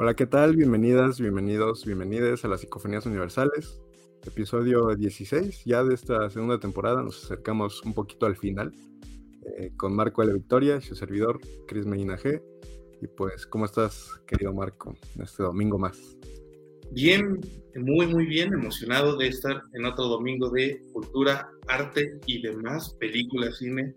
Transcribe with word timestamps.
Hola, 0.00 0.14
¿qué 0.14 0.26
tal? 0.26 0.54
Bienvenidas, 0.54 1.20
bienvenidos, 1.20 1.84
bienvenidas 1.84 2.44
a 2.44 2.48
las 2.48 2.60
Psicofonías 2.60 3.04
Universales, 3.04 3.80
episodio 4.24 4.94
16 4.94 5.64
ya 5.64 5.82
de 5.82 5.92
esta 5.92 6.30
segunda 6.30 6.60
temporada. 6.60 7.02
Nos 7.02 7.24
acercamos 7.24 7.82
un 7.82 7.94
poquito 7.94 8.26
al 8.26 8.36
final 8.36 8.72
eh, 9.44 9.72
con 9.76 9.96
Marco 9.96 10.22
de 10.22 10.28
la 10.28 10.34
Victoria, 10.34 10.80
su 10.80 10.94
servidor, 10.94 11.40
Cris 11.66 11.84
Medina 11.84 12.16
G. 12.16 12.40
Y 13.02 13.08
pues, 13.08 13.44
¿cómo 13.44 13.64
estás, 13.64 14.22
querido 14.24 14.52
Marco, 14.52 14.96
este 15.20 15.42
domingo 15.42 15.80
más? 15.80 16.16
Bien, 16.92 17.40
muy, 17.74 18.06
muy 18.06 18.24
bien, 18.26 18.52
emocionado 18.54 19.16
de 19.16 19.26
estar 19.26 19.64
en 19.72 19.84
otro 19.84 20.04
domingo 20.04 20.48
de 20.50 20.80
cultura, 20.92 21.50
arte 21.66 22.20
y 22.24 22.40
demás, 22.40 22.94
películas, 23.00 23.58
cine, 23.58 23.96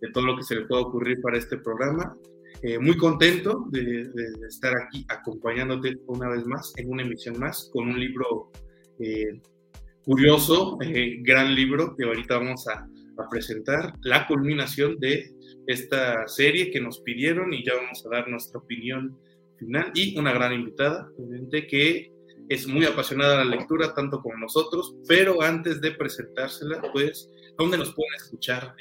de 0.00 0.12
todo 0.12 0.26
lo 0.26 0.36
que 0.36 0.44
se 0.44 0.54
le 0.54 0.66
pueda 0.66 0.82
ocurrir 0.82 1.20
para 1.20 1.38
este 1.38 1.56
programa. 1.56 2.16
Eh, 2.62 2.78
muy 2.78 2.96
contento 2.98 3.64
de, 3.70 4.10
estar 4.46 4.74
aquí 4.76 5.06
acompañándote 5.08 5.96
una 6.06 6.28
vez 6.28 6.44
más 6.44 6.74
en 6.76 6.90
una 6.90 7.02
emisión 7.02 7.38
más 7.38 7.70
con 7.72 7.88
un 7.88 7.98
libro 7.98 8.50
eh, 8.98 9.40
curioso, 10.04 10.76
eh, 10.82 11.16
gran 11.22 11.54
libro 11.54 11.96
que 11.96 12.04
ahorita 12.04 12.36
vamos 12.36 12.68
a, 12.68 12.86
a, 13.16 13.28
presentar, 13.30 13.94
la 14.02 14.26
culminación 14.26 14.98
de 14.98 15.32
esta 15.66 16.28
serie 16.28 16.70
que 16.70 16.82
nos 16.82 17.00
pidieron 17.00 17.54
y 17.54 17.64
ya 17.64 17.74
vamos 17.76 18.04
a 18.04 18.10
dar 18.10 18.28
nuestra 18.28 18.58
opinión 18.58 19.16
final 19.58 19.90
y 19.94 20.18
una 20.18 20.32
gran 20.32 20.52
invitada, 20.52 21.08
obviamente 21.16 21.66
que 21.66 22.12
es 22.50 22.66
muy 22.66 22.84
apasionada 22.84 23.38
de 23.38 23.44
la 23.46 23.56
lectura, 23.56 23.94
tanto 23.94 24.20
como 24.20 24.36
nosotros, 24.36 24.96
pero 25.08 25.40
antes 25.40 25.80
de 25.80 25.92
presentársela, 25.92 26.82
pues, 26.92 27.30
¿dónde 27.56 27.78
nos 27.78 27.94
pueden 27.94 28.14
escuchar, 28.16 28.74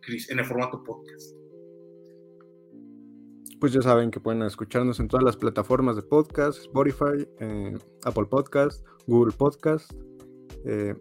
Cris, 0.00 0.30
en 0.30 0.38
el 0.38 0.44
formato 0.44 0.82
podcast? 0.84 1.45
Pues 3.60 3.72
ya 3.72 3.82
saben 3.82 4.10
que 4.10 4.20
pueden 4.20 4.42
escucharnos 4.42 5.00
en 5.00 5.08
todas 5.08 5.24
las 5.24 5.36
plataformas 5.36 5.96
de 5.96 6.02
podcast, 6.02 6.58
Spotify, 6.60 7.26
eh, 7.40 7.76
Apple 8.04 8.26
Podcast, 8.26 8.84
Google 9.06 9.32
Podcast. 9.36 9.90
Eh, 10.64 10.94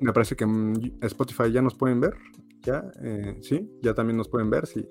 me 0.00 0.12
parece 0.12 0.34
que 0.34 0.44
en 0.44 0.98
Spotify 1.02 1.52
ya 1.52 1.62
nos 1.62 1.74
pueden 1.74 2.00
ver, 2.00 2.14
ya, 2.62 2.90
eh, 3.02 3.36
sí, 3.42 3.68
ya 3.82 3.94
también 3.94 4.16
nos 4.16 4.28
pueden 4.28 4.50
ver. 4.50 4.66
Si, 4.66 4.86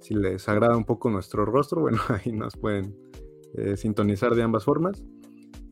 si 0.00 0.14
les 0.14 0.48
agrada 0.48 0.76
un 0.76 0.84
poco 0.84 1.10
nuestro 1.10 1.44
rostro, 1.44 1.80
bueno, 1.82 1.98
ahí 2.08 2.32
nos 2.32 2.56
pueden 2.56 2.96
sintonizar 3.74 4.36
de 4.36 4.44
ambas 4.44 4.64
formas 4.64 5.02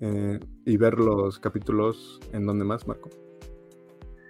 y 0.01 0.77
ver 0.77 0.99
los 0.99 1.39
capítulos 1.39 2.19
en 2.33 2.45
donde 2.45 2.65
más, 2.65 2.89
Marco. 2.89 3.09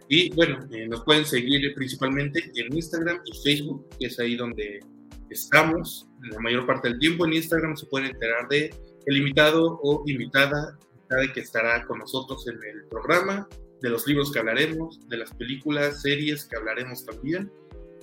Y 0.06 0.34
bueno, 0.34 0.58
nos 0.88 1.02
pueden 1.02 1.24
seguir 1.24 1.74
principalmente 1.74 2.50
en 2.54 2.74
Instagram 2.74 3.20
y 3.24 3.38
Facebook, 3.42 3.86
que 3.98 4.06
es 4.06 4.20
ahí 4.20 4.36
donde 4.36 4.80
estamos 5.30 6.08
la 6.22 6.40
mayor 6.40 6.66
parte 6.66 6.88
del 6.88 6.98
tiempo 6.98 7.26
en 7.26 7.34
Instagram 7.34 7.76
se 7.76 7.86
pueden 7.86 8.10
enterar 8.10 8.48
de 8.48 8.74
el 9.06 9.16
invitado 9.16 9.78
o 9.82 10.02
invitada 10.06 10.78
que 11.32 11.40
estará 11.40 11.86
con 11.86 11.98
nosotros 12.00 12.46
en 12.48 12.56
el 12.62 12.84
programa, 12.84 13.48
de 13.80 13.90
los 13.90 14.06
libros 14.06 14.30
que 14.32 14.40
hablaremos, 14.40 15.00
de 15.08 15.16
las 15.16 15.32
películas, 15.34 16.02
series 16.02 16.44
que 16.44 16.56
hablaremos 16.56 17.04
también 17.04 17.50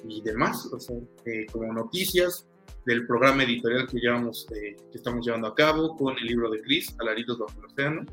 y 0.07 0.21
demás, 0.21 0.65
o 0.71 0.79
sea, 0.79 0.97
eh, 1.25 1.45
como 1.51 1.73
noticias 1.73 2.47
del 2.85 3.05
programa 3.05 3.43
editorial 3.43 3.87
que 3.87 3.97
llevamos, 3.97 4.47
eh, 4.55 4.75
que 4.91 4.97
estamos 4.97 5.25
llevando 5.25 5.47
a 5.47 5.55
cabo 5.55 5.97
con 5.97 6.17
el 6.17 6.25
libro 6.25 6.49
de 6.49 6.61
Chris, 6.61 6.95
Alaritos 6.99 7.39
bajo 7.39 7.59
el 7.59 7.65
océano, 7.65 8.05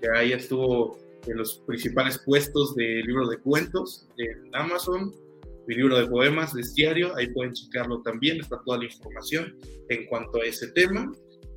que 0.00 0.08
ahí 0.16 0.32
estuvo 0.32 0.98
en 1.26 1.36
los 1.36 1.58
principales 1.66 2.18
puestos 2.18 2.74
de 2.74 3.02
libros 3.04 3.30
de 3.30 3.38
cuentos 3.38 4.06
en 4.16 4.54
Amazon, 4.54 5.14
mi 5.66 5.74
libro 5.74 5.98
de 5.98 6.06
poemas, 6.06 6.54
Bestiario, 6.54 7.16
ahí 7.16 7.28
pueden 7.32 7.52
checarlo 7.52 8.02
también, 8.02 8.40
está 8.40 8.60
toda 8.64 8.78
la 8.78 8.84
información 8.84 9.56
en 9.88 10.06
cuanto 10.06 10.40
a 10.40 10.44
ese 10.44 10.68
tema. 10.72 11.12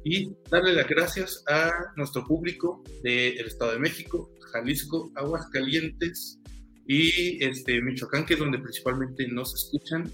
Y 0.06 0.32
darle 0.52 0.74
las 0.74 0.88
gracias 0.88 1.44
a 1.48 1.72
nuestro 1.96 2.26
público 2.26 2.84
del 3.04 3.46
Estado 3.46 3.72
de 3.72 3.80
México, 3.80 4.30
Jalisco, 4.52 5.12
Aguascalientes 5.16 6.40
y 6.88 7.44
este, 7.44 7.82
Michoacán, 7.82 8.26
que 8.26 8.34
es 8.34 8.40
donde 8.40 8.60
principalmente 8.60 9.28
nos 9.30 9.54
escuchan. 9.54 10.12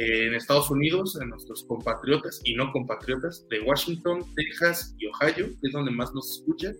en 0.00 0.34
Estados 0.34 0.70
Unidos, 0.70 1.18
a 1.20 1.24
nuestros 1.24 1.64
compatriotas 1.64 2.40
y 2.44 2.54
no 2.54 2.70
compatriotas 2.70 3.44
de 3.48 3.60
Washington, 3.60 4.24
Texas 4.36 4.94
y 4.98 5.06
Ohio, 5.06 5.48
que 5.60 5.66
es 5.66 5.72
donde 5.72 5.90
más 5.90 6.14
nos 6.14 6.38
escuchan. 6.38 6.76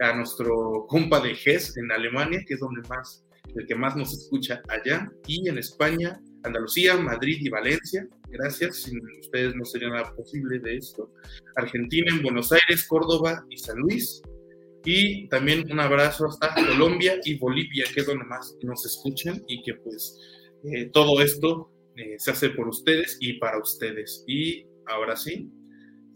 A 0.00 0.14
nuestro 0.14 0.86
compa 0.88 1.20
de 1.20 1.32
Hess 1.32 1.76
en 1.76 1.90
Alemania, 1.90 2.44
que 2.46 2.54
es 2.54 2.60
donde 2.60 2.86
más 2.88 3.21
el 3.54 3.66
que 3.66 3.74
más 3.74 3.96
nos 3.96 4.12
escucha 4.12 4.62
allá, 4.68 5.10
y 5.26 5.48
en 5.48 5.58
España, 5.58 6.20
Andalucía, 6.44 6.96
Madrid 6.96 7.38
y 7.40 7.48
Valencia. 7.48 8.06
Gracias, 8.28 8.82
sin 8.82 9.00
ustedes 9.20 9.54
no 9.54 9.64
sería 9.64 9.90
nada 9.90 10.14
posible 10.14 10.58
de 10.58 10.76
esto. 10.76 11.12
Argentina, 11.56 12.10
en 12.10 12.22
Buenos 12.22 12.52
Aires, 12.52 12.86
Córdoba 12.88 13.44
y 13.50 13.58
San 13.58 13.78
Luis. 13.78 14.22
Y 14.84 15.28
también 15.28 15.70
un 15.70 15.78
abrazo 15.78 16.26
hasta 16.26 16.54
Colombia 16.54 17.20
y 17.24 17.38
Bolivia, 17.38 17.84
que 17.92 18.00
es 18.00 18.06
donde 18.06 18.24
más 18.24 18.56
nos 18.62 18.84
escuchan 18.84 19.42
y 19.46 19.62
que 19.62 19.74
pues 19.74 20.18
eh, 20.64 20.86
todo 20.92 21.20
esto 21.22 21.70
eh, 21.96 22.16
se 22.18 22.32
hace 22.32 22.50
por 22.50 22.66
ustedes 22.68 23.16
y 23.20 23.34
para 23.34 23.58
ustedes. 23.58 24.24
Y 24.26 24.66
ahora 24.86 25.14
sí, 25.14 25.48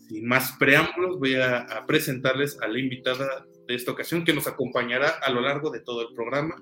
sin 0.09 0.27
más 0.27 0.57
preámbulos, 0.59 1.19
voy 1.19 1.35
a, 1.35 1.59
a 1.59 1.87
presentarles 1.87 2.59
a 2.61 2.67
la 2.67 2.81
invitada 2.81 3.47
de 3.69 3.75
esta 3.75 3.93
ocasión 3.93 4.25
que 4.25 4.33
nos 4.33 4.49
acompañará 4.49 5.11
a 5.23 5.31
lo 5.31 5.43
largo 5.43 5.71
de 5.71 5.81
todo 5.81 6.09
el 6.09 6.15
programa 6.15 6.57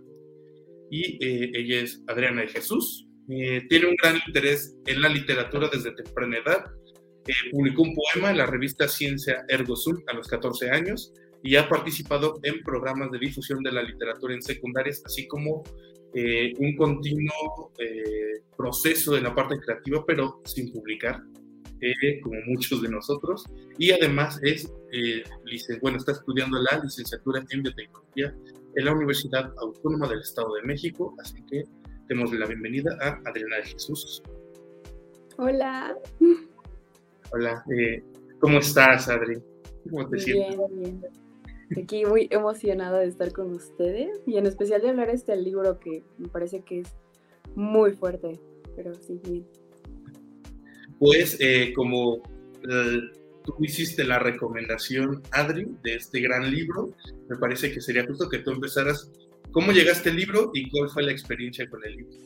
y 0.95 1.19
eh, 1.21 1.51
ella 1.55 1.81
es 1.81 2.01
Adriana 2.07 2.43
de 2.43 2.49
Jesús. 2.49 3.09
Eh, 3.29 3.63
tiene 3.69 3.87
un 3.87 3.97
gran 4.01 4.17
interés 4.29 4.77
en 4.87 5.01
la 5.01 5.09
literatura 5.09 5.69
desde 5.73 5.91
temprana 5.91 6.39
edad. 6.39 6.65
Eh, 7.27 7.33
publicó 7.51 7.83
un 7.83 7.97
poema 7.97 8.31
en 8.31 8.39
la 8.39 8.47
revista 8.47 8.87
Ciencia 8.87 9.45
Ergo 9.49 9.75
Sum 9.75 9.97
a 10.07 10.15
los 10.15 10.29
14 10.29 10.71
años 10.71 11.13
y 11.43 11.57
ha 11.57 11.69
participado 11.69 12.39
en 12.45 12.63
programas 12.63 13.11
de 13.11 13.19
difusión 13.19 13.61
de 13.65 13.73
la 13.73 13.83
literatura 13.83 14.35
en 14.35 14.43
secundarias, 14.43 15.03
así 15.05 15.27
como 15.27 15.65
un 16.59 16.77
continuo 16.77 17.73
proceso 18.57 19.17
en 19.17 19.25
la 19.25 19.35
parte 19.35 19.59
creativa, 19.59 20.05
pero 20.07 20.41
sin 20.45 20.73
publicar, 20.73 21.21
como 22.23 22.41
muchos 22.47 22.81
de 22.83 22.89
nosotros. 22.89 23.45
Y 23.79 23.91
además 23.91 24.39
es, 24.43 24.73
bueno, 25.83 25.99
está 25.99 26.13
estudiando 26.13 26.57
la 26.63 26.81
licenciatura 26.83 27.45
en 27.51 27.63
biotecnología 27.65 28.33
en 28.77 28.85
la 28.85 28.93
Universidad 28.93 29.53
Autónoma 29.59 30.09
del 30.09 30.21
Estado 30.21 30.55
de 30.55 30.63
México, 30.63 31.15
así 31.21 31.43
que 31.47 31.65
demos 32.09 32.33
la 32.33 32.47
bienvenida 32.47 32.97
a 33.01 33.21
Adriana 33.29 33.57
de 33.57 33.65
Jesús. 33.65 34.23
Hola. 35.37 35.97
Hola, 37.33 37.65
eh, 37.77 38.03
¿cómo 38.41 38.59
estás, 38.59 39.09
Adri? 39.09 39.43
¿Cómo 39.91 40.09
te 40.09 40.19
sientes? 40.19 40.57
Bien, 40.57 41.01
bien. 41.01 41.83
Aquí 41.83 42.05
muy 42.05 42.29
emocionada 42.31 43.01
de 43.01 43.07
estar 43.07 43.33
con 43.33 43.53
ustedes 43.55 44.21
y 44.27 44.37
en 44.37 44.47
especial 44.47 44.83
de 44.83 44.91
hablar 44.91 45.11
este 45.11 45.35
libro 45.37 45.79
que 45.79 46.03
me 46.19 46.29
parece 46.29 46.61
que 46.61 46.81
es 46.81 46.95
muy 47.55 47.93
fuerte, 47.93 48.39
pero 48.77 48.95
sí, 48.95 49.21
bien. 49.25 49.47
Pues 50.99 51.37
eh, 51.41 51.73
como 51.75 52.17
eh, 52.71 53.01
tú 53.45 53.55
hiciste 53.61 54.05
la 54.05 54.19
recomendación, 54.19 55.23
Adri, 55.31 55.67
de 55.83 55.97
este 55.97 56.21
gran 56.21 56.51
libro. 56.51 56.95
Me 57.29 57.37
parece 57.37 57.71
que 57.73 57.81
sería 57.81 58.07
justo 58.07 58.29
que 58.29 58.39
tú 58.39 58.51
empezaras. 58.51 59.11
¿Cómo 59.53 59.73
llegaste 59.73 60.11
al 60.11 60.17
libro 60.17 60.51
y 60.53 60.69
cuál 60.71 60.89
fue 60.89 61.05
la 61.05 61.13
experiencia 61.13 61.69
con 61.69 61.85
el 61.85 61.97
libro? 61.97 62.17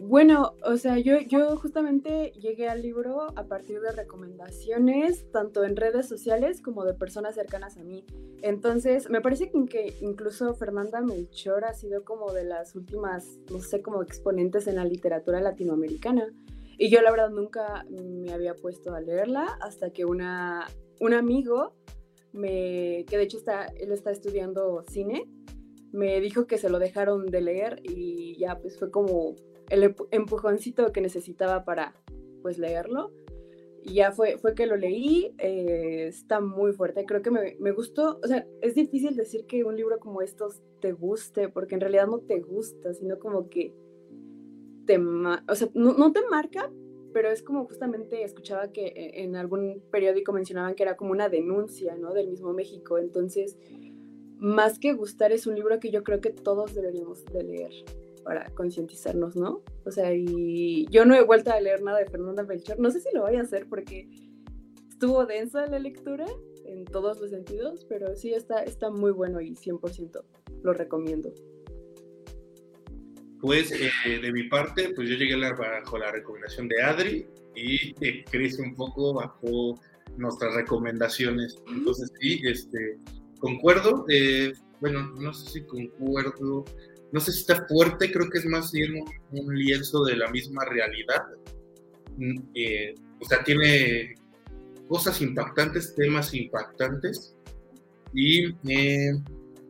Bueno, 0.00 0.54
o 0.64 0.76
sea, 0.76 0.98
yo, 0.98 1.18
yo 1.20 1.56
justamente 1.56 2.32
llegué 2.40 2.68
al 2.68 2.82
libro 2.82 3.36
a 3.36 3.44
partir 3.44 3.80
de 3.80 3.90
recomendaciones, 3.90 5.30
tanto 5.32 5.64
en 5.64 5.76
redes 5.76 6.08
sociales 6.08 6.62
como 6.62 6.84
de 6.84 6.94
personas 6.94 7.34
cercanas 7.34 7.76
a 7.76 7.82
mí. 7.82 8.04
Entonces, 8.42 9.10
me 9.10 9.20
parece 9.20 9.50
que 9.68 9.96
incluso 10.00 10.54
Fernanda 10.54 11.00
Melchor 11.00 11.64
ha 11.64 11.74
sido 11.74 12.04
como 12.04 12.32
de 12.32 12.44
las 12.44 12.76
últimas, 12.76 13.38
no 13.50 13.60
sé, 13.60 13.82
como 13.82 14.02
exponentes 14.02 14.68
en 14.68 14.76
la 14.76 14.84
literatura 14.84 15.40
latinoamericana. 15.40 16.32
Y 16.78 16.90
yo 16.90 17.02
la 17.02 17.10
verdad 17.10 17.30
nunca 17.30 17.84
me 17.90 18.32
había 18.32 18.54
puesto 18.54 18.94
a 18.94 19.00
leerla 19.00 19.58
hasta 19.60 19.90
que 19.90 20.04
una, 20.04 20.68
un 21.00 21.12
amigo, 21.12 21.74
me, 22.32 23.04
que 23.08 23.16
de 23.16 23.24
hecho 23.24 23.36
está, 23.36 23.66
él 23.66 23.90
está 23.90 24.12
estudiando 24.12 24.84
cine, 24.88 25.28
me 25.92 26.20
dijo 26.20 26.46
que 26.46 26.56
se 26.56 26.70
lo 26.70 26.78
dejaron 26.78 27.26
de 27.26 27.40
leer 27.40 27.80
y 27.82 28.38
ya 28.38 28.60
pues 28.60 28.78
fue 28.78 28.92
como 28.92 29.34
el 29.70 29.96
empujoncito 30.12 30.92
que 30.92 31.00
necesitaba 31.00 31.64
para 31.64 31.94
pues 32.42 32.58
leerlo. 32.58 33.10
Y 33.82 33.94
ya 33.94 34.12
fue, 34.12 34.38
fue 34.38 34.54
que 34.54 34.66
lo 34.66 34.76
leí, 34.76 35.34
eh, 35.38 36.06
está 36.08 36.40
muy 36.40 36.72
fuerte, 36.72 37.06
creo 37.06 37.22
que 37.22 37.30
me, 37.30 37.56
me, 37.58 37.72
gustó, 37.72 38.18
o 38.22 38.26
sea, 38.26 38.46
es 38.60 38.74
difícil 38.74 39.16
decir 39.16 39.46
que 39.46 39.64
un 39.64 39.76
libro 39.76 39.98
como 39.98 40.20
estos 40.20 40.60
te 40.80 40.92
guste, 40.92 41.48
porque 41.48 41.76
en 41.76 41.80
realidad 41.80 42.06
no 42.06 42.18
te 42.18 42.40
gusta, 42.40 42.92
sino 42.92 43.18
como 43.18 43.48
que 43.48 43.72
o 44.96 45.54
sea, 45.54 45.68
no, 45.74 46.12
te 46.12 46.20
marca, 46.30 46.70
pero 47.12 47.30
es 47.30 47.42
como 47.42 47.64
justamente 47.66 48.22
escuchaba 48.22 48.72
que 48.72 48.86
e, 48.86 49.22
en 49.24 49.36
algún 49.36 49.82
periódico 49.90 50.32
mencionaban 50.32 50.74
que 50.74 50.82
era 50.82 50.96
como 50.96 51.12
una 51.12 51.28
denuncia, 51.28 51.96
¿no? 51.96 52.14
Del 52.14 52.28
mismo 52.28 52.52
México. 52.52 52.98
Entonces, 52.98 53.58
más 54.38 54.78
que 54.78 54.92
gustar, 54.92 55.32
es 55.32 55.46
un 55.46 55.54
libro 55.54 55.78
que 55.80 55.90
yo 55.90 56.02
creo 56.04 56.20
que 56.20 56.30
todos 56.30 56.74
deberíamos 56.74 57.24
de 57.26 57.42
leer 57.42 57.72
para 58.24 58.50
concientizarnos, 58.50 59.36
¿no? 59.36 59.62
O 59.84 59.90
sea, 59.90 60.14
y 60.14 60.86
yo 60.90 61.04
no 61.04 61.14
he 61.14 61.22
vuelto 61.22 61.50
a 61.50 61.60
leer 61.60 61.82
nada 61.82 61.98
de 61.98 62.06
Fernanda 62.06 62.42
Belchor. 62.42 62.78
No 62.78 62.90
sé 62.90 63.00
si 63.00 63.08
lo 63.14 63.22
voy 63.22 63.36
a 63.36 63.42
hacer 63.42 63.66
porque 63.68 64.08
estuvo 64.88 65.26
densa 65.26 65.66
la 65.66 65.78
lectura, 65.78 66.26
en 66.68 66.84
todos 66.84 67.20
los 67.20 67.30
sentidos, 67.30 67.84
pero 67.88 68.14
sí 68.14 68.32
está, 68.34 68.62
está 68.62 68.90
muy 68.90 69.10
bueno 69.10 69.40
y 69.40 69.54
100% 69.54 70.22
lo 70.62 70.72
recomiendo. 70.72 71.32
Pues 73.40 73.70
eh, 73.72 74.18
de 74.20 74.32
mi 74.32 74.44
parte, 74.44 74.90
pues 74.94 75.08
yo 75.08 75.16
llegué 75.16 75.36
bajo 75.36 75.98
la 75.98 76.10
recomendación 76.10 76.68
de 76.68 76.82
Adri 76.82 77.26
y 77.54 77.94
eh, 78.04 78.24
crece 78.30 78.62
un 78.62 78.74
poco 78.74 79.14
bajo 79.14 79.78
nuestras 80.16 80.54
recomendaciones. 80.54 81.56
Entonces 81.68 82.10
sí, 82.20 82.40
este, 82.44 82.98
concuerdo, 83.38 84.04
eh, 84.08 84.52
bueno, 84.80 85.12
no 85.20 85.32
sé 85.32 85.50
si 85.50 85.66
concuerdo, 85.66 86.64
no 87.12 87.20
sé 87.20 87.32
si 87.32 87.40
está 87.40 87.64
fuerte, 87.66 88.10
creo 88.10 88.28
que 88.28 88.38
es 88.38 88.46
más 88.46 88.72
bien 88.72 89.04
un, 89.30 89.54
lienzo 89.54 90.04
de 90.04 90.16
la 90.16 90.28
misma 90.30 90.64
realidad. 90.64 91.22
Mm, 92.16 92.38
o 93.20 93.24
sea, 93.24 93.44
tiene 93.44 94.14
cosas 94.88 95.20
impactantes, 95.20 95.94
temas 95.94 96.34
impactantes 96.34 97.36
y 98.12 98.52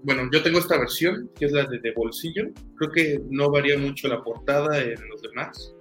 bueno, 0.02 0.28
yo 0.32 0.42
tengo 0.42 0.58
esta 0.58 0.78
versión, 0.78 1.30
que 1.38 1.46
es 1.46 1.52
la 1.52 1.64
de, 1.64 1.92
bolsillo. 1.92 2.48
Creo 2.76 2.90
que 2.90 3.20
no 3.30 3.50
varía 3.50 3.76
mucho 3.78 4.08
la 4.08 4.22
portada 4.22 4.82
en 4.82 4.96
los 5.08 5.22
demás. 5.22 5.74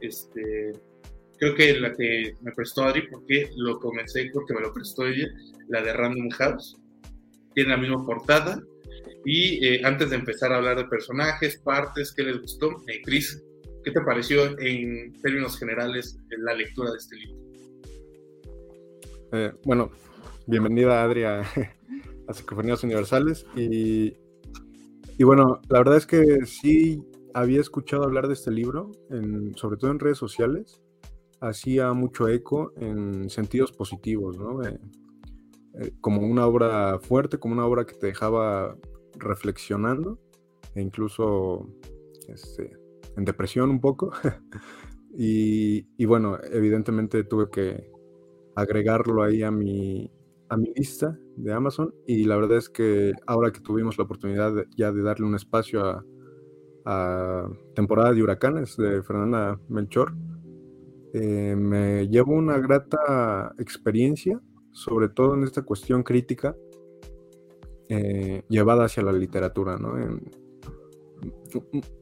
Este, 0.00 0.72
creo 1.38 1.54
que 1.54 1.80
la 1.80 1.92
que 1.92 2.34
me 2.42 2.52
prestó 2.52 2.84
Adri, 2.84 3.08
porque 3.08 3.50
lo 3.56 3.78
comencé 3.80 4.30
porque 4.32 4.54
me 4.54 4.60
lo 4.60 4.72
prestó 4.72 5.06
ella, 5.06 5.28
la 5.68 5.82
de 5.82 5.92
Random 5.92 6.30
House. 6.30 6.76
Tiene 7.54 7.70
la 7.70 7.76
misma 7.76 8.04
portada. 8.04 8.62
Y 9.24 9.64
eh, 9.66 9.80
antes 9.84 10.10
de 10.10 10.16
empezar 10.16 10.52
a 10.52 10.58
hablar 10.58 10.76
de 10.76 10.84
personajes, 10.84 11.58
partes, 11.58 12.12
¿qué 12.12 12.22
les 12.22 12.40
gustó? 12.40 12.70
Eh, 12.86 13.02
¿qué 13.04 13.90
te 13.90 14.00
pareció 14.02 14.58
en 14.60 15.12
términos 15.20 15.58
generales 15.58 16.18
la 16.38 16.54
lectura 16.54 16.92
de 16.92 16.96
este 16.98 17.16
libro? 17.16 17.46
Eh, 19.32 19.52
bueno, 19.64 19.90
bienvenida 20.46 21.02
Adri 21.02 21.24
a, 21.24 21.42
a 22.28 22.34
Psicofonías 22.34 22.82
Universales. 22.84 23.46
Y, 23.56 24.16
y, 25.18 25.24
bueno, 25.24 25.60
la 25.68 25.78
verdad 25.78 25.96
es 25.96 26.06
que 26.06 26.46
sí 26.46 27.02
había 27.34 27.60
escuchado 27.60 28.04
hablar 28.04 28.28
de 28.28 28.34
este 28.34 28.50
libro, 28.50 28.92
sobre 29.56 29.76
todo 29.76 29.90
en 29.90 29.98
redes 29.98 30.18
sociales. 30.18 30.80
Hacía 31.40 31.92
mucho 31.92 32.28
eco 32.28 32.72
en 32.76 33.28
sentidos 33.28 33.72
positivos, 33.72 34.38
¿no? 34.38 34.62
Eh, 34.62 34.80
eh, 35.80 35.92
como 36.00 36.22
una 36.22 36.46
obra 36.46 36.98
fuerte, 36.98 37.38
como 37.38 37.54
una 37.54 37.66
obra 37.66 37.84
que 37.84 37.94
te 37.94 38.06
dejaba 38.06 38.76
reflexionando 39.18 40.18
e 40.74 40.80
incluso 40.80 41.68
este, 42.28 42.72
en 43.16 43.24
depresión 43.26 43.70
un 43.70 43.80
poco. 43.80 44.12
y, 45.14 45.86
y, 45.98 46.04
bueno, 46.06 46.38
evidentemente 46.50 47.24
tuve 47.24 47.50
que 47.50 47.90
agregarlo 48.54 49.22
ahí 49.22 49.42
a 49.42 49.50
mi, 49.50 50.10
a 50.48 50.56
mi 50.56 50.72
lista 50.74 51.18
de 51.36 51.52
Amazon 51.52 51.94
y 52.06 52.24
la 52.24 52.36
verdad 52.36 52.58
es 52.58 52.68
que 52.68 53.12
ahora 53.26 53.52
que 53.52 53.60
tuvimos 53.60 53.98
la 53.98 54.04
oportunidad 54.04 54.52
ya 54.76 54.92
de 54.92 55.02
darle 55.02 55.26
un 55.26 55.34
espacio 55.34 55.82
a, 56.84 57.48
temporada 57.74 58.12
de 58.12 58.22
huracanes 58.22 58.76
de 58.76 59.02
Fernanda 59.02 59.58
Melchor, 59.68 60.14
eh, 61.14 61.56
me 61.56 62.06
llevo 62.06 62.34
una 62.34 62.58
grata 62.58 63.52
experiencia, 63.58 64.40
sobre 64.70 65.08
todo 65.08 65.34
en 65.34 65.42
esta 65.42 65.62
cuestión 65.62 66.04
crítica 66.04 66.54
eh, 67.88 68.44
llevada 68.48 68.84
hacia 68.84 69.02
la 69.02 69.12
literatura, 69.12 69.78
¿no? 69.78 69.98
En, 69.98 70.30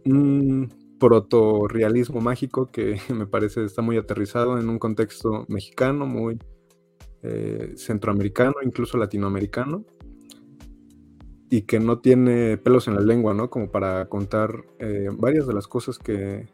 un 0.05 0.69
proto-realismo 0.99 2.21
mágico 2.21 2.71
que 2.71 2.99
me 3.15 3.27
parece 3.27 3.65
está 3.65 3.83
muy 3.83 3.97
aterrizado 3.97 4.59
en 4.59 4.69
un 4.69 4.79
contexto 4.79 5.45
mexicano, 5.49 6.07
muy 6.07 6.39
eh, 7.27 7.73
centroamericano, 7.79 8.57
incluso 8.63 8.99
latinoamericano, 8.99 9.83
y 11.49 11.63
que 11.63 11.81
no 11.81 12.01
tiene 12.01 12.59
pelos 12.59 12.87
en 12.87 12.97
la 12.97 13.01
lengua, 13.01 13.33
¿no? 13.33 13.49
Como 13.49 13.71
para 13.71 14.11
contar 14.11 14.67
eh, 14.79 15.09
varias 15.11 15.47
de 15.47 15.55
las 15.55 15.67
cosas 15.67 15.99
que, 15.99 16.47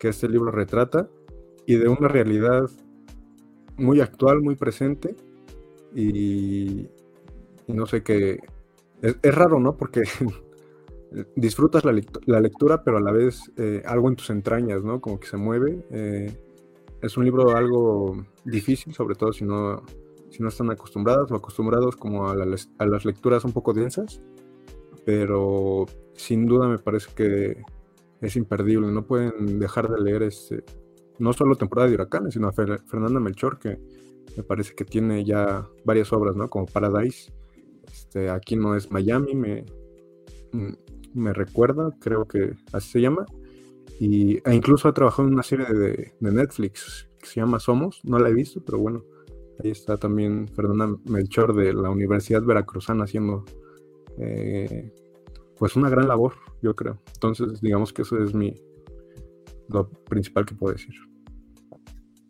este 0.00 0.28
libro 0.28 0.50
retrata 0.50 1.08
y 1.64 1.76
de 1.76 1.88
una 1.88 2.08
realidad 2.08 2.68
muy 3.78 4.00
actual, 4.00 4.42
muy 4.42 4.54
presente, 4.54 5.16
y, 5.94 6.88
no 7.66 7.86
sé 7.86 8.02
qué. 8.02 8.40
Es, 9.00 9.34
raro, 9.34 9.60
¿no? 9.60 9.78
Porque 9.78 10.02
disfrutas 11.36 11.86
la, 11.86 12.40
lectura, 12.40 12.84
pero 12.84 12.98
a 12.98 13.00
la 13.00 13.12
vez 13.12 13.50
eh, 13.56 13.82
algo 13.86 14.10
en 14.10 14.16
tus 14.16 14.28
entrañas, 14.28 14.84
¿no? 14.84 15.00
Como 15.00 15.18
que 15.18 15.26
se 15.26 15.38
mueve. 15.38 15.86
es 17.00 17.16
un 17.16 17.24
libro 17.24 17.56
algo 17.56 18.26
difícil, 18.44 18.92
sobre 18.92 19.14
todo 19.14 19.32
si 19.32 19.46
no 19.46 19.82
si 20.32 20.42
no 20.42 20.48
están 20.48 20.70
acostumbradas 20.70 21.30
o 21.30 21.36
acostumbrados 21.36 21.94
como 21.96 22.28
a, 22.28 22.34
las 22.34 23.04
lecturas 23.04 23.44
un 23.44 23.52
poco 23.52 23.74
densas, 23.74 24.22
pero 25.04 25.84
sin 26.14 26.46
duda 26.46 26.68
me 26.68 26.78
parece 26.78 27.10
que 27.14 27.62
es 28.22 28.36
imperdible, 28.36 28.90
no 28.90 29.06
pueden 29.06 29.58
dejar 29.58 29.90
de 29.90 30.00
leer 30.00 30.22
este, 30.22 30.64
no 31.18 31.34
solo 31.34 31.56
temporada 31.56 31.88
de 31.88 31.96
huracanes, 31.96 32.32
sino 32.32 32.48
a 32.48 32.52
Fernanda 32.52 33.20
Melchor, 33.20 33.58
que 33.58 33.78
me 34.34 34.42
parece 34.42 34.74
que 34.74 34.86
tiene 34.86 35.22
ya 35.22 35.68
varias 35.84 36.12
obras, 36.14 36.34
¿no? 36.34 36.48
Como 36.48 36.64
Paradise, 36.64 37.30
este, 37.92 38.30
aquí 38.30 38.56
no 38.56 38.74
es 38.74 38.90
Miami, 38.90 39.34
me, 39.34 39.66
me 41.12 41.34
recuerda, 41.34 41.90
creo 42.00 42.26
que 42.26 42.54
así 42.72 42.92
se 42.92 43.00
llama, 43.02 43.26
y, 44.00 44.38
e 44.48 44.54
incluso 44.54 44.88
ha 44.88 44.94
trabajado 44.94 45.28
en 45.28 45.34
una 45.34 45.42
serie 45.42 45.66
de 45.66 46.14
Netflix 46.20 47.06
que 47.18 47.26
se 47.26 47.40
llama 47.40 47.60
Somos, 47.60 48.00
no 48.02 48.18
la 48.18 48.30
he 48.30 48.34
visto, 48.34 48.62
pero 48.64 48.78
bueno, 48.78 49.04
Ahí 49.62 49.70
está 49.70 49.96
también 49.96 50.48
Fernanda 50.48 50.98
Melchor 51.04 51.54
de 51.54 51.72
la 51.72 51.90
Universidad 51.90 52.42
Veracruzana 52.42 53.04
haciendo 53.04 53.44
eh, 54.18 54.92
pues 55.58 55.76
una 55.76 55.88
gran 55.88 56.08
labor, 56.08 56.34
yo 56.62 56.74
creo. 56.74 57.00
Entonces, 57.14 57.60
digamos 57.60 57.92
que 57.92 58.02
eso 58.02 58.18
es 58.18 58.34
mi 58.34 58.54
lo 59.68 59.88
principal 59.88 60.44
que 60.44 60.54
puedo 60.54 60.74
decir. 60.74 60.94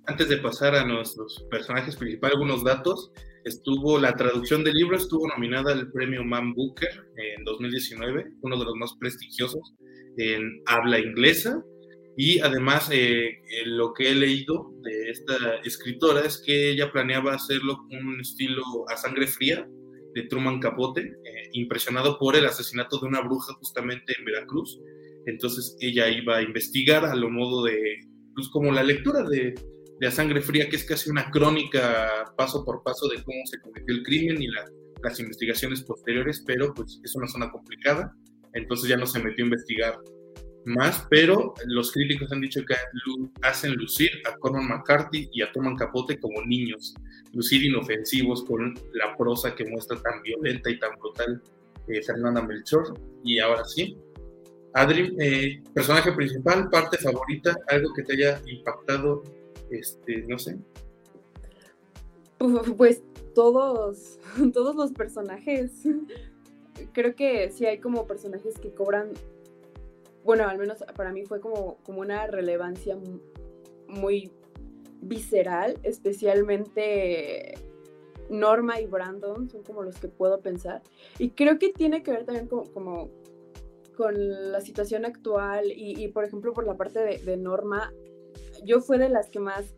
Antes 0.06 0.28
de 0.28 0.38
pasar 0.38 0.74
a 0.74 0.84
nuestros 0.84 1.46
personajes 1.50 1.96
principales, 1.96 2.34
algunos 2.34 2.64
datos. 2.64 3.10
Estuvo 3.44 3.98
la 3.98 4.14
traducción 4.14 4.62
del 4.62 4.74
libro 4.74 4.96
estuvo 4.96 5.26
nominada 5.26 5.72
al 5.72 5.90
premio 5.90 6.22
Man 6.22 6.54
Booker 6.54 7.10
en 7.16 7.42
2019, 7.42 8.34
uno 8.42 8.56
de 8.56 8.64
los 8.64 8.76
más 8.76 8.94
prestigiosos 9.00 9.74
en 10.16 10.62
habla 10.66 11.00
inglesa 11.00 11.60
y 12.16 12.40
además, 12.40 12.90
eh, 12.92 13.38
lo 13.64 13.94
que 13.94 14.10
he 14.10 14.14
leído 14.14 14.70
de 14.82 15.10
esta 15.10 15.56
escritora 15.64 16.20
es 16.20 16.42
que 16.44 16.70
ella 16.70 16.92
planeaba 16.92 17.34
hacerlo 17.34 17.78
con 17.88 18.06
un 18.06 18.20
estilo 18.20 18.62
a 18.88 18.96
sangre 18.96 19.26
fría 19.26 19.66
de 20.14 20.22
Truman 20.24 20.60
Capote, 20.60 21.00
eh, 21.00 21.48
impresionado 21.52 22.18
por 22.18 22.36
el 22.36 22.44
asesinato 22.44 22.98
de 22.98 23.06
una 23.06 23.22
bruja 23.22 23.54
justamente 23.54 24.14
en 24.18 24.26
Veracruz. 24.26 24.78
Entonces 25.24 25.74
ella 25.80 26.08
iba 26.08 26.36
a 26.36 26.42
investigar 26.42 27.06
a 27.06 27.14
lo 27.14 27.30
modo 27.30 27.64
de, 27.64 28.00
pues 28.34 28.48
como 28.48 28.70
la 28.72 28.82
lectura 28.82 29.22
de, 29.22 29.54
de 29.98 30.06
A 30.06 30.10
Sangre 30.10 30.42
Fría, 30.42 30.68
que 30.68 30.76
es 30.76 30.84
casi 30.84 31.08
una 31.08 31.30
crónica 31.30 32.34
paso 32.36 32.62
por 32.62 32.82
paso 32.82 33.08
de 33.08 33.22
cómo 33.22 33.38
se 33.46 33.58
cometió 33.60 33.94
el 33.94 34.02
crimen 34.02 34.42
y 34.42 34.48
las 34.48 35.18
investigaciones 35.18 35.82
posteriores, 35.82 36.44
pero 36.46 36.74
pues 36.74 37.00
es 37.02 37.14
una 37.14 37.28
zona 37.28 37.50
complicada. 37.50 38.14
Entonces 38.52 38.90
ya 38.90 38.98
no 38.98 39.06
se 39.06 39.22
metió 39.22 39.44
a 39.44 39.48
investigar 39.48 39.98
más, 40.64 41.06
pero 41.10 41.54
los 41.66 41.92
críticos 41.92 42.30
han 42.32 42.40
dicho 42.40 42.60
que 42.66 42.74
hacen 43.42 43.74
lucir 43.74 44.10
a 44.26 44.36
Corman 44.36 44.68
McCarthy 44.68 45.28
y 45.32 45.42
a 45.42 45.50
Truman 45.50 45.76
Capote 45.76 46.18
como 46.18 46.42
niños, 46.42 46.94
lucir 47.32 47.64
inofensivos 47.64 48.44
con 48.44 48.74
la 48.92 49.16
prosa 49.16 49.54
que 49.54 49.64
muestra 49.64 50.00
tan 50.00 50.22
violenta 50.22 50.70
y 50.70 50.78
tan 50.78 50.98
brutal 50.98 51.42
eh, 51.88 52.02
Fernanda 52.02 52.42
Melchor. 52.42 52.98
Y 53.24 53.38
ahora 53.38 53.64
sí, 53.64 53.96
Adri, 54.74 55.14
eh, 55.18 55.62
personaje 55.74 56.12
principal, 56.12 56.70
parte 56.70 56.96
favorita, 56.98 57.54
algo 57.68 57.92
que 57.94 58.02
te 58.02 58.14
haya 58.14 58.40
impactado, 58.46 59.22
este, 59.70 60.24
no 60.28 60.38
sé. 60.38 60.58
Pues 62.76 63.02
todos, 63.34 64.18
todos 64.52 64.76
los 64.76 64.92
personajes. 64.92 65.72
Creo 66.92 67.14
que 67.14 67.50
sí 67.50 67.66
hay 67.66 67.78
como 67.78 68.06
personajes 68.06 68.58
que 68.58 68.72
cobran 68.72 69.12
bueno, 70.24 70.48
al 70.48 70.58
menos 70.58 70.84
para 70.96 71.12
mí 71.12 71.24
fue 71.24 71.40
como, 71.40 71.78
como 71.84 72.00
una 72.00 72.26
relevancia 72.26 72.96
muy 73.88 74.30
visceral, 75.00 75.78
especialmente 75.82 77.54
Norma 78.30 78.80
y 78.80 78.86
Brandon 78.86 79.48
son 79.50 79.62
como 79.62 79.82
los 79.82 79.98
que 79.98 80.08
puedo 80.08 80.40
pensar. 80.40 80.82
Y 81.18 81.30
creo 81.30 81.58
que 81.58 81.72
tiene 81.72 82.02
que 82.02 82.12
ver 82.12 82.24
también 82.24 82.48
como, 82.48 83.10
con 83.96 84.52
la 84.52 84.60
situación 84.60 85.04
actual 85.04 85.72
y, 85.74 86.08
por 86.08 86.24
ejemplo, 86.24 86.52
por 86.52 86.66
la 86.66 86.76
parte 86.76 87.00
de, 87.00 87.36
Norma, 87.36 87.92
yo 88.64 88.80
fue 88.80 88.98
de 88.98 89.08
las 89.08 89.28
que 89.28 89.40
más, 89.40 89.74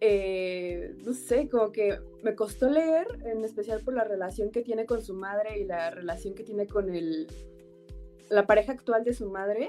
eh, 0.00 0.94
no 1.04 1.12
sé, 1.12 1.48
como 1.48 1.72
que 1.72 1.98
me 2.22 2.34
costó 2.34 2.70
leer, 2.70 3.06
en 3.24 3.42
especial 3.44 3.80
por 3.80 3.94
la 3.94 4.04
relación 4.04 4.50
que 4.50 4.62
tiene 4.62 4.86
con 4.86 5.02
su 5.02 5.14
madre 5.14 5.58
y 5.58 5.64
la 5.64 5.90
relación 5.90 6.34
que 6.34 6.44
tiene 6.44 6.66
con 6.66 6.94
el 6.94 7.26
la 8.28 8.46
pareja 8.46 8.72
actual 8.72 9.04
de 9.04 9.14
su 9.14 9.30
madre 9.30 9.68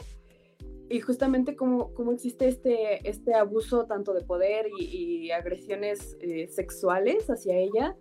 y 0.89 1.01
justamente 1.01 1.55
cómo, 1.55 1.93
cómo 1.93 2.13
existe 2.13 2.47
este, 2.47 3.07
este 3.07 3.33
abuso 3.33 3.85
tanto 3.85 4.13
de 4.13 4.21
poder 4.21 4.67
y, 4.79 5.31
agresiones 5.31 6.17
eh, 6.21 6.47
sexuales 6.47 7.29
hacia 7.29 7.57
ella. 7.57 7.95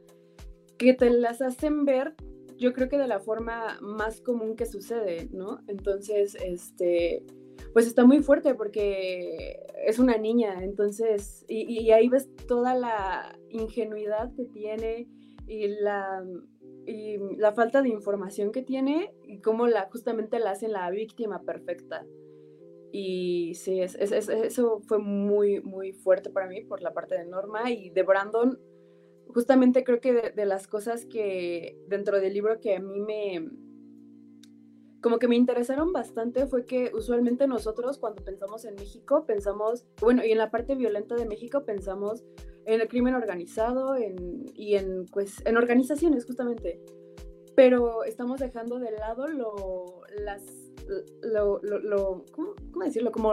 que 0.79 0.93
te 0.93 1.11
las 1.11 1.41
hacen 1.41 1.85
ver, 1.85 2.15
yo 2.59 2.73
creo 2.73 2.89
que 2.89 2.99
de 2.99 3.09
la 3.09 3.19
forma 3.19 3.79
más 3.81 4.21
común 4.21 4.57
que 4.57 4.67
sucede, 4.67 5.29
¿no? 5.33 5.61
Entonces, 5.69 6.37
este, 6.37 7.25
pues 7.73 7.87
está 7.87 8.05
muy 8.05 8.23
fuerte 8.23 8.55
porque 8.55 9.59
es 9.85 9.99
una 9.99 10.17
niña, 10.17 10.63
entonces, 10.63 11.45
y, 11.49 11.91
ahí 11.91 12.09
ves 12.09 12.29
toda 12.47 12.75
la 12.75 13.39
ingenuidad 13.51 14.33
que 14.35 14.45
tiene 14.45 15.09
y 15.47 15.69
la, 15.69 16.25
y 16.87 17.19
la 17.37 17.53
falta 17.53 17.83
de 17.83 17.89
información 17.89 18.53
que 18.53 18.63
tiene 18.63 19.13
y 19.25 19.41
cómo 19.41 19.67
la, 19.67 19.89
justamente 19.91 20.39
la 20.39 20.53
hacen 20.53 20.73
la 20.73 20.89
víctima 20.91 21.43
perfecta. 21.43 22.07
Y 22.93 23.55
sí, 23.57 23.81
es, 23.81 23.97
eso 23.97 24.81
fue 24.87 24.99
muy, 24.99 25.61
muy 25.61 25.93
fuerte 25.93 26.31
para 26.31 26.47
mí 26.47 26.63
por 26.63 26.81
la 26.81 26.95
parte 26.95 27.19
de 27.19 27.27
Norma 27.27 27.71
y 27.71 27.91
de 27.91 28.03
Brandon. 28.05 28.59
Justamente 29.29 29.83
creo 29.83 30.01
que 30.01 30.31
de 30.31 30.47
las 30.47 30.69
cosas 30.69 31.05
que 31.05 31.77
dentro 31.89 32.21
del 32.21 32.33
libro 32.33 32.61
que 32.61 32.77
a 32.77 32.81
mí 32.81 33.01
me, 33.01 33.51
como 35.03 35.19
que 35.19 35.29
me 35.29 35.37
interesaron 35.37 35.93
bastante 35.93 36.47
fue 36.47 36.65
que 36.65 36.91
usualmente 36.95 37.47
nosotros 37.47 37.99
cuando 37.99 38.25
pensamos 38.25 38.65
en 38.65 38.75
México 38.75 39.25
pensamos, 39.27 39.85
bueno, 40.01 40.25
y 40.25 40.33
en 40.33 40.39
la 40.39 40.51
parte 40.51 40.75
violenta 40.75 41.15
de 41.15 41.27
México 41.27 41.65
pensamos 41.65 42.25
en 42.65 42.81
el 42.81 42.89
crimen 42.89 43.15
organizado 43.15 43.97
en, 43.97 44.45
y 44.55 44.75
en, 44.75 45.07
pues, 45.07 45.43
en 45.47 45.57
organizaciones 45.57 46.27
justamente. 46.27 46.81
Pero 47.55 48.05
estamos 48.05 48.41
dejando 48.41 48.79
de 48.79 48.91
lado 48.91 49.29
lo, 49.29 50.03
las, 50.23 50.45
lo, 51.23 51.61
lo, 51.63 52.25
¿cómo, 52.33 52.85
decirlo? 52.85 53.13
Como, 53.13 53.33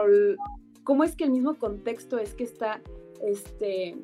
cómo 0.82 1.04
es 1.04 1.16
que 1.16 1.24
el 1.24 1.30
mismo 1.30 1.58
contexto 1.58 2.18
es 2.18 2.34
que 2.34 2.44
está, 2.44 2.80
este, 3.20 4.02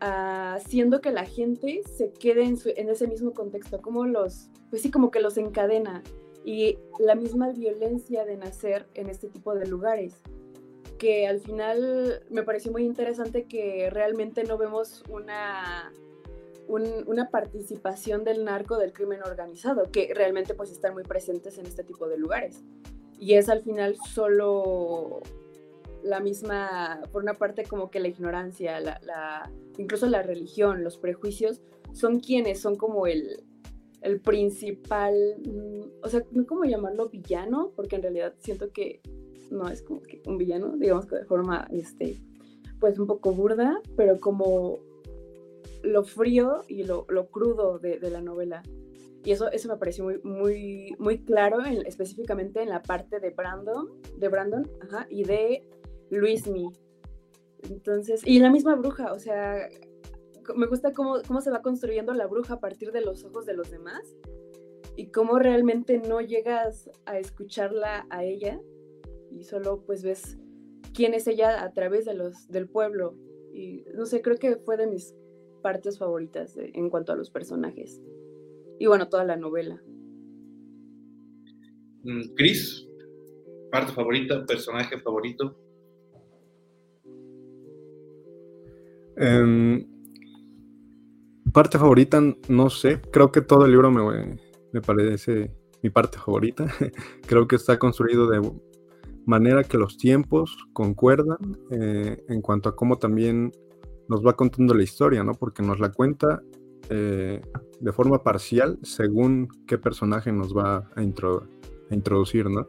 haciendo 0.00 1.00
que 1.00 1.10
la 1.10 1.24
gente 1.24 1.82
se 1.84 2.12
quede 2.12 2.44
en, 2.44 2.58
en 2.76 2.88
ese 2.88 3.06
mismo 3.06 3.32
contexto, 3.32 3.80
como 3.80 4.06
los 4.06 4.50
pues 4.74 4.82
sí, 4.82 4.90
como 4.90 5.12
que 5.12 5.20
los 5.20 5.36
encadena. 5.36 6.02
Y 6.44 6.78
la 6.98 7.14
misma 7.14 7.52
violencia 7.52 8.24
de 8.24 8.36
nacer 8.36 8.88
en 8.94 9.08
este 9.08 9.28
tipo 9.28 9.54
de 9.54 9.68
lugares, 9.68 10.20
que 10.98 11.28
al 11.28 11.38
final 11.38 12.24
me 12.28 12.42
pareció 12.42 12.72
muy 12.72 12.82
interesante 12.82 13.44
que 13.44 13.88
realmente 13.90 14.42
no 14.42 14.58
vemos 14.58 15.04
una, 15.08 15.92
una 16.66 17.30
participación 17.30 18.24
del 18.24 18.44
narco 18.44 18.76
del 18.76 18.92
crimen 18.92 19.22
organizado, 19.22 19.90
que 19.92 20.12
realmente 20.12 20.54
pues 20.54 20.72
están 20.72 20.94
muy 20.94 21.04
presentes 21.04 21.56
en 21.58 21.66
este 21.66 21.84
tipo 21.84 22.08
de 22.08 22.18
lugares. 22.18 22.64
Y 23.20 23.34
es 23.34 23.48
al 23.48 23.62
final 23.62 23.96
solo 24.12 25.20
la 26.04 26.20
misma, 26.20 27.00
por 27.10 27.22
una 27.22 27.34
parte 27.34 27.64
como 27.64 27.90
que 27.90 27.98
la 27.98 28.08
ignorancia, 28.08 28.78
la, 28.78 29.50
incluso 29.78 30.06
la 30.06 30.22
religión, 30.22 30.84
los 30.84 30.98
prejuicios, 30.98 31.62
son 31.92 32.20
quienes 32.20 32.60
son 32.60 32.76
como 32.76 33.06
el, 33.06 33.42
el 34.02 34.20
principal, 34.20 35.14
mm, 35.44 36.04
o 36.04 36.08
sea, 36.08 36.22
no 36.32 36.46
como 36.46 36.64
llamarlo 36.64 37.08
villano, 37.08 37.72
porque 37.74 37.96
en 37.96 38.02
realidad 38.02 38.34
siento 38.38 38.70
que 38.70 39.00
no 39.50 39.68
es 39.68 39.82
como 39.82 40.02
que 40.02 40.22
un 40.26 40.36
villano, 40.36 40.76
digamos 40.76 41.06
que 41.06 41.16
de 41.16 41.24
forma, 41.24 41.66
este, 41.70 42.20
pues 42.80 42.98
un 42.98 43.06
poco 43.06 43.32
burda, 43.32 43.80
pero 43.96 44.20
como 44.20 44.80
lo 45.82 46.04
frío 46.04 46.64
y 46.68 46.84
lo, 46.84 47.06
crudo 47.30 47.78
de, 47.78 47.98
la 48.10 48.20
novela. 48.20 48.62
Y 49.24 49.32
eso, 49.32 49.50
eso 49.50 49.68
me 49.68 49.78
pareció 49.78 50.04
muy, 50.04 50.20
muy, 50.22 50.96
muy 50.98 51.24
claro, 51.24 51.60
específicamente 51.64 52.60
en 52.60 52.68
la 52.68 52.82
parte 52.82 53.20
de 53.20 53.30
Brandon, 53.30 53.88
de 54.18 54.28
Brandon 54.28 54.70
y 55.08 55.24
de 55.24 55.66
Luismi. 56.10 56.70
Entonces, 57.62 58.26
y 58.26 58.38
la 58.40 58.50
misma 58.50 58.74
bruja, 58.74 59.12
o 59.12 59.18
sea, 59.18 59.68
me 60.54 60.66
gusta 60.66 60.92
cómo, 60.92 61.16
cómo 61.26 61.40
se 61.40 61.50
va 61.50 61.62
construyendo 61.62 62.12
la 62.12 62.26
bruja 62.26 62.54
a 62.54 62.60
partir 62.60 62.92
de 62.92 63.00
los 63.00 63.24
ojos 63.24 63.46
de 63.46 63.54
los 63.54 63.70
demás 63.70 64.02
y 64.96 65.10
cómo 65.10 65.38
realmente 65.38 65.98
no 65.98 66.20
llegas 66.20 66.90
a 67.06 67.18
escucharla 67.18 68.06
a 68.10 68.24
ella 68.24 68.60
y 69.30 69.44
solo 69.44 69.82
pues 69.84 70.02
ves 70.02 70.38
quién 70.94 71.14
es 71.14 71.26
ella 71.26 71.62
a 71.64 71.72
través 71.72 72.04
de 72.04 72.14
los 72.14 72.48
del 72.48 72.68
pueblo. 72.68 73.16
Y 73.52 73.84
no 73.94 74.06
sé 74.06 74.22
creo 74.22 74.36
que 74.36 74.56
fue 74.56 74.76
de 74.76 74.86
mis 74.86 75.14
partes 75.62 75.98
favoritas 75.98 76.56
en 76.56 76.90
cuanto 76.90 77.12
a 77.12 77.16
los 77.16 77.30
personajes. 77.30 78.00
Y 78.78 78.86
bueno 78.86 79.08
toda 79.08 79.24
la 79.24 79.36
novela. 79.36 79.82
Mm, 82.02 82.34
Chris 82.36 82.86
parte 83.70 83.92
favorita 83.92 84.44
personaje 84.46 84.98
favorito 84.98 85.56
um, 89.16 89.84
parte 91.52 91.78
favorita, 91.78 92.22
no 92.48 92.70
sé. 92.70 93.00
Creo 93.12 93.30
que 93.30 93.40
todo 93.40 93.64
el 93.64 93.70
libro 93.70 93.90
me, 93.90 94.38
me 94.72 94.80
parece 94.80 95.50
mi 95.82 95.90
parte 95.90 96.18
favorita. 96.18 96.66
Creo 97.26 97.46
que 97.46 97.56
está 97.56 97.78
construido 97.78 98.28
de 98.28 98.40
manera 99.26 99.64
que 99.64 99.78
los 99.78 99.96
tiempos 99.96 100.56
concuerdan 100.72 101.38
eh, 101.70 102.24
en 102.28 102.42
cuanto 102.42 102.68
a 102.68 102.76
cómo 102.76 102.98
también 102.98 103.52
nos 104.08 104.24
va 104.26 104.34
contando 104.34 104.74
la 104.74 104.82
historia, 104.82 105.22
¿no? 105.24 105.32
Porque 105.32 105.62
nos 105.62 105.80
la 105.80 105.92
cuenta 105.92 106.42
eh, 106.90 107.40
de 107.80 107.92
forma 107.92 108.22
parcial 108.22 108.78
según 108.82 109.48
qué 109.66 109.78
personaje 109.78 110.32
nos 110.32 110.54
va 110.54 110.90
a, 110.96 111.02
introducir, 111.02 112.50
¿no? 112.50 112.66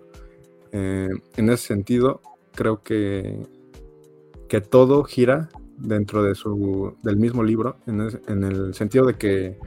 Eh, 0.72 1.10
en 1.38 1.50
ese 1.50 1.68
sentido, 1.68 2.22
creo 2.54 2.82
que, 2.82 3.46
que 4.48 4.62
todo 4.62 5.04
gira 5.04 5.50
dentro 5.78 6.24
de 6.24 6.36
su, 6.36 6.96
del 7.04 7.18
mismo 7.18 7.44
libro, 7.44 7.78
en, 7.88 8.02
el 8.44 8.74
sentido 8.74 9.06
de 9.06 9.16
que 9.16 9.58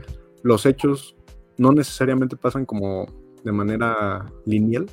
los 0.43 0.65
hechos 0.65 1.15
no 1.57 1.71
necesariamente 1.71 2.35
pasan 2.35 2.65
como 2.65 3.07
de 3.43 3.51
manera 3.51 4.25
lineal, 4.45 4.89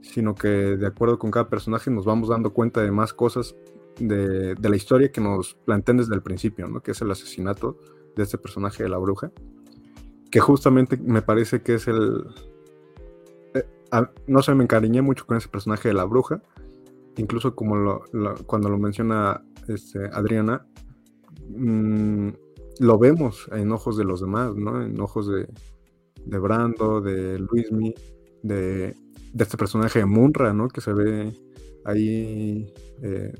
sino 0.00 0.34
que 0.34 0.48
de 0.48 0.86
acuerdo 0.86 1.18
con 1.18 1.30
cada 1.30 1.48
personaje 1.48 1.90
nos 1.90 2.04
vamos 2.04 2.28
dando 2.28 2.52
cuenta 2.52 2.82
de 2.82 2.90
más 2.90 3.12
cosas 3.12 3.54
de, 3.98 4.54
la 4.60 4.76
historia 4.76 5.10
que 5.10 5.20
nos 5.20 5.54
plantean 5.64 5.98
desde 5.98 6.14
el 6.14 6.22
principio, 6.22 6.68
¿no? 6.68 6.80
que 6.80 6.92
es 6.92 7.00
el 7.00 7.10
asesinato 7.10 7.78
de 8.16 8.22
este 8.22 8.38
personaje 8.38 8.82
de 8.82 8.88
la 8.88 8.98
bruja, 8.98 9.32
que 10.30 10.40
justamente 10.40 10.96
me 10.96 11.22
parece 11.22 11.62
que 11.62 11.74
es 11.74 11.88
el... 11.88 12.24
Eh, 13.54 13.66
no 14.26 14.42
sé, 14.42 14.54
me 14.54 14.64
encariñé 14.64 15.02
mucho 15.02 15.26
con 15.26 15.36
ese 15.36 15.48
personaje 15.48 15.88
de 15.88 15.94
la 15.94 16.04
bruja, 16.04 16.42
incluso 17.18 17.54
como 17.54 18.00
cuando 18.46 18.68
lo 18.68 18.78
menciona 18.78 19.42
este, 19.68 20.06
Adriana, 20.12 20.66
mm, 21.48 22.28
lo 22.80 22.98
vemos 22.98 23.48
en 23.52 23.72
ojos 23.72 23.96
de 23.96 24.04
los 24.04 24.20
demás, 24.20 24.54
¿no? 24.54 24.82
En 24.82 25.00
ojos 25.00 25.28
de, 25.28 25.48
de 26.24 26.38
Brando, 26.38 27.00
de 27.00 27.38
Luismi, 27.38 27.94
de, 28.42 28.94
de 29.32 29.44
este 29.44 29.56
personaje 29.56 29.98
de 29.98 30.06
Munra, 30.06 30.52
¿no? 30.52 30.68
Que 30.68 30.80
se 30.80 30.92
ve 30.92 31.32
ahí 31.84 32.72
eh, 33.02 33.32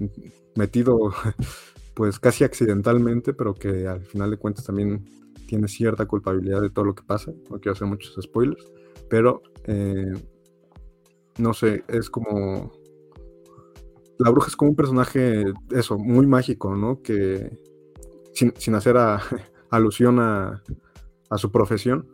metido, 0.56 1.12
pues 1.94 2.18
casi 2.18 2.44
accidentalmente, 2.44 3.32
pero 3.32 3.54
que 3.54 3.87
al 3.87 4.02
final 4.02 4.30
de 4.30 4.38
cuentas 4.38 4.64
también 4.64 5.04
tiene 5.47 5.68
cierta 5.68 6.06
culpabilidad 6.06 6.61
de 6.61 6.70
todo 6.70 6.85
lo 6.85 6.94
que 6.94 7.04
pasa. 7.04 7.32
No 7.50 7.58
quiero 7.58 7.73
hacer 7.73 7.87
muchos 7.87 8.18
spoilers, 8.20 8.64
pero 9.08 9.42
eh, 9.64 10.12
no 11.38 11.54
sé, 11.54 11.85
es 11.88 12.11
como 12.11 12.73
la 14.19 14.31
bruja 14.31 14.49
es 14.49 14.57
como 14.57 14.71
un 14.71 14.77
personaje, 14.77 15.45
eso, 15.71 15.99
muy 15.99 16.27
mágico, 16.27 16.75
¿no? 16.75 17.01
Que 17.03 17.57
sin, 18.33 18.75
hacer 18.75 18.97
alusión 19.71 20.19
a, 20.21 20.63
su 21.37 21.53
profesión, 21.53 22.09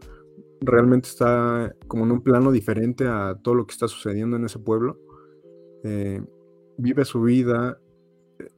realmente 0.60 1.08
está 1.08 1.74
como 1.86 2.04
en 2.04 2.12
un 2.12 2.22
plano 2.22 2.50
diferente 2.50 3.06
a 3.06 3.38
todo 3.42 3.54
lo 3.54 3.66
que 3.66 3.72
está 3.72 3.88
sucediendo 3.88 4.36
en 4.36 4.44
ese 4.44 4.58
pueblo. 4.58 4.98
Eh, 5.84 6.20
vive 6.76 7.04
su 7.04 7.22
vida, 7.22 7.78
eh, 8.38 8.48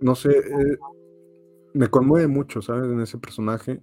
no 0.00 0.14
sé, 0.14 0.30
eh, 0.30 0.78
me 1.74 1.88
conmueve 1.88 2.26
mucho, 2.26 2.60
¿sabes? 2.60 2.90
En 2.90 3.00
ese 3.00 3.18
personaje, 3.18 3.80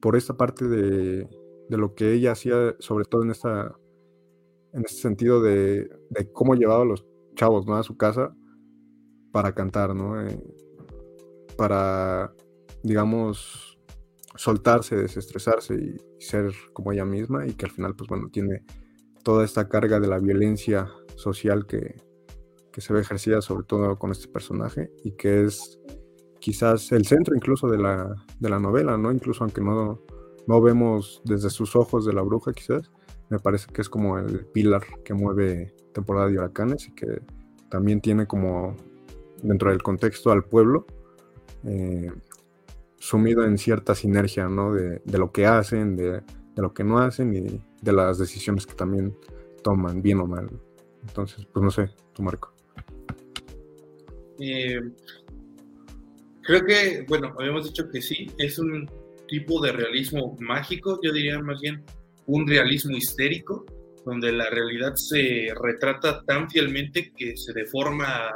por 0.00 0.16
esta 0.16 0.36
parte 0.36 0.66
de, 0.68 1.28
lo 1.68 1.94
que 1.94 2.12
ella 2.12 2.32
hacía, 2.32 2.76
sobre 2.78 3.04
todo 3.06 3.22
en 3.22 3.30
esta 3.30 3.74
en 4.74 4.84
este 4.84 5.02
sentido 5.02 5.42
de, 5.42 5.90
de 6.10 6.32
cómo 6.32 6.54
llevaba 6.54 6.84
los 6.84 7.04
chavos, 7.34 7.66
¿no? 7.66 7.76
A 7.76 7.82
su 7.82 7.96
casa 7.96 8.34
para 9.32 9.54
cantar, 9.54 9.94
¿no? 9.94 10.20
Eh, 10.20 10.42
para, 11.56 12.32
digamos, 12.82 13.78
soltarse, 14.34 14.96
desestresarse 14.96 15.74
y, 15.74 15.96
ser 16.22 16.52
como 16.72 16.92
ella 16.92 17.04
misma 17.04 17.46
y 17.46 17.54
que 17.54 17.66
al 17.66 17.72
final, 17.72 17.96
pues 17.96 18.08
bueno, 18.08 18.28
tiene 18.30 18.64
toda 19.24 19.44
esta 19.44 19.68
carga 19.68 19.98
de 19.98 20.06
la 20.06 20.18
violencia 20.18 20.88
social 21.16 21.66
que, 21.66 21.96
se 22.78 22.92
ve 22.94 23.00
ejercida 23.00 23.42
sobre 23.42 23.66
todo 23.66 23.98
con 23.98 24.12
este 24.12 24.28
personaje 24.28 24.90
y 25.04 25.12
que 25.12 25.42
es 25.42 25.78
quizás 26.40 26.90
el 26.92 27.04
centro 27.04 27.36
incluso 27.36 27.68
de 27.68 27.76
la, 27.76 28.14
de 28.40 28.48
la 28.48 28.58
novela, 28.58 28.96
¿no? 28.96 29.12
Incluso 29.12 29.44
aunque 29.44 29.60
no, 29.60 30.00
no 30.46 30.62
vemos 30.62 31.20
desde 31.24 31.50
sus 31.50 31.76
ojos 31.76 32.06
de 32.06 32.14
la 32.14 32.22
bruja 32.22 32.52
quizás, 32.52 32.90
me 33.28 33.38
parece 33.38 33.66
que 33.72 33.82
es 33.82 33.90
como 33.90 34.18
el 34.18 34.46
pilar 34.46 34.82
que 35.04 35.12
mueve 35.12 35.74
temporada 35.92 36.28
de 36.28 36.38
huracanes 36.38 36.88
y 36.88 36.92
que 36.92 37.20
también 37.68 38.00
tiene 38.00 38.26
como 38.26 38.76
dentro 39.42 39.70
del 39.70 39.82
contexto 39.82 40.30
al 40.30 40.44
pueblo, 40.44 40.86
eh, 41.64 42.10
sumido 42.98 43.44
en 43.44 43.58
cierta 43.58 43.94
sinergia, 43.94 44.48
¿no? 44.48 44.72
De, 44.72 45.00
lo 45.06 45.32
que 45.32 45.46
hacen, 45.46 45.96
de, 45.96 46.22
lo 46.56 46.72
que 46.72 46.84
no 46.84 46.98
hacen 46.98 47.34
y 47.34 47.62
de 47.80 47.92
las 47.92 48.18
decisiones 48.18 48.66
que 48.66 48.74
también 48.74 49.16
toman, 49.62 50.02
bien 50.02 50.20
o 50.20 50.26
mal. 50.26 50.48
Entonces, 51.06 51.46
pues 51.52 51.64
no 51.64 51.70
sé, 51.70 51.90
tu 52.12 52.22
Marco. 52.22 52.52
Eh, 54.38 54.80
creo 56.42 56.64
que, 56.64 57.04
bueno, 57.08 57.34
habíamos 57.38 57.64
dicho 57.64 57.88
que 57.90 58.00
sí, 58.00 58.30
es 58.38 58.58
un 58.58 58.88
tipo 59.28 59.60
de 59.62 59.72
realismo 59.72 60.36
mágico, 60.40 61.00
yo 61.02 61.12
diría 61.12 61.40
más 61.40 61.60
bien 61.60 61.82
un 62.26 62.46
realismo 62.46 62.96
histérico, 62.96 63.64
donde 64.04 64.32
la 64.32 64.50
realidad 64.50 64.94
se 64.94 65.48
retrata 65.60 66.22
tan 66.24 66.50
fielmente 66.50 67.12
que 67.16 67.36
se 67.36 67.52
deforma 67.52 68.30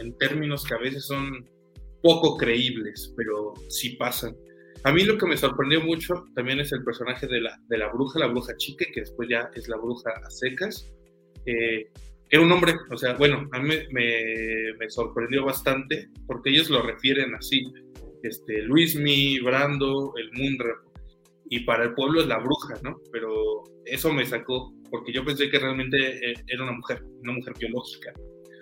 en 0.00 0.16
términos 0.18 0.64
que 0.64 0.74
a 0.74 0.78
veces 0.78 1.06
son 1.06 1.48
poco 2.02 2.36
creíbles, 2.36 3.12
pero 3.16 3.54
sí 3.68 3.96
pasan. 3.96 4.34
A 4.84 4.92
mí 4.92 5.04
lo 5.04 5.18
que 5.18 5.26
me 5.26 5.36
sorprendió 5.36 5.82
mucho 5.82 6.24
también 6.34 6.60
es 6.60 6.72
el 6.72 6.82
personaje 6.82 7.26
de 7.26 7.40
la, 7.42 7.58
de 7.68 7.78
la 7.78 7.92
bruja, 7.92 8.18
la 8.18 8.28
bruja 8.28 8.56
chica, 8.56 8.86
que 8.92 9.00
después 9.00 9.28
ya 9.28 9.50
es 9.54 9.68
la 9.68 9.76
bruja 9.76 10.10
a 10.10 10.30
secas. 10.30 10.90
Eh, 11.44 11.90
era 12.30 12.42
un 12.42 12.50
hombre, 12.52 12.74
o 12.90 12.96
sea, 12.96 13.14
bueno, 13.14 13.48
a 13.52 13.58
mí 13.60 13.74
me, 13.92 14.72
me, 14.78 14.90
sorprendió 14.90 15.44
bastante 15.44 16.08
porque 16.26 16.50
ellos 16.50 16.70
lo 16.70 16.80
refieren 16.80 17.34
así. 17.34 17.60
Este, 18.22 18.62
Luismi, 18.62 19.40
Brando, 19.40 20.14
el 20.16 20.30
Munra, 20.32 20.74
y 21.50 21.60
para 21.60 21.84
el 21.84 21.94
pueblo 21.94 22.20
es 22.20 22.28
la 22.28 22.38
bruja, 22.38 22.74
¿no? 22.82 22.98
Pero 23.12 23.64
eso 23.84 24.12
me 24.12 24.24
sacó, 24.24 24.72
porque 24.90 25.12
yo 25.12 25.24
pensé 25.24 25.50
que 25.50 25.58
realmente 25.58 25.96
eh, 25.98 26.34
era 26.46 26.62
una 26.62 26.72
mujer, 26.72 27.02
una 27.22 27.32
mujer 27.32 27.54
biológica. 27.58 28.12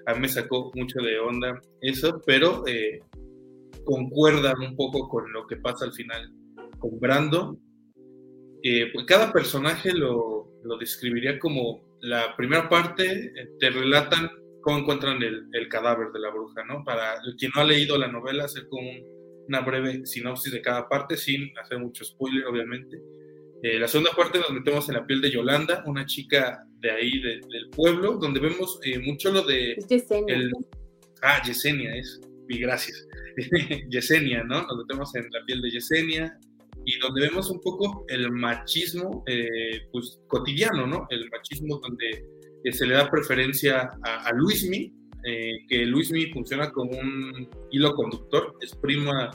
A 0.07 0.15
mí 0.15 0.21
me 0.21 0.29
sacó 0.29 0.71
mucho 0.75 1.01
de 1.01 1.19
onda 1.19 1.61
eso, 1.81 2.23
pero 2.27 2.67
eh, 2.67 3.01
concuerda 3.85 4.55
un 4.59 4.77
poco 4.77 5.09
con 5.09 5.33
lo 5.33 5.47
que 5.47 5.57
pasa 5.57 5.85
al 5.85 5.93
final 5.93 6.33
con 6.79 6.99
Brando. 6.99 7.59
Eh, 8.63 8.91
pues 8.93 9.07
cada 9.07 9.33
personaje 9.33 9.93
lo, 9.93 10.53
lo, 10.65 10.79
describiría 10.79 11.39
como 11.39 11.97
la 12.01 12.35
primera 12.37 12.69
parte, 12.69 13.33
te 13.61 13.71
relatan 13.71 14.31
cómo 14.63 14.79
encuentran 14.79 15.23
el, 15.23 15.49
el, 15.53 15.69
cadáver 15.69 16.09
de 16.13 16.19
la 16.19 16.31
bruja, 16.31 16.65
¿no? 16.65 16.83
Para 16.85 17.21
quien 17.39 17.53
no 17.55 17.61
ha 17.61 17.65
leído 17.65 17.97
la 17.97 18.09
novela, 18.09 18.45
hacer 18.45 18.67
como 18.69 18.91
un 18.91 19.19
una 19.49 19.61
breve 19.61 20.07
sinopsis 20.07 20.53
de 20.53 20.63
cada 20.63 20.89
parte, 20.89 21.17
sin 21.17 21.57
hacer 21.59 21.79
mucho 21.79 22.05
spoiler, 22.05 22.47
obviamente. 22.47 23.01
Eh, 23.63 23.79
la 23.79 23.89
segunda 23.89 24.13
parte 24.13 24.39
nos 24.39 24.51
metemos 24.51 24.89
en 24.89 24.95
la 24.95 25.07
piel 25.07 25.21
de 25.21 25.31
Yolanda, 25.33 25.83
una 25.87 26.07
chica 26.07 26.65
de 26.79 26.91
ahí, 26.91 27.21
del 27.21 27.71
pueblo, 27.71 28.17
donde 28.17 28.39
vemos 28.39 28.79
eh, 28.85 29.01
mucho 29.01 29.33
lo 29.33 29.43
de... 29.43 29.77
Yesenia. 29.89 30.51
ah, 31.23 31.43
Yesenia 31.45 31.97
es, 31.97 32.21
y 32.49 32.59
gracias. 32.59 33.07
Yesenia, 33.91 34.45
¿no? 34.45 34.63
Nos 34.63 34.79
metemos 34.79 35.13
en 35.17 35.29
la 35.33 35.45
piel 35.45 35.61
de 35.61 35.71
Yesenia 35.73 36.39
y 36.85 36.99
donde 37.01 37.23
vemos 37.23 37.51
un 37.51 37.61
poco 37.61 38.05
el 38.09 38.31
machismo, 38.31 39.25
eh, 39.27 39.89
pues, 39.91 40.21
cotidiano, 40.29 40.87
¿no? 40.87 41.09
El 41.11 41.29
machismo 41.29 41.81
donde 41.81 42.25
se 42.71 42.87
le 42.87 42.95
da 42.95 43.11
preferencia 43.11 43.91
a, 44.05 44.29
a 44.29 44.33
Luismi, 44.33 44.95
que 45.69 45.85
Luismi 45.85 46.33
funciona 46.33 46.71
como 46.71 46.93
un 46.93 47.51
hilo 47.71 47.95
conductor, 47.95 48.57
es 48.63 48.75
prima, 48.77 49.31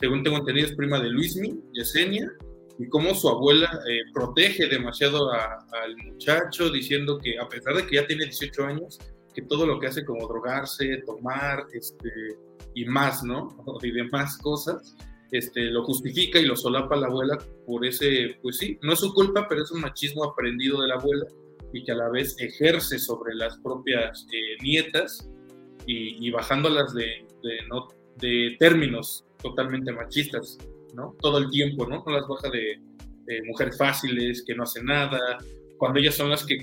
según 0.00 0.22
tengo 0.22 0.38
entendido, 0.38 0.68
es 0.68 0.74
prima 0.74 0.98
de 0.98 1.10
Luismi, 1.10 1.60
Yesenia, 1.74 2.32
y 2.78 2.88
cómo 2.88 3.14
su 3.14 3.28
abuela 3.28 3.80
eh, 3.88 4.02
protege 4.12 4.66
demasiado 4.68 5.30
al 5.32 5.96
muchacho, 5.96 6.70
diciendo 6.70 7.18
que 7.18 7.38
a 7.38 7.48
pesar 7.48 7.74
de 7.74 7.86
que 7.86 7.96
ya 7.96 8.06
tiene 8.06 8.24
18 8.24 8.64
años, 8.64 8.98
que 9.34 9.42
todo 9.42 9.66
lo 9.66 9.78
que 9.78 9.86
hace 9.86 10.04
como 10.04 10.26
drogarse, 10.26 11.02
tomar, 11.06 11.66
este, 11.72 12.10
y 12.74 12.84
más, 12.84 13.22
¿no? 13.22 13.56
Y 13.82 13.90
demás 13.90 14.38
cosas, 14.38 14.96
este, 15.30 15.62
lo 15.64 15.84
justifica 15.84 16.38
y 16.38 16.44
lo 16.44 16.56
solapa 16.56 16.96
la 16.96 17.06
abuela 17.06 17.38
por 17.66 17.84
ese, 17.84 18.38
pues 18.42 18.58
sí, 18.58 18.78
no 18.82 18.92
es 18.92 19.00
su 19.00 19.12
culpa, 19.12 19.46
pero 19.48 19.62
es 19.62 19.70
un 19.70 19.80
machismo 19.80 20.24
aprendido 20.24 20.80
de 20.82 20.88
la 20.88 20.94
abuela 20.94 21.26
y 21.72 21.84
que 21.84 21.92
a 21.92 21.96
la 21.96 22.08
vez 22.08 22.36
ejerce 22.38 22.98
sobre 22.98 23.34
las 23.34 23.56
propias 23.58 24.26
eh, 24.32 24.62
nietas 24.62 25.28
y, 25.88 26.30
bajándolas 26.30 26.94
de, 26.94 27.24
de, 27.42 27.58
no, 27.68 27.88
de 28.16 28.56
términos 28.58 29.24
totalmente 29.40 29.92
machistas, 29.92 30.58
¿no? 30.96 31.14
Todo 31.20 31.38
el 31.38 31.50
tiempo, 31.50 31.86
¿no? 31.86 32.02
No 32.04 32.12
las 32.12 32.26
baja 32.26 32.50
de, 32.50 32.80
mujeres 33.44 33.76
fáciles, 33.76 34.44
que 34.46 34.54
no 34.54 34.62
hacen 34.62 34.86
nada, 34.86 35.18
cuando 35.78 35.98
ellas 35.98 36.14
son 36.14 36.30
las 36.30 36.46
que 36.46 36.58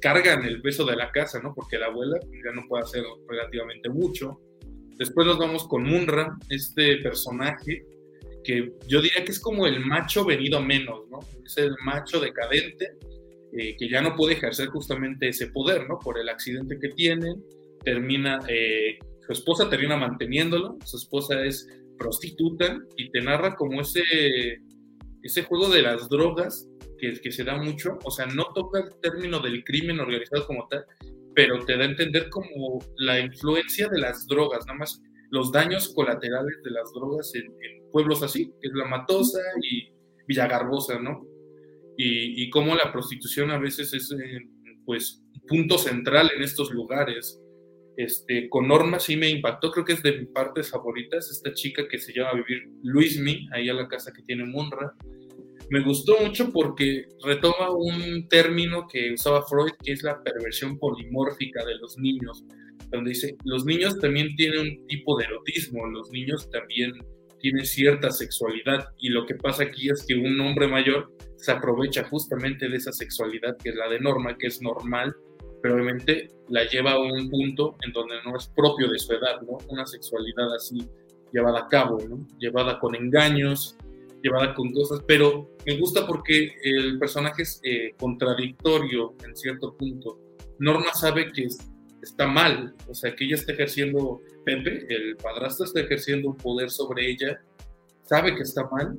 cargan 0.00 0.44
el 0.44 0.60
peso 0.60 0.84
de 0.84 0.96
la 0.96 1.10
casa, 1.10 1.40
¿no? 1.40 1.54
Porque 1.54 1.78
la 1.78 1.86
abuela 1.86 2.18
ya 2.20 2.52
no 2.52 2.66
puede 2.68 2.84
hacer 2.84 3.02
relativamente 3.26 3.88
mucho. 3.88 4.38
Después 4.98 5.26
nos 5.26 5.38
vamos 5.38 5.66
con 5.66 5.84
Munra, 5.84 6.36
este 6.50 6.98
personaje 6.98 7.86
que 8.44 8.72
yo 8.86 9.00
diría 9.00 9.24
que 9.24 9.32
es 9.32 9.40
como 9.40 9.66
el 9.66 9.80
macho 9.80 10.24
venido 10.24 10.60
menos, 10.60 11.08
¿no? 11.10 11.20
Es 11.44 11.56
el 11.58 11.74
macho 11.84 12.20
decadente 12.20 12.92
eh, 13.52 13.76
que 13.78 13.88
ya 13.88 14.02
no 14.02 14.14
puede 14.14 14.34
ejercer 14.34 14.68
justamente 14.68 15.28
ese 15.28 15.48
poder, 15.48 15.88
¿no? 15.88 15.98
Por 15.98 16.18
el 16.18 16.28
accidente 16.28 16.78
que 16.78 16.88
tiene, 16.90 17.34
termina, 17.82 18.40
eh, 18.48 18.98
su 19.26 19.32
esposa 19.32 19.70
termina 19.70 19.96
manteniéndolo, 19.96 20.76
su 20.84 20.96
esposa 20.96 21.42
es 21.44 21.66
prostituta 21.98 22.78
y 22.96 23.10
te 23.10 23.20
narra 23.20 23.56
como 23.56 23.80
ese, 23.80 24.02
ese 25.22 25.42
juego 25.42 25.68
de 25.68 25.82
las 25.82 26.08
drogas 26.08 26.68
que, 26.98 27.12
que 27.14 27.30
se 27.32 27.44
da 27.44 27.56
mucho, 27.56 27.98
o 28.04 28.10
sea, 28.10 28.26
no 28.26 28.46
toca 28.54 28.80
el 28.80 28.90
término 29.00 29.40
del 29.40 29.62
crimen 29.64 30.00
organizado 30.00 30.46
como 30.46 30.66
tal, 30.68 30.84
pero 31.34 31.64
te 31.64 31.76
da 31.76 31.84
a 31.84 31.88
entender 31.88 32.28
como 32.30 32.78
la 32.96 33.20
influencia 33.20 33.88
de 33.88 33.98
las 33.98 34.26
drogas, 34.26 34.66
nada 34.66 34.78
más 34.78 35.00
los 35.30 35.52
daños 35.52 35.92
colaterales 35.94 36.62
de 36.64 36.70
las 36.70 36.92
drogas 36.92 37.34
en, 37.34 37.44
en 37.44 37.90
pueblos 37.90 38.22
así, 38.22 38.46
que 38.60 38.68
es 38.68 38.74
La 38.74 38.86
Matosa 38.86 39.40
y 39.62 39.92
Villagarbosa, 40.26 40.98
¿no? 40.98 41.26
y, 41.98 42.44
y 42.44 42.50
cómo 42.50 42.76
la 42.76 42.92
prostitución 42.92 43.50
a 43.50 43.58
veces 43.58 43.92
es, 43.92 44.12
eh, 44.12 44.48
pues, 44.86 45.20
punto 45.48 45.76
central 45.76 46.30
en 46.34 46.42
estos 46.42 46.70
lugares. 46.70 47.40
Este, 47.98 48.48
con 48.48 48.68
Norma 48.68 49.00
sí 49.00 49.16
me 49.16 49.28
impactó, 49.28 49.72
creo 49.72 49.84
que 49.84 49.94
es 49.94 50.02
de 50.04 50.18
mis 50.18 50.28
partes 50.28 50.70
favoritas, 50.70 51.32
esta 51.32 51.52
chica 51.52 51.88
que 51.88 51.98
se 51.98 52.12
llama 52.12 52.34
vivir 52.34 52.70
Luismi, 52.84 53.48
ahí 53.52 53.68
a 53.68 53.74
la 53.74 53.88
casa 53.88 54.12
que 54.12 54.22
tiene 54.22 54.44
Munra. 54.44 54.94
Me 55.68 55.82
gustó 55.82 56.16
mucho 56.20 56.52
porque 56.52 57.06
retoma 57.24 57.70
un 57.72 58.28
término 58.28 58.86
que 58.86 59.12
usaba 59.14 59.44
Freud, 59.48 59.72
que 59.82 59.90
es 59.90 60.04
la 60.04 60.22
perversión 60.22 60.78
polimórfica 60.78 61.64
de 61.64 61.74
los 61.78 61.98
niños, 61.98 62.44
donde 62.92 63.10
dice, 63.10 63.36
los 63.44 63.64
niños 63.64 63.98
también 63.98 64.32
tienen 64.36 64.60
un 64.60 64.86
tipo 64.86 65.18
de 65.18 65.24
erotismo, 65.24 65.84
los 65.88 66.08
niños 66.12 66.48
también 66.52 66.92
tienen 67.40 67.66
cierta 67.66 68.12
sexualidad 68.12 68.90
y 69.00 69.08
lo 69.08 69.26
que 69.26 69.34
pasa 69.34 69.64
aquí 69.64 69.90
es 69.90 70.06
que 70.06 70.14
un 70.14 70.40
hombre 70.40 70.68
mayor 70.68 71.12
se 71.34 71.50
aprovecha 71.50 72.04
justamente 72.04 72.68
de 72.68 72.76
esa 72.76 72.92
sexualidad 72.92 73.56
que 73.60 73.70
es 73.70 73.74
la 73.74 73.88
de 73.88 73.98
norma, 73.98 74.38
que 74.38 74.46
es 74.46 74.62
normal, 74.62 75.16
pero 75.62 75.74
obviamente 75.74 76.30
la 76.48 76.64
lleva 76.64 76.92
a 76.92 76.98
un 76.98 77.28
punto 77.28 77.76
en 77.84 77.92
donde 77.92 78.14
no 78.24 78.36
es 78.36 78.48
propio 78.48 78.88
de 78.90 78.98
su 78.98 79.12
edad, 79.12 79.40
¿no? 79.42 79.58
Una 79.68 79.86
sexualidad 79.86 80.54
así 80.54 80.88
llevada 81.32 81.60
a 81.60 81.68
cabo, 81.68 81.98
¿no? 82.08 82.26
Llevada 82.38 82.78
con 82.78 82.94
engaños, 82.94 83.76
llevada 84.22 84.54
con 84.54 84.72
cosas, 84.72 85.02
pero 85.06 85.50
me 85.66 85.78
gusta 85.78 86.06
porque 86.06 86.54
el 86.62 86.98
personaje 86.98 87.42
es 87.42 87.60
eh, 87.62 87.94
contradictorio 87.98 89.14
en 89.24 89.36
cierto 89.36 89.76
punto. 89.76 90.18
Norma 90.58 90.92
sabe 90.94 91.32
que 91.32 91.48
está 92.02 92.26
mal, 92.26 92.74
o 92.88 92.94
sea, 92.94 93.14
que 93.14 93.24
ella 93.24 93.36
está 93.36 93.52
ejerciendo, 93.52 94.22
Pepe, 94.44 94.86
el 94.88 95.16
padrastro 95.16 95.66
está 95.66 95.80
ejerciendo 95.80 96.30
un 96.30 96.36
poder 96.36 96.70
sobre 96.70 97.10
ella, 97.10 97.40
sabe 98.04 98.34
que 98.34 98.42
está 98.42 98.68
mal, 98.70 98.96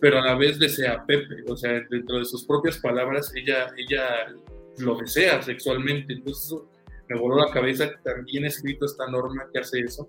pero 0.00 0.18
a 0.18 0.22
la 0.24 0.34
vez 0.34 0.58
desea 0.58 0.92
a 0.92 1.06
Pepe, 1.06 1.44
o 1.48 1.56
sea, 1.56 1.80
dentro 1.90 2.18
de 2.18 2.24
sus 2.24 2.44
propias 2.44 2.78
palabras, 2.78 3.32
ella, 3.34 3.68
ella 3.76 4.34
lo 4.78 4.96
desea 4.96 5.42
sexualmente, 5.42 6.14
entonces 6.14 6.58
me 7.08 7.18
voló 7.18 7.36
la 7.36 7.52
cabeza, 7.52 7.90
también 8.02 8.44
escrito 8.44 8.86
esta 8.86 9.08
norma 9.08 9.48
que 9.52 9.60
hace 9.60 9.80
eso, 9.80 10.08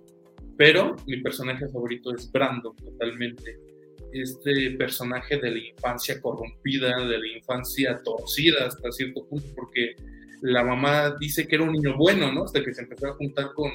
pero 0.58 0.96
mi 1.06 1.22
personaje 1.22 1.68
favorito 1.68 2.14
es 2.14 2.32
Brandon, 2.32 2.76
totalmente. 2.76 3.60
Este 4.12 4.72
personaje 4.72 5.38
de 5.38 5.52
la 5.52 5.60
infancia 5.60 6.20
corrompida, 6.22 7.06
de 7.06 7.20
la 7.20 7.28
infancia 7.28 8.02
torcida 8.04 8.66
hasta 8.66 8.92
cierto 8.92 9.26
punto, 9.28 9.48
porque 9.56 9.96
la 10.42 10.64
mamá 10.64 11.16
dice 11.20 11.48
que 11.48 11.56
era 11.56 11.66
un 11.66 11.74
niño 11.74 11.96
bueno, 11.98 12.32
¿no? 12.32 12.46
Hasta 12.46 12.64
que 12.64 12.74
se 12.74 12.82
empezó 12.82 13.08
a 13.08 13.14
juntar 13.14 13.54
con, 13.54 13.72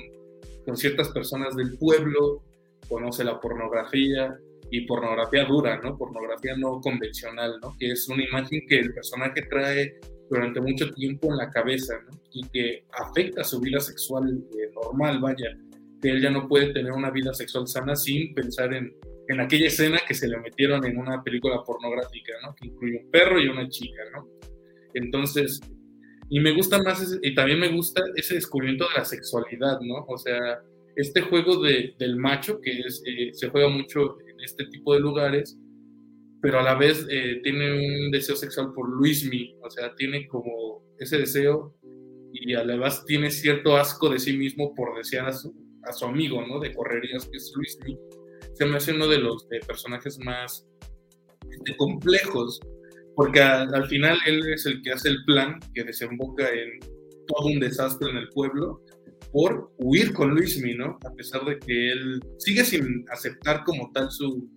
con 0.64 0.76
ciertas 0.76 1.10
personas 1.10 1.54
del 1.54 1.78
pueblo, 1.78 2.42
conoce 2.88 3.22
la 3.22 3.38
pornografía, 3.40 4.36
y 4.72 4.86
pornografía 4.86 5.44
dura, 5.44 5.78
¿no? 5.82 5.98
Pornografía 5.98 6.56
no 6.56 6.80
convencional, 6.80 7.58
¿no? 7.60 7.76
Que 7.78 7.92
es 7.92 8.08
una 8.08 8.24
imagen 8.24 8.62
que 8.66 8.78
el 8.78 8.94
personaje 8.94 9.42
trae 9.42 10.00
durante 10.32 10.62
mucho 10.62 10.90
tiempo 10.92 11.30
en 11.30 11.36
la 11.36 11.50
cabeza, 11.50 11.94
¿no? 12.06 12.18
Y 12.32 12.48
que 12.48 12.84
afecta 12.92 13.44
su 13.44 13.60
vida 13.60 13.80
sexual 13.80 14.26
eh, 14.28 14.70
normal, 14.74 15.20
vaya, 15.20 15.58
que 16.00 16.08
él 16.08 16.22
ya 16.22 16.30
no 16.30 16.48
puede 16.48 16.72
tener 16.72 16.90
una 16.92 17.10
vida 17.10 17.34
sexual 17.34 17.68
sana 17.68 17.94
sin 17.94 18.32
pensar 18.32 18.72
en, 18.72 18.94
en 19.28 19.40
aquella 19.40 19.66
escena 19.66 20.00
que 20.08 20.14
se 20.14 20.28
le 20.28 20.38
metieron 20.38 20.84
en 20.86 20.96
una 20.96 21.22
película 21.22 21.62
pornográfica, 21.62 22.32
¿no? 22.42 22.54
Que 22.54 22.68
incluye 22.68 23.02
un 23.04 23.10
perro 23.10 23.38
y 23.38 23.48
una 23.48 23.68
chica, 23.68 24.02
¿no? 24.14 24.26
Entonces, 24.94 25.60
y 26.30 26.40
me 26.40 26.52
gusta 26.52 26.82
más, 26.82 27.18
y 27.22 27.34
también 27.34 27.60
me 27.60 27.68
gusta 27.68 28.02
ese 28.16 28.36
descubrimiento 28.36 28.88
de 28.88 29.00
la 29.00 29.04
sexualidad, 29.04 29.80
¿no? 29.82 30.06
O 30.08 30.16
sea, 30.16 30.62
este 30.96 31.20
juego 31.20 31.62
de, 31.62 31.94
del 31.98 32.16
macho 32.16 32.58
que 32.62 32.70
eh, 32.80 33.34
se 33.34 33.48
juega 33.50 33.68
mucho 33.68 34.16
este 34.42 34.64
tipo 34.66 34.94
de 34.94 35.00
lugares, 35.00 35.58
pero 36.42 36.58
a 36.58 36.62
la 36.62 36.74
vez 36.74 37.06
eh, 37.08 37.40
tiene 37.44 37.72
un 37.72 38.10
deseo 38.10 38.34
sexual 38.34 38.72
por 38.74 38.90
Luismi, 38.90 39.56
o 39.62 39.70
sea, 39.70 39.94
tiene 39.94 40.26
como 40.26 40.82
ese 40.98 41.16
deseo 41.16 41.78
y 42.32 42.52
además 42.54 43.04
tiene 43.06 43.30
cierto 43.30 43.76
asco 43.76 44.10
de 44.10 44.18
sí 44.18 44.36
mismo 44.36 44.74
por 44.74 44.96
desear 44.96 45.28
a 45.28 45.32
su, 45.32 45.54
a 45.84 45.92
su 45.92 46.04
amigo, 46.04 46.44
¿no? 46.44 46.58
De 46.58 46.74
correrías, 46.74 47.28
que 47.28 47.36
es 47.36 47.52
Luismi. 47.54 47.96
Se 48.54 48.66
me 48.66 48.76
hace 48.76 48.92
uno 48.92 49.06
de 49.06 49.18
los 49.18 49.46
personajes 49.66 50.18
más 50.18 50.66
este, 51.48 51.76
complejos, 51.76 52.60
porque 53.14 53.40
al 53.40 53.86
final 53.86 54.18
él 54.26 54.42
es 54.52 54.66
el 54.66 54.82
que 54.82 54.90
hace 54.90 55.10
el 55.10 55.24
plan 55.24 55.60
que 55.74 55.84
desemboca 55.84 56.48
en 56.50 56.80
todo 57.28 57.46
un 57.46 57.60
desastre 57.60 58.10
en 58.10 58.16
el 58.16 58.28
pueblo 58.30 58.82
por 59.30 59.70
huir 59.78 60.12
con 60.12 60.30
Luismi, 60.30 60.74
¿no? 60.74 60.98
A 61.06 61.14
pesar 61.14 61.44
de 61.44 61.58
que 61.60 61.92
él 61.92 62.20
sigue 62.38 62.64
sin 62.64 63.04
aceptar 63.10 63.62
como 63.64 63.90
tal 63.92 64.10
su, 64.10 64.50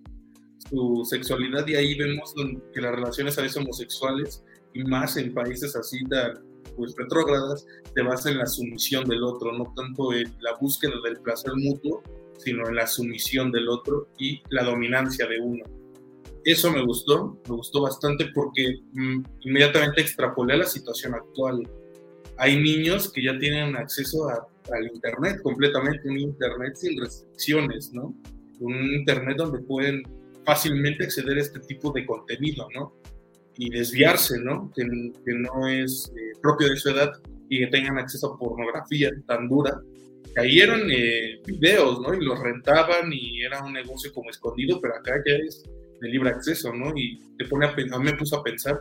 su 0.70 1.04
sexualidad 1.04 1.66
y 1.66 1.74
ahí 1.74 1.96
vemos 1.96 2.34
que 2.72 2.80
las 2.80 2.94
relaciones 2.94 3.38
a 3.38 3.42
veces 3.42 3.58
homosexuales 3.58 4.42
y 4.74 4.84
más 4.84 5.16
en 5.16 5.32
países 5.32 5.74
así 5.76 6.04
tan 6.04 6.44
pues 6.76 6.94
retrógradas 6.96 7.66
se 7.94 8.02
basan 8.02 8.32
en 8.32 8.38
la 8.38 8.46
sumisión 8.46 9.04
del 9.04 9.22
otro, 9.24 9.52
no 9.52 9.72
tanto 9.74 10.12
en 10.12 10.34
la 10.40 10.54
búsqueda 10.60 10.94
del 11.04 11.18
placer 11.20 11.52
mutuo, 11.56 12.02
sino 12.38 12.68
en 12.68 12.76
la 12.76 12.86
sumisión 12.86 13.50
del 13.50 13.68
otro 13.68 14.08
y 14.18 14.42
la 14.50 14.64
dominancia 14.64 15.26
de 15.26 15.40
uno. 15.40 15.64
Eso 16.44 16.70
me 16.70 16.84
gustó, 16.84 17.40
me 17.48 17.56
gustó 17.56 17.82
bastante 17.82 18.26
porque 18.34 18.80
mm, 18.92 19.22
inmediatamente 19.40 20.02
extrapolé 20.02 20.54
a 20.54 20.58
la 20.58 20.66
situación 20.66 21.14
actual. 21.14 21.68
Hay 22.38 22.60
niños 22.60 23.10
que 23.10 23.24
ya 23.24 23.38
tienen 23.38 23.74
acceso 23.76 24.28
al 24.28 24.86
Internet 24.94 25.40
completamente, 25.42 26.08
un 26.08 26.18
Internet 26.18 26.76
sin 26.76 27.00
restricciones, 27.00 27.92
¿no? 27.92 28.14
Un 28.60 28.92
Internet 28.92 29.38
donde 29.38 29.58
pueden 29.60 30.02
fácilmente 30.46 31.04
acceder 31.04 31.36
a 31.36 31.40
este 31.40 31.60
tipo 31.60 31.92
de 31.92 32.06
contenido, 32.06 32.68
¿no? 32.74 32.94
Y 33.58 33.68
desviarse, 33.70 34.38
¿no? 34.38 34.72
Que, 34.74 34.84
que 34.84 35.34
no 35.34 35.66
es 35.68 36.12
eh, 36.16 36.38
propio 36.40 36.68
de 36.70 36.76
su 36.76 36.90
edad 36.90 37.12
y 37.48 37.60
que 37.60 37.66
tengan 37.66 37.98
acceso 37.98 38.34
a 38.34 38.38
pornografía 38.38 39.10
tan 39.26 39.48
dura. 39.48 39.80
Cayeron 40.34 40.82
eh, 40.90 41.40
videos, 41.46 42.00
¿no? 42.00 42.14
Y 42.14 42.24
los 42.24 42.38
rentaban 42.38 43.12
y 43.12 43.42
era 43.42 43.64
un 43.64 43.72
negocio 43.72 44.12
como 44.12 44.30
escondido, 44.30 44.80
pero 44.80 44.94
acá 44.94 45.14
ya 45.26 45.34
es 45.34 45.64
de 46.00 46.08
libre 46.08 46.30
acceso, 46.30 46.72
¿no? 46.72 46.92
Y 46.96 47.18
te 47.38 47.46
pone 47.46 47.66
a, 47.66 47.70
a 47.70 47.98
mí 47.98 48.04
me 48.04 48.16
puso 48.16 48.36
a 48.36 48.44
pensar 48.44 48.78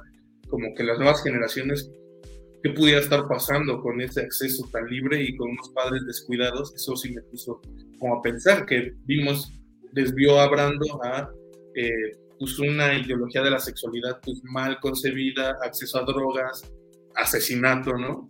como 0.49 0.73
que 0.75 0.83
las 0.83 0.97
nuevas 0.97 1.23
generaciones, 1.23 1.89
¿qué 2.61 2.69
pudiera 2.71 2.99
estar 2.99 3.27
pasando 3.27 3.81
con 3.81 4.01
ese 4.01 4.21
acceso 4.21 4.67
tan 4.71 4.87
libre 4.87 5.23
y 5.23 5.35
con 5.35 5.49
unos 5.49 5.69
padres 5.69 6.05
descuidados? 6.05 6.75
Eso 6.75 6.95
sí 6.95 7.13
me 7.13 7.21
puso 7.23 7.61
como 7.99 8.15
a 8.15 8.21
pensar 8.21 8.65
que 8.65 8.93
vimos, 9.05 9.51
desvió 9.93 10.39
a 10.39 10.49
Brando 10.49 11.03
a 11.03 11.29
eh, 11.75 12.17
pues 12.39 12.59
una 12.59 12.97
ideología 12.97 13.41
de 13.41 13.51
la 13.51 13.59
sexualidad 13.59 14.19
pues 14.23 14.41
mal 14.43 14.79
concebida, 14.79 15.57
acceso 15.61 15.99
a 15.99 16.03
drogas, 16.03 16.63
asesinato, 17.15 17.97
¿no? 17.97 18.29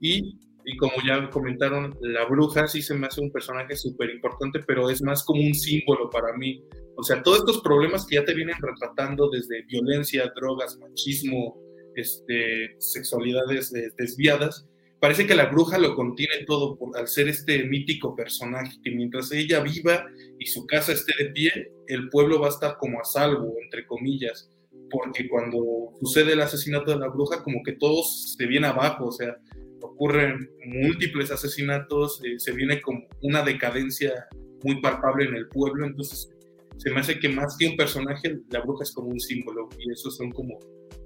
Y, 0.00 0.38
como 0.78 0.94
ya 1.06 1.28
comentaron, 1.28 1.94
la 2.00 2.24
bruja 2.24 2.66
sí 2.66 2.80
se 2.80 2.94
me 2.94 3.06
hace 3.06 3.20
un 3.20 3.30
personaje 3.30 3.76
súper 3.76 4.10
importante, 4.10 4.60
pero 4.66 4.88
es 4.88 5.02
más 5.02 5.22
como 5.24 5.42
un 5.42 5.54
símbolo 5.54 6.08
para 6.08 6.34
mí. 6.38 6.62
O 6.96 7.02
sea, 7.02 7.22
todos 7.22 7.40
estos 7.40 7.60
problemas 7.60 8.06
que 8.06 8.16
ya 8.16 8.24
te 8.24 8.34
vienen 8.34 8.56
retratando 8.60 9.28
desde 9.30 9.62
violencia, 9.66 10.32
drogas, 10.34 10.78
machismo, 10.78 11.58
este, 11.96 12.74
sexualidades 12.78 13.74
eh, 13.74 13.90
desviadas, 13.98 14.66
parece 15.04 15.26
que 15.26 15.34
la 15.34 15.50
bruja 15.50 15.76
lo 15.76 15.94
contiene 15.94 16.46
todo 16.46 16.78
por, 16.78 16.96
al 16.98 17.08
ser 17.08 17.28
este 17.28 17.62
mítico 17.64 18.16
personaje, 18.16 18.78
que 18.82 18.90
mientras 18.90 19.30
ella 19.32 19.60
viva 19.60 20.06
y 20.38 20.46
su 20.46 20.64
casa 20.64 20.92
esté 20.92 21.12
de 21.22 21.30
pie, 21.30 21.72
el 21.88 22.08
pueblo 22.08 22.40
va 22.40 22.46
a 22.46 22.50
estar 22.50 22.78
como 22.78 22.98
a 22.98 23.04
salvo, 23.04 23.54
entre 23.62 23.86
comillas, 23.86 24.50
porque 24.90 25.28
cuando 25.28 25.92
sucede 26.00 26.32
el 26.32 26.40
asesinato 26.40 26.90
de 26.90 27.00
la 27.00 27.08
bruja, 27.08 27.42
como 27.42 27.62
que 27.62 27.72
todo 27.72 28.02
se 28.02 28.46
viene 28.46 28.66
abajo, 28.66 29.08
o 29.08 29.12
sea, 29.12 29.36
ocurren 29.82 30.48
múltiples 30.64 31.30
asesinatos, 31.30 32.22
eh, 32.24 32.38
se 32.38 32.52
viene 32.52 32.80
como 32.80 33.06
una 33.20 33.42
decadencia 33.42 34.26
muy 34.62 34.80
palpable 34.80 35.26
en 35.26 35.34
el 35.34 35.48
pueblo, 35.48 35.84
entonces 35.84 36.30
se 36.78 36.90
me 36.92 37.00
hace 37.00 37.18
que 37.18 37.28
más 37.28 37.58
que 37.58 37.68
un 37.68 37.76
personaje, 37.76 38.38
la 38.48 38.60
bruja 38.60 38.84
es 38.84 38.92
como 38.92 39.08
un 39.08 39.20
símbolo, 39.20 39.68
y 39.78 39.92
eso 39.92 40.10
son 40.10 40.30
como 40.30 40.58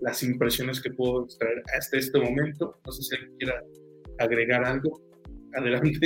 las 0.03 0.23
impresiones 0.23 0.81
que 0.81 0.91
puedo 0.91 1.25
extraer 1.25 1.65
hasta 1.77 1.99
este 1.99 2.21
momento. 2.21 2.79
No 2.87 2.93
sé 2.93 3.03
si 3.03 3.17
alguien 3.17 3.37
quiera 3.39 3.65
agregar 4.19 4.65
algo. 4.65 5.01
Adelante. 5.55 5.99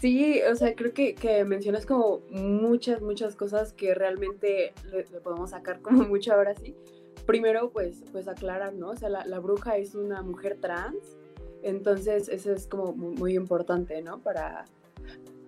Sí, 0.00 0.40
o 0.50 0.54
sea, 0.54 0.74
creo 0.74 0.94
que, 0.94 1.14
que 1.14 1.44
mencionas 1.44 1.84
como 1.84 2.20
muchas, 2.30 3.02
muchas 3.02 3.36
cosas 3.36 3.74
que 3.74 3.94
realmente 3.94 4.72
le, 4.90 5.04
podemos 5.20 5.50
sacar 5.50 5.82
como 5.82 6.04
mucho 6.08 6.32
ahora 6.32 6.54
sí. 6.54 6.74
Primero, 7.26 7.70
pues, 7.70 8.02
pues 8.10 8.26
aclarar, 8.26 8.72
¿no? 8.72 8.90
O 8.90 8.96
sea, 8.96 9.10
la, 9.10 9.26
la 9.26 9.38
bruja 9.40 9.76
es 9.76 9.94
una 9.94 10.22
mujer 10.22 10.56
trans, 10.58 11.18
entonces 11.62 12.30
eso 12.30 12.52
es 12.52 12.66
como 12.66 12.94
muy, 12.94 13.34
importante, 13.34 14.00
¿no? 14.00 14.20
Para, 14.20 14.64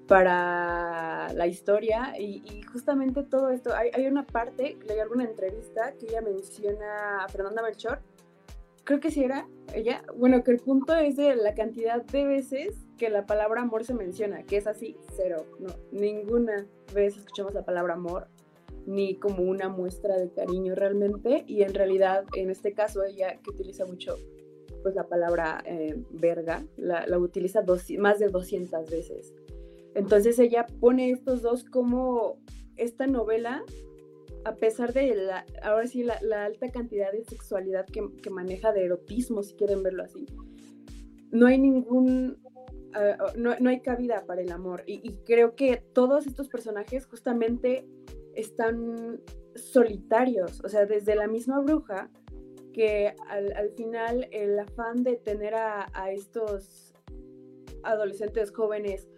para 0.07 1.33
la 1.33 1.47
historia 1.47 2.15
y, 2.19 2.43
y, 2.53 2.63
justamente 2.63 3.23
todo 3.23 3.49
esto, 3.51 3.75
hay, 3.75 3.91
hay 3.95 4.07
una 4.07 4.27
parte, 4.27 4.77
leí 4.87 4.99
alguna 4.99 5.25
entrevista 5.25 5.95
que 5.99 6.09
ella 6.09 6.21
menciona 6.21 7.25
a 7.25 7.29
Fernanda 7.29 7.63
Melchor, 7.63 8.01
creo 8.85 9.01
que 9.01 9.11
sí 9.11 9.25
era 9.25 9.49
ella, 9.75 10.03
bueno, 10.17 10.43
que 10.43 10.51
el 10.51 10.59
punto 10.59 10.95
es 10.95 11.17
de 11.17 11.35
la 11.37 11.55
cantidad 11.55 12.05
de 12.05 12.25
veces 12.25 12.77
que 12.99 13.09
la 13.11 13.27
palabra 13.27 13.63
amor 13.63 13.85
se 13.85 13.95
menciona, 13.95 14.43
que 14.43 14.57
es 14.57 14.67
así, 14.67 14.97
cero, 15.17 15.47
no, 15.59 15.71
ninguna 15.93 16.67
vez 16.95 17.17
escuchamos 17.17 17.55
la 17.55 17.65
palabra 17.65 17.95
amor, 17.95 18.29
ni 18.87 19.17
como 19.17 19.45
una 19.45 19.69
muestra 19.69 20.19
de 20.19 20.31
cariño 20.31 20.75
realmente, 20.75 21.45
y 21.47 21.63
en 21.63 21.75
realidad, 21.75 22.25
en 22.37 22.51
este 22.51 22.73
caso, 22.75 23.03
ella 23.05 23.39
que 23.43 23.51
utiliza 23.51 23.87
mucho 23.87 24.17
pues 24.83 24.95
la 24.97 25.07
palabra 25.07 25.63
eh, 25.65 25.97
verga, 26.11 26.67
la, 26.77 27.07
la 27.07 27.19
utiliza 27.19 27.63
dos, 27.63 27.89
más 27.99 28.19
de 28.19 28.29
200 28.29 28.91
veces. 28.91 29.33
Entonces 29.95 30.39
ella 30.39 30.67
pone 30.81 31.11
estos 31.11 31.43
dos 31.43 31.65
como 31.65 32.39
esta 32.77 33.07
novela 33.07 33.63
a 34.45 34.57
pesar 34.57 34.93
de 34.93 35.15
la, 35.15 35.45
ahora 35.63 35.87
sí, 35.87 36.03
la, 36.03 36.45
alta 36.45 36.69
cantidad 36.71 37.13
de 37.13 37.25
sexualidad 37.25 37.87
que, 37.87 38.31
maneja, 38.31 38.73
de 38.73 38.85
erotismo, 38.85 39.43
si 39.43 39.55
quieren 39.55 39.83
verlo 39.83 40.03
así, 40.03 40.27
no 41.31 41.47
hay 41.47 41.59
ningún, 41.59 42.39
ah, 42.95 43.17
ah, 43.19 43.33
no, 43.37 43.69
hay 43.69 43.81
cabida 43.81 44.25
para 44.27 44.43
el 44.43 44.51
amor. 44.51 44.83
Y, 44.87 45.13
creo 45.25 45.55
que 45.55 45.77
todos 45.77 46.27
estos 46.27 46.49
personajes 46.49 47.07
justamente 47.07 47.87
están 48.35 49.21
solitarios, 49.55 50.63
o 50.65 50.69
sea, 50.69 50.87
desde 50.87 51.15
la 51.15 51.29
misma 51.29 51.61
bruja, 51.61 52.11
que 52.73 53.15
al, 53.29 53.71
final 53.77 54.29
el 54.33 54.59
afán 54.59 55.05
de 55.05 55.17
tener 55.17 55.55
a, 55.55 56.11
estos 56.11 56.95
adolescentes 57.83 58.51
jóvenes 58.51 59.09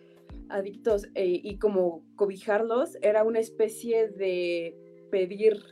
adictos 0.48 1.06
eh, 1.14 1.40
y 1.42 1.58
como 1.58 2.02
cobijarlos 2.16 2.98
era 3.00 3.24
una 3.24 3.38
especie 3.38 4.08
de 4.08 4.83
pedir 5.14 5.62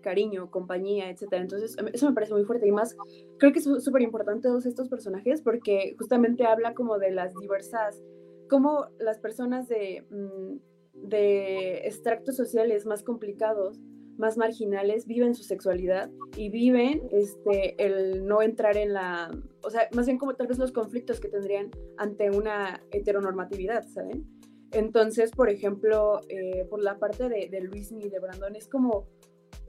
cariño, 0.00 0.50
compañía, 0.50 1.08
etcétera. 1.08 1.42
Entonces, 1.42 1.76
em, 1.78 1.86
eso 1.92 2.08
me 2.08 2.14
parece 2.14 2.34
muy 2.34 2.44
fuerte 2.44 2.66
y 2.66 2.72
más, 2.72 2.96
creo 3.38 3.52
que 3.52 3.60
es 3.60 3.64
súper 3.64 4.02
importante 4.02 4.48
todos 4.48 4.66
estos 4.66 4.88
personajes 4.88 5.40
porque 5.40 5.94
justamente 5.96 6.44
habla 6.44 6.74
como 6.74 6.98
de 6.98 7.12
las 7.12 7.32
diversas, 7.34 8.02
como 8.50 8.86
las 8.98 9.18
personas 9.20 9.68
de, 9.68 10.04
mm, 10.10 11.08
de 11.08 11.86
extractos 11.86 12.36
sociales 12.36 12.86
más 12.86 13.04
complicados, 13.04 13.78
más 14.16 14.36
marginales, 14.36 15.06
viven 15.06 15.36
su 15.36 15.44
sexualidad 15.44 16.10
y 16.36 16.50
viven 16.50 17.02
este, 17.12 17.76
el 17.78 18.26
no 18.26 18.42
entrar 18.42 18.76
en 18.76 18.94
la, 18.94 19.30
o 19.62 19.70
sea, 19.70 19.88
más 19.94 20.06
bien 20.06 20.18
como 20.18 20.34
tal 20.34 20.48
vez 20.48 20.58
los 20.58 20.72
conflictos 20.72 21.20
que 21.20 21.28
tendrían 21.28 21.70
ante 21.98 22.30
una 22.30 22.82
heteronormatividad, 22.90 23.86
¿saben? 23.86 24.26
Entonces, 24.72 25.30
por 25.30 25.48
ejemplo, 25.48 26.20
eh, 26.28 26.66
por 26.68 26.82
la 26.82 26.98
parte 26.98 27.28
de, 27.28 27.48
de 27.48 27.60
Luis 27.60 27.90
y 27.92 28.08
de 28.08 28.18
Brandon, 28.18 28.54
es 28.54 28.68
como, 28.68 29.06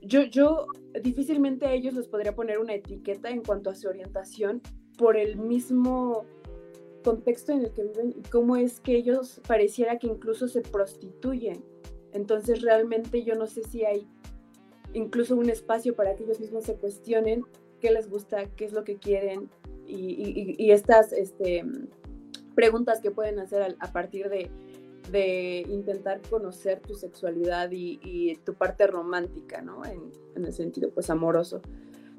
yo, 0.02 0.22
yo 0.24 0.66
difícilmente 1.02 1.66
a 1.66 1.72
ellos 1.72 1.94
les 1.94 2.06
podría 2.06 2.34
poner 2.34 2.58
una 2.58 2.74
etiqueta 2.74 3.30
en 3.30 3.42
cuanto 3.42 3.70
a 3.70 3.74
su 3.74 3.88
orientación 3.88 4.60
por 4.98 5.16
el 5.16 5.36
mismo 5.36 6.24
contexto 7.02 7.52
en 7.52 7.64
el 7.64 7.72
que 7.72 7.84
viven 7.84 8.14
y 8.16 8.22
cómo 8.28 8.56
es 8.56 8.80
que 8.80 8.96
ellos 8.96 9.40
pareciera 9.46 9.98
que 9.98 10.06
incluso 10.06 10.48
se 10.48 10.60
prostituyen. 10.60 11.64
Entonces 12.12 12.62
realmente 12.62 13.22
yo 13.22 13.34
no 13.34 13.46
sé 13.46 13.62
si 13.64 13.84
hay 13.84 14.06
incluso 14.92 15.36
un 15.36 15.48
espacio 15.48 15.94
para 15.94 16.14
que 16.14 16.24
ellos 16.24 16.40
mismos 16.40 16.64
se 16.64 16.74
cuestionen 16.74 17.44
qué 17.80 17.90
les 17.90 18.10
gusta, 18.10 18.44
qué 18.56 18.64
es 18.64 18.72
lo 18.72 18.84
que 18.84 18.96
quieren 18.96 19.48
y, 19.86 20.70
estas 20.70 21.12
este, 21.12 21.64
preguntas 22.54 23.00
que 23.00 23.10
pueden 23.10 23.38
hacer 23.40 23.76
a 23.80 23.92
partir 23.92 24.28
de 24.28 24.50
de 25.10 25.64
intentar 25.68 26.20
conocer 26.28 26.80
tu 26.80 26.94
sexualidad 26.94 27.70
y, 27.72 28.36
tu 28.44 28.54
parte 28.54 28.86
romántica, 28.86 29.60
¿no? 29.62 29.82
En, 29.84 30.10
el 30.44 30.52
sentido, 30.52 30.90
pues, 30.90 31.10
amoroso. 31.10 31.60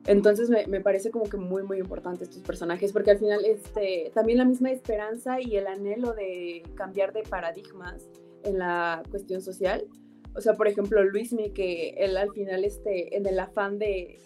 Entonces 0.06 0.50
me, 0.50 0.82
parece 0.82 1.12
como 1.12 1.26
que 1.26 1.38
muy, 1.38 1.64
muy 1.64 1.78
importante 1.78 2.24
estos 2.24 2.42
personajes, 2.42 2.92
porque 2.92 3.12
al 3.12 3.20
final 3.20 3.46
este, 3.46 4.12
también 4.14 4.38
la 4.38 4.46
misma 4.46 4.72
esperanza 4.72 5.42
y 5.42 5.56
el 5.56 5.68
anhelo 5.68 6.14
de 6.14 6.64
cambiar 6.76 7.14
de 7.14 7.24
paradigmas 7.24 8.10
en 8.44 8.58
la 8.58 9.04
cuestión 9.10 9.42
social, 9.42 9.88
o 10.34 10.42
sea, 10.42 10.54
por 10.54 10.68
ejemplo, 10.68 11.04
Luismi, 11.04 11.52
que 11.52 11.90
él 11.98 12.16
al 12.18 12.32
final, 12.32 12.64
este, 12.64 13.16
en 13.18 13.26
el 13.26 13.40
afán 13.40 13.80
de, 13.80 14.20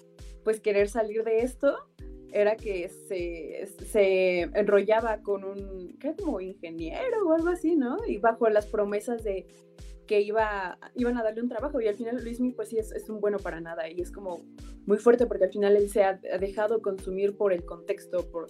pues, 0.43 0.59
querer 0.59 0.87
salir 0.87 1.23
de 1.23 1.39
esto, 1.39 1.75
era 2.31 2.55
que 2.55 2.89
se, 2.89 3.67
se 3.85 4.41
enrollaba 4.41 5.21
con 5.21 5.43
un, 5.43 5.97
¿qué? 5.99 6.15
Como 6.15 6.41
ingeniero 6.41 7.27
o 7.27 7.33
algo 7.33 7.49
así, 7.49 7.75
¿no? 7.75 7.97
Y 8.07 8.17
bajo 8.17 8.49
las 8.49 8.67
promesas 8.67 9.23
de 9.23 9.45
que 10.05 10.21
iba, 10.21 10.77
iban 10.93 11.17
a 11.17 11.23
darle 11.23 11.41
un 11.41 11.49
trabajo 11.49 11.81
y 11.81 11.87
al 11.87 11.95
final 11.95 12.23
Luismi 12.23 12.51
pues 12.51 12.69
sí 12.69 12.77
es, 12.77 12.91
es, 12.91 13.09
un 13.09 13.19
bueno 13.19 13.39
para 13.39 13.59
nada 13.59 13.89
y 13.89 14.01
es 14.01 14.11
como 14.11 14.45
muy 14.85 14.97
fuerte 14.97 15.25
porque 15.25 15.45
al 15.45 15.51
final 15.51 15.75
él 15.75 15.89
se 15.89 16.03
ha, 16.03 16.19
dejado 16.39 16.81
consumir 16.81 17.35
por 17.35 17.53
el 17.53 17.65
contexto, 17.65 18.29
por, 18.29 18.47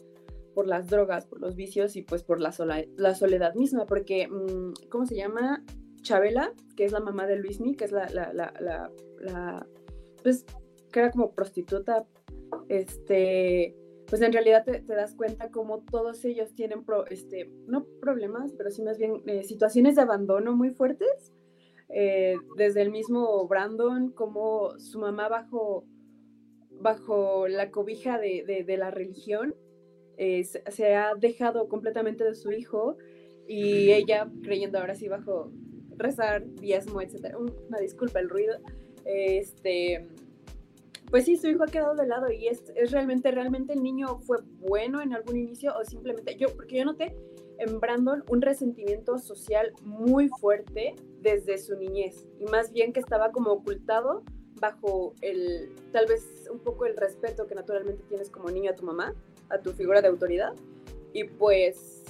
por 0.54 0.68
las 0.68 0.88
drogas, 0.88 1.26
por 1.26 1.40
los 1.40 1.56
vicios 1.56 1.96
y 1.96 2.02
pues 2.02 2.24
por 2.24 2.42
la, 2.42 2.54
la 2.98 3.16
soledad 3.16 3.56
misma, 3.56 3.86
porque, 3.86 4.28
mm, 4.28 4.90
¿cómo 4.90 5.06
se 5.06 5.16
llama? 5.16 5.64
Chabela, 6.02 6.54
que 6.76 6.86
es 6.86 6.92
la 6.92 7.00
mamá 7.00 7.26
de 7.26 7.38
Luismi, 7.38 7.76
que 7.76 7.86
es 7.86 7.92
la, 7.92 8.08
la, 8.10 8.32
la, 8.34 8.92
la, 9.20 9.68
pues, 10.22 10.46
que 10.92 11.00
era 11.00 11.12
como 11.12 11.32
prostituta, 11.32 12.06
este, 12.70 13.76
pues 14.08 14.22
en 14.22 14.34
realidad 14.34 14.64
te, 14.66 14.82
das 14.82 15.16
cuenta 15.16 15.50
como 15.50 15.80
todos 15.80 16.24
ellos 16.26 16.54
tienen, 16.54 16.84
este, 17.10 17.52
no 17.68 17.86
problemas, 18.02 18.54
pero 18.58 18.70
sí 18.70 18.84
más 18.84 18.98
bien 18.98 19.22
eh, 19.26 19.44
situaciones 19.44 19.96
de 19.96 20.02
abandono 20.02 20.56
muy 20.56 20.72
fuertes, 20.72 21.34
eh, 21.90 22.36
desde 22.58 22.82
el 22.82 22.92
mismo 22.92 23.48
Brandon, 23.48 24.12
como 24.12 24.78
su 24.80 25.00
mamá 25.00 25.30
bajo, 25.30 25.86
bajo 26.72 27.48
la 27.48 27.72
cobija 27.72 28.20
de, 28.20 28.64
de, 28.66 28.78
la 28.78 28.92
religión, 28.92 29.56
eh, 30.18 30.44
se 30.44 30.96
ha 30.96 31.14
dejado 31.16 31.68
completamente 31.68 32.24
de 32.24 32.36
su 32.36 32.52
hijo 32.52 32.98
y 33.48 33.92
ella 33.92 34.32
creyendo 34.44 34.80
ahora 34.80 34.96
sí 34.96 35.08
bajo 35.08 35.52
rezar, 35.98 36.46
diezmo, 36.56 37.02
etcétera. 37.02 37.38
Una 37.38 37.80
disculpa 37.80 38.20
el 38.20 38.30
ruido. 38.30 38.58
Este, 39.06 40.08
pues 41.16 41.24
sí, 41.24 41.38
su 41.38 41.48
hijo 41.48 41.64
ha 41.64 41.68
quedado 41.68 41.96
de 41.96 42.06
lado 42.06 42.30
y 42.30 42.50
es, 42.50 42.62
es, 42.76 42.92
realmente, 42.92 43.32
realmente 43.32 43.72
el 43.72 43.82
niño 43.82 44.20
fue 44.20 44.40
bueno 44.60 45.02
en 45.02 45.14
algún 45.14 45.38
inicio 45.38 45.74
o 45.74 45.86
simplemente 45.86 46.36
yo, 46.36 46.54
porque 46.54 46.76
yo 46.76 46.84
noté 46.84 47.16
en 47.58 47.80
Brandon 47.80 48.22
un 48.28 48.42
resentimiento 48.42 49.18
social 49.18 49.72
muy 49.82 50.28
fuerte 50.28 50.94
desde 51.22 51.58
su 51.58 51.78
niñez 51.78 52.26
y 52.38 52.44
más 52.48 52.74
bien 52.74 52.92
que 52.92 53.00
estaba 53.00 53.32
como 53.32 53.52
ocultado 53.52 54.24
bajo 54.60 55.14
el, 55.22 55.74
tal 55.94 56.06
vez 56.06 56.50
un 56.52 56.60
poco 56.60 56.86
el 56.86 56.98
respeto 56.98 57.48
que 57.48 57.56
naturalmente 57.56 58.04
tienes 58.10 58.30
como 58.30 58.50
niño 58.50 58.72
a 58.72 58.76
tu 58.76 58.84
mamá, 58.84 59.16
a 59.48 59.60
tu 59.60 59.72
figura 59.72 60.02
de 60.02 60.10
autoridad. 60.10 60.54
Y 61.14 61.24
pues 61.24 62.04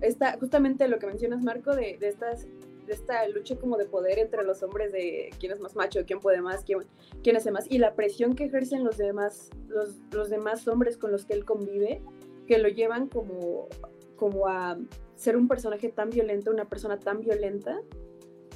está 0.00 0.38
justamente 0.38 0.88
lo 0.88 0.98
que 0.98 1.06
mencionas 1.06 1.42
Marco 1.42 1.76
de, 1.76 1.98
de 2.00 2.08
estas 2.08 2.46
esta 2.90 3.26
lucha 3.28 3.56
como 3.56 3.76
de 3.76 3.86
poder 3.86 4.18
entre 4.18 4.42
los 4.44 4.62
hombres 4.62 4.92
de 4.92 5.30
quién 5.38 5.52
es 5.52 5.60
más 5.60 5.76
macho, 5.76 6.04
quién 6.06 6.20
puede 6.20 6.40
más, 6.40 6.64
quién, 6.64 6.80
quién 7.22 7.36
hace 7.36 7.50
más, 7.50 7.66
y 7.70 7.78
la 7.78 7.94
presión 7.94 8.34
que 8.34 8.44
ejercen 8.44 8.84
los 8.84 8.96
demás, 8.98 9.50
los, 9.68 9.98
los 10.12 10.30
demás 10.30 10.66
hombres 10.68 10.96
con 10.96 11.12
los 11.12 11.24
que 11.24 11.34
él 11.34 11.44
convive, 11.44 12.02
que 12.46 12.58
lo 12.58 12.68
llevan 12.68 13.08
como, 13.08 13.68
como 14.16 14.48
a 14.48 14.78
ser 15.16 15.36
un 15.36 15.48
personaje 15.48 15.88
tan 15.88 16.10
violento, 16.10 16.50
una 16.50 16.68
persona 16.68 16.98
tan 16.98 17.20
violenta, 17.20 17.80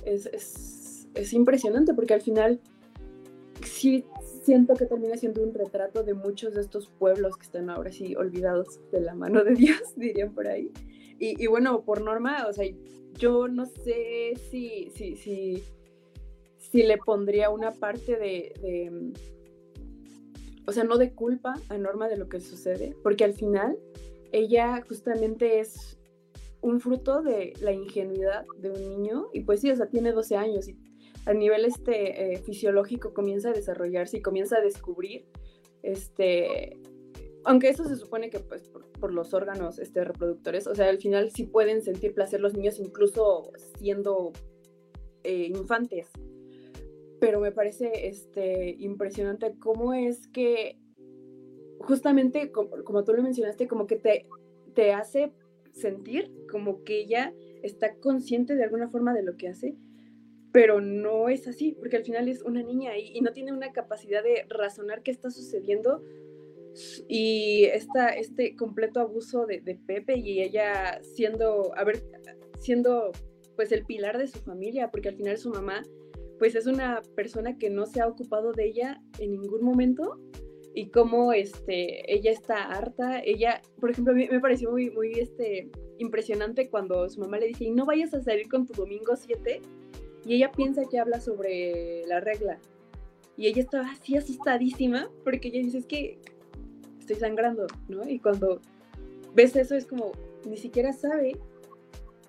es, 0.05 0.27
es, 0.27 1.09
es 1.15 1.33
impresionante 1.33 1.95
porque 1.95 2.15
al 2.15 2.23
final 2.23 2.61
sí 3.63 4.05
siento 4.43 4.75
que 4.75 4.87
termina 4.87 5.17
siendo 5.17 5.43
un 5.43 5.55
retrato 5.55 6.03
de 6.03 6.15
muchos 6.15 6.55
de 6.55 6.61
estos 6.61 6.89
pueblos 6.99 7.37
que 7.37 7.45
están 7.45 7.71
ahora 7.71 7.93
sí 7.93 8.15
olvidados 8.15 8.81
de 8.93 9.01
la 9.01 9.15
mano 9.15 9.43
de 9.45 9.55
Dios, 9.55 9.81
dirían 9.97 10.35
por 10.35 10.47
ahí. 10.49 10.71
Y, 11.19 11.43
y 11.43 11.47
bueno, 11.47 11.83
por 11.83 12.03
norma, 12.03 12.47
o 12.49 12.53
sea, 12.53 12.67
yo 13.19 13.49
no 13.49 13.67
sé 13.67 14.35
si, 14.51 14.91
si, 14.95 15.17
si, 15.17 15.63
si 16.59 16.83
le 16.83 16.99
pondría 16.99 17.51
una 17.51 17.73
parte 17.73 18.17
de, 18.17 18.91
mm, 18.91 19.13
o 20.67 20.73
sea, 20.73 20.85
no 20.85 20.99
de 20.99 21.13
culpa 21.13 21.55
a 21.69 21.79
Norma 21.79 22.09
de 22.09 22.17
lo 22.17 22.29
que 22.29 22.41
sucede, 22.41 22.97
porque 23.03 23.25
al 23.25 23.35
final 23.35 23.79
ella 24.33 24.83
justamente 24.89 25.61
es 25.61 25.99
un 26.61 26.81
fruto 26.81 27.23
de 27.23 27.53
la 27.61 27.73
ingenuidad 27.73 28.47
de 28.59 28.71
un 28.71 28.89
niño 28.89 29.29
y 29.33 29.43
pues 29.43 29.61
sí, 29.61 29.71
o 29.71 29.77
sea, 29.77 29.87
tiene 29.87 30.13
12 30.13 30.37
años 30.37 30.69
y 30.69 30.77
a 31.27 31.35
nivel 31.35 31.65
este, 31.65 32.35
eh, 32.35 32.39
fisiológico 32.39 33.15
comienza 33.15 33.51
a 33.51 33.53
desarrollarse 33.53 34.19
y 34.19 34.23
comienza 34.23 34.57
a 34.57 34.61
descubrir 34.61 35.27
este, 35.83 36.79
aunque 37.45 37.69
eso 37.69 37.85
se 37.85 37.97
supone 37.97 38.31
que 38.31 38.41
pues 38.41 38.69
por, 38.69 39.13
los 39.13 39.35
órganos 39.35 39.79
este, 39.79 40.03
reproductores, 40.05 40.67
o 40.67 40.75
sea, 40.75 40.89
al 40.89 40.99
final 40.99 41.31
sí 41.31 41.45
pueden 41.45 41.83
sentir 41.83 42.15
placer 42.15 42.41
los 42.41 42.55
niños 42.55 42.79
incluso 42.79 43.53
siendo 43.79 44.33
eh, 45.23 45.47
infantes. 45.55 46.09
Pero 47.21 47.41
me 47.41 47.53
parece 47.53 48.09
este, 48.09 48.77
impresionante 48.79 49.55
cómo 49.59 49.93
es 49.95 50.27
que 50.29 50.79
justamente, 51.81 52.51
como, 52.51 53.05
tú 53.05 53.13
lo 53.13 53.23
mencionaste, 53.23 53.69
como 53.69 53.87
que 53.87 53.97
te, 53.97 54.27
te 54.75 54.93
hace 54.93 55.33
sentir 55.73 56.33
como 56.51 56.83
que 56.83 57.01
ella 57.01 57.35
está 57.63 57.95
consciente 57.97 58.55
de 58.55 58.65
alguna 58.65 58.89
forma 58.89 59.13
de 59.13 59.23
lo 59.23 59.37
que 59.37 59.49
hace, 59.49 59.77
pero 60.53 60.81
no 60.81 61.29
es 61.29 61.49
así, 61.49 61.73
porque 61.73 61.97
al 61.97 62.05
final 62.05 62.29
es 62.29 62.43
una 62.43 62.63
niña 62.63 62.97
y 62.97 63.21
no 63.21 63.33
tiene 63.33 63.53
una 63.53 63.73
capacidad 63.73 64.23
de 64.23 64.47
razonar 64.49 65.03
qué 65.03 65.11
está 65.11 65.31
sucediendo 65.31 66.03
y 67.09 67.65
esta, 67.65 68.09
este 68.09 68.57
completo 68.57 69.01
abuso 69.01 69.47
de, 69.47 69.61
Pepe 69.87 70.19
y 70.19 70.43
ella 70.43 71.01
siendo, 71.03 71.73
a 71.77 71.85
ver, 71.85 72.03
siendo 72.59 73.13
pues 73.57 73.71
el 73.73 73.85
pilar 73.85 74.19
de 74.19 74.27
su 74.27 74.39
familia, 74.41 74.91
porque 74.91 75.11
al 75.11 75.17
final 75.17 75.39
su 75.39 75.51
mamá 75.51 75.83
pues 76.39 76.57
es 76.57 76.67
una 76.67 77.01
persona 77.15 77.57
que 77.57 77.71
no 77.71 77.87
se 77.87 78.01
ha 78.01 78.09
ocupado 78.09 78.53
de 78.53 78.67
ella 78.67 79.01
en 79.19 79.33
ningún 79.33 79.63
momento 79.63 80.19
y 80.75 80.91
cómo 80.91 81.33
este, 81.33 82.13
ella 82.13 82.33
está 82.33 82.65
harta, 82.65 83.21
ella, 83.21 83.63
por 83.81 83.91
ejemplo, 83.91 84.13
me 84.13 84.41
pareció 84.41 84.73
muy, 84.73 84.91
muy 84.91 85.13
este, 85.13 85.71
impresionante 85.99 86.69
cuando 86.69 87.09
su 87.09 87.21
mamá 87.21 87.39
le 87.39 87.47
dice, 87.47 87.71
no 87.71 87.87
vayas 87.87 88.13
a 88.13 88.21
salir 88.21 88.49
con 88.49 88.67
tu 88.67 88.73
domingo 88.73 89.15
7, 89.15 89.61
y 90.27 90.35
ella 90.35 90.51
piensa 90.51 90.83
que 90.91 90.99
habla 90.99 91.21
sobre 91.21 92.05
la 92.09 92.19
regla, 92.19 92.59
y 93.37 93.47
ella 93.47 93.63
estaba 93.63 93.89
así 93.89 94.17
asustadísima, 94.17 95.11
porque 95.23 95.49
ella 95.49 95.61
dice, 95.61 95.79
es 95.79 95.87
que 95.87 96.19
estoy 97.05 97.17
sangrando, 97.17 97.67
¿no? 97.89 98.09
Y 98.09 98.19
cuando 98.19 98.61
ves 99.35 99.55
eso 99.57 99.75
es 99.75 99.87
como, 99.87 100.13
ni 100.47 100.57
siquiera 100.57 100.93
sabe 100.93 101.37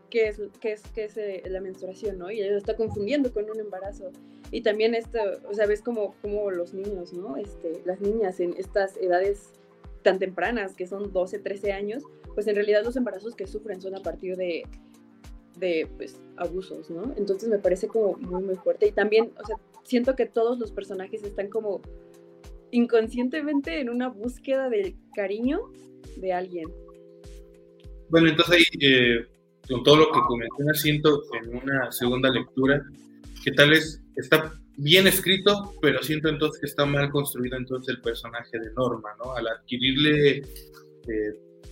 qué 0.10 0.28
es, 0.28 0.42
qué 0.60 0.74
es, 0.74 0.84
qué 0.94 1.06
es 1.06 1.18
eh, 1.18 1.44
la 1.48 1.62
menstruación, 1.62 2.18
¿no? 2.18 2.30
Y 2.30 2.42
ella 2.42 2.52
lo 2.52 2.58
está 2.58 2.76
confundiendo 2.76 3.34
con 3.34 3.50
un 3.50 3.60
embarazo. 3.60 4.12
Y 4.52 4.62
también 4.62 4.94
esto, 4.94 5.20
o 5.50 5.54
sea, 5.54 5.66
ves 5.66 5.82
como, 5.82 6.16
como 6.22 6.52
los 6.52 6.74
niños, 6.74 7.14
¿no? 7.14 7.38
Este, 7.38 7.82
las 7.86 8.02
niñas 8.02 8.40
en 8.40 8.54
estas 8.58 8.98
edades 8.98 9.52
tan 10.04 10.20
tempranas, 10.20 10.76
que 10.76 10.86
son 10.86 11.12
12, 11.12 11.40
13 11.40 11.72
años, 11.72 12.04
pues 12.36 12.48
en 12.48 12.56
realidad 12.56 12.84
los 12.84 12.96
embarazos 12.96 13.36
que 13.36 13.48
sufren 13.48 13.82
son 13.82 13.96
a 13.96 14.02
partir 14.02 14.36
de, 14.36 14.64
de 15.58 15.88
pues, 15.98 16.20
abusos, 16.38 16.90
¿no? 16.90 17.14
Entonces 17.18 17.50
me 17.50 17.60
parece 17.60 17.88
como 17.88 18.14
muy, 18.18 18.44
muy 18.44 18.56
fuerte. 18.56 18.88
Y 18.88 18.92
también, 18.92 19.32
o 19.42 19.48
sea, 19.48 19.58
siento 19.84 20.16
que 20.16 20.26
todos 20.26 20.60
los 20.60 20.72
personajes 20.72 21.24
están 21.24 21.50
como 21.50 21.82
inconscientemente 22.76 23.80
en 23.80 23.90
una 23.90 24.10
búsqueda 24.10 24.70
del 24.70 24.96
cariño 25.16 25.60
de 26.18 26.34
alguien. 26.34 26.68
Bueno, 28.10 28.30
entonces 28.30 28.56
ahí, 28.56 28.80
eh, 28.82 29.26
con 29.68 29.84
todo 29.84 29.98
lo 29.98 30.12
que 30.12 30.20
comenté, 30.28 30.74
siento 30.76 31.24
en 31.42 31.56
una 31.56 31.92
segunda 31.92 32.30
lectura 32.30 32.84
que 33.44 33.52
tal 33.52 33.72
vez 33.72 34.02
está 34.16 34.54
bien 34.78 35.08
escrito, 35.08 35.74
pero 35.82 36.04
siento 36.04 36.30
entonces 36.30 36.60
que 36.60 36.68
está 36.68 36.86
mal 36.86 37.10
construido 37.10 37.58
entonces 37.58 37.96
el 37.96 38.02
personaje 38.02 38.60
de 38.60 38.72
Norma, 38.74 39.10
¿no? 39.24 39.34
Al 39.34 39.48
adquirirle 39.48 40.38
eh, 40.38 40.44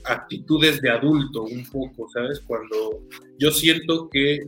actitudes 0.06 0.82
de 0.82 0.90
adulto 0.90 1.44
un 1.44 1.66
poco, 1.70 2.08
¿sabes? 2.10 2.40
Cuando 2.42 3.04
yo 3.38 3.52
siento 3.52 4.10
que 4.10 4.40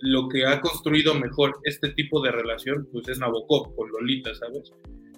lo 0.00 0.28
que 0.28 0.44
ha 0.44 0.60
construido 0.60 1.14
mejor 1.14 1.58
este 1.64 1.90
tipo 1.90 2.20
de 2.20 2.30
relación, 2.30 2.88
pues 2.92 3.08
es 3.08 3.18
Nabokov 3.18 3.74
con 3.74 3.90
Lolita, 3.90 4.34
¿sabes? 4.34 4.72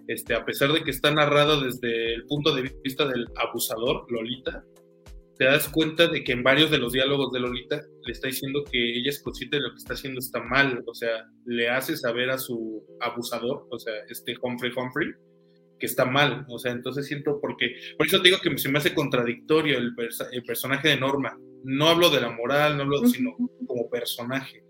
Este, 0.09 0.35
a 0.35 0.45
pesar 0.45 0.73
de 0.73 0.83
que 0.83 0.91
está 0.91 1.13
narrado 1.13 1.61
desde 1.61 2.15
el 2.15 2.25
punto 2.25 2.55
de 2.55 2.63
vista 2.83 3.07
del 3.07 3.27
abusador, 3.37 4.11
Lolita, 4.11 4.65
te 5.37 5.45
das 5.45 5.69
cuenta 5.69 6.09
de 6.09 6.25
que 6.25 6.33
en 6.33 6.43
varios 6.43 6.71
de 6.71 6.79
los 6.79 6.95
diálogos 6.95 7.31
de 7.31 7.41
Lolita 7.41 7.81
le 8.05 8.13
está 8.13 8.27
diciendo 8.27 8.65
que 8.65 8.99
ella 8.99 9.11
es 9.11 9.23
consciente 9.23 9.59
de 9.59 9.63
lo 9.63 9.71
que 9.71 9.77
está 9.77 9.93
haciendo 9.93 10.19
está 10.19 10.43
mal, 10.43 10.83
o 10.87 10.95
sea, 10.95 11.27
le 11.45 11.69
hace 11.69 11.95
saber 11.97 12.31
a 12.31 12.39
su 12.39 12.83
abusador, 13.01 13.69
o 13.71 13.79
sea, 13.79 13.93
este 14.09 14.35
Humphrey 14.41 14.73
Humphrey, 14.75 15.09
que 15.79 15.87
está 15.87 16.07
mal, 16.07 16.47
o 16.49 16.59
sea, 16.59 16.73
entonces 16.73 17.07
siento 17.07 17.39
porque, 17.41 17.77
por 17.99 18.07
eso 18.07 18.21
te 18.23 18.31
digo 18.31 18.41
que 18.43 18.57
se 18.57 18.71
me 18.71 18.79
hace 18.79 18.95
contradictorio 18.95 19.77
el, 19.77 19.93
el 20.33 20.43
personaje 20.43 20.89
de 20.89 20.97
Norma, 20.97 21.39
no 21.65 21.89
hablo 21.89 22.09
de 22.09 22.23
la 22.23 22.31
moral, 22.31 22.79
no 22.79 22.85
hablo, 22.85 23.07
sino 23.07 23.37
como 23.67 23.91
personaje, 23.91 24.65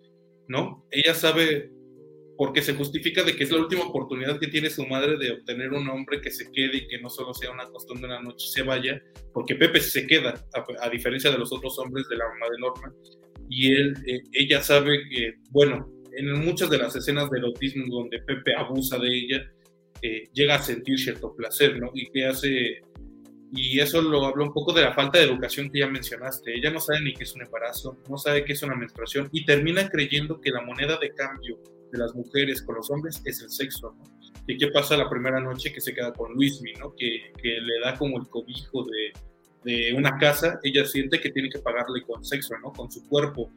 ¿no? 0.48 0.84
Ella 0.90 1.14
sabe 1.14 1.70
porque 2.38 2.62
se 2.62 2.74
justifica 2.74 3.24
de 3.24 3.34
que 3.34 3.42
es 3.42 3.50
la 3.50 3.58
última 3.58 3.82
oportunidad 3.82 4.38
que 4.38 4.46
tiene 4.46 4.70
su 4.70 4.86
madre 4.86 5.18
de 5.18 5.32
obtener 5.32 5.72
un 5.72 5.88
hombre 5.88 6.20
que 6.20 6.30
se 6.30 6.48
quede 6.52 6.76
y 6.76 6.86
que 6.86 7.00
no 7.00 7.10
solo 7.10 7.34
sea 7.34 7.50
una 7.50 7.66
costumbre 7.66 8.06
de 8.08 8.14
la 8.14 8.22
noche 8.22 8.46
se 8.46 8.62
vaya, 8.62 9.02
porque 9.34 9.56
Pepe 9.56 9.80
se 9.80 10.06
queda, 10.06 10.46
a, 10.80 10.88
diferencia 10.88 11.32
de 11.32 11.38
los 11.38 11.52
otros 11.52 11.76
hombres 11.80 12.08
de 12.08 12.16
la 12.16 12.28
mamá 12.28 12.46
de 12.48 12.58
Norma, 12.60 12.94
y 13.50 13.72
él, 13.72 13.92
eh, 14.06 14.22
ella 14.32 14.62
sabe 14.62 15.00
que, 15.10 15.34
bueno, 15.50 15.90
en 16.12 16.32
muchas 16.44 16.70
de 16.70 16.78
las 16.78 16.94
escenas 16.94 17.28
de 17.28 17.38
erotismo 17.38 17.86
donde 17.88 18.20
Pepe 18.20 18.54
abusa 18.54 18.98
de 18.98 19.08
ella, 19.08 19.52
eh, 20.00 20.28
llega 20.32 20.54
a 20.54 20.62
sentir 20.62 20.96
cierto 20.96 21.34
placer, 21.34 21.76
¿no? 21.80 21.90
Y 21.92 22.08
que 22.12 22.24
hace, 22.24 22.82
y 23.52 23.80
eso 23.80 24.00
lo 24.00 24.24
habla 24.24 24.44
un 24.44 24.52
poco 24.52 24.72
de 24.72 24.82
la 24.82 24.94
falta 24.94 25.18
de 25.18 25.24
educación 25.24 25.70
que 25.70 25.80
ya 25.80 25.88
mencionaste. 25.88 26.54
Ella 26.54 26.70
no 26.70 26.78
sabe 26.78 27.00
ni 27.00 27.14
qué 27.14 27.24
es 27.24 27.34
un 27.34 27.42
embarazo, 27.42 27.98
no 28.08 28.16
sabe 28.16 28.44
qué 28.44 28.52
es 28.52 28.62
una 28.62 28.76
menstruación 28.76 29.28
y 29.32 29.44
termina 29.44 29.88
creyendo 29.88 30.40
que 30.40 30.50
la 30.50 30.62
moneda 30.62 30.98
de 30.98 31.12
cambio 31.14 31.58
de 31.90 31.98
las 31.98 32.14
mujeres 32.14 32.62
con 32.62 32.76
los 32.76 32.90
hombres 32.90 33.20
es 33.24 33.42
el 33.42 33.50
sexo, 33.50 33.94
¿no? 33.96 34.04
¿Y 34.46 34.56
qué 34.56 34.68
pasa 34.68 34.96
la 34.96 35.10
primera 35.10 35.40
noche 35.40 35.72
que 35.72 35.80
se 35.80 35.94
queda 35.94 36.12
con 36.12 36.32
Luismi, 36.32 36.72
¿no? 36.74 36.94
Que, 36.96 37.32
que 37.40 37.60
le 37.60 37.80
da 37.84 37.98
como 37.98 38.18
el 38.18 38.28
cobijo 38.28 38.84
de, 38.84 39.12
de 39.64 39.92
una 39.94 40.16
casa, 40.16 40.58
ella 40.62 40.84
siente 40.84 41.20
que 41.20 41.30
tiene 41.30 41.50
que 41.50 41.58
pagarle 41.58 42.02
con 42.02 42.24
sexo, 42.24 42.54
¿no? 42.58 42.72
Con 42.72 42.90
su 42.90 43.06
cuerpo. 43.06 43.50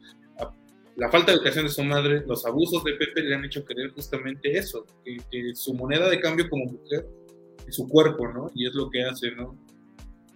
La 0.96 1.10
falta 1.10 1.32
de 1.32 1.38
educación 1.38 1.64
de 1.64 1.70
su 1.70 1.82
madre, 1.84 2.22
los 2.26 2.44
abusos 2.44 2.84
de 2.84 2.92
Pepe 2.92 3.22
le 3.22 3.34
han 3.34 3.44
hecho 3.44 3.64
creer 3.64 3.90
justamente 3.92 4.58
eso, 4.58 4.84
que, 5.04 5.54
su 5.54 5.72
moneda 5.72 6.10
de 6.10 6.20
cambio 6.20 6.48
como 6.50 6.66
mujer 6.66 7.06
es 7.66 7.76
su 7.76 7.88
cuerpo, 7.88 8.28
¿no? 8.28 8.50
Y 8.54 8.66
es 8.66 8.74
lo 8.74 8.90
que 8.90 9.02
hace, 9.02 9.30
¿no? 9.30 9.56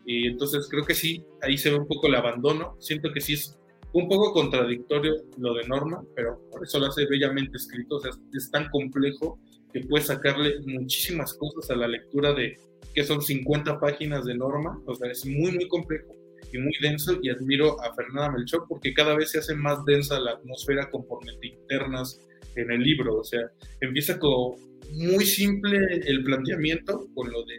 Y 0.06 0.28
entonces 0.28 0.66
creo 0.70 0.84
que 0.84 0.94
sí, 0.94 1.24
ahí 1.42 1.58
se 1.58 1.70
ve 1.70 1.76
un 1.76 1.86
poco 1.86 2.06
el 2.06 2.14
abandono. 2.14 2.76
Siento 2.78 3.12
que 3.12 3.20
sí 3.20 3.34
es 3.34 3.58
un 3.96 4.08
poco 4.08 4.30
contradictorio 4.32 5.14
lo 5.38 5.54
de 5.54 5.66
Norma, 5.66 6.04
pero 6.14 6.38
eso 6.62 6.78
lo 6.78 6.86
hace 6.86 7.06
bellamente 7.06 7.56
escrito. 7.56 7.96
O 7.96 8.00
sea, 8.00 8.10
es 8.34 8.50
tan 8.50 8.68
complejo 8.68 9.38
que 9.72 9.80
puede 9.80 10.04
sacarle 10.04 10.60
muchísimas 10.66 11.32
cosas 11.32 11.70
a 11.70 11.76
la 11.76 11.88
lectura 11.88 12.34
de, 12.34 12.58
que 12.94 13.04
son 13.04 13.22
50 13.22 13.80
páginas 13.80 14.26
de 14.26 14.34
norma, 14.34 14.78
o 14.86 14.94
sea, 14.94 15.10
es 15.10 15.24
muy, 15.24 15.52
muy 15.52 15.66
complejo 15.68 16.14
y 16.52 16.58
muy 16.58 16.74
denso 16.82 17.18
y 17.22 17.30
admiro 17.30 17.82
a 17.82 17.94
Fernanda 17.94 18.32
Melchor 18.32 18.66
porque 18.68 18.92
cada 18.92 19.16
vez 19.16 19.30
se 19.30 19.38
hace 19.38 19.54
más 19.54 19.82
densa 19.86 20.20
la 20.20 20.32
atmósfera 20.32 20.90
conforme 20.90 21.32
te 21.40 21.48
internas 21.48 22.20
en 22.54 22.70
el 22.70 22.82
libro, 22.82 23.16
o 23.16 23.24
sea, 23.24 23.50
empieza 23.80 24.18
como 24.18 24.56
muy 24.92 25.24
simple 25.24 25.78
el 26.06 26.22
planteamiento 26.22 27.06
con 27.14 27.30
lo 27.30 27.44
de 27.44 27.54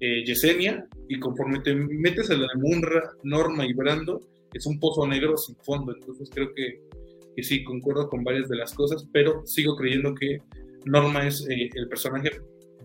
eh, 0.00 0.24
Yesenia 0.24 0.86
y 1.08 1.18
conforme 1.20 1.60
te 1.60 1.74
metes 1.74 2.30
a 2.30 2.34
la 2.34 2.48
de 2.52 2.60
Munra, 2.60 3.10
Norma 3.22 3.64
y 3.64 3.72
Brando, 3.72 4.20
es 4.52 4.66
un 4.66 4.78
pozo 4.78 5.06
negro 5.06 5.36
sin 5.36 5.56
fondo, 5.56 5.94
entonces 5.94 6.30
creo 6.32 6.52
que, 6.54 6.80
que 7.34 7.42
sí, 7.42 7.64
concuerdo 7.64 8.08
con 8.08 8.24
varias 8.24 8.48
de 8.48 8.56
las 8.56 8.74
cosas, 8.74 9.08
pero 9.12 9.44
sigo 9.46 9.76
creyendo 9.76 10.14
que 10.14 10.38
Norma 10.86 11.26
es 11.26 11.46
eh, 11.48 11.68
el 11.74 11.88
personaje 11.88 12.30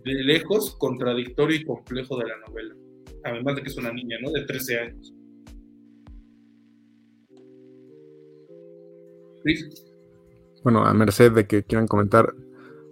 de 0.04 0.14
lejos 0.24 0.76
contradictorio 0.78 1.56
y 1.56 1.64
complejo 1.64 2.18
de 2.18 2.28
la 2.28 2.38
novela. 2.48 2.76
Además 3.24 3.56
de 3.56 3.62
que 3.62 3.70
es 3.70 3.78
una 3.78 3.94
niña, 3.94 4.18
¿no? 4.22 4.32
De 4.32 4.46
13 4.46 4.80
años. 4.80 5.14
Bueno, 10.64 10.84
a 10.86 10.94
merced 10.94 11.32
de 11.32 11.48
que 11.48 11.64
quieran 11.64 11.88
comentar 11.88 12.34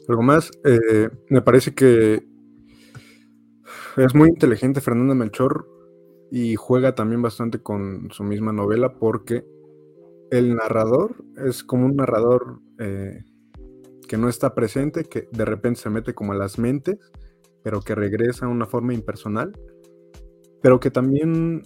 algo 0.08 0.22
más, 0.22 0.52
eh, 0.64 1.10
me 1.30 1.42
parece 1.42 1.74
que 1.74 2.24
es 3.98 4.16
muy 4.16 4.30
inteligente 4.30 4.82
Fernanda 4.82 5.14
Melchor 5.14 5.68
y 6.32 6.56
juega 6.56 6.96
también 6.96 7.22
bastante 7.22 7.62
con 7.62 8.10
su 8.12 8.24
misma 8.24 8.52
novela 8.52 8.94
porque 8.94 9.46
el 10.32 10.56
narrador 10.56 11.24
es 11.38 11.64
como 11.64 11.86
un 11.86 11.96
narrador 11.96 12.60
eh, 12.78 13.24
que 14.08 14.18
no 14.18 14.30
está 14.30 14.54
presente, 14.54 15.06
que 15.06 15.28
de 15.32 15.46
repente 15.46 15.82
se 15.82 15.90
mete 15.90 16.14
como 16.14 16.34
a 16.34 16.36
las 16.36 16.60
mentes, 16.60 16.98
pero 17.64 17.82
que 17.82 17.96
regresa 17.96 18.46
a 18.46 18.50
una 18.50 18.66
forma 18.66 18.94
impersonal, 18.94 19.54
pero 20.62 20.80
que 20.80 20.92
también 20.92 21.64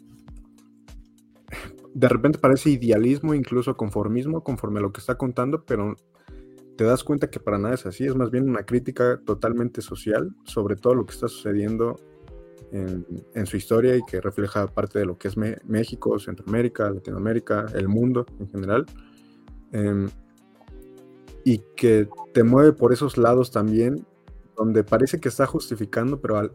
de 1.93 2.09
repente 2.09 2.39
parece 2.39 2.69
idealismo, 2.69 3.33
incluso 3.33 3.75
conformismo, 3.77 4.43
conforme 4.43 4.79
a 4.79 4.81
lo 4.81 4.91
que 4.91 5.01
está 5.01 5.15
contando, 5.15 5.63
pero 5.65 5.95
te 6.77 6.85
das 6.85 7.03
cuenta 7.03 7.29
que 7.29 7.39
para 7.39 7.57
nada 7.57 7.75
es 7.75 7.85
así, 7.85 8.05
es 8.05 8.15
más 8.15 8.31
bien 8.31 8.49
una 8.49 8.65
crítica 8.65 9.21
totalmente 9.25 9.81
social 9.81 10.35
sobre 10.43 10.75
todo 10.75 10.95
lo 10.95 11.05
que 11.05 11.13
está 11.13 11.27
sucediendo 11.27 11.99
en, 12.73 13.45
su 13.45 13.55
historia 13.55 13.95
y 13.95 14.03
que 14.03 14.19
refleja 14.19 14.65
parte 14.67 14.99
de 14.99 15.05
lo 15.05 15.17
que 15.17 15.27
es 15.27 15.37
México, 15.37 16.17
Centroamérica, 16.17 16.89
Latinoamérica, 16.89 17.67
el 17.75 17.87
mundo 17.87 18.25
en 18.39 18.49
general. 18.49 18.85
Em, 19.71 20.09
y 21.43 21.59
que 21.75 22.09
te 22.33 22.43
mueve 22.43 22.73
por 22.73 22.93
esos 22.93 23.17
lados 23.17 23.51
también, 23.51 24.05
donde 24.55 24.83
parece 24.83 25.19
que 25.19 25.29
está 25.29 25.45
justificando, 25.45 26.19
pero 26.19 26.51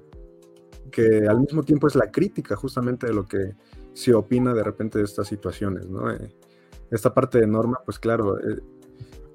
que 0.90 1.26
al 1.28 1.40
mismo 1.40 1.62
tiempo 1.62 1.86
es 1.86 1.94
la 1.94 2.10
crítica 2.10 2.56
justamente 2.56 3.06
de 3.06 3.12
lo 3.12 3.26
que 3.26 3.54
se 3.92 4.14
opina 4.14 4.54
de 4.54 4.64
repente 4.64 4.98
de 4.98 5.04
estas 5.04 5.28
situaciones, 5.28 5.88
¿no? 5.88 6.10
Eh, 6.10 6.34
esta 6.90 7.12
parte 7.12 7.38
de 7.38 7.46
norma, 7.46 7.78
pues 7.84 7.98
claro, 7.98 8.38
eh, 8.38 8.60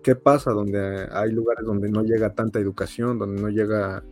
¿qué 0.02 0.16
pasa 0.16 0.52
donde 0.52 1.08
hay 1.12 1.32
lugares 1.32 1.66
donde 1.66 1.90
no 1.90 2.02
llega 2.02 2.34
tanta 2.34 2.60
educación, 2.60 3.20
donde 3.20 3.42
no 3.42 3.50
llega 3.50 4.04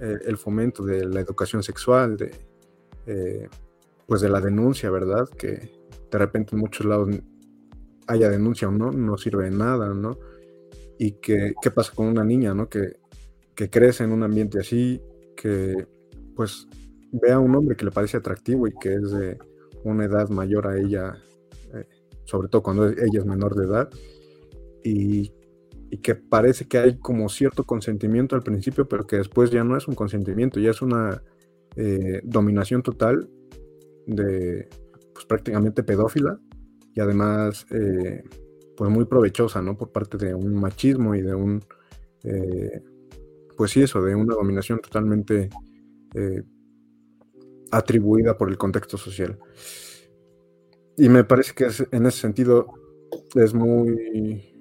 eh, 0.00 0.18
el 0.26 0.36
fomento 0.36 0.84
de 0.84 1.04
la 1.06 1.20
educación 1.20 1.62
sexual, 1.62 2.16
de, 2.16 3.48
pues 4.06 4.20
de 4.20 4.28
la 4.28 4.40
denuncia, 4.40 4.90
¿verdad? 4.90 5.28
Que 5.28 5.70
de 6.10 6.18
repente 6.18 6.54
en 6.54 6.60
muchos 6.60 6.84
lados 6.84 7.08
haya 8.06 8.28
denuncia 8.28 8.68
o 8.68 8.70
no, 8.70 8.90
no 8.90 9.16
sirve 9.16 9.44
de 9.44 9.50
nada, 9.50 9.94
¿no? 9.94 10.18
y 10.98 11.12
que, 11.12 11.54
qué 11.62 11.70
pasa 11.70 11.92
con 11.94 12.06
una 12.06 12.24
niña, 12.24 12.52
¿no? 12.52 12.68
Que, 12.68 12.96
que 13.54 13.70
crece 13.70 14.04
en 14.04 14.12
un 14.12 14.24
ambiente 14.24 14.58
así, 14.58 15.00
que 15.36 15.86
pues 16.34 16.66
ve 17.12 17.32
a 17.32 17.38
un 17.38 17.54
hombre 17.54 17.76
que 17.76 17.84
le 17.84 17.90
parece 17.90 18.16
atractivo 18.16 18.66
y 18.66 18.74
que 18.74 18.94
es 18.94 19.10
de 19.12 19.38
una 19.84 20.04
edad 20.04 20.28
mayor 20.28 20.66
a 20.66 20.76
ella, 20.76 21.16
eh, 21.72 21.86
sobre 22.24 22.48
todo 22.48 22.62
cuando 22.62 22.88
ella 22.88 23.20
es 23.20 23.24
menor 23.24 23.54
de 23.54 23.64
edad, 23.64 23.90
y, 24.84 25.32
y, 25.90 25.98
que 25.98 26.14
parece 26.14 26.66
que 26.66 26.78
hay 26.78 26.98
como 26.98 27.28
cierto 27.28 27.64
consentimiento 27.64 28.36
al 28.36 28.42
principio, 28.42 28.88
pero 28.88 29.06
que 29.06 29.16
después 29.16 29.50
ya 29.50 29.64
no 29.64 29.76
es 29.76 29.88
un 29.88 29.94
consentimiento, 29.94 30.60
ya 30.60 30.70
es 30.70 30.82
una 30.82 31.22
eh, 31.76 32.20
dominación 32.24 32.82
total 32.82 33.28
de, 34.06 34.68
pues 35.12 35.26
prácticamente 35.26 35.82
pedófila, 35.82 36.38
y 36.94 37.00
además... 37.00 37.66
Eh, 37.70 38.22
pues 38.76 38.92
muy 38.92 39.06
provechosa, 39.06 39.60
¿no? 39.60 39.76
Por 39.76 39.90
parte 39.90 40.16
de 40.18 40.32
un 40.32 40.54
machismo 40.54 41.12
y 41.16 41.20
de 41.20 41.34
un, 41.34 41.64
eh, 42.22 42.80
pues 43.56 43.72
sí, 43.72 43.82
eso, 43.82 44.00
de 44.00 44.14
una 44.14 44.36
dominación 44.36 44.78
totalmente 44.78 45.50
atribuida 47.72 48.38
por 48.38 48.50
el 48.50 48.56
contexto 48.56 48.96
social. 48.96 49.36
Y 50.96 51.08
me 51.08 51.24
parece 51.24 51.54
que 51.54 51.68
en 51.90 52.06
ese 52.06 52.20
sentido 52.20 52.66
es 53.34 53.54
muy, 53.54 54.57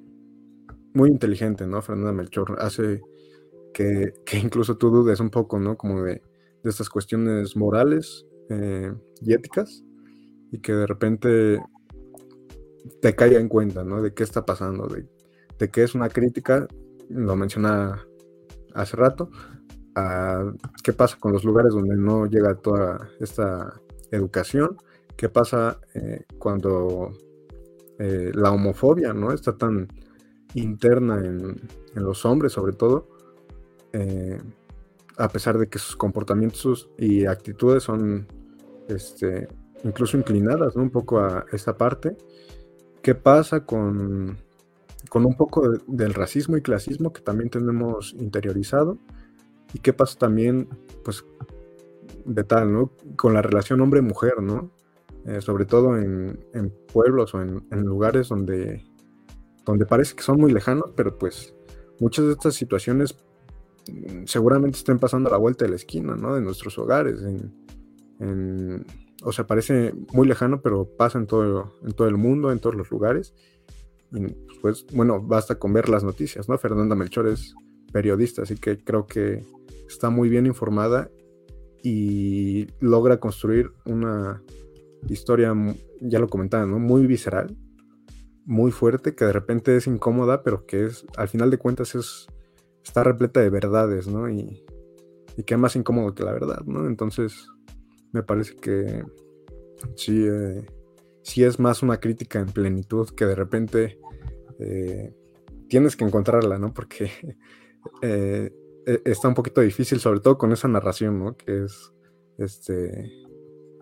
muy 0.94 1.10
inteligente, 1.10 1.68
¿no? 1.68 1.82
Fernanda 1.82 2.12
Melchor 2.12 2.58
hace 2.60 3.02
que, 3.74 4.14
incluso 4.42 4.78
tú 4.78 4.90
dudes 4.90 5.20
un 5.20 5.30
poco, 5.30 5.60
¿no? 5.60 5.78
Como 5.78 6.04
de, 6.04 6.22
estas 6.64 6.90
cuestiones 6.90 7.56
morales 7.56 8.26
eh, 8.50 8.92
y 9.22 9.34
éticas 9.34 9.86
y 10.52 10.60
que 10.60 10.74
de 10.74 10.86
repente 10.86 11.62
te 13.02 13.16
caiga 13.16 13.40
en 13.40 13.48
cuenta, 13.48 13.84
¿no? 13.84 14.02
De 14.02 14.14
qué 14.14 14.24
está 14.24 14.46
pasando, 14.46 14.88
de, 14.88 15.08
de 15.60 15.70
que 15.70 15.84
es 15.84 15.96
una 15.96 16.10
crítica, 16.10 16.68
lo 17.10 17.36
mencionaba 17.36 18.06
hace 18.74 18.98
rato, 18.98 19.30
a 19.96 20.54
qué 20.84 20.94
pasa 20.94 21.18
con 21.20 21.34
los 21.34 21.44
lugares 21.44 21.74
donde 21.74 21.96
no 21.96 22.26
llega 22.26 22.56
toda 22.56 23.10
esta 23.20 23.82
educación, 24.12 24.78
qué 25.16 25.30
pasa 25.30 25.80
eh, 25.96 26.24
cuando 26.38 27.12
eh, 28.00 28.32
la 28.34 28.52
homofobia, 28.52 29.14
¿no? 29.14 29.32
Está 29.34 29.58
tan 29.58 29.88
interna 30.62 31.20
en, 31.24 31.62
los 31.96 32.26
hombres, 32.26 32.54
sobre 32.54 32.74
todo, 32.74 33.08
eh, 33.94 34.40
a 35.18 35.30
pesar 35.30 35.58
de 35.58 35.68
que 35.68 35.80
sus 35.80 35.96
comportamientos 35.96 36.90
y 36.98 37.26
actitudes 37.26 37.84
son 37.84 38.28
este, 38.88 39.48
incluso 39.84 40.16
inclinadas 40.16 40.76
un 40.76 40.92
poco 40.92 41.20
a 41.20 41.46
esta 41.52 41.76
parte 41.76 42.16
¿Qué 43.08 43.16
pasa 43.16 43.62
con, 43.66 44.38
con 45.08 45.26
un 45.26 45.38
poco 45.38 45.64
del 45.88 46.14
racismo 46.14 46.58
y 46.58 46.62
clasismo 46.62 47.14
que 47.14 47.22
también 47.22 47.50
tenemos 47.50 48.14
interiorizado? 48.20 48.98
¿Y 49.74 49.80
qué 49.80 49.94
pasa 49.94 50.20
también, 50.20 50.68
pues, 51.06 51.24
de 52.26 52.44
tal, 52.44 52.74
¿no? 52.74 52.92
Con 53.16 53.34
la 53.34 53.42
relación 53.42 53.80
hombre-mujer, 53.80 54.42
¿no? 54.42 54.72
Eh, 55.26 55.40
sobre 55.40 55.64
todo 55.64 55.98
en, 55.98 56.38
pueblos 56.92 57.34
o 57.34 57.42
en, 57.42 57.64
lugares 57.86 58.28
donde, 58.28 58.84
donde 59.68 59.86
parece 59.86 60.16
que 60.16 60.24
son 60.24 60.40
muy 60.40 60.52
lejanos, 60.52 60.92
pero 60.96 61.18
pues 61.18 61.54
muchas 62.00 62.26
de 62.26 62.32
estas 62.32 62.56
situaciones 62.56 63.16
mm, 63.92 64.26
seguramente 64.26 64.78
estén 64.78 64.98
pasando 64.98 65.30
a 65.30 65.34
la 65.34 65.38
vuelta 65.38 65.66
de 65.66 65.70
la 65.70 65.76
esquina, 65.76 66.16
¿no? 66.16 66.34
De 66.34 66.42
nuestros 66.42 66.78
hogares, 66.80 67.22
en 67.22 68.86
o 69.24 69.32
sea, 69.32 69.48
parece 69.48 69.94
muy 70.14 70.28
lejano, 70.28 70.62
pero 70.62 70.86
pasa 70.86 71.18
en 71.18 71.28
todo, 71.28 71.74
en 71.84 71.94
todo 71.94 72.08
el 72.08 72.18
mundo, 72.18 72.52
en 72.52 72.60
todos 72.60 72.76
los 72.76 72.92
lugares. 72.92 73.34
Pues, 74.62 74.86
bueno, 74.94 75.22
basta 75.22 75.56
con 75.56 75.74
ver 75.74 75.90
las 75.90 76.04
noticias, 76.04 76.48
¿no? 76.48 76.58
Fernanda 76.58 76.96
Melchor 76.96 77.28
es 77.28 77.56
periodista, 77.92 78.44
así 78.44 78.56
que 78.56 78.78
creo 78.78 79.06
que 79.08 79.44
está 79.88 80.10
muy 80.10 80.30
bien 80.30 80.46
informada 80.46 81.10
y 81.84 82.68
logra 82.80 83.20
construir 83.20 83.72
una 83.86 84.42
historia, 85.10 85.54
ya 86.02 86.20
lo 86.20 86.28
comentaba, 86.28 86.66
¿no? 86.66 86.80
Muy 86.80 87.08
visceral 87.08 87.56
muy 88.48 88.72
fuerte, 88.72 89.14
que 89.14 89.26
de 89.26 89.34
repente 89.34 89.76
es 89.76 89.88
incómoda, 89.88 90.42
pero 90.42 90.66
que 90.66 90.86
es, 90.86 91.06
al 91.18 91.28
final 91.28 91.52
de 91.52 91.58
cuentas, 91.58 91.96
es, 91.96 92.28
está 92.84 93.04
repleta 93.04 93.42
de 93.42 93.50
verdades, 93.50 94.08
¿no? 94.08 94.30
Y, 94.30 94.66
y 95.36 95.44
que 95.44 95.58
más 95.58 95.76
incómodo 95.76 96.16
que 96.16 96.24
la 96.24 96.32
verdad, 96.32 96.62
¿no? 96.66 96.88
Entonces, 96.88 97.50
me 98.14 98.24
parece 98.24 98.56
que 98.56 99.04
sí, 99.96 100.26
eh, 100.26 100.66
sí 101.24 101.44
es 101.44 101.60
más 101.60 101.84
una 101.84 102.00
crítica 102.00 102.40
en 102.40 102.48
plenitud 102.48 103.10
que 103.10 103.26
de 103.26 103.36
repente 103.36 104.00
eh, 104.60 105.14
tienes 105.68 105.98
que 105.98 106.06
encontrarla, 106.06 106.58
¿no? 106.58 106.74
Porque 106.74 107.12
eh, 108.02 108.50
e, 108.86 109.02
está 109.04 109.28
un 109.28 109.34
poquito 109.34 109.60
difícil, 109.60 110.00
sobre 110.00 110.22
todo 110.22 110.38
con 110.38 110.54
esa 110.54 110.70
narración, 110.70 111.20
¿no? 111.20 111.36
Que 111.36 111.66
es 111.66 111.92
este, 112.38 113.12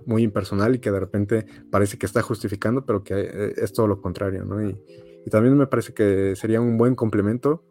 muy 0.06 0.24
impersonal 0.24 0.76
y 0.76 0.80
que 0.80 0.92
de 0.92 1.00
repente 1.00 1.46
parece 1.72 1.98
que 1.98 2.06
está 2.06 2.22
justificando, 2.22 2.86
pero 2.86 3.04
que 3.04 3.54
es 3.58 3.74
todo 3.74 3.88
lo 3.88 4.02
contrario, 4.02 4.46
¿no? 4.46 4.68
Y, 4.68 4.78
también 5.32 5.58
me 5.58 5.66
parece 5.66 5.92
que 5.92 6.36
sería 6.36 6.62
un 6.62 6.78
buen 6.78 6.94
complemento 6.94 7.64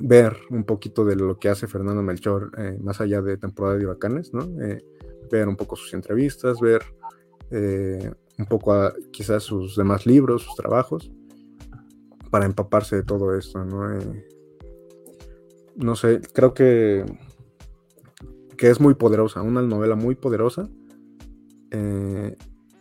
ver 0.00 0.36
un 0.50 0.64
poquito 0.64 1.04
de 1.04 1.16
lo 1.16 1.38
que 1.38 1.48
hace 1.48 1.66
Fernando 1.66 2.02
Melchor 2.02 2.50
eh, 2.58 2.78
más 2.80 3.00
allá 3.00 3.20
de 3.20 3.36
temporada 3.36 3.76
de 3.76 3.84
huracanes, 3.84 4.32
¿no? 4.32 4.42
Eh, 4.62 4.82
ver 5.30 5.46
un 5.48 5.56
poco 5.56 5.76
sus 5.76 5.94
entrevistas, 5.94 6.58
ver 6.60 6.82
eh, 7.50 8.10
un 8.38 8.46
poco 8.46 8.92
quizás 9.12 9.42
sus 9.42 9.76
demás 9.76 10.06
libros, 10.06 10.42
sus 10.42 10.56
trabajos, 10.56 11.10
para 12.30 12.46
empaparse 12.46 12.96
de 12.96 13.02
todo 13.02 13.36
esto, 13.36 13.64
¿no? 13.64 13.98
no 15.76 15.96
sé, 15.96 16.20
creo 16.32 16.54
que, 16.54 17.04
que 18.60 18.68
es 18.68 18.78
muy 18.78 18.92
poderosa, 18.92 19.40
una 19.40 19.62
novela 19.62 19.96
muy 19.96 20.14
poderosa 20.14 20.68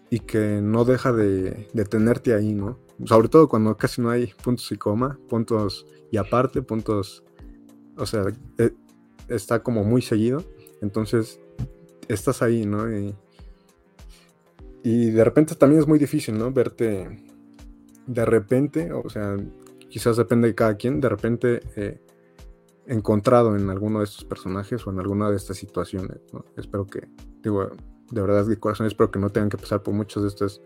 y 0.10 0.20
que 0.20 0.60
no 0.62 0.84
deja 0.84 1.14
de, 1.14 1.70
de 1.72 1.86
tenerte 1.86 2.34
ahí, 2.34 2.54
¿no? 2.54 2.78
Sobre 3.06 3.30
todo 3.30 3.48
cuando 3.48 3.78
casi 3.78 4.02
no 4.02 4.10
hay 4.10 4.34
puntos 4.44 4.70
y 4.74 4.76
coma, 4.76 5.18
puntos 5.30 5.88
y 6.12 6.18
aparte 6.18 6.62
puntos, 6.62 7.24
o 7.96 8.06
sea, 8.06 8.26
e, 8.58 8.74
está 9.30 9.64
como 9.64 9.86
muy 9.86 10.02
seguido, 10.02 10.44
entonces 10.82 11.40
estás 12.10 12.42
ahí, 12.42 12.66
¿no? 12.66 12.86
Y, 14.84 15.12
de 15.12 15.24
repente 15.24 15.56
también 15.56 15.80
es 15.80 15.88
muy 15.88 15.98
difícil, 15.98 16.38
¿no? 16.38 16.52
Verte 16.52 17.24
de 18.06 18.26
repente, 18.26 18.92
o 18.92 19.10
sea, 19.10 19.38
quizás 19.88 20.18
depende 20.18 20.50
de 20.50 20.56
cada 20.56 20.76
quien, 20.76 21.00
de 21.00 21.08
repente 21.08 21.62
eh, 21.78 22.02
encontrado 22.86 23.56
en 23.56 23.70
alguno 23.70 24.00
de 24.00 24.06
estos 24.06 24.26
personajes 24.26 24.86
o 24.86 24.92
en 24.92 25.00
alguna 25.00 25.30
de 25.30 25.38
estas 25.38 25.58
situaciones. 25.58 26.20
Espero 26.58 26.88
que, 26.88 27.08
digo, 27.42 27.70
de 28.12 28.22
verdad 28.22 28.46
de 28.46 28.58
corazón, 28.58 28.88
espero 28.88 29.12
que 29.12 29.20
no 29.20 29.30
tengan 29.30 29.50
que 29.50 29.58
pasar 29.58 29.84
por 29.84 29.94
muchas 29.94 30.24
de 30.24 30.30
estas 30.30 30.62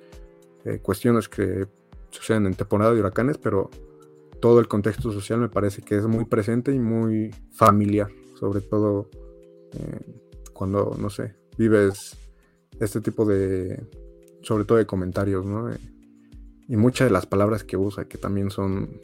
eh, 0.66 0.80
cuestiones 0.80 1.28
que 1.28 1.68
suceden 2.10 2.46
en 2.46 2.54
temporada 2.54 2.94
de 2.94 3.00
huracanes, 3.00 3.38
pero 3.38 3.70
todo 4.40 4.60
el 4.60 4.68
contexto 4.68 5.12
social 5.12 5.40
me 5.40 5.50
parece 5.50 5.82
que 5.82 5.98
es 5.98 6.06
muy 6.06 6.26
presente 6.26 6.74
y 6.74 6.80
muy 6.80 7.34
familiar, 7.52 8.10
sobre 8.40 8.62
todo 8.62 9.10
eh, 9.74 10.22
cuando, 10.54 10.96
no 11.00 11.10
sé, 11.10 11.36
vives 11.58 12.18
este 12.80 13.02
tipo 13.02 13.26
de, 13.26 13.86
sobre 14.42 14.66
todo 14.66 14.78
de 14.78 14.86
comentarios, 14.86 15.46
¿no? 15.46 15.72
Eh, 15.72 15.78
y 16.68 16.78
muchas 16.78 17.08
de 17.08 17.12
las 17.12 17.26
palabras 17.26 17.64
que 17.64 17.78
usa, 17.78 18.06
que 18.06 18.18
también 18.18 18.50
son 18.50 19.02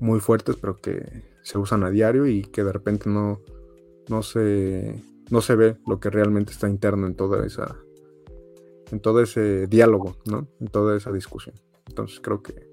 muy 0.00 0.20
fuertes, 0.20 0.56
pero 0.56 0.76
que 0.80 1.22
se 1.48 1.56
usan 1.56 1.82
a 1.82 1.90
diario 1.90 2.26
y 2.26 2.42
que 2.42 2.62
de 2.62 2.72
repente 2.72 3.08
no, 3.08 3.40
no, 4.10 4.22
se, 4.22 5.02
no 5.30 5.40
se 5.40 5.56
ve 5.56 5.76
lo 5.86 5.98
que 5.98 6.10
realmente 6.10 6.52
está 6.52 6.68
interno 6.68 7.06
en 7.06 7.14
toda 7.14 7.46
esa, 7.46 7.74
en 8.92 9.00
todo 9.00 9.22
ese 9.22 9.66
diálogo, 9.66 10.18
¿no? 10.26 10.46
En 10.60 10.66
toda 10.66 10.94
esa 10.94 11.10
discusión. 11.10 11.54
Entonces 11.86 12.20
creo 12.20 12.42
que 12.42 12.68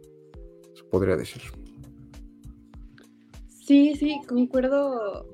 podría 0.90 1.16
decir. 1.16 1.42
Sí, 3.48 3.96
sí, 3.96 4.20
concuerdo 4.28 5.26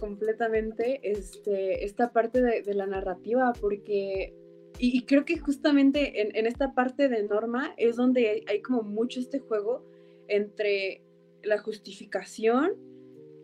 completamente 0.00 1.00
este, 1.02 1.84
esta 1.84 2.12
parte 2.12 2.40
de, 2.40 2.74
la 2.74 2.86
narrativa, 2.86 3.52
porque, 3.60 4.34
y, 4.78 5.04
creo 5.04 5.26
que 5.26 5.38
justamente 5.38 6.38
en, 6.38 6.46
esta 6.46 6.74
parte 6.74 7.10
de 7.10 7.22
Norma 7.24 7.74
es 7.76 7.96
donde 7.96 8.42
hay, 8.46 8.62
como 8.62 8.82
mucho 8.82 9.20
este 9.20 9.38
juego 9.38 9.84
entre 10.28 11.02
la 11.46 11.58
justificación 11.58 12.74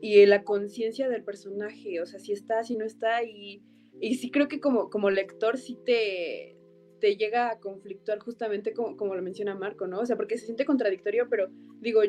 y 0.00 0.26
la 0.26 0.42
conciencia 0.42 1.08
del 1.08 1.22
personaje, 1.22 2.00
o 2.00 2.06
sea, 2.06 2.18
si 2.18 2.32
está, 2.32 2.64
si 2.64 2.76
no 2.76 2.84
está, 2.84 3.22
y, 3.22 3.62
y 4.00 4.16
sí 4.16 4.30
creo 4.30 4.48
que 4.48 4.60
como, 4.60 4.90
como 4.90 5.10
lector 5.10 5.58
sí 5.58 5.78
te, 5.86 6.56
te 6.98 7.16
llega 7.16 7.50
a 7.50 7.60
conflictuar 7.60 8.18
justamente 8.18 8.72
como, 8.72 8.96
como 8.96 9.14
lo 9.14 9.22
menciona 9.22 9.54
Marco, 9.54 9.86
¿no? 9.86 10.00
O 10.00 10.06
sea, 10.06 10.16
porque 10.16 10.38
se 10.38 10.46
siente 10.46 10.64
contradictorio, 10.64 11.28
pero 11.28 11.48
digo, 11.80 12.00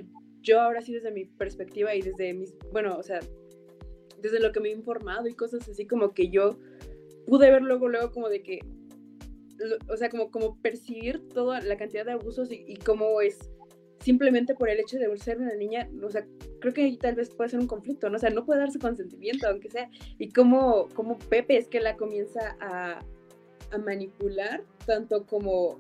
yo 0.42 0.60
ahora 0.60 0.82
sí 0.82 0.92
desde 0.92 1.12
mi 1.12 1.26
perspectiva 1.26 1.96
y 1.96 2.02
desde 2.02 2.34
mis, 2.34 2.56
bueno, 2.72 2.98
o 2.98 3.04
sea, 3.04 3.20
desde 4.20 4.40
lo 4.40 4.52
que 4.52 4.60
me 4.60 4.70
he 4.70 4.72
informado 4.72 5.28
y 5.28 5.36
cosas 5.36 5.70
así, 5.70 5.86
como 5.86 6.14
que 6.14 6.30
yo 6.30 6.58
pude 7.28 7.52
ver 7.52 7.62
luego, 7.62 7.90
luego 7.90 8.12
como 8.12 8.28
de 8.28 8.42
que, 8.42 8.60
o 9.88 9.98
sea, 9.98 10.10
como, 10.10 10.32
como 10.32 10.60
percibir 10.62 11.28
toda 11.30 11.62
la 11.62 11.78
cantidad 11.78 12.06
de 12.06 12.14
abusos 12.14 12.52
y, 12.52 12.64
y 12.68 12.78
cómo 12.78 13.22
es 13.22 13.53
simplemente 14.04 14.54
por 14.54 14.70
el 14.70 14.80
hecho 14.80 14.98
de 14.98 15.18
ser 15.18 15.40
una 15.40 15.56
niña, 15.56 15.90
o 16.04 16.10
sea, 16.10 16.26
creo 16.60 16.74
que 16.74 16.98
tal 17.00 17.16
vez 17.16 17.30
puede 17.30 17.50
ser 17.50 17.60
un 17.60 17.68
conflicto, 17.68 18.10
¿no? 18.10 18.18
O 18.18 18.20
sea, 18.20 18.30
no 18.30 18.46
puede 18.46 18.60
darse 18.60 18.80
consentimiento, 18.80 19.48
aunque 19.48 19.70
sea, 19.70 19.90
y 20.18 20.30
cómo 20.30 20.88
Pepe 21.30 21.58
es 21.58 21.68
que 21.68 21.80
la 21.80 21.96
comienza 21.96 22.58
a, 22.60 23.00
a 23.72 23.78
manipular, 23.78 24.64
tanto 24.86 25.26
como 25.26 25.80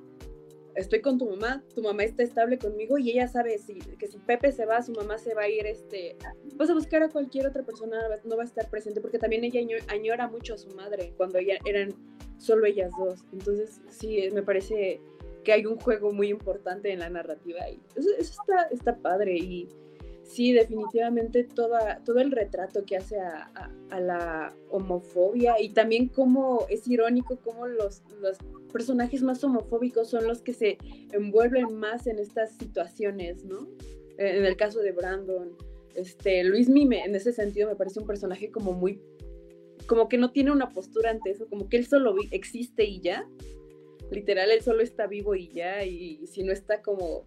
estoy 0.75 1.01
con 1.01 1.17
tu 1.17 1.29
mamá, 1.29 1.63
tu 1.75 1.81
mamá 1.81 2.03
está 2.03 2.23
estable 2.23 2.57
conmigo 2.57 2.97
y 2.97 3.11
ella 3.11 3.27
sabe 3.27 3.57
si, 3.57 3.75
que 3.75 4.07
si 4.07 4.17
Pepe 4.17 4.51
se 4.51 4.65
va, 4.65 4.81
su 4.81 4.91
mamá 4.93 5.17
se 5.17 5.33
va 5.33 5.43
a 5.43 5.49
ir, 5.49 5.65
este, 5.65 6.15
vas 6.55 6.69
a 6.69 6.73
buscar 6.73 7.03
a 7.03 7.09
cualquier 7.09 7.47
otra 7.47 7.63
persona, 7.63 7.97
no 8.23 8.37
va 8.37 8.43
a 8.43 8.45
estar 8.45 8.69
presente, 8.69 9.01
porque 9.01 9.19
también 9.19 9.43
ella 9.43 9.61
añora 9.87 10.27
mucho 10.27 10.55
a 10.55 10.57
su 10.57 10.69
madre 10.71 11.13
cuando 11.17 11.39
eran 11.65 11.93
solo 12.37 12.65
ellas 12.65 12.91
dos. 12.97 13.23
Entonces, 13.31 13.81
sí, 13.89 14.29
me 14.33 14.43
parece 14.43 14.99
que 15.43 15.53
hay 15.53 15.65
un 15.65 15.77
juego 15.77 16.11
muy 16.11 16.29
importante 16.29 16.91
en 16.91 16.99
la 16.99 17.09
narrativa 17.09 17.69
y 17.69 17.79
eso, 17.95 18.09
eso 18.17 18.41
está, 18.41 18.63
está 18.71 18.97
padre 18.97 19.37
y 19.37 19.67
sí, 20.23 20.53
definitivamente 20.53 21.43
toda, 21.43 22.01
todo 22.03 22.19
el 22.19 22.31
retrato 22.31 22.85
que 22.85 22.97
hace 22.97 23.19
a, 23.19 23.69
la 23.99 24.51
homofobia 24.71 25.61
y 25.61 25.69
también 25.69 26.07
cómo 26.07 26.65
es 26.67 26.87
irónico 26.87 27.37
cómo 27.43 27.67
los, 27.67 28.01
los, 28.21 28.37
personajes 28.71 29.21
más 29.21 29.43
homofóbicos 29.43 30.09
son 30.09 30.27
los 30.27 30.41
que 30.41 30.51
se 30.55 30.79
envuelven 31.11 31.75
más 31.75 32.07
en 32.07 32.17
estas 32.17 32.57
situaciones, 32.57 33.45
¿no? 33.45 33.67
En 34.17 34.43
el 34.43 34.57
caso 34.57 34.79
de 34.79 34.91
Brandon, 34.93 35.55
este, 35.93 36.43
Luis 36.43 36.69
Mime, 36.69 37.03
en 37.03 37.13
ese 37.13 37.33
sentido 37.33 37.69
me 37.69 37.75
parece 37.75 37.99
un 37.99 38.07
personaje 38.07 38.49
como 38.49 38.73
muy, 38.73 38.99
como 39.85 40.09
que 40.09 40.17
no 40.17 40.31
tiene 40.31 40.51
una 40.51 40.71
postura 40.71 41.11
ante 41.11 41.29
eso, 41.29 41.47
como 41.47 41.69
que 41.69 41.77
él 41.77 41.85
solo 41.85 42.15
existe 42.31 42.83
y 42.83 42.99
ya, 42.99 43.27
literal, 44.11 44.51
él 44.51 44.61
solo 44.61 44.81
está 44.81 45.07
vivo 45.07 45.35
y 45.35 45.49
ya, 45.53 45.83
y 45.83 46.25
si 46.27 46.43
no 46.43 46.51
está 46.51 46.81
como 46.81 47.25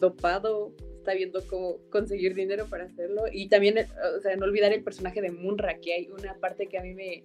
dopado 0.00 0.74
está 1.02 1.14
viendo 1.14 1.44
cómo 1.48 1.78
conseguir 1.90 2.34
dinero 2.34 2.66
para 2.66 2.84
hacerlo. 2.84 3.24
Y 3.30 3.48
también, 3.48 3.76
eh, 3.78 3.88
o 4.16 4.20
sea, 4.20 4.36
no 4.36 4.44
olvidar 4.44 4.72
el 4.72 4.84
personaje 4.84 5.20
de 5.20 5.32
Munra, 5.32 5.78
que 5.78 5.94
hay 5.94 6.08
una 6.08 6.34
parte 6.34 6.68
que 6.68 6.78
a 6.78 6.82
mí 6.82 6.94
me, 6.94 7.24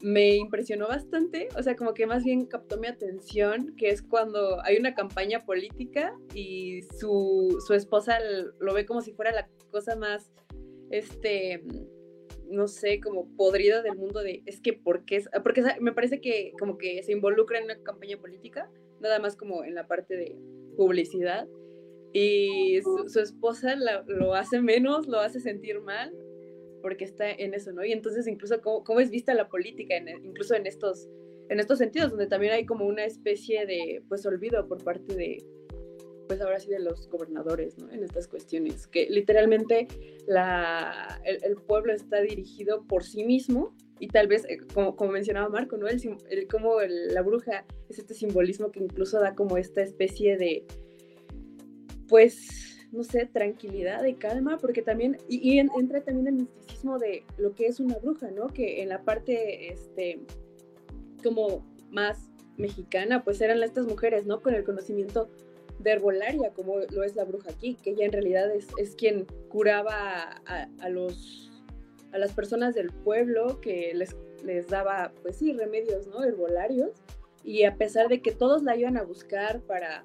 me 0.00 0.34
impresionó 0.34 0.88
bastante, 0.88 1.48
o 1.56 1.62
sea, 1.62 1.76
como 1.76 1.94
que 1.94 2.06
más 2.06 2.24
bien 2.24 2.46
captó 2.46 2.76
mi 2.76 2.88
atención, 2.88 3.74
que 3.76 3.90
es 3.90 4.02
cuando 4.02 4.60
hay 4.64 4.76
una 4.76 4.94
campaña 4.94 5.40
política 5.40 6.14
y 6.34 6.82
su, 6.98 7.62
su 7.64 7.74
esposa 7.74 8.18
lo 8.58 8.74
ve 8.74 8.84
como 8.86 9.00
si 9.00 9.12
fuera 9.12 9.30
la 9.30 9.48
cosa 9.70 9.94
más, 9.94 10.30
este, 10.90 11.62
no 12.48 12.68
sé, 12.68 13.00
como 13.00 13.28
podrida 13.36 13.82
del 13.82 13.96
mundo 13.96 14.20
de, 14.20 14.42
es 14.46 14.60
que, 14.60 14.72
¿por 14.72 15.04
qué? 15.04 15.22
Porque 15.42 15.62
me 15.80 15.92
parece 15.92 16.20
que 16.20 16.52
como 16.58 16.78
que 16.78 17.02
se 17.02 17.12
involucra 17.12 17.58
en 17.58 17.64
una 17.64 17.82
campaña 17.82 18.18
política, 18.18 18.70
nada 19.00 19.18
más 19.18 19.36
como 19.36 19.64
en 19.64 19.74
la 19.74 19.86
parte 19.86 20.16
de 20.16 20.36
publicidad 20.76 21.46
y 22.12 22.80
su, 22.82 23.18
esposa 23.18 23.74
lo 24.06 24.34
hace 24.34 24.60
menos, 24.60 25.08
lo 25.08 25.18
hace 25.18 25.40
sentir 25.40 25.80
mal, 25.80 26.14
porque 26.80 27.04
está 27.04 27.30
en 27.30 27.54
eso, 27.54 27.72
¿no? 27.72 27.84
Y 27.84 27.92
entonces 27.92 28.26
incluso 28.28 28.60
cómo, 28.60 29.00
es 29.00 29.10
vista 29.10 29.34
la 29.34 29.48
política, 29.48 29.96
incluso 30.22 30.54
en 30.54 30.66
estos, 30.66 31.08
en 31.48 31.58
estos 31.58 31.78
sentidos, 31.78 32.10
donde 32.10 32.28
también 32.28 32.52
hay 32.52 32.66
como 32.66 32.86
una 32.86 33.04
especie 33.04 33.66
de, 33.66 34.02
pues, 34.08 34.24
olvido 34.26 34.68
por 34.68 34.84
parte 34.84 35.14
de, 35.16 35.44
pues 36.26 36.40
ahora 36.40 36.58
sí 36.60 36.70
de 36.70 36.80
los 36.80 37.08
gobernadores, 37.08 37.78
¿no? 37.78 37.90
En 37.90 38.02
estas 38.02 38.28
cuestiones, 38.28 38.86
que 38.86 39.08
literalmente 39.08 39.88
la, 40.26 41.20
el, 41.24 41.56
pueblo 41.56 41.92
está 41.92 42.20
dirigido 42.20 42.84
por 42.86 43.04
sí 43.04 43.24
mismo 43.24 43.74
y 43.98 44.08
tal 44.08 44.26
vez, 44.26 44.44
eh, 44.48 44.58
como, 44.72 44.96
como 44.96 45.12
mencionaba 45.12 45.48
Marco, 45.48 45.76
¿no? 45.76 45.86
El, 45.86 46.00
el 46.30 46.48
como 46.48 46.80
la 46.80 47.22
bruja 47.22 47.64
es 47.88 47.98
este 47.98 48.14
simbolismo 48.14 48.70
que 48.70 48.80
incluso 48.80 49.20
da 49.20 49.34
como 49.34 49.56
esta 49.56 49.82
especie 49.82 50.36
de 50.36 50.66
pues, 52.08 52.88
no 52.92 53.02
sé, 53.02 53.26
tranquilidad 53.26 54.04
y 54.04 54.14
calma, 54.14 54.58
porque 54.58 54.82
también, 54.82 55.16
y, 55.28 55.58
entra 55.58 56.02
también 56.02 56.28
el 56.28 56.34
misticismo 56.34 56.98
de 56.98 57.24
lo 57.38 57.52
que 57.54 57.66
es 57.66 57.80
una 57.80 57.96
bruja, 57.98 58.30
¿no? 58.30 58.46
Que 58.48 58.82
en 58.82 58.88
la 58.88 59.02
parte, 59.02 59.72
este, 59.72 60.20
como 61.22 61.66
más 61.90 62.30
mexicana, 62.56 63.24
pues 63.24 63.40
eran 63.40 63.62
estas 63.62 63.86
mujeres, 63.86 64.26
¿no? 64.26 64.40
Con 64.40 64.54
el 64.54 64.64
conocimiento 64.64 65.28
de 65.78 65.92
herbolaria, 65.92 66.50
como 66.50 66.78
lo 66.78 67.02
es 67.02 67.16
la 67.16 67.24
bruja 67.24 67.50
aquí, 67.50 67.74
que 67.74 67.90
ella 67.90 68.06
en 68.06 68.12
realidad 68.12 68.54
es, 68.54 68.68
es 68.78 68.94
quien 68.94 69.26
curaba 69.48 70.42
a, 70.46 70.88
los, 70.88 71.50
a 72.12 72.18
las 72.18 72.32
personas 72.32 72.74
del 72.74 72.90
pueblo, 72.90 73.60
que 73.60 73.92
les, 73.94 74.16
les 74.44 74.68
daba, 74.68 75.12
pues 75.22 75.36
sí, 75.36 75.52
remedios, 75.52 76.06
¿no? 76.06 76.24
Herbolarios. 76.24 76.92
Y 77.42 77.64
a 77.64 77.76
pesar 77.76 78.08
de 78.08 78.22
que 78.22 78.32
todos 78.32 78.62
la 78.62 78.76
iban 78.76 78.96
a 78.96 79.02
buscar 79.02 79.60
para 79.60 80.04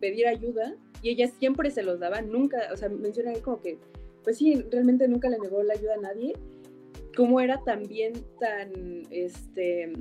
pedir 0.00 0.26
ayuda, 0.26 0.74
y 1.02 1.10
ella 1.10 1.28
siempre 1.28 1.70
se 1.70 1.82
los 1.82 2.00
daba, 2.00 2.20
nunca, 2.20 2.68
o 2.72 2.76
sea, 2.76 2.88
menciona 2.88 3.32
como 3.40 3.60
que, 3.60 3.78
pues 4.24 4.38
sí, 4.38 4.64
realmente 4.70 5.08
nunca 5.08 5.28
le 5.28 5.38
negó 5.38 5.62
la 5.62 5.74
ayuda 5.74 5.94
a 5.94 6.00
nadie, 6.00 6.34
cómo 7.16 7.40
era 7.40 7.62
también 7.64 8.12
tan, 8.38 9.02
este, 9.10 9.92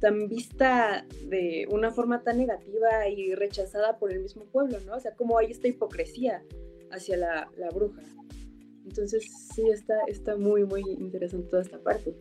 tan 0.00 0.28
vista 0.28 1.06
de 1.24 1.66
una 1.70 1.90
forma 1.90 2.22
tan 2.22 2.38
negativa 2.38 3.08
y 3.08 3.34
rechazada 3.34 3.98
por 3.98 4.12
el 4.12 4.20
mismo 4.20 4.44
pueblo, 4.44 4.78
¿no? 4.86 4.96
O 4.96 5.00
sea, 5.00 5.14
cómo 5.14 5.38
hay 5.38 5.50
esta 5.50 5.68
hipocresía 5.68 6.42
hacia 6.90 7.16
la, 7.16 7.50
la 7.56 7.70
bruja. 7.70 8.02
Entonces, 8.84 9.24
sí, 9.54 9.68
está, 9.68 9.94
está 10.06 10.36
muy, 10.36 10.64
muy 10.64 10.82
interesante 10.82 11.48
toda 11.48 11.62
esta 11.62 11.78
parte. 11.78 12.14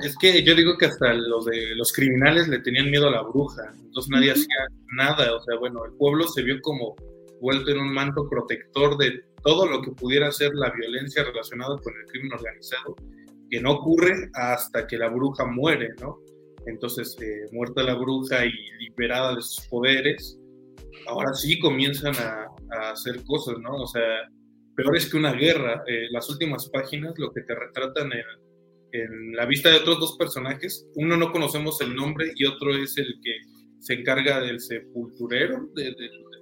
Es 0.00 0.16
que 0.18 0.42
yo 0.42 0.54
digo 0.54 0.76
que 0.76 0.86
hasta 0.86 1.14
los 1.14 1.44
de 1.44 1.74
los 1.76 1.92
criminales 1.92 2.48
le 2.48 2.58
tenían 2.60 2.90
miedo 2.90 3.08
a 3.08 3.12
la 3.12 3.22
bruja, 3.22 3.72
entonces 3.80 4.10
nadie 4.10 4.32
hacía 4.32 4.66
nada, 4.96 5.36
o 5.36 5.40
sea, 5.42 5.56
bueno, 5.58 5.84
el 5.84 5.92
pueblo 5.92 6.26
se 6.26 6.42
vio 6.42 6.60
como 6.62 6.96
vuelto 7.40 7.70
en 7.70 7.78
un 7.78 7.92
manto 7.92 8.28
protector 8.28 8.96
de 8.96 9.22
todo 9.44 9.66
lo 9.66 9.82
que 9.82 9.92
pudiera 9.92 10.32
ser 10.32 10.52
la 10.54 10.70
violencia 10.70 11.22
relacionada 11.22 11.78
con 11.78 11.94
el 11.96 12.06
crimen 12.06 12.32
organizado, 12.32 12.96
que 13.50 13.60
no 13.60 13.72
ocurre 13.72 14.30
hasta 14.34 14.86
que 14.86 14.98
la 14.98 15.08
bruja 15.08 15.44
muere, 15.46 15.90
¿no? 16.00 16.18
Entonces, 16.66 17.16
eh, 17.20 17.48
muerta 17.52 17.82
la 17.82 17.94
bruja 17.94 18.44
y 18.46 18.52
liberada 18.78 19.34
de 19.34 19.42
sus 19.42 19.66
poderes, 19.68 20.38
ahora 21.06 21.34
sí 21.34 21.58
comienzan 21.58 22.14
a, 22.16 22.50
hacer 22.90 23.22
cosas, 23.24 23.58
¿no? 23.60 23.76
O 23.76 23.86
sea, 23.86 24.28
peor 24.74 24.96
es 24.96 25.10
que 25.10 25.16
una 25.16 25.32
guerra. 25.32 25.84
Eh, 25.86 26.08
las 26.10 26.28
últimas 26.28 26.68
páginas 26.70 27.14
lo 27.18 27.32
que 27.32 27.42
te 27.42 27.54
retratan 27.54 28.10
en, 28.12 29.32
la 29.32 29.44
vista 29.44 29.70
de 29.70 29.78
otros 29.78 29.98
dos 29.98 30.16
personajes, 30.16 30.86
uno 30.94 31.16
no 31.16 31.32
conocemos 31.32 31.80
el 31.80 31.96
nombre 31.96 32.30
y 32.36 32.44
otro 32.44 32.76
es 32.76 32.96
el 32.96 33.18
que 33.22 33.32
se 33.80 33.94
encarga 33.94 34.40
del 34.40 34.60
sepulturero, 34.60 35.68
del 35.74 35.96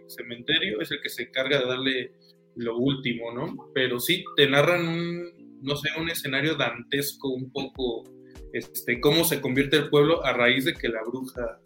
cementerio, 0.07 0.83
es 0.83 0.91
el 0.91 1.01
que 1.01 1.09
se 1.09 1.23
encarga 1.23 1.61
de 1.61 1.67
darle 1.67 2.13
lo 2.57 2.77
último, 2.77 3.33
¿no? 3.33 3.71
Pero 3.75 3.99
sí, 3.99 4.23
te 4.37 4.49
narran 4.51 4.87
un, 4.87 5.33
no 5.63 5.77
sé, 5.77 5.89
un 5.99 6.09
escenario 6.09 6.57
dantesco, 6.57 7.29
un 7.29 7.51
poco, 7.51 8.05
este, 8.53 9.01
cómo 9.01 9.25
se 9.25 9.41
convierte 9.41 9.77
el 9.77 9.89
pueblo 9.89 10.25
a 10.25 10.33
raíz 10.33 10.65
de 10.65 10.75
que 10.75 10.89
la 10.89 11.03
bruja 11.03 11.61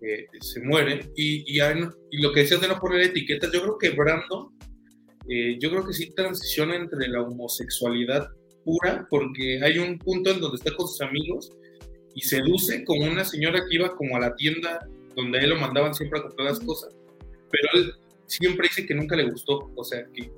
eh, 0.00 0.26
se 0.40 0.60
muere. 0.60 1.10
Y, 1.16 1.44
y, 1.46 1.60
y, 1.60 2.22
lo 2.22 2.32
que 2.32 2.40
decías 2.40 2.60
de 2.60 2.68
no 2.68 2.78
poner 2.78 3.02
etiquetas, 3.02 3.50
yo 3.52 3.62
creo 3.62 3.78
que 3.78 3.90
Brando, 3.90 4.52
eh, 5.28 5.58
yo 5.60 5.70
creo 5.70 5.86
que 5.86 5.92
sí 5.92 6.10
transiciona 6.14 6.76
entre 6.76 7.08
la 7.08 7.22
homosexualidad 7.22 8.28
pura, 8.64 9.06
porque 9.10 9.60
hay 9.62 9.78
un 9.78 9.98
punto 9.98 10.30
en 10.30 10.40
donde 10.40 10.56
está 10.56 10.74
con 10.74 10.86
sus 10.86 11.00
amigos 11.00 11.52
y 12.14 12.20
seduce 12.22 12.84
como 12.84 13.06
una 13.06 13.24
señora 13.24 13.60
que 13.68 13.76
iba 13.76 13.94
como 13.94 14.16
a 14.16 14.20
la 14.20 14.34
tienda 14.34 14.86
donde 15.14 15.38
él 15.38 15.50
lo 15.50 15.56
mandaban 15.56 15.94
siempre 15.94 16.20
a 16.20 16.22
comprar 16.22 16.48
las 16.48 16.60
cosas, 16.60 16.94
pero 17.50 17.68
él 17.74 17.92
siempre 18.26 18.68
dice 18.68 18.86
que 18.86 18.94
nunca 18.94 19.16
le 19.16 19.30
gustó, 19.30 19.70
o 19.74 19.84
sea, 19.84 20.06
que, 20.12 20.30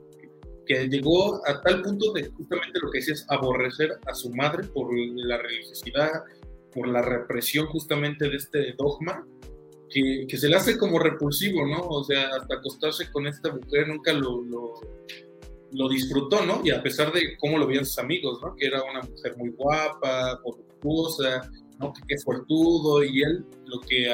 que 0.70 0.88
llegó 0.88 1.44
a 1.48 1.60
tal 1.62 1.82
punto 1.82 2.12
de 2.12 2.30
justamente 2.30 2.78
lo 2.80 2.92
que 2.92 2.98
decías, 2.98 3.26
aborrecer 3.28 3.98
a 4.06 4.14
su 4.14 4.30
madre 4.30 4.68
por 4.68 4.88
la 4.94 5.36
religiosidad, 5.36 6.22
por 6.72 6.86
la 6.86 7.02
represión 7.02 7.66
justamente 7.66 8.28
de 8.28 8.36
este 8.36 8.74
dogma, 8.78 9.26
que, 9.88 10.26
que, 10.28 10.36
se 10.36 10.48
le 10.48 10.54
hace 10.54 10.78
como 10.78 11.00
repulsivo, 11.00 11.66
¿no? 11.66 11.80
O 11.88 12.04
sea, 12.04 12.28
hasta 12.28 12.54
acostarse 12.54 13.10
con 13.10 13.26
esta 13.26 13.52
mujer 13.52 13.88
nunca 13.88 14.12
lo, 14.12 14.42
lo, 14.42 14.74
lo, 15.72 15.88
disfrutó, 15.88 16.46
¿no? 16.46 16.60
Y 16.62 16.70
a 16.70 16.80
pesar 16.80 17.12
de 17.12 17.36
cómo 17.38 17.58
lo 17.58 17.66
veían 17.66 17.84
sus 17.84 17.98
amigos, 17.98 18.38
¿no? 18.40 18.54
Que 18.54 18.66
era 18.66 18.80
una 18.84 19.02
mujer 19.02 19.36
muy 19.36 19.50
guapa, 19.50 20.38
voluptuosa, 20.44 21.50
¿no? 21.80 21.92
Que, 21.92 22.02
que 22.06 22.18
fuertudo, 22.18 23.02
y 23.02 23.22
él 23.22 23.44
lo 23.66 23.80
que 23.80 24.06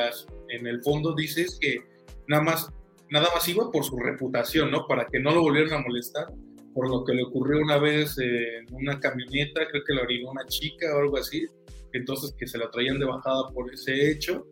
en 0.48 0.66
el 0.66 0.82
fondo 0.82 1.14
dice 1.14 1.42
es 1.42 1.58
que 1.60 1.80
nada 2.26 2.42
más 2.42 2.72
nada 3.10 3.28
más 3.32 3.46
iba 3.48 3.70
por 3.70 3.84
su 3.84 3.96
reputación, 3.98 4.70
¿no? 4.70 4.86
Para 4.86 5.06
que 5.06 5.20
no 5.20 5.32
lo 5.32 5.42
volvieran 5.42 5.74
a 5.74 5.82
molestar, 5.82 6.26
por 6.76 6.90
lo 6.90 7.04
que 7.04 7.14
le 7.14 7.22
ocurrió 7.22 7.58
una 7.62 7.78
vez 7.78 8.18
en 8.18 8.66
una 8.70 9.00
camioneta, 9.00 9.66
creo 9.66 9.82
que 9.82 9.94
lo 9.94 10.02
orinó 10.02 10.30
una 10.30 10.44
chica 10.44 10.94
o 10.94 11.00
algo 11.00 11.16
así, 11.16 11.46
entonces 11.94 12.34
que 12.38 12.46
se 12.46 12.58
la 12.58 12.70
traían 12.70 12.98
de 12.98 13.06
bajada 13.06 13.48
por 13.54 13.72
ese 13.72 14.10
hecho. 14.10 14.46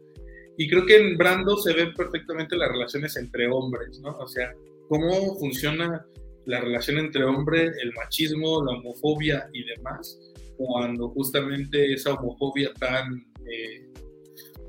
Y 0.57 0.67
creo 0.71 0.87
que 0.87 0.97
en 0.97 1.19
Brando 1.19 1.59
se 1.59 1.75
ven 1.75 1.93
perfectamente 1.93 2.57
las 2.57 2.71
relaciones 2.71 3.15
entre 3.19 3.47
hombres, 3.47 4.01
¿no? 4.01 4.17
O 4.17 4.27
sea, 4.27 4.55
cómo 4.89 5.39
funciona 5.39 6.07
la 6.47 6.63
relación 6.63 6.97
entre 6.97 7.25
hombres, 7.25 7.77
el 7.83 7.93
machismo, 7.93 8.65
la 8.65 8.73
homofobia 8.73 9.51
y 9.53 9.63
demás, 9.65 10.19
cuando 10.57 11.11
justamente 11.11 11.93
esa 11.93 12.15
homofobia 12.15 12.73
tan 12.73 13.23
eh, 13.47 13.87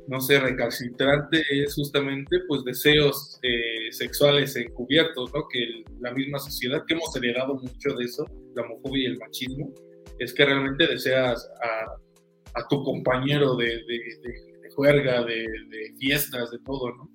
no 0.07 0.19
sé, 0.19 0.39
recalcitrante 0.39 1.43
es 1.49 1.73
justamente 1.73 2.39
pues 2.47 2.63
deseos 2.63 3.39
eh, 3.41 3.91
sexuales 3.91 4.55
encubiertos, 4.55 5.33
¿no? 5.33 5.47
Que 5.51 5.83
la 5.99 6.13
misma 6.13 6.39
sociedad, 6.39 6.83
que 6.87 6.93
hemos 6.93 7.15
heredado 7.15 7.55
mucho 7.55 7.95
de 7.97 8.05
eso, 8.05 8.25
la 8.55 8.63
homofobia 8.63 9.03
y 9.03 9.11
el 9.11 9.17
machismo, 9.17 9.73
es 10.19 10.33
que 10.33 10.45
realmente 10.45 10.87
deseas 10.87 11.49
a, 11.61 12.67
tu 12.69 12.83
compañero 12.83 13.55
de, 13.55 13.67
de, 13.67 14.69
juerga, 14.73 15.23
de, 15.23 15.45
fiestas, 15.99 16.51
de 16.51 16.59
todo, 16.59 16.95
¿no? 16.95 17.09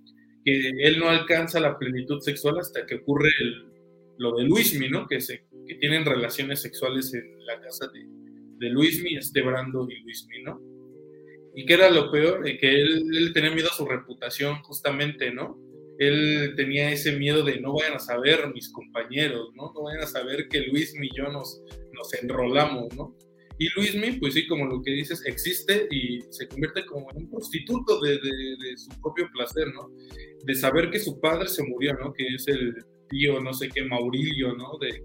Que 0.45 0.69
él 0.69 0.99
no 0.99 1.09
alcanza 1.09 1.61
la 1.61 1.79
plenitud 1.79 2.21
sexual 2.21 2.59
hasta 2.59 2.85
que 2.87 2.97
ocurre 2.97 3.31
lo 4.19 4.37
de 4.37 4.45
Luismi, 4.45 4.89
¿no? 4.91 5.07
Que, 5.07 5.21
se, 5.21 5.45
que 5.67 5.77
tienen 5.77 6.05
relaciones 6.05 6.61
sexuales 6.61 7.15
en 7.15 7.47
la 7.47 7.59
casa 7.61 7.87
de, 7.89 8.07
de 8.59 8.71
Luismi, 8.71 9.17
este 9.17 9.41
Brando 9.41 9.89
y 9.91 10.03
Luismi, 10.03 10.43
¿no? 10.43 10.61
¿Y 11.55 11.67
qué 11.67 11.75
era 11.75 11.91
lo 11.91 12.11
peor? 12.11 12.45
Que 12.45 12.81
él, 12.81 13.33
tenía 13.35 13.51
miedo 13.51 13.69
a 13.71 13.75
su 13.75 13.87
reputación, 13.87 14.63
justamente, 14.63 15.33
¿no? 15.33 15.59
Él 15.99 16.55
tenía 16.57 16.91
ese 16.91 17.13
miedo 17.13 17.43
de 17.45 17.61
no 17.61 17.75
vayan 17.75 17.95
a 17.95 17.99
saber 17.99 18.53
mis 18.55 18.71
compañeros, 18.71 19.51
¿no? 19.55 19.73
No 19.75 19.83
vayan 19.83 20.03
a 20.03 20.07
saber 20.07 20.49
que 20.49 20.61
Luismi 20.61 21.09
y 21.09 21.17
yo 21.17 21.25
nos, 21.25 21.61
nos 21.93 22.15
enrolamos, 22.15 22.95
¿no? 22.97 23.17
Y 23.59 23.69
Luismi, 23.77 24.13
pues 24.13 24.33
sí, 24.33 24.47
como 24.47 24.65
lo 24.65 24.81
que 24.81 24.93
dices, 24.93 25.23
existe 25.27 25.87
y 25.91 26.21
se 26.31 26.49
convierte 26.49 26.87
como 26.87 27.11
en 27.11 27.19
un 27.19 27.31
prostituto 27.31 28.01
de, 28.01 28.13
de, 28.13 28.79
su 28.79 28.89
propio 29.03 29.29
placer, 29.35 29.67
¿no? 29.75 29.91
De 30.45 30.55
saber 30.55 30.91
que 30.91 30.99
su 30.99 31.21
padre 31.21 31.47
se 31.47 31.63
murió, 31.65 31.93
¿no? 31.95 32.13
Que 32.15 32.27
es 32.27 32.49
el 32.49 32.75
tío, 33.11 33.39
no 33.41 33.53
sé 33.53 33.69
qué, 33.69 33.85
Maurilio, 33.85 34.55
¿no? 34.55 34.79
De, 34.81 35.05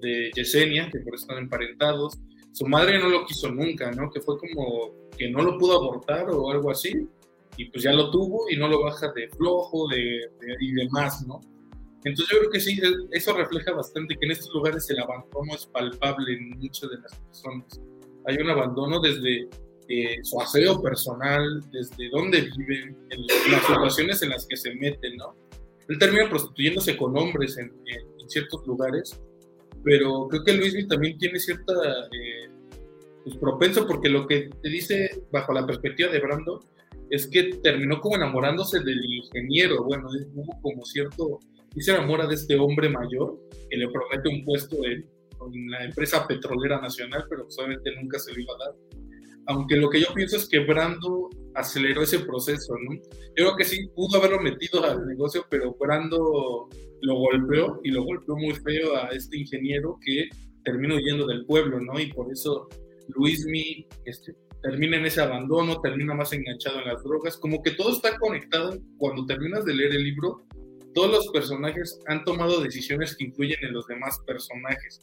de 0.00 0.30
Yesenia, 0.36 0.90
que 0.92 1.00
por 1.00 1.14
eso 1.14 1.24
están 1.24 1.38
emparentados. 1.38 2.20
Su 2.52 2.66
madre 2.66 3.00
no 3.00 3.08
lo 3.08 3.26
quiso 3.26 3.50
nunca, 3.50 3.90
¿no? 3.90 4.10
Que 4.12 4.20
fue 4.20 4.38
como 4.38 5.01
que 5.22 5.30
no 5.30 5.40
lo 5.42 5.56
pudo 5.56 5.76
abortar 5.76 6.28
o 6.30 6.50
algo 6.50 6.72
así, 6.72 7.08
y 7.56 7.66
pues 7.66 7.84
ya 7.84 7.92
lo 7.92 8.10
tuvo 8.10 8.50
y 8.50 8.56
no 8.56 8.66
lo 8.66 8.82
baja 8.82 9.12
de 9.12 9.28
flojo 9.28 9.86
de, 9.88 10.30
y 10.60 10.72
demás, 10.72 11.24
¿no? 11.28 11.40
Entonces 12.04 12.32
yo 12.32 12.38
creo 12.40 12.50
que 12.50 12.60
sí, 12.60 12.80
eso 13.12 13.32
refleja 13.32 13.70
bastante 13.72 14.16
que 14.16 14.26
en 14.26 14.32
estos 14.32 14.52
lugares 14.52 14.90
el 14.90 14.98
abandono 14.98 15.54
es 15.54 15.66
palpable 15.66 16.32
en 16.32 16.58
muchas 16.58 16.90
de 16.90 16.96
las 16.98 17.14
personas. 17.14 17.80
Hay 18.26 18.36
un 18.38 18.50
abandono 18.50 18.98
desde 18.98 19.48
eh, 19.88 20.18
su 20.24 20.40
aseo 20.40 20.82
personal, 20.82 21.60
desde 21.70 22.08
dónde 22.10 22.40
viven, 22.56 22.96
en, 23.10 23.52
las 23.52 23.62
situaciones 23.64 24.22
en 24.22 24.30
las 24.30 24.44
que 24.46 24.56
se 24.56 24.74
meten, 24.74 25.16
¿no? 25.18 25.36
Él 25.88 25.98
termina 26.00 26.28
prostituyéndose 26.28 26.96
con 26.96 27.16
hombres 27.16 27.56
en, 27.58 27.72
ciertos 28.26 28.66
lugares, 28.66 29.20
pero 29.84 30.26
creo 30.28 30.42
que 30.42 30.52
Luis 30.54 30.88
también 30.88 31.16
tiene 31.18 31.38
cierta 31.38 31.72
eh, 32.06 32.51
pues, 33.24 33.36
propenso 33.36 33.86
porque 33.86 34.08
lo 34.08 34.26
que 34.26 34.50
te 34.62 34.68
dice 34.68 35.24
bajo 35.30 35.52
la 35.52 35.66
perspectiva 35.66 36.10
de 36.10 36.20
Brando 36.20 36.60
es 37.10 37.26
que 37.26 37.54
terminó 37.62 38.00
como 38.00 38.16
enamorándose 38.16 38.80
del 38.80 39.04
ingeniero, 39.04 39.84
bueno, 39.84 40.08
hubo 40.34 40.60
como 40.62 40.84
cierto, 40.84 41.40
y 41.74 41.82
se 41.82 41.92
enamora 41.92 42.26
de 42.26 42.34
este 42.34 42.56
hombre 42.56 42.88
mayor 42.88 43.38
que 43.68 43.76
le 43.76 43.88
promete 43.88 44.28
un 44.28 44.44
puesto 44.44 44.76
en, 44.84 45.06
la 45.68 45.84
empresa 45.84 46.24
petrolera 46.28 46.80
nacional, 46.80 47.26
pero 47.28 47.50
solamente 47.50 47.90
nunca 47.96 48.16
se 48.20 48.32
lo 48.32 48.40
iba 48.40 48.54
a 48.54 48.64
dar. 48.64 48.76
Aunque 49.48 49.74
lo 49.74 49.90
que 49.90 50.00
yo 50.00 50.06
pienso 50.14 50.36
es 50.36 50.48
que 50.48 50.60
Brando 50.60 51.30
aceleró 51.54 52.02
ese 52.02 52.20
proceso, 52.20 52.74
¿no? 52.78 52.94
Yo 52.94 53.02
creo 53.34 53.56
que 53.56 53.64
sí 53.64 53.88
pudo 53.88 54.18
haberlo 54.18 54.40
metido 54.40 54.84
al 54.84 55.04
negocio, 55.04 55.44
pero 55.50 55.74
Brando 55.80 56.68
lo 57.00 57.14
golpeó 57.16 57.80
y 57.82 57.90
lo 57.90 58.04
golpeó 58.04 58.36
muy 58.36 58.54
feo 58.54 58.96
a 58.96 59.08
este 59.08 59.36
ingeniero 59.38 59.98
que 60.06 60.28
terminó 60.64 60.94
huyendo 60.94 61.26
del 61.26 61.44
pueblo, 61.44 61.80
¿no? 61.80 61.98
Y 61.98 62.12
por 62.12 62.30
eso 62.30 62.68
Luismi 63.08 63.86
este, 64.04 64.34
termina 64.62 64.96
en 64.96 65.06
ese 65.06 65.20
abandono, 65.20 65.80
termina 65.80 66.14
más 66.14 66.32
enganchado 66.32 66.80
en 66.80 66.88
las 66.88 67.02
drogas, 67.02 67.36
como 67.36 67.62
que 67.62 67.72
todo 67.72 67.92
está 67.92 68.18
conectado. 68.18 68.78
Cuando 68.98 69.26
terminas 69.26 69.64
de 69.64 69.74
leer 69.74 69.94
el 69.94 70.04
libro, 70.04 70.42
todos 70.94 71.10
los 71.10 71.28
personajes 71.28 71.98
han 72.06 72.24
tomado 72.24 72.60
decisiones 72.60 73.16
que 73.16 73.24
influyen 73.24 73.58
en 73.62 73.72
los 73.72 73.86
demás 73.86 74.18
personajes, 74.26 75.00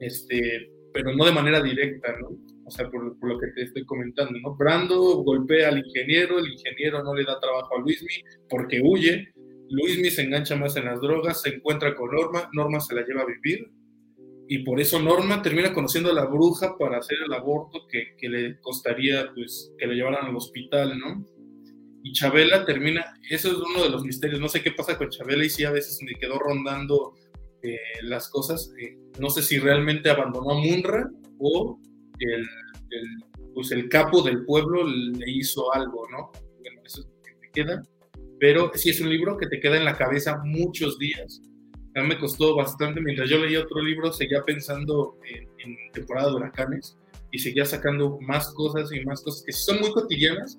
este, 0.00 0.70
pero 0.92 1.14
no 1.14 1.24
de 1.24 1.32
manera 1.32 1.62
directa, 1.62 2.16
¿no? 2.20 2.30
o 2.66 2.70
sea, 2.70 2.90
por, 2.90 3.16
lo 3.22 3.38
que 3.38 3.46
te 3.48 3.62
estoy 3.62 3.84
comentando, 3.86 4.38
¿no? 4.40 4.56
Brando 4.56 4.98
golpea 5.22 5.68
al 5.68 5.78
ingeniero, 5.78 6.38
el 6.38 6.50
ingeniero 6.52 7.02
no 7.02 7.14
le 7.14 7.24
da 7.24 7.38
trabajo 7.38 7.76
a 7.76 7.80
Luismi 7.80 8.24
porque 8.48 8.80
huye, 8.82 9.32
Luismi 9.70 10.10
se 10.10 10.22
engancha 10.22 10.56
más 10.56 10.76
en 10.76 10.86
las 10.86 11.00
drogas, 11.00 11.42
se 11.42 11.50
encuentra 11.50 11.94
con 11.94 12.10
Norma, 12.10 12.50
Norma 12.52 12.80
se 12.80 12.94
la 12.94 13.06
lleva 13.06 13.22
a 13.22 13.26
vivir, 13.26 13.70
y 14.48 14.58
por 14.58 14.80
eso 14.80 15.00
Norma 15.00 15.42
termina 15.42 15.72
conociendo 15.72 16.10
a 16.10 16.14
la 16.14 16.26
bruja 16.26 16.76
para 16.78 16.98
hacer 16.98 17.18
el 17.24 17.32
aborto 17.32 17.86
que, 17.90 18.14
que 18.16 18.28
le 18.28 18.60
costaría, 18.60 19.32
pues, 19.34 19.72
que 19.78 19.86
le 19.86 19.94
llevaran 19.94 20.26
al 20.26 20.36
hospital, 20.36 20.98
¿no? 20.98 21.24
Y 22.02 22.12
Chabela 22.12 22.64
termina, 22.64 23.04
eso 23.28 23.48
es 23.48 23.56
uno 23.56 23.82
de 23.82 23.90
los 23.90 24.04
misterios, 24.04 24.40
no 24.40 24.48
sé 24.48 24.62
qué 24.62 24.70
pasa 24.70 24.96
con 24.96 25.10
Chabela 25.10 25.44
y 25.44 25.50
sí 25.50 25.64
a 25.64 25.72
veces 25.72 25.98
me 26.02 26.14
quedó 26.14 26.38
rondando 26.38 27.14
eh, 27.62 27.78
las 28.02 28.28
cosas, 28.28 28.72
eh, 28.80 28.96
no 29.18 29.28
sé 29.28 29.42
si 29.42 29.58
realmente 29.58 30.08
abandonó 30.08 30.52
a 30.52 30.60
Munra 30.60 31.10
o 31.40 31.80
el, 32.20 32.46
pues 33.54 33.72
el 33.72 33.88
capo 33.88 34.22
del 34.22 34.44
pueblo 34.44 34.86
le 34.86 35.28
hizo 35.28 35.74
algo, 35.74 36.06
¿no? 36.08 36.30
Bueno, 36.60 36.80
eso 36.84 37.00
es 37.00 37.06
lo 37.06 37.22
que 37.22 37.32
te 37.40 37.50
queda, 37.52 37.82
pero 38.38 38.70
sí 38.74 38.90
es 38.90 39.00
un 39.00 39.10
libro 39.10 39.36
que 39.36 39.48
te 39.48 39.58
queda 39.58 39.76
en 39.76 39.84
la 39.84 39.96
cabeza 39.96 40.40
muchos 40.44 40.98
días. 40.98 41.42
A 41.96 42.02
mí 42.02 42.08
me 42.08 42.18
costó 42.18 42.54
bastante, 42.54 43.00
mientras 43.00 43.28
yo 43.28 43.38
leía 43.38 43.60
otro 43.60 43.82
libro, 43.82 44.12
seguía 44.12 44.42
pensando 44.42 45.16
en, 45.24 45.48
en 45.58 45.92
temporada 45.92 46.28
de 46.28 46.36
huracanes 46.36 46.96
y 47.32 47.38
seguía 47.38 47.64
sacando 47.64 48.18
más 48.20 48.52
cosas 48.52 48.92
y 48.92 49.00
más 49.04 49.22
cosas 49.22 49.42
que 49.44 49.52
son 49.52 49.80
muy 49.80 49.90
cotidianas, 49.92 50.58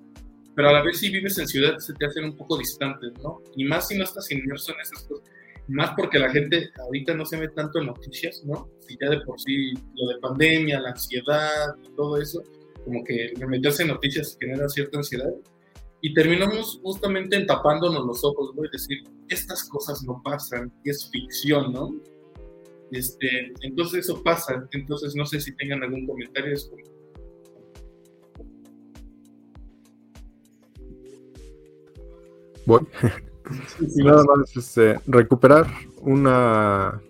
pero 0.56 0.70
a 0.70 0.72
la 0.72 0.82
vez 0.82 0.98
si 0.98 1.08
vives 1.10 1.38
en 1.38 1.46
ciudad 1.46 1.78
se 1.78 1.94
te 1.94 2.06
hacen 2.06 2.24
un 2.24 2.36
poco 2.36 2.58
distantes, 2.58 3.12
¿no? 3.22 3.40
Y 3.54 3.64
más 3.64 3.86
si 3.86 3.96
no 3.96 4.02
estás 4.02 4.28
inmerso 4.32 4.72
en 4.74 4.80
esas 4.80 5.04
cosas. 5.04 5.28
Más 5.68 5.92
porque 5.96 6.18
la 6.18 6.30
gente 6.30 6.70
ahorita 6.80 7.14
no 7.14 7.24
se 7.24 7.36
ve 7.36 7.48
tanto 7.50 7.78
en 7.78 7.86
noticias, 7.86 8.42
¿no? 8.44 8.68
Si 8.80 8.96
ya 9.00 9.08
de 9.08 9.20
por 9.20 9.40
sí 9.40 9.74
lo 9.94 10.08
de 10.08 10.18
pandemia, 10.20 10.80
la 10.80 10.90
ansiedad 10.90 11.76
y 11.84 11.94
todo 11.94 12.20
eso, 12.20 12.42
como 12.84 13.04
que 13.04 13.32
meterse 13.46 13.82
en 13.82 13.90
noticias 13.90 14.36
genera 14.40 14.68
cierta 14.68 14.98
ansiedad. 14.98 15.30
Y 16.00 16.14
terminamos 16.14 16.78
justamente 16.82 17.36
entapándonos 17.36 18.06
los 18.06 18.24
ojos, 18.24 18.54
¿no? 18.54 18.64
Y 18.64 18.68
decir, 18.70 18.98
estas 19.28 19.68
cosas 19.68 20.02
no 20.04 20.22
pasan, 20.22 20.72
es 20.84 21.10
ficción, 21.10 21.72
¿no? 21.72 21.94
Este, 22.90 23.52
entonces 23.62 24.04
eso 24.04 24.22
pasa, 24.22 24.66
entonces 24.72 25.14
no 25.14 25.26
sé 25.26 25.40
si 25.40 25.54
tengan 25.56 25.82
algún 25.82 26.06
comentario. 26.06 26.56
Voy. 32.64 32.86
Nada 33.96 34.24
más 34.24 34.56
este, 34.56 35.00
recuperar 35.06 35.66
una, 36.02 37.00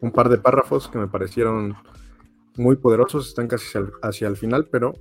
un 0.00 0.10
par 0.10 0.28
de 0.28 0.38
párrafos 0.38 0.88
que 0.88 0.98
me 0.98 1.08
parecieron 1.08 1.76
muy 2.56 2.76
poderosos, 2.76 3.28
están 3.28 3.48
casi 3.48 3.78
hacia 4.02 4.28
el, 4.28 4.36
final, 4.36 4.66
pero 4.70 4.94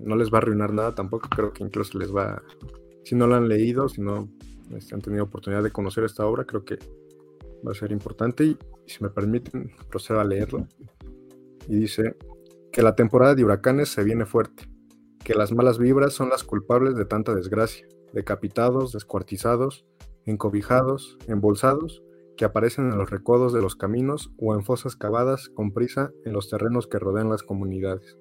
no 0.00 0.16
les 0.16 0.32
va 0.32 0.38
a 0.38 0.42
arruinar 0.42 0.72
nada 0.72 0.94
tampoco, 0.94 1.28
creo 1.28 1.52
que 1.52 1.62
incluso 1.62 1.98
les 1.98 2.14
va, 2.14 2.42
si 3.04 3.14
no 3.14 3.26
lo 3.26 3.36
han 3.36 3.48
leído, 3.48 3.88
si 3.88 4.00
no 4.00 4.28
este, 4.70 4.94
han 4.94 5.00
tenido 5.00 5.24
oportunidad 5.24 5.62
de 5.62 5.70
conocer 5.70 6.04
esta 6.04 6.26
obra, 6.26 6.44
creo 6.44 6.64
que 6.64 6.78
va 7.66 7.72
a 7.72 7.74
ser 7.74 7.92
importante 7.92 8.44
y, 8.44 8.58
si 8.86 9.02
me 9.02 9.10
permiten 9.10 9.72
procedo 9.88 10.20
a 10.20 10.24
leerlo. 10.24 10.66
Y 11.68 11.76
dice 11.76 12.16
que 12.72 12.82
la 12.82 12.94
temporada 12.94 13.34
de 13.34 13.44
huracanes 13.44 13.88
se 13.88 14.04
viene 14.04 14.26
fuerte, 14.26 14.68
que 15.24 15.34
las 15.34 15.52
malas 15.52 15.78
vibras 15.78 16.12
son 16.12 16.28
las 16.28 16.44
culpables 16.44 16.96
de 16.96 17.06
tanta 17.06 17.34
desgracia 17.34 17.86
decapitados, 18.14 18.92
descuartizados, 18.92 19.84
encobijados, 20.24 21.18
embolsados, 21.26 22.02
que 22.36 22.44
aparecen 22.44 22.90
en 22.90 22.98
los 22.98 23.10
recodos 23.10 23.52
de 23.52 23.60
los 23.60 23.76
caminos 23.76 24.32
o 24.38 24.54
en 24.54 24.64
fosas 24.64 24.96
cavadas 24.96 25.48
con 25.48 25.72
prisa 25.72 26.12
en 26.24 26.32
los 26.32 26.48
terrenos 26.48 26.86
que 26.86 26.98
rodean 26.98 27.28
las 27.28 27.42
comunidades, 27.42 28.16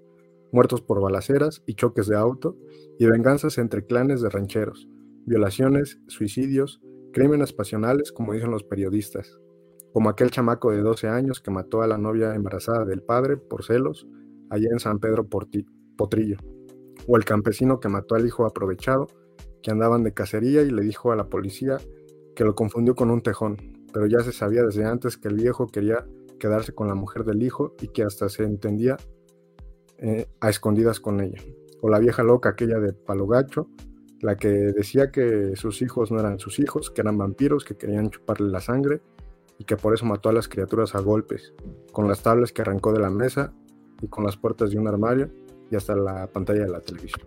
muertos 0.53 0.81
por 0.81 1.01
balaceras 1.01 1.63
y 1.65 1.73
choques 1.73 2.07
de 2.07 2.15
auto, 2.15 2.55
y 2.99 3.05
venganzas 3.07 3.57
entre 3.57 3.85
clanes 3.85 4.21
de 4.21 4.29
rancheros, 4.29 4.87
violaciones, 5.25 5.99
suicidios, 6.07 6.81
crímenes 7.11 7.51
pasionales, 7.53 8.11
como 8.11 8.33
dicen 8.33 8.51
los 8.51 8.63
periodistas, 8.63 9.39
como 9.91 10.09
aquel 10.09 10.31
chamaco 10.31 10.71
de 10.71 10.81
12 10.81 11.07
años 11.07 11.41
que 11.41 11.51
mató 11.51 11.81
a 11.81 11.87
la 11.87 11.97
novia 11.97 12.35
embarazada 12.35 12.85
del 12.85 13.01
padre 13.01 13.37
por 13.37 13.63
celos 13.63 14.07
allá 14.49 14.69
en 14.71 14.79
San 14.79 14.99
Pedro 14.99 15.27
Potrillo, 15.27 16.37
o 17.07 17.17
el 17.17 17.25
campesino 17.25 17.79
que 17.79 17.89
mató 17.89 18.15
al 18.15 18.25
hijo 18.25 18.45
aprovechado 18.45 19.07
que 19.63 19.71
andaban 19.71 20.03
de 20.03 20.13
cacería 20.13 20.61
y 20.61 20.69
le 20.69 20.83
dijo 20.83 21.11
a 21.11 21.15
la 21.15 21.29
policía 21.29 21.77
que 22.35 22.43
lo 22.43 22.53
confundió 22.53 22.95
con 22.95 23.09
un 23.09 23.21
tejón, 23.21 23.57
pero 23.91 24.05
ya 24.05 24.19
se 24.19 24.31
sabía 24.31 24.63
desde 24.63 24.85
antes 24.85 25.17
que 25.17 25.29
el 25.29 25.35
viejo 25.35 25.67
quería 25.67 26.05
quedarse 26.39 26.73
con 26.73 26.87
la 26.87 26.95
mujer 26.95 27.23
del 27.23 27.41
hijo 27.41 27.73
y 27.81 27.87
que 27.87 28.03
hasta 28.03 28.27
se 28.29 28.43
entendía 28.43 28.97
eh, 30.03 30.27
a 30.41 30.49
escondidas 30.49 30.99
con 30.99 31.21
ella. 31.21 31.41
O 31.81 31.89
la 31.89 31.97
vieja 31.97 32.23
loca 32.23 32.49
aquella 32.49 32.77
de 32.77 32.91
palo 32.91 33.25
gacho, 33.25 33.69
la 34.19 34.35
que 34.35 34.49
decía 34.49 35.11
que 35.11 35.55
sus 35.55 35.81
hijos 35.81 36.11
no 36.11 36.19
eran 36.19 36.39
sus 36.39 36.59
hijos, 36.59 36.91
que 36.91 36.99
eran 36.99 37.17
vampiros, 37.17 37.63
que 37.63 37.77
querían 37.77 38.09
chuparle 38.09 38.51
la 38.51 38.59
sangre 38.59 38.99
y 39.57 39.63
que 39.63 39.77
por 39.77 39.93
eso 39.93 40.05
mató 40.05 40.27
a 40.27 40.33
las 40.33 40.49
criaturas 40.49 40.93
a 40.95 40.99
golpes, 40.99 41.53
con 41.93 42.09
las 42.09 42.21
tablas 42.21 42.51
que 42.51 42.61
arrancó 42.61 42.91
de 42.91 42.99
la 42.99 43.09
mesa 43.09 43.53
y 44.01 44.07
con 44.09 44.25
las 44.25 44.35
puertas 44.35 44.71
de 44.71 44.77
un 44.77 44.89
armario 44.89 45.29
y 45.71 45.77
hasta 45.77 45.95
la 45.95 46.27
pantalla 46.27 46.65
de 46.65 46.69
la 46.69 46.81
televisión. 46.81 47.25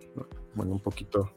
Bueno, 0.55 0.73
un 0.73 0.81
poquito 0.81 1.31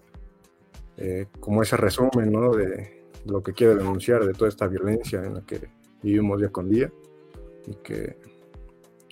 eh, 0.97 1.27
como 1.39 1.63
ese 1.63 1.77
resumen 1.77 2.33
¿no? 2.33 2.51
de 2.51 3.05
lo 3.25 3.41
que 3.41 3.53
quiere 3.53 3.75
denunciar 3.75 4.25
de 4.25 4.33
toda 4.33 4.49
esta 4.49 4.67
violencia 4.67 5.23
en 5.23 5.35
la 5.35 5.41
que 5.45 5.69
vivimos 6.03 6.39
día 6.39 6.49
con 6.49 6.69
día 6.69 6.91
y 7.65 7.75
que, 7.75 8.17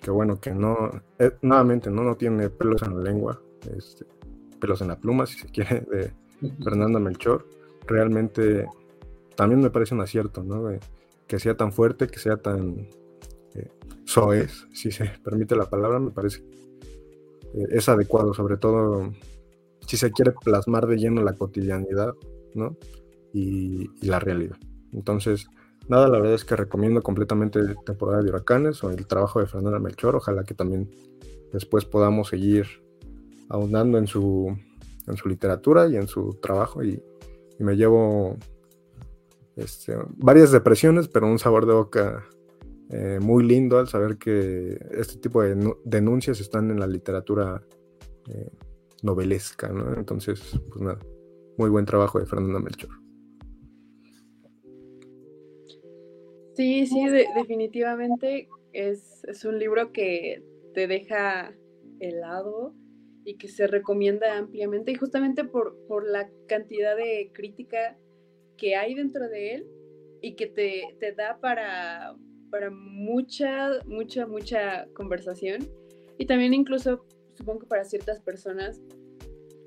que 0.01 0.11
bueno, 0.11 0.39
que 0.39 0.51
no, 0.51 0.91
eh, 1.19 1.31
nuevamente 1.41 1.89
¿no? 1.89 2.03
no 2.03 2.15
tiene 2.15 2.49
pelos 2.49 2.81
en 2.83 2.97
la 2.97 3.03
lengua, 3.03 3.41
este, 3.75 4.05
pelos 4.59 4.81
en 4.81 4.89
la 4.89 4.99
pluma, 4.99 5.25
si 5.25 5.39
se 5.39 5.47
quiere, 5.47 5.81
de 5.81 6.11
Fernando 6.63 6.99
Melchor. 6.99 7.45
Realmente 7.87 8.67
también 9.35 9.61
me 9.61 9.69
parece 9.69 9.95
un 9.95 10.01
acierto, 10.01 10.43
¿no? 10.43 10.69
que 11.27 11.39
sea 11.39 11.55
tan 11.55 11.71
fuerte, 11.71 12.07
que 12.07 12.19
sea 12.19 12.37
tan 12.37 12.87
eh, 13.55 13.71
soez, 14.05 14.67
si 14.73 14.91
se 14.91 15.05
permite 15.23 15.55
la 15.55 15.69
palabra, 15.69 15.99
me 15.99 16.11
parece 16.11 16.43
es 17.69 17.89
adecuado, 17.89 18.33
sobre 18.33 18.57
todo 18.57 19.11
si 19.85 19.97
se 19.97 20.11
quiere 20.11 20.33
plasmar 20.43 20.85
de 20.87 20.97
lleno 20.97 21.23
la 21.23 21.33
cotidianidad, 21.33 22.13
¿no? 22.53 22.75
Y, 23.33 23.89
la 24.05 24.19
realidad. 24.19 24.57
Entonces, 24.93 25.47
nada, 25.89 26.07
la 26.07 26.19
verdad 26.19 26.35
es 26.35 26.45
que 26.45 26.55
recomiendo 26.55 27.01
completamente 27.01 27.59
temporada 27.85 28.21
de 28.21 28.29
huracanes 28.29 28.83
o 28.83 28.89
el 28.89 29.07
trabajo 29.07 29.39
de 29.39 29.47
Fernanda 29.47 29.79
Melchor. 29.79 30.15
Ojalá 30.15 30.43
que 30.43 30.53
también 30.53 30.89
después 31.51 31.85
podamos 31.85 32.29
seguir 32.29 32.65
ahondando 33.49 33.97
en 33.97 34.07
su, 34.07 34.55
en 35.07 35.17
su 35.17 35.29
literatura 35.29 35.87
y 35.87 35.95
en 35.95 36.07
su 36.07 36.35
trabajo. 36.35 36.83
Y, 36.83 37.01
me 37.59 37.75
llevo 37.75 38.37
este, 39.55 39.97
varias 40.09 40.51
depresiones, 40.51 41.07
pero 41.07 41.25
un 41.25 41.39
sabor 41.39 41.65
de 41.65 41.73
boca 41.73 42.23
eh, 42.91 43.17
muy 43.19 43.43
lindo 43.43 43.79
al 43.79 43.87
saber 43.87 44.17
que 44.17 44.77
este 44.91 45.17
tipo 45.17 45.41
de 45.41 45.73
denuncias 45.83 46.39
están 46.39 46.69
en 46.69 46.79
la 46.79 46.85
literatura 46.85 47.63
eh, 48.29 48.51
novelesca, 49.01 49.69
¿no? 49.69 49.91
Entonces, 49.95 50.39
pues 50.69 50.81
nada, 50.81 50.99
muy 51.57 51.71
buen 51.71 51.85
trabajo 51.85 52.19
de 52.19 52.27
Fernanda 52.27 52.59
Melchor. 52.59 53.06
Sí, 56.57 56.87
sí, 56.87 57.05
definitivamente 57.35 58.49
es, 58.73 59.45
un 59.45 59.59
libro 59.59 59.91
que 59.91 60.41
te 60.73 60.87
deja 60.87 61.53
helado 61.99 62.73
y 63.23 63.37
que 63.37 63.47
se 63.47 63.67
recomienda 63.67 64.39
ampliamente 64.39 64.91
y 64.91 64.95
justamente 64.95 65.43
por, 65.43 65.77
por 65.87 66.09
la 66.09 66.27
cantidad 66.47 66.97
de 66.97 67.29
crítica 67.31 67.95
que 68.57 68.75
hay 68.75 68.95
dentro 68.95 69.29
de 69.29 69.53
él 69.53 69.67
y 70.23 70.33
que 70.33 70.47
te, 70.47 70.95
te 70.99 71.11
da 71.11 71.39
para, 71.39 72.15
para 72.49 72.71
mucha, 72.71 73.83
mucha, 73.85 74.25
mucha 74.25 74.87
conversación 74.95 75.59
y 76.17 76.25
también 76.25 76.55
incluso 76.55 77.05
supongo 77.35 77.59
que 77.59 77.67
para 77.67 77.83
ciertas 77.83 78.19
personas, 78.19 78.81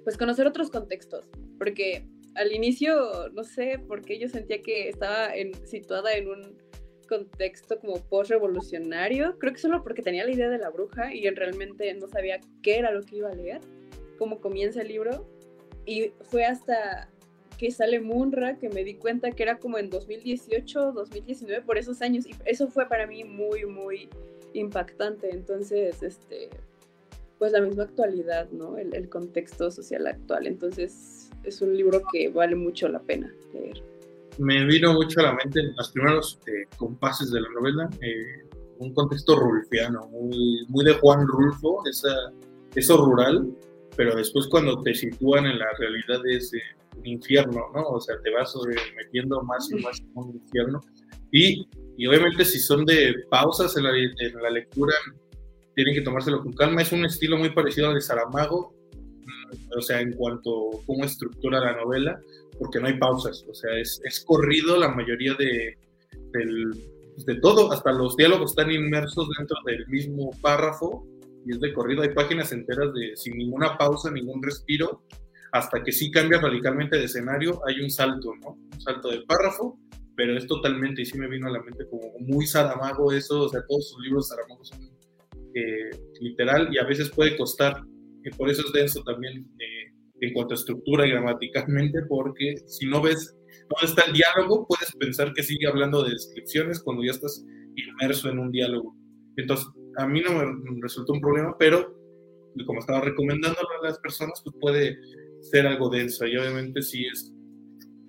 pues 0.03 0.18
conocer 0.18 0.45
otros 0.45 0.72
contextos, 0.72 1.24
porque 1.57 2.05
al 2.34 2.53
inicio, 2.53 3.28
no 3.32 3.45
sé, 3.45 3.80
porque 3.86 4.18
yo 4.18 4.28
sentía 4.28 4.61
que 4.61 4.88
estaba 4.88 5.32
en, 5.36 5.55
situada 5.68 6.14
en 6.14 6.28
un 6.28 6.59
contexto 7.11 7.78
como 7.80 7.96
post-revolucionario, 8.08 9.36
creo 9.38 9.52
que 9.52 9.58
solo 9.58 9.82
porque 9.82 10.00
tenía 10.00 10.24
la 10.24 10.30
idea 10.30 10.48
de 10.48 10.58
la 10.58 10.70
bruja 10.70 11.12
y 11.12 11.28
realmente 11.28 11.92
no 11.94 12.06
sabía 12.06 12.40
qué 12.62 12.78
era 12.78 12.92
lo 12.92 13.02
que 13.02 13.16
iba 13.16 13.28
a 13.28 13.34
leer, 13.34 13.61
cómo 14.16 14.40
comienza 14.40 14.80
el 14.82 14.88
libro, 14.88 15.26
y 15.84 16.12
fue 16.22 16.44
hasta 16.44 17.11
que 17.58 17.70
sale 17.70 18.00
Munra 18.00 18.56
que 18.58 18.68
me 18.68 18.84
di 18.84 18.94
cuenta 18.94 19.32
que 19.32 19.42
era 19.42 19.58
como 19.58 19.76
en 19.76 19.90
2018, 19.90 20.92
2019, 20.92 21.62
por 21.62 21.76
esos 21.76 22.00
años, 22.00 22.26
y 22.26 22.34
eso 22.46 22.68
fue 22.68 22.88
para 22.88 23.06
mí 23.06 23.24
muy, 23.24 23.66
muy 23.66 24.08
impactante, 24.54 25.30
entonces, 25.30 26.02
este, 26.02 26.48
pues 27.40 27.52
la 27.52 27.61
misma 27.62 27.84
actualidad, 27.84 28.50
¿no? 28.50 28.76
El, 28.76 29.08
contexto 29.08 29.70
social 29.70 30.06
actual. 30.06 30.46
Entonces 30.46 31.30
es 31.42 31.62
un 31.62 31.74
libro 31.74 32.02
que 32.12 32.28
vale 32.28 32.54
mucho 32.54 32.86
la 32.88 33.00
pena 33.00 33.34
leer. 33.54 33.82
Me 34.41 34.64
vino 34.64 34.95
mucho 34.95 35.20
a 35.20 35.24
la 35.24 35.34
mente 35.34 35.61
en 35.61 35.74
los 35.76 35.93
primeros 35.93 36.41
eh, 36.47 36.66
compases 36.76 37.30
de 37.30 37.41
la 37.41 37.49
novela, 37.51 37.88
eh, 38.01 38.49
un 38.78 38.95
contexto 38.95 39.36
rulfiano, 39.36 40.09
muy, 40.09 40.64
muy 40.68 40.84
de 40.84 40.95
Juan 40.95 41.26
Rulfo, 41.26 41.82
esa 41.86 42.32
eso 42.74 43.05
rural, 43.05 43.47
pero 43.97 44.14
después 44.16 44.47
cuando 44.47 44.82
te 44.82 44.95
sitúan 44.95 45.47
en 45.47 45.59
la 45.59 45.66
realidad 45.78 46.20
es 46.26 46.53
un 46.97 47.07
infierno, 47.07 47.61
¿no? 47.74 47.82
O 47.88 48.01
sea, 48.01 48.16
te 48.22 48.30
vas 48.30 48.55
metiendo 48.97 49.43
más 49.43 49.70
y 49.70 49.74
más 49.82 50.01
en 50.01 50.11
un 50.14 50.36
infierno. 50.36 50.80
Y, 51.32 51.68
y 51.97 52.07
obviamente 52.07 52.45
si 52.45 52.59
son 52.59 52.84
de 52.86 53.14
pausas 53.28 53.76
en 53.76 53.84
la, 53.84 53.91
en 53.91 54.43
la 54.43 54.51
lectura, 54.51 54.95
tienen 55.74 55.95
que 55.95 56.03
tomárselo 56.03 56.43
con 56.43 56.53
calma. 56.53 56.82
Es 56.82 56.93
un 56.93 57.05
estilo 57.05 57.36
muy 57.36 57.51
parecido 57.51 57.88
al 57.88 57.95
de 57.95 58.01
Saramago, 58.01 58.74
mm, 58.95 59.78
o 59.78 59.82
sea, 59.82 60.01
en 60.01 60.12
cuanto 60.14 60.70
a 60.70 60.86
cómo 60.86 61.05
estructura 61.05 61.61
la 61.61 61.76
novela, 61.76 62.20
porque 62.61 62.78
no 62.78 62.86
hay 62.88 62.98
pausas, 62.98 63.44
o 63.48 63.54
sea, 63.54 63.74
es, 63.78 64.00
es 64.04 64.22
corrido 64.24 64.76
la 64.76 64.90
mayoría 64.90 65.34
de, 65.34 65.78
del, 66.32 66.70
de 67.24 67.34
todo, 67.36 67.72
hasta 67.72 67.90
los 67.90 68.16
diálogos 68.16 68.52
están 68.52 68.70
inmersos 68.70 69.28
dentro 69.38 69.56
del 69.64 69.86
mismo 69.88 70.30
párrafo 70.42 71.06
y 71.46 71.52
es 71.52 71.61
de 71.61 71.72
corrido, 71.72 72.02
hay 72.02 72.11
páginas 72.11 72.52
enteras 72.52 72.92
de 72.92 73.16
sin 73.16 73.38
ninguna 73.38 73.78
pausa, 73.78 74.11
ningún 74.11 74.42
respiro, 74.42 75.02
hasta 75.52 75.82
que 75.82 75.90
sí 75.90 76.11
cambia 76.11 76.38
radicalmente 76.38 76.98
de 76.98 77.04
escenario, 77.04 77.62
hay 77.66 77.80
un 77.80 77.90
salto, 77.90 78.34
¿no? 78.42 78.58
Un 78.72 78.80
salto 78.80 79.08
del 79.08 79.24
párrafo, 79.24 79.78
pero 80.14 80.36
es 80.36 80.46
totalmente, 80.46 81.00
y 81.00 81.06
sí 81.06 81.18
me 81.18 81.28
vino 81.28 81.48
a 81.48 81.50
la 81.50 81.62
mente 81.62 81.86
como 81.88 82.12
muy 82.20 82.46
Saramago 82.46 83.11
eso, 83.11 83.44
o 83.44 83.48
sea, 83.48 83.62
todos 83.66 83.88
sus 83.88 84.04
libros 84.04 84.28
Saramago 84.28 84.62
son 84.64 84.80
eh, 85.54 85.90
literal 86.20 86.68
y 86.70 86.76
a 86.76 86.84
veces 86.84 87.08
puede 87.08 87.38
costar, 87.38 87.82
y 88.22 88.28
por 88.36 88.50
eso 88.50 88.62
es 88.66 88.72
denso 88.72 89.02
también 89.02 89.50
eh, 89.58 89.80
en 90.21 90.33
cuanto 90.33 90.55
a 90.55 90.57
estructura 90.57 91.07
y 91.07 91.11
gramaticalmente, 91.11 92.03
porque 92.09 92.57
si 92.66 92.87
no 92.87 93.01
ves 93.01 93.37
dónde 93.68 93.87
está 93.87 94.05
el 94.07 94.12
diálogo, 94.12 94.66
puedes 94.66 94.95
pensar 94.97 95.33
que 95.33 95.43
sigue 95.43 95.66
hablando 95.66 96.03
de 96.03 96.11
descripciones 96.11 96.81
cuando 96.81 97.05
ya 97.05 97.12
estás 97.12 97.45
inmerso 97.77 98.29
en 98.29 98.39
un 98.39 98.51
diálogo. 98.51 98.97
Entonces, 99.37 99.66
a 99.97 100.07
mí 100.07 100.21
no 100.21 100.33
me 100.33 100.81
resultó 100.83 101.12
un 101.12 101.21
problema, 101.21 101.57
pero 101.59 101.97
como 102.66 102.81
estaba 102.81 103.01
recomendándolo 103.01 103.68
a 103.81 103.87
las 103.87 103.99
personas, 103.99 104.41
pues 104.45 104.57
puede 104.61 104.99
ser 105.41 105.66
algo 105.66 105.89
denso 105.89 106.27
y 106.27 106.37
obviamente 106.37 106.83
sí 106.83 107.07
es, 107.07 107.33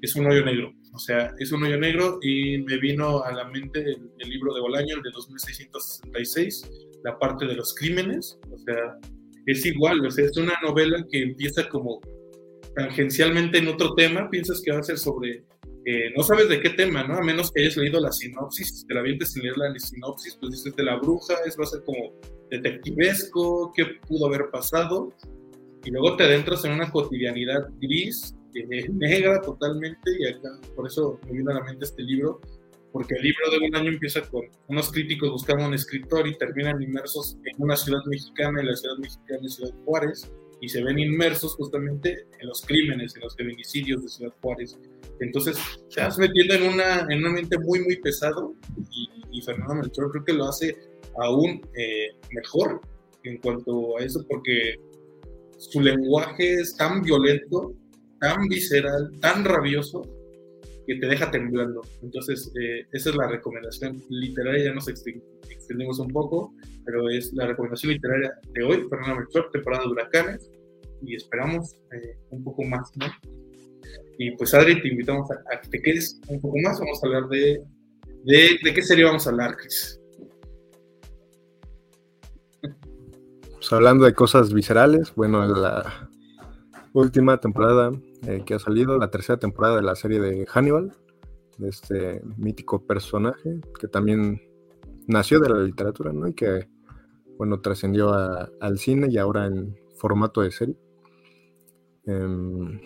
es 0.01 0.15
un 0.15 0.27
hoyo 0.27 0.43
negro. 0.43 0.73
O 0.93 0.99
sea, 0.99 1.33
es 1.39 1.51
un 1.51 1.63
hoyo 1.63 1.77
negro 1.77 2.19
y 2.21 2.57
me 2.59 2.77
vino 2.77 3.23
a 3.23 3.31
la 3.31 3.47
mente 3.47 3.79
el, 3.79 4.29
libro 4.29 4.53
de 4.53 4.61
Bolaño, 4.61 4.95
el 4.97 5.01
de 5.03 5.11
2666, 5.11 6.69
la 7.03 7.17
parte 7.17 7.45
de 7.45 7.55
los 7.55 7.73
crímenes. 7.73 8.37
O 8.51 8.57
sea, 8.57 8.97
es 9.45 9.65
igual, 9.65 10.05
o 10.05 10.11
sea, 10.11 10.25
es 10.25 10.37
una 10.37 10.53
novela 10.63 11.05
que 11.09 11.21
empieza 11.21 11.67
como 11.69 11.99
tangencialmente 12.75 13.57
en 13.57 13.67
otro 13.67 13.93
tema, 13.95 14.29
piensas 14.29 14.61
que 14.61 14.71
va 14.71 14.79
a 14.79 14.83
ser 14.83 14.97
sobre, 14.97 15.43
eh, 15.85 16.11
no 16.15 16.23
sabes 16.23 16.49
de 16.49 16.61
qué 16.61 16.69
tema, 16.71 17.03
¿no? 17.03 17.15
A 17.15 17.23
menos 17.23 17.51
que 17.51 17.61
hayas 17.61 17.77
leído 17.77 17.99
la 17.99 18.11
sinopsis, 18.11 18.85
te 18.87 18.93
la 18.93 19.01
vientes 19.01 19.33
sin 19.33 19.43
leer 19.43 19.57
la 19.57 19.73
sinopsis, 19.77 20.37
pues 20.39 20.53
dices 20.53 20.75
de 20.75 20.83
la 20.83 20.97
bruja, 20.97 21.35
es 21.45 21.57
va 21.59 21.63
a 21.63 21.67
ser 21.67 21.83
como 21.83 22.13
detectivesco, 22.49 23.71
qué 23.75 23.85
pudo 24.07 24.27
haber 24.27 24.49
pasado, 24.51 25.13
y 25.83 25.91
luego 25.91 26.15
te 26.15 26.23
adentras 26.23 26.63
en 26.65 26.73
una 26.73 26.91
cotidianidad 26.91 27.67
gris, 27.81 28.35
eh, 28.53 28.89
negra 28.89 29.41
totalmente, 29.41 30.11
y 30.19 30.27
acá, 30.27 30.49
por 30.75 30.87
eso 30.87 31.19
me 31.25 31.33
viene 31.33 31.51
a 31.51 31.55
la 31.55 31.63
mente 31.63 31.85
este 31.85 32.03
libro, 32.03 32.39
porque 32.91 33.15
el 33.15 33.23
libro 33.23 33.51
de 33.51 33.67
un 33.67 33.75
año 33.75 33.89
empieza 33.89 34.21
con 34.21 34.43
unos 34.67 34.91
críticos 34.91 35.31
buscando 35.31 35.65
un 35.65 35.73
escritor 35.73 36.27
y 36.27 36.37
terminan 36.37 36.81
inmersos 36.81 37.37
en 37.45 37.61
una 37.63 37.75
ciudad 37.75 38.01
mexicana, 38.05 38.61
y 38.61 38.65
la 38.65 38.75
ciudad 38.75 38.97
mexicana 38.97 39.39
es 39.45 39.55
Ciudad 39.55 39.73
Juárez, 39.85 40.31
y 40.61 40.69
se 40.69 40.83
ven 40.83 40.99
inmersos 40.99 41.55
justamente 41.55 42.27
en 42.39 42.47
los 42.47 42.61
crímenes, 42.61 43.15
en 43.15 43.23
los 43.23 43.35
feminicidios 43.35 44.03
de 44.03 44.09
Ciudad 44.09 44.33
Juárez. 44.41 44.77
Entonces, 45.19 45.57
te 45.93 46.01
vas 46.01 46.17
metiendo 46.17 46.53
en 46.53 46.63
una, 46.73 47.07
en 47.09 47.25
un 47.25 47.33
mente 47.33 47.57
muy, 47.59 47.79
muy 47.79 47.97
pesado 47.97 48.53
y, 48.91 49.41
Fernando 49.43 49.75
Melchor 49.75 50.11
creo 50.11 50.23
que 50.23 50.33
lo 50.33 50.45
hace 50.45 50.75
aún 51.17 51.61
eh, 51.75 52.09
mejor 52.31 52.79
en 53.23 53.37
cuanto 53.37 53.97
a 53.97 54.03
eso, 54.03 54.23
porque 54.29 54.75
su 55.57 55.81
lenguaje 55.81 56.55
es 56.55 56.75
tan 56.75 57.01
violento, 57.01 57.73
tan 58.19 58.47
visceral, 58.47 59.11
tan 59.19 59.43
rabioso, 59.43 60.03
te 60.99 61.07
deja 61.07 61.31
temblando. 61.31 61.81
Entonces, 62.01 62.51
eh, 62.59 62.85
esa 62.91 63.09
es 63.09 63.15
la 63.15 63.27
recomendación 63.27 64.01
literaria, 64.09 64.65
ya 64.65 64.73
nos 64.73 64.87
extendimos 64.87 65.99
un 65.99 66.09
poco, 66.09 66.53
pero 66.85 67.09
es 67.09 67.31
la 67.33 67.47
recomendación 67.47 67.93
literaria 67.93 68.33
de 68.53 68.63
hoy, 68.63 68.85
Fernando 68.89 69.17
Melchor, 69.17 69.49
temporada 69.51 69.83
de 69.83 69.89
huracanes, 69.89 70.51
y 71.03 71.15
esperamos 71.15 71.75
eh, 71.93 72.17
un 72.29 72.43
poco 72.43 72.63
más, 72.63 72.91
¿no? 72.95 73.05
Y 74.17 74.31
pues 74.37 74.53
Adri, 74.53 74.81
te 74.81 74.87
invitamos 74.87 75.29
a, 75.31 75.59
que 75.61 75.69
te 75.69 75.81
quedes 75.81 76.19
un 76.27 76.39
poco 76.39 76.55
más, 76.63 76.79
vamos 76.79 77.03
a 77.03 77.07
hablar 77.07 77.27
de, 77.29 77.63
de, 78.23 78.59
de 78.63 78.73
qué 78.73 78.81
serie 78.81 79.05
vamos 79.05 79.25
a 79.25 79.31
hablar, 79.31 79.55
Chris. 79.57 79.99
Pues 83.53 83.73
hablando 83.73 84.05
de 84.05 84.13
cosas 84.13 84.53
viscerales, 84.53 85.13
bueno, 85.15 85.45
la 85.45 86.09
última 86.93 87.39
temporada 87.39 87.91
eh, 88.27 88.43
que 88.45 88.53
ha 88.53 88.59
salido, 88.59 88.97
la 88.97 89.09
tercera 89.09 89.39
temporada 89.39 89.77
de 89.77 89.81
la 89.81 89.95
serie 89.95 90.19
de 90.19 90.45
Hannibal, 90.45 90.95
de 91.57 91.69
este 91.69 92.21
mítico 92.37 92.85
personaje 92.85 93.59
que 93.79 93.87
también 93.87 94.41
nació 95.07 95.39
de 95.39 95.49
la 95.49 95.59
literatura, 95.59 96.13
¿no? 96.13 96.27
Y 96.27 96.33
que, 96.33 96.67
bueno, 97.37 97.61
trascendió 97.61 98.13
al 98.13 98.77
cine 98.77 99.07
y 99.09 99.17
ahora 99.17 99.47
en 99.47 99.75
formato 99.95 100.41
de 100.41 100.51
serie. 100.51 100.77
Um, 102.05 102.79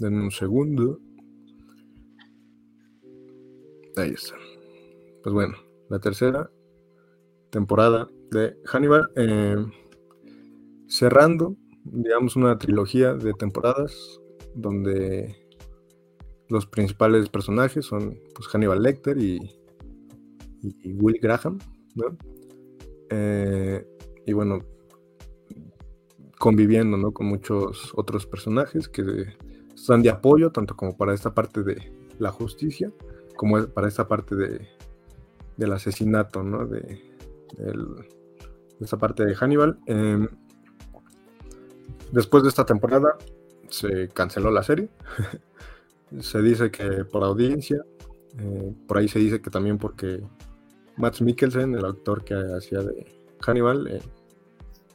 un 0.00 0.30
segundo. 0.30 1.00
Ahí 3.96 4.10
está. 4.10 4.36
Pues 5.22 5.32
bueno, 5.34 5.56
la 5.88 5.98
tercera 5.98 6.50
temporada 7.50 8.08
de 8.30 8.56
Hannibal. 8.64 9.10
Em, 9.16 9.70
cerrando, 10.86 11.56
digamos, 11.84 12.36
una 12.36 12.58
trilogía 12.58 13.14
de 13.14 13.32
temporadas 13.34 14.20
donde 14.58 15.36
los 16.48 16.66
principales 16.66 17.28
personajes 17.28 17.84
son 17.86 18.18
pues, 18.34 18.48
Hannibal 18.48 18.82
Lecter 18.82 19.18
y, 19.18 19.38
Will 20.84 21.20
Graham, 21.22 21.58
eh, 23.10 23.86
y 24.26 24.32
bueno, 24.32 24.58
conviviendo 26.38 26.96
¿no? 26.96 27.12
con 27.12 27.26
muchos 27.26 27.92
otros 27.94 28.26
personajes 28.26 28.88
que 28.88 29.34
están 29.72 30.02
de 30.02 30.10
apoyo, 30.10 30.50
tanto 30.50 30.74
como 30.74 30.96
para 30.96 31.14
esta 31.14 31.32
parte 31.32 31.62
de 31.62 31.92
la 32.18 32.32
justicia, 32.32 32.92
como 33.36 33.64
para 33.68 33.86
esta 33.86 34.08
parte 34.08 34.34
de, 34.34 34.68
del 35.56 35.72
asesinato, 35.72 36.42
¿no? 36.42 36.66
de, 36.66 37.00
esta 38.80 38.98
parte 38.98 39.24
de 39.24 39.34
Hannibal. 39.36 39.78
Em, 39.86 40.28
después 42.10 42.42
de 42.42 42.48
esta 42.48 42.66
temporada, 42.66 43.16
se 43.70 44.08
canceló 44.08 44.50
la 44.50 44.62
serie. 44.62 44.88
se 46.20 46.42
dice 46.42 46.70
que 46.70 47.04
por 47.04 47.24
audiencia, 47.24 47.84
eh, 48.38 48.74
por 48.86 48.98
ahí 48.98 49.08
se 49.08 49.18
dice 49.18 49.40
que 49.40 49.50
también 49.50 49.78
porque 49.78 50.22
Matt 50.96 51.20
Mikkelsen, 51.20 51.74
el 51.74 51.84
actor 51.84 52.24
que 52.24 52.34
hacía 52.34 52.80
de 52.80 53.06
Hannibal, 53.40 53.86
eh, 53.88 54.02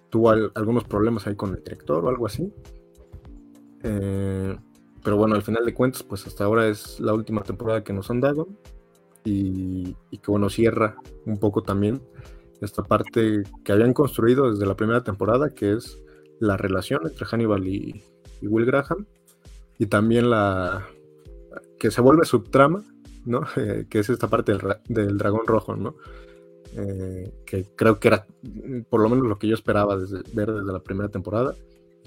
tuvo 0.10 0.30
algunos 0.30 0.84
problemas 0.84 1.26
ahí 1.28 1.36
con 1.36 1.52
el 1.52 1.64
director 1.64 2.04
o 2.04 2.10
algo 2.10 2.26
así. 2.26 2.52
Eh, 3.84 4.56
pero 5.04 5.18
bueno, 5.18 5.36
al 5.36 5.42
final 5.42 5.66
de 5.66 5.74
cuentas, 5.74 6.04
pues 6.04 6.26
hasta 6.28 6.46
ahora 6.46 6.68
es 6.68 7.00
la 7.00 7.14
última 7.14 7.44
temporada 7.44 7.84
que 7.84 7.94
nos 7.94 8.10
han 8.10 8.22
dado. 8.22 8.48
Y, 9.26 9.96
y 10.12 10.18
que 10.18 10.32
bueno, 10.32 10.50
cierra 10.50 10.98
un 11.26 11.38
poco 11.40 11.64
también 11.64 12.02
esta 12.60 12.84
parte 12.84 13.44
que 13.64 13.72
habían 13.72 13.94
construido 13.94 14.52
desde 14.52 14.66
la 14.66 14.76
primera 14.76 15.04
temporada, 15.04 15.54
que 15.54 15.74
es 15.74 16.02
la 16.40 16.58
relación 16.58 17.02
entre 17.06 17.26
Hannibal 17.26 17.68
y, 17.68 18.04
Will 18.48 18.66
Graham 18.66 19.06
y 19.78 19.88
también 19.88 20.30
la 20.30 20.88
que 21.80 21.92
se 21.92 22.02
vuelve 22.02 22.26
subtrama, 22.26 22.84
¿no? 23.26 23.42
que 23.90 24.00
es 24.00 24.10
esta 24.10 24.30
parte 24.30 24.58
del, 24.88 25.18
dragón 25.18 25.46
rojo, 25.46 25.76
¿no? 25.76 25.96
Eh, 26.76 27.32
que 27.46 27.66
creo 27.76 28.00
que 28.00 28.08
era 28.08 28.26
por 28.90 29.02
lo 29.02 29.10
menos 29.10 29.28
lo 29.28 29.38
que 29.38 29.48
yo 29.48 29.54
esperaba 29.54 29.96
desde, 29.96 30.24
ver 30.34 30.52
desde 30.52 30.72
la 30.72 30.80
primera 30.80 31.10
temporada, 31.10 31.54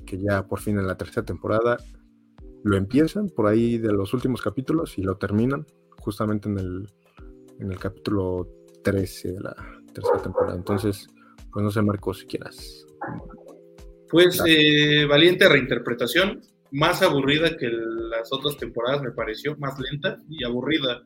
que 0.05 0.19
ya 0.19 0.47
por 0.47 0.61
fin 0.61 0.79
en 0.79 0.87
la 0.87 0.97
tercera 0.97 1.25
temporada 1.25 1.77
lo 2.65 2.77
empiezan 2.77 3.29
por 3.29 3.47
ahí 3.47 3.79
de 3.79 3.93
los 3.93 4.13
últimos 4.13 4.43
capítulos 4.43 4.99
y 4.99 5.03
lo 5.03 5.19
terminan 5.19 5.67
justamente 6.01 6.49
en 6.49 6.59
el, 6.59 6.89
en 7.61 7.71
el 7.71 7.79
capítulo 7.79 8.49
13 8.83 9.33
de 9.33 9.41
la 9.41 9.55
tercera 9.93 10.21
temporada. 10.21 10.57
Entonces, 10.57 11.09
pues 11.53 11.65
no 11.65 11.71
sé, 11.71 11.83
Marco, 11.83 12.13
si 12.13 12.27
quieras 12.27 12.87
pues 14.11 14.41
eh, 14.47 15.05
valiente 15.07 15.49
reinterpretación, 15.49 16.43
más 16.73 17.03
aburrida 17.03 17.57
que 17.57 17.69
las 17.69 18.33
otras 18.33 18.57
temporadas 18.57 19.03
me 19.03 19.13
pareció, 19.13 19.57
más 19.57 19.79
lenta 19.79 20.21
y 20.29 20.45
aburrida. 20.45 21.03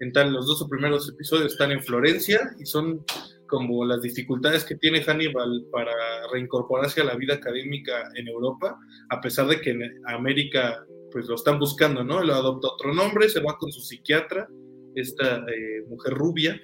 En 0.00 0.12
tal, 0.12 0.32
los 0.32 0.46
dos 0.46 0.66
primeros 0.68 1.08
episodios 1.08 1.52
están 1.52 1.72
en 1.72 1.82
Florencia 1.82 2.54
y 2.58 2.66
son 2.66 3.04
como 3.46 3.84
las 3.84 4.02
dificultades 4.02 4.64
que 4.64 4.74
tiene 4.74 5.02
Hannibal 5.02 5.66
para 5.70 5.92
reincorporarse 6.32 7.00
a 7.00 7.04
la 7.04 7.16
vida 7.16 7.34
académica 7.34 8.10
en 8.14 8.28
Europa, 8.28 8.76
a 9.10 9.20
pesar 9.20 9.46
de 9.46 9.60
que 9.60 9.70
en 9.70 9.82
América 10.06 10.84
pues 11.12 11.26
lo 11.26 11.36
están 11.36 11.60
buscando, 11.60 12.02
¿no? 12.02 12.22
Él 12.22 12.30
adopta 12.30 12.68
otro 12.68 12.92
nombre, 12.92 13.28
se 13.28 13.40
va 13.40 13.56
con 13.56 13.70
su 13.70 13.80
psiquiatra, 13.80 14.48
esta 14.96 15.36
eh, 15.36 15.84
mujer 15.88 16.12
rubia, 16.14 16.60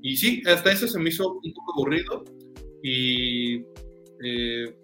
y 0.00 0.16
sí, 0.16 0.42
hasta 0.46 0.72
eso 0.72 0.86
se 0.86 0.98
me 0.98 1.08
hizo 1.08 1.32
un 1.32 1.52
poco 1.54 1.72
aburrido 1.72 2.24
y 2.82 3.56
eh, 4.22 4.74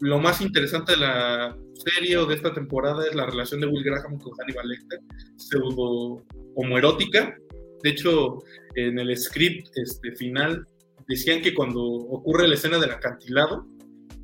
lo 0.00 0.20
más 0.20 0.40
interesante 0.40 0.92
de 0.92 0.98
la 0.98 1.56
serie 1.74 2.16
o 2.16 2.26
de 2.26 2.34
esta 2.34 2.52
temporada 2.52 3.06
es 3.06 3.14
la 3.14 3.26
relación 3.26 3.60
de 3.60 3.66
Will 3.66 3.84
Graham 3.84 4.18
con 4.18 4.32
Hannibal 4.34 4.68
Lecter, 4.68 5.00
pseudo 5.36 6.22
homoerótica. 6.54 7.36
De 7.82 7.90
hecho, 7.90 8.38
en 8.74 8.98
el 8.98 9.16
script 9.16 9.68
este, 9.74 10.14
final 10.16 10.66
decían 11.08 11.40
que 11.40 11.54
cuando 11.54 11.82
ocurre 11.82 12.48
la 12.48 12.54
escena 12.54 12.78
del 12.78 12.90
acantilado, 12.90 13.66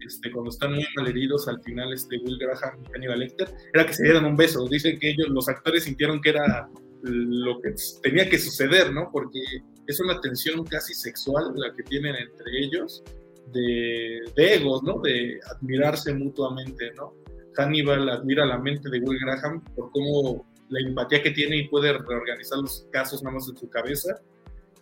este, 0.05 0.31
cuando 0.31 0.51
están 0.51 0.75
muy 0.75 0.85
malheridos 0.97 1.49
al 1.49 1.63
final 1.63 1.93
este, 1.93 2.19
Will 2.19 2.39
Graham 2.39 2.83
y 2.83 2.93
Hannibal 2.93 3.21
Lecter, 3.21 3.49
era 3.73 3.87
que 3.87 3.95
se 3.95 4.05
dieran 4.05 4.25
un 4.25 4.37
beso. 4.37 4.67
Dicen 4.69 4.99
que 4.99 5.11
ellos, 5.11 5.29
los 5.29 5.49
actores, 5.49 5.85
sintieron 5.85 6.21
que 6.21 6.31
era 6.31 6.69
lo 7.03 7.61
que 7.61 7.75
tenía 8.03 8.29
que 8.29 8.39
suceder, 8.39 8.93
¿no? 8.93 9.11
Porque 9.13 9.41
es 9.87 10.01
una 10.01 10.21
tensión 10.21 10.65
casi 10.65 10.95
sexual 10.95 11.53
la 11.55 11.75
que 11.75 11.83
tienen 11.83 12.17
entre 12.17 12.59
ellos, 12.59 13.03
de, 13.53 14.21
de 14.37 14.55
egos, 14.55 14.83
¿no? 14.83 15.01
De 15.01 15.39
admirarse 15.57 16.13
mutuamente, 16.15 16.93
¿no? 16.97 17.15
Hannibal 17.57 18.09
admira 18.09 18.45
la 18.45 18.59
mente 18.59 18.91
de 18.91 18.99
Will 19.01 19.21
Graham 19.21 19.63
por 19.77 19.91
cómo 19.93 20.47
la 20.69 20.81
empatía 20.81 21.23
que 21.23 21.31
tiene 21.31 21.59
y 21.59 21.69
puede 21.69 21.93
reorganizar 21.93 22.59
los 22.59 22.87
casos 22.91 23.23
nada 23.23 23.37
más 23.37 23.49
en 23.49 23.57
su 23.57 23.69
cabeza. 23.69 24.21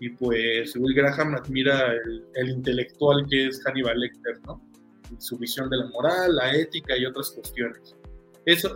Y 0.00 0.10
pues 0.10 0.74
Will 0.76 0.94
Graham 0.94 1.34
admira 1.34 1.92
el, 1.92 2.24
el 2.34 2.48
intelectual 2.50 3.26
que 3.28 3.48
es 3.48 3.62
Hannibal 3.64 4.00
Lecter, 4.00 4.40
¿no? 4.46 4.60
su 5.18 5.38
visión 5.38 5.68
de 5.70 5.76
la 5.78 5.86
moral, 5.86 6.34
la 6.36 6.54
ética 6.54 6.96
y 6.96 7.04
otras 7.04 7.30
cuestiones. 7.30 7.96
Eso 8.44 8.74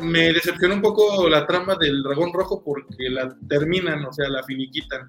me 0.00 0.32
decepcionó 0.32 0.74
un 0.74 0.82
poco 0.82 1.28
la 1.28 1.46
trama 1.46 1.76
del 1.76 2.02
dragón 2.02 2.32
rojo 2.32 2.62
porque 2.64 3.10
la 3.10 3.36
terminan, 3.48 4.04
o 4.04 4.12
sea, 4.12 4.28
la 4.28 4.42
finiquitan. 4.42 5.08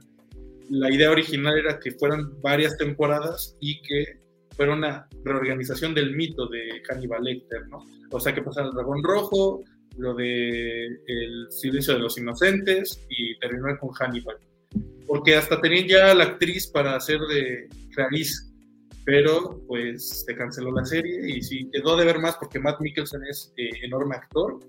La 0.69 0.91
idea 0.91 1.11
original 1.11 1.57
era 1.57 1.79
que 1.79 1.91
fueran 1.91 2.41
varias 2.41 2.77
temporadas 2.77 3.55
y 3.59 3.81
que 3.81 4.19
fuera 4.55 4.73
una 4.73 5.07
reorganización 5.23 5.93
del 5.93 6.15
mito 6.15 6.47
de 6.47 6.81
Hannibal 6.87 7.23
Lecter, 7.23 7.67
¿no? 7.67 7.85
O 8.11 8.19
sea, 8.19 8.33
que 8.33 8.41
pasara 8.41 8.67
el 8.67 8.73
dragón 8.73 9.03
rojo, 9.03 9.63
lo 9.97 10.13
de 10.13 10.85
el 10.85 11.47
silencio 11.49 11.93
de 11.93 11.99
los 11.99 12.17
inocentes 12.17 13.05
y 13.09 13.37
terminar 13.39 13.79
con 13.79 13.89
Hannibal. 13.91 14.37
Porque 15.07 15.35
hasta 15.35 15.59
tenían 15.59 15.87
ya 15.87 16.13
la 16.13 16.25
actriz 16.25 16.67
para 16.67 16.95
hacer 16.95 17.19
de 17.19 17.67
Clarice 17.93 18.49
pero 19.09 19.59
pues 19.67 20.23
se 20.23 20.35
canceló 20.35 20.71
la 20.71 20.85
serie 20.85 21.35
y 21.35 21.41
sí 21.41 21.67
quedó 21.73 21.97
de 21.97 22.05
ver 22.05 22.19
más 22.19 22.35
porque 22.35 22.59
Matt 22.59 22.79
Mikkelsen 22.79 23.23
es 23.27 23.51
eh, 23.57 23.71
enorme 23.81 24.15
actor. 24.15 24.59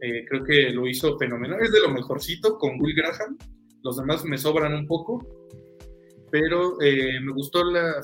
Eh, 0.00 0.24
creo 0.28 0.44
que 0.44 0.70
lo 0.70 0.86
hizo 0.86 1.18
fenomenal, 1.18 1.60
es 1.60 1.72
de 1.72 1.80
lo 1.80 1.90
mejorcito 1.90 2.58
con 2.58 2.80
Will 2.80 2.94
Graham. 2.94 3.36
Los 3.82 3.96
demás 3.96 4.24
me 4.24 4.38
sobran 4.38 4.72
un 4.72 4.86
poco, 4.86 5.26
pero 6.30 6.80
eh, 6.80 7.20
me 7.20 7.32
gustó 7.32 7.64
la 7.64 8.02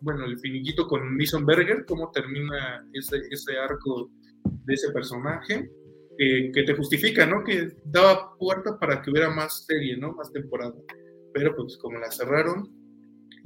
bueno, 0.00 0.24
el 0.26 0.38
finiquito 0.38 0.86
con 0.86 1.16
Berger, 1.46 1.84
cómo 1.86 2.10
termina 2.12 2.86
ese, 2.92 3.22
ese 3.30 3.58
arco 3.58 4.10
de 4.44 4.74
ese 4.74 4.92
personaje, 4.92 5.70
que 6.18 6.62
te 6.66 6.74
justifica, 6.74 7.26
¿no? 7.26 7.44
Que 7.44 7.68
daba 7.84 8.36
puerta 8.38 8.78
para 8.78 9.02
que 9.02 9.10
hubiera 9.10 9.30
más 9.30 9.66
serie, 9.66 9.96
¿no? 9.96 10.12
Más 10.12 10.32
temporada. 10.32 10.74
Pero 11.34 11.54
pues 11.54 11.76
como 11.76 11.98
la 11.98 12.10
cerraron, 12.10 12.70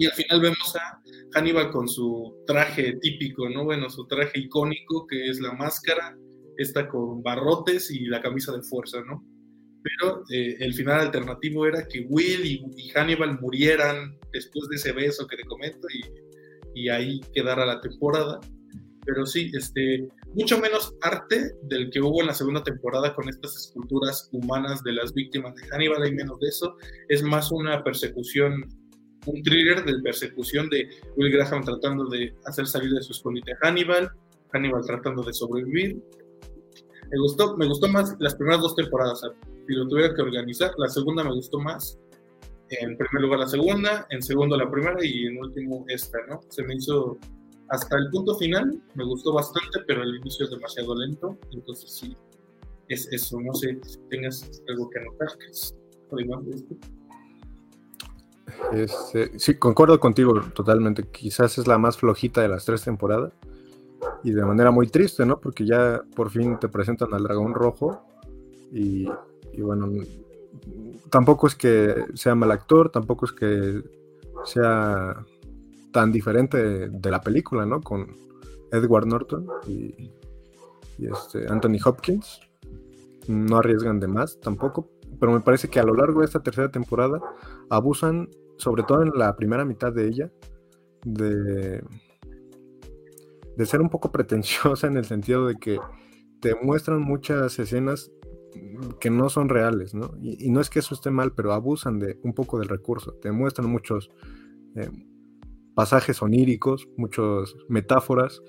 y 0.00 0.06
al 0.06 0.12
final 0.12 0.40
vemos 0.40 0.76
a 0.76 1.02
Hannibal 1.34 1.70
con 1.70 1.86
su 1.86 2.42
traje 2.46 2.94
típico, 3.02 3.50
¿no? 3.50 3.64
Bueno, 3.64 3.90
su 3.90 4.06
traje 4.06 4.38
icónico, 4.38 5.06
que 5.06 5.28
es 5.28 5.40
la 5.40 5.52
máscara, 5.52 6.16
esta 6.56 6.88
con 6.88 7.22
barrotes 7.22 7.90
y 7.90 8.06
la 8.06 8.22
camisa 8.22 8.50
de 8.52 8.62
fuerza, 8.62 9.02
¿no? 9.06 9.22
Pero 9.82 10.22
eh, 10.30 10.56
el 10.60 10.74
final 10.74 11.00
alternativo 11.00 11.66
era 11.66 11.86
que 11.86 12.06
Will 12.08 12.44
y, 12.44 12.90
Hannibal 12.90 13.40
murieran 13.40 14.18
después 14.32 14.68
de 14.68 14.76
ese 14.76 14.92
beso 14.92 15.26
que 15.26 15.36
te 15.36 15.44
comento 15.44 15.88
y, 16.74 16.88
ahí 16.88 17.20
quedara 17.34 17.66
la 17.66 17.80
temporada. 17.80 18.40
Pero 19.04 19.26
sí, 19.26 19.50
este, 19.54 20.08
mucho 20.34 20.58
menos 20.58 20.94
arte 21.02 21.52
del 21.64 21.90
que 21.90 22.00
hubo 22.00 22.20
en 22.20 22.28
la 22.28 22.34
segunda 22.34 22.62
temporada 22.62 23.14
con 23.14 23.28
estas 23.28 23.56
esculturas 23.56 24.28
humanas 24.32 24.82
de 24.82 24.92
las 24.92 25.12
víctimas 25.12 25.54
de 25.54 25.66
Hannibal, 25.68 26.02
hay 26.02 26.12
menos 26.12 26.38
de 26.40 26.48
eso. 26.48 26.76
Es 27.08 27.22
más 27.22 27.50
una 27.50 27.82
persecución 27.82 28.64
un 29.26 29.42
thriller 29.42 29.84
de 29.84 30.00
persecución 30.02 30.68
de 30.70 30.88
Will 31.16 31.32
Graham 31.32 31.62
tratando 31.62 32.06
de 32.06 32.34
hacer 32.46 32.66
salir 32.66 32.92
de 32.92 33.02
su 33.02 33.12
escondite 33.12 33.52
a 33.52 33.56
Hannibal, 33.66 34.10
Hannibal 34.52 34.84
tratando 34.86 35.22
de 35.22 35.32
sobrevivir. 35.32 36.02
Me 37.10 37.18
gustó, 37.18 37.56
me 37.56 37.66
gustó 37.66 37.88
más 37.88 38.16
las 38.18 38.34
primeras 38.34 38.60
dos 38.60 38.74
temporadas. 38.76 39.22
Si 39.70 39.76
lo 39.76 39.86
tuviera 39.86 40.12
que 40.12 40.22
organizar, 40.22 40.72
la 40.78 40.88
segunda 40.88 41.22
me 41.22 41.32
gustó 41.32 41.60
más. 41.60 41.96
En 42.70 42.96
primer 42.96 43.22
lugar 43.22 43.38
la 43.38 43.46
segunda, 43.46 44.04
en 44.10 44.20
segundo 44.20 44.56
la 44.56 44.68
primera 44.68 44.96
y 45.00 45.26
en 45.26 45.38
último 45.38 45.84
esta, 45.86 46.18
¿no? 46.28 46.40
Se 46.48 46.64
me 46.64 46.74
hizo 46.74 47.16
hasta 47.68 47.96
el 47.96 48.10
punto 48.10 48.36
final, 48.36 48.82
me 48.96 49.04
gustó 49.04 49.32
bastante, 49.32 49.78
pero 49.86 50.02
el 50.02 50.16
inicio 50.16 50.46
es 50.46 50.50
demasiado 50.50 50.96
lento, 50.96 51.38
entonces 51.52 51.88
sí, 51.88 52.16
es 52.88 53.06
eso. 53.12 53.40
No 53.40 53.54
sé 53.54 53.78
si 53.84 53.96
tengas 54.08 54.60
algo 54.68 54.90
que 54.90 54.98
anotar, 54.98 55.38
que 55.38 55.46
es. 55.46 55.72
Este, 58.72 59.38
sí, 59.38 59.54
concuerdo 59.54 60.00
contigo 60.00 60.40
totalmente. 60.52 61.04
Quizás 61.12 61.58
es 61.58 61.68
la 61.68 61.78
más 61.78 61.96
flojita 61.96 62.42
de 62.42 62.48
las 62.48 62.64
tres 62.64 62.82
temporadas. 62.82 63.32
Y 64.24 64.32
de 64.32 64.44
manera 64.44 64.72
muy 64.72 64.88
triste, 64.88 65.24
¿no? 65.24 65.38
Porque 65.38 65.64
ya 65.64 66.02
por 66.16 66.30
fin 66.30 66.58
te 66.58 66.68
presentan 66.68 67.14
al 67.14 67.22
dragón 67.22 67.54
rojo. 67.54 68.04
Y, 68.72 69.06
bueno, 69.58 69.88
tampoco 71.10 71.46
es 71.46 71.54
que 71.54 72.06
sea 72.14 72.34
mal 72.34 72.50
actor, 72.50 72.90
tampoco 72.90 73.26
es 73.26 73.32
que 73.32 73.82
sea 74.44 75.24
tan 75.92 76.12
diferente 76.12 76.88
de, 76.88 77.10
la 77.10 77.20
película, 77.20 77.66
¿no? 77.66 77.80
Con 77.80 78.16
Edward 78.72 79.06
Norton 79.06 79.46
y, 79.66 80.10
este 80.98 81.48
Anthony 81.48 81.78
Hopkins. 81.84 82.40
No 83.26 83.58
arriesgan 83.58 84.00
de 84.00 84.08
más 84.08 84.40
tampoco, 84.40 84.90
pero 85.18 85.32
me 85.32 85.40
parece 85.40 85.68
que 85.68 85.78
a 85.78 85.84
lo 85.84 85.94
largo 85.94 86.20
de 86.20 86.26
esta 86.26 86.42
tercera 86.42 86.70
temporada 86.70 87.20
abusan 87.68 88.28
sobre 88.56 88.82
todo 88.82 89.02
en 89.02 89.12
la 89.14 89.34
primera 89.36 89.64
mitad 89.64 89.92
de 89.92 90.06
ella, 90.06 90.30
de, 91.04 91.82
de 93.56 93.66
ser 93.66 93.80
un 93.80 93.88
poco 93.88 94.12
pretenciosa 94.12 94.86
en 94.86 94.96
el 94.96 95.04
sentido 95.04 95.46
de 95.46 95.56
que 95.56 95.78
te 96.40 96.54
muestran 96.54 97.00
muchas 97.00 97.58
escenas 97.58 98.10
que 98.98 99.10
no 99.10 99.28
son 99.28 99.48
reales, 99.48 99.94
¿no? 99.94 100.12
Y, 100.20 100.50
no 100.50 100.60
es 100.60 100.70
que 100.70 100.80
eso 100.80 100.94
esté 100.94 101.10
mal, 101.10 101.32
pero 101.32 101.52
abusan 101.52 101.98
de 101.98 102.18
un 102.22 102.34
poco 102.34 102.58
del 102.58 102.68
recurso. 102.68 103.14
Te 103.14 103.30
muestran 103.32 103.70
muchos 103.70 104.10
eh, 104.74 104.90
pasajes 105.74 106.20
oníricos, 106.22 106.88
muchas 106.96 107.54
metáforas, 107.68 108.42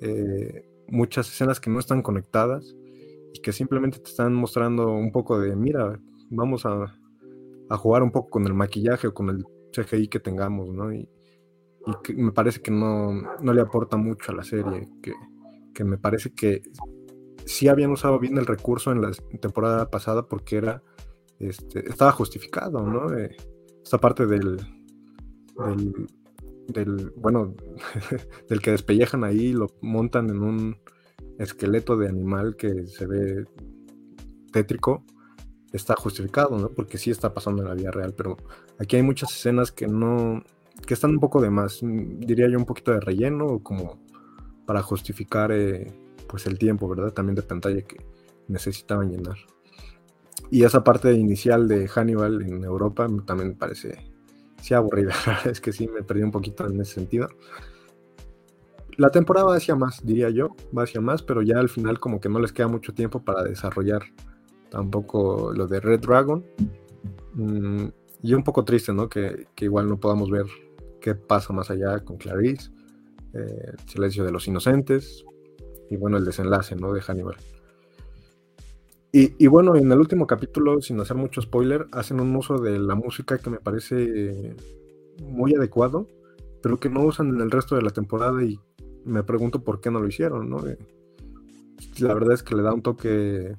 eh, 0.00 0.68
muchas 0.88 1.28
escenas 1.28 1.60
que 1.60 1.70
no 1.70 1.78
están 1.78 2.02
conectadas 2.02 2.74
y 3.32 3.40
que 3.40 3.52
simplemente 3.52 3.98
te 3.98 4.10
están 4.10 4.34
mostrando 4.34 4.90
un 4.92 5.12
poco 5.12 5.38
de, 5.38 5.54
mira, 5.56 6.00
vamos 6.30 6.66
a, 6.66 6.98
jugar 7.76 8.02
un 8.02 8.12
poco 8.12 8.30
con 8.30 8.46
el 8.46 8.54
maquillaje 8.54 9.08
o 9.08 9.14
con 9.14 9.28
el 9.28 9.44
CGI 9.72 10.08
que 10.08 10.20
tengamos, 10.20 10.72
¿no? 10.72 10.92
Y, 10.92 11.08
que 12.02 12.14
me 12.14 12.32
parece 12.32 12.60
que 12.60 12.72
no, 12.72 13.12
no, 13.40 13.52
le 13.52 13.60
aporta 13.60 13.96
mucho 13.96 14.32
a 14.32 14.34
la 14.34 14.42
serie, 14.42 14.88
que, 15.00 15.12
que, 15.72 15.84
me 15.84 15.98
parece 15.98 16.32
que 16.34 16.62
sí 17.46 17.68
habían 17.68 17.92
usado 17.92 18.18
bien 18.18 18.36
el 18.36 18.44
recurso 18.44 18.92
en 18.92 19.00
la 19.00 19.12
temporada 19.40 19.88
pasada 19.88 20.28
porque 20.28 20.56
era, 20.56 20.82
este, 21.38 21.88
estaba 21.88 22.12
justificado, 22.12 22.82
¿no? 22.82 23.16
Eh, 23.16 23.34
esta 23.82 23.98
parte 23.98 24.26
del, 24.26 24.56
del, 25.56 26.08
del 26.66 27.12
bueno, 27.16 27.54
del 28.48 28.60
que 28.60 28.72
despellejan 28.72 29.24
ahí, 29.24 29.52
lo 29.52 29.68
montan 29.80 30.28
en 30.28 30.42
un 30.42 30.76
esqueleto 31.38 31.96
de 31.96 32.08
animal 32.08 32.56
que 32.56 32.86
se 32.86 33.06
ve 33.06 33.44
tétrico, 34.52 35.04
está 35.72 35.94
justificado, 35.94 36.58
¿no? 36.58 36.70
Porque 36.70 36.98
sí 36.98 37.10
está 37.10 37.32
pasando 37.32 37.62
en 37.62 37.68
la 37.68 37.74
vida 37.74 37.92
real, 37.92 38.12
pero 38.16 38.36
aquí 38.78 38.96
hay 38.96 39.02
muchas 39.02 39.30
escenas 39.30 39.70
que 39.70 39.86
no, 39.86 40.42
que 40.84 40.94
están 40.94 41.12
un 41.12 41.20
poco 41.20 41.40
de 41.40 41.50
más, 41.50 41.80
diría 41.82 42.48
yo 42.48 42.58
un 42.58 42.64
poquito 42.64 42.90
de 42.90 43.00
relleno, 43.00 43.60
como 43.62 44.00
para 44.66 44.82
justificar 44.82 45.52
eh, 45.52 45.92
pues 46.26 46.46
el 46.46 46.58
tiempo, 46.58 46.88
¿verdad? 46.88 47.12
También 47.12 47.34
de 47.34 47.42
pantalla 47.42 47.82
que 47.82 47.96
necesitaban 48.48 49.10
llenar. 49.10 49.36
Y 50.50 50.64
esa 50.64 50.84
parte 50.84 51.12
inicial 51.12 51.66
de 51.68 51.88
Hannibal 51.88 52.42
en 52.42 52.64
Europa 52.64 53.08
también 53.26 53.50
me 53.50 53.54
parece, 53.54 54.10
sí 54.60 54.74
aburrida, 54.74 55.14
es 55.44 55.60
que 55.60 55.72
sí 55.72 55.88
me 55.88 56.02
perdí 56.02 56.22
un 56.22 56.30
poquito 56.30 56.66
en 56.66 56.80
ese 56.80 56.94
sentido. 56.94 57.28
La 58.96 59.10
temporada 59.10 59.46
va 59.46 59.56
hacia 59.56 59.76
más, 59.76 60.04
diría 60.06 60.30
yo, 60.30 60.56
va 60.76 60.84
hacia 60.84 61.00
más, 61.00 61.22
pero 61.22 61.42
ya 61.42 61.58
al 61.58 61.68
final 61.68 62.00
como 62.00 62.20
que 62.20 62.28
no 62.28 62.38
les 62.38 62.52
queda 62.52 62.68
mucho 62.68 62.94
tiempo 62.94 63.22
para 63.22 63.42
desarrollar 63.42 64.02
tampoco 64.70 65.52
lo 65.52 65.66
de 65.66 65.80
Red 65.80 66.00
Dragon. 66.00 66.44
Mm, 67.34 67.88
y 68.22 68.34
un 68.34 68.42
poco 68.42 68.64
triste, 68.64 68.92
¿no? 68.94 69.08
Que, 69.08 69.48
igual 69.60 69.88
no 69.88 70.00
podamos 70.00 70.30
ver 70.30 70.46
qué 71.00 71.14
pasa 71.14 71.52
más 71.52 71.70
allá 71.70 72.00
con 72.00 72.16
Clarice, 72.16 72.70
eh, 73.34 73.72
silencio 73.86 74.24
de 74.24 74.32
los 74.32 74.48
inocentes 74.48 75.24
y 75.90 75.96
bueno, 75.96 76.16
el 76.16 76.24
desenlace, 76.24 76.76
¿no? 76.76 76.92
De 76.92 77.00
Hannibal. 77.00 77.36
Y, 79.18 79.46
bueno, 79.46 79.76
en 79.76 79.90
el 79.90 79.98
último 79.98 80.26
capítulo, 80.26 80.82
sin 80.82 81.00
hacer 81.00 81.16
mucho 81.16 81.40
spoiler, 81.40 81.86
hacen 81.92 82.20
un 82.20 82.36
uso 82.36 82.58
de 82.58 82.78
la 82.78 82.94
música 82.94 83.38
que 83.38 83.48
me 83.48 83.60
parece 83.60 84.54
muy 85.22 85.54
adecuado, 85.54 86.06
pero 86.62 86.78
que 86.78 86.90
no 86.90 87.02
usan 87.02 87.30
en 87.30 87.40
el 87.40 87.50
resto 87.50 87.76
de 87.76 87.80
la 87.80 87.92
temporada 87.92 88.44
y 88.44 88.60
me 89.06 89.22
pregunto 89.22 89.64
por 89.64 89.80
qué 89.80 89.90
no 89.90 90.00
lo 90.00 90.06
hicieron, 90.06 90.50
¿no? 90.50 90.66
Eh, 90.66 90.76
la 91.98 92.12
verdad 92.12 92.34
es 92.34 92.42
que 92.42 92.54
le 92.54 92.62
da 92.62 92.74
un 92.74 92.82
toque, 92.82 93.56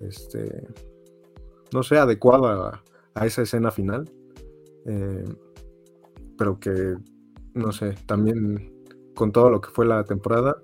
este, 0.00 0.68
no 1.72 1.82
sé, 1.82 1.98
adecuado 1.98 2.46
a, 2.46 3.26
esa 3.26 3.42
escena 3.42 3.72
final, 3.72 4.08
eh, 4.86 5.24
pero 6.38 6.60
que, 6.60 6.94
no 7.54 7.72
sé, 7.72 7.96
también 8.06 8.72
con 9.16 9.32
todo 9.32 9.50
lo 9.50 9.60
que 9.60 9.70
fue 9.70 9.84
la 9.84 10.04
temporada, 10.04 10.62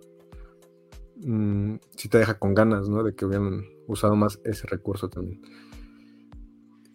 mm, 1.24 1.76
sí 1.96 2.08
te 2.08 2.18
deja 2.18 2.38
con 2.38 2.54
ganas, 2.54 2.88
¿no? 2.88 3.02
De 3.02 3.14
que 3.14 3.26
hubieran 3.26 3.64
usado 3.86 4.16
más 4.16 4.40
ese 4.44 4.66
recurso 4.66 5.08
también. 5.08 5.40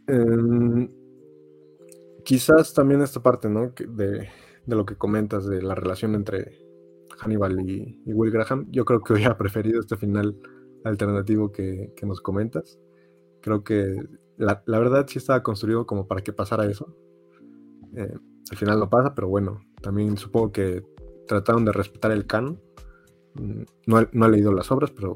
Em, 0.07 0.89
quizás 2.23 2.73
también 2.73 3.01
esta 3.01 3.21
parte, 3.21 3.49
¿no? 3.49 3.71
De, 3.71 4.30
lo 4.67 4.86
que 4.86 4.95
comentas 4.95 5.45
de 5.45 5.61
la 5.61 5.76
relación 5.76 6.15
entre 6.15 6.59
Hannibal 7.19 7.59
y, 7.69 8.01
Will 8.05 8.32
Graham, 8.32 8.67
yo 8.71 8.84
creo 8.86 9.01
que 9.01 9.13
hubiera 9.13 9.38
preferido 9.38 9.80
este 9.80 9.97
final 9.97 10.38
alternativo 10.84 11.51
que, 11.51 11.93
nos 12.03 12.21
comentas. 12.21 12.80
Creo 13.41 13.63
que 13.63 13.95
la, 14.38 14.63
verdad 14.67 15.05
sí 15.07 15.19
estaba 15.19 15.43
construido 15.43 15.86
como 15.86 16.07
para 16.07 16.21
que 16.21 16.34
pasara 16.34 16.65
eso. 16.65 16.95
Eh, 17.95 18.13
al 18.51 18.57
final 18.57 18.80
no 18.80 18.89
pasa, 18.89 19.15
pero 19.15 19.28
bueno, 19.28 19.61
también 19.82 20.17
supongo 20.17 20.51
que 20.51 20.84
trataron 21.28 21.65
de 21.65 21.71
respetar 21.71 22.11
el 22.11 22.28
canon. 22.28 22.61
No 23.86 23.99
he, 23.99 24.07
no 24.11 24.25
he 24.25 24.29
leído 24.29 24.53
las 24.53 24.71
obras, 24.71 24.91
pero 24.91 25.15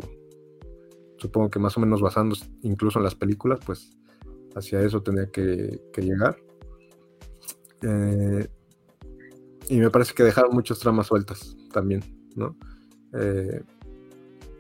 supongo 1.18 1.50
que 1.50 1.60
más 1.60 1.78
o 1.78 1.80
menos 1.80 2.02
basándose 2.02 2.46
incluso 2.62 3.00
en 3.00 3.06
las 3.06 3.16
películas, 3.16 3.60
pues 3.66 3.98
hacia 4.56 4.82
eso 4.82 5.02
tenía 5.02 5.30
que, 5.30 5.82
llegar. 5.98 6.38
Eh, 7.82 8.48
y 9.70 9.78
me 9.78 9.90
parece 9.90 10.14
que 10.14 10.24
dejaron 10.24 10.54
muchas 10.54 10.80
tramas 10.80 11.08
sueltas 11.08 11.56
también, 11.72 12.04
¿no? 12.36 12.56
Eh, 13.14 13.62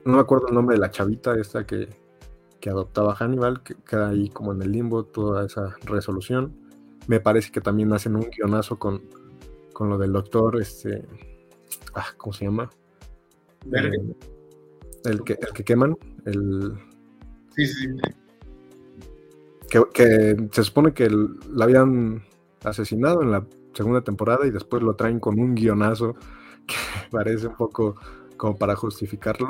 no 0.05 0.14
me 0.14 0.20
acuerdo 0.20 0.47
el 0.47 0.53
nombre 0.53 0.76
de 0.76 0.82
la 0.82 0.91
chavita 0.91 1.38
esta 1.39 1.66
que, 1.66 1.88
adoptaba 2.70 3.16
Hannibal, 3.16 3.64
que 3.64 3.76
queda 3.76 4.10
ahí 4.10 4.30
como 4.30 4.51
en 4.51 4.62
el 4.62 4.72
limbo 4.72 5.03
toda 5.03 5.45
esa 5.45 5.76
resolución. 5.86 6.55
Me 7.07 7.20
parece 7.20 7.51
que 7.51 7.62
también 7.62 7.91
hacen 7.93 8.16
un 8.16 8.30
guionazo 8.30 8.78
con, 8.78 9.01
con 9.74 9.89
lo 9.89 9.97
del 9.97 10.14
doctor, 10.14 10.62
este, 10.62 11.05
ah, 11.95 12.05
¿cómo 12.18 12.34
se 12.34 12.45
llama? 12.45 12.70
Eh, 13.66 13.91
el, 15.05 15.24
que, 15.24 15.34
el 15.34 15.53
que 15.53 15.64
queman, 15.64 15.97
el... 16.26 16.74
Sí, 17.55 17.66
sí, 17.68 17.88
sí 17.88 18.14
que, 19.70 20.49
se 20.51 20.64
supone 20.64 20.93
que 20.93 21.10
la 21.10 21.66
habían 21.66 22.24
asesinado 22.64 23.22
en 23.22 23.32
la 23.32 23.45
segunda 23.74 24.01
temporada 24.01 24.45
y 24.47 24.51
después 24.51 24.84
lo 24.84 24.95
traen 24.95 25.20
con 25.20 25.39
un 25.39 25.55
guionazo 25.55 26.16
que 26.68 26.76
parece 27.12 27.47
un 27.47 27.55
poco 27.55 27.95
como 28.38 28.57
para 28.57 28.76
justificarlo, 28.76 29.49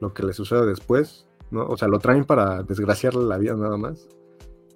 lo 0.00 0.12
que 0.12 0.24
le 0.24 0.32
sucede 0.32 0.66
después, 0.66 1.26
¿no? 1.50 1.66
O 1.66 1.76
sea, 1.76 1.88
lo 1.88 1.98
traen 1.98 2.24
para 2.24 2.62
desgraciarle 2.62 3.24
la 3.24 3.38
vida 3.38 3.54
nada 3.54 3.76
más. 3.76 4.08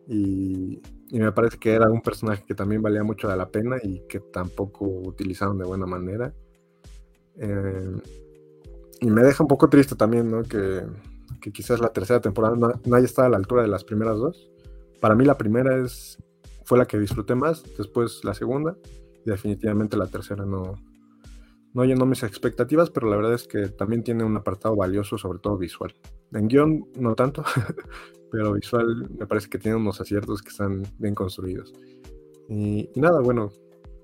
Y, 0.09 0.81
me 1.11 1.31
parece 1.33 1.59
que 1.59 1.73
era 1.73 1.91
un 1.91 2.01
personaje 2.01 2.43
que 2.47 2.55
también 2.55 2.81
valía 2.81 3.03
mucho 3.05 3.29
de 3.29 3.37
la 3.37 3.51
pena 3.51 3.77
y 3.83 4.01
que 4.09 4.19
tampoco 4.21 4.87
utilizaron 4.87 5.59
de 5.59 5.65
buena 5.67 5.85
manera. 5.85 6.33
Eh, 7.37 8.01
y 9.03 9.11
me 9.11 9.23
deja 9.23 9.43
un 9.43 9.49
poco 9.49 9.69
triste 9.69 9.97
también, 9.97 10.31
¿no? 10.31 10.43
Que, 10.45 10.87
quizás 11.53 11.81
la 11.81 11.93
tercera 11.93 12.21
temporada 12.21 12.55
no, 12.57 12.97
haya 12.97 13.05
estado 13.05 13.27
a 13.27 13.31
la 13.31 13.37
altura 13.37 13.63
de 13.63 13.69
las 13.69 13.83
primeras 13.83 14.17
dos. 14.17 14.49
Para 15.01 15.17
mí 15.17 15.25
la 15.25 15.37
primera 15.37 15.77
es, 15.77 16.23
fue 16.65 16.79
la 16.79 16.87
que 16.87 17.01
disfruté 17.01 17.35
más, 17.35 17.65
después 17.77 18.25
la 18.25 18.33
segunda 18.33 18.77
y 19.27 19.31
definitivamente 19.31 19.97
la 19.97 20.07
tercera 20.07 20.47
no, 20.47 20.77
no 21.75 21.85
llenó 21.85 22.07
mis 22.07 22.23
expectativas, 22.23 22.91
pero 22.91 23.11
la 23.11 23.17
verdad 23.17 23.35
es 23.35 23.49
que 23.49 23.69
también 23.69 24.05
tiene 24.05 24.23
un 24.23 24.37
apartado 24.37 24.77
valioso, 24.77 25.19
sobre 25.19 25.41
todo 25.41 25.59
visual. 25.59 25.93
En 26.33 26.47
guion 26.47 26.87
no 26.97 27.17
tanto, 27.17 27.43
pero 28.31 28.53
visual 28.53 29.11
me 29.19 29.27
parece 29.27 29.49
que 29.49 29.59
tiene 29.59 29.77
unos 29.77 30.01
aciertos 30.01 30.43
que 30.43 30.51
están 30.51 30.85
bien 30.99 31.17
construidos. 31.17 31.73
Y, 32.49 32.89
nada, 32.95 33.21
bueno, 33.21 33.51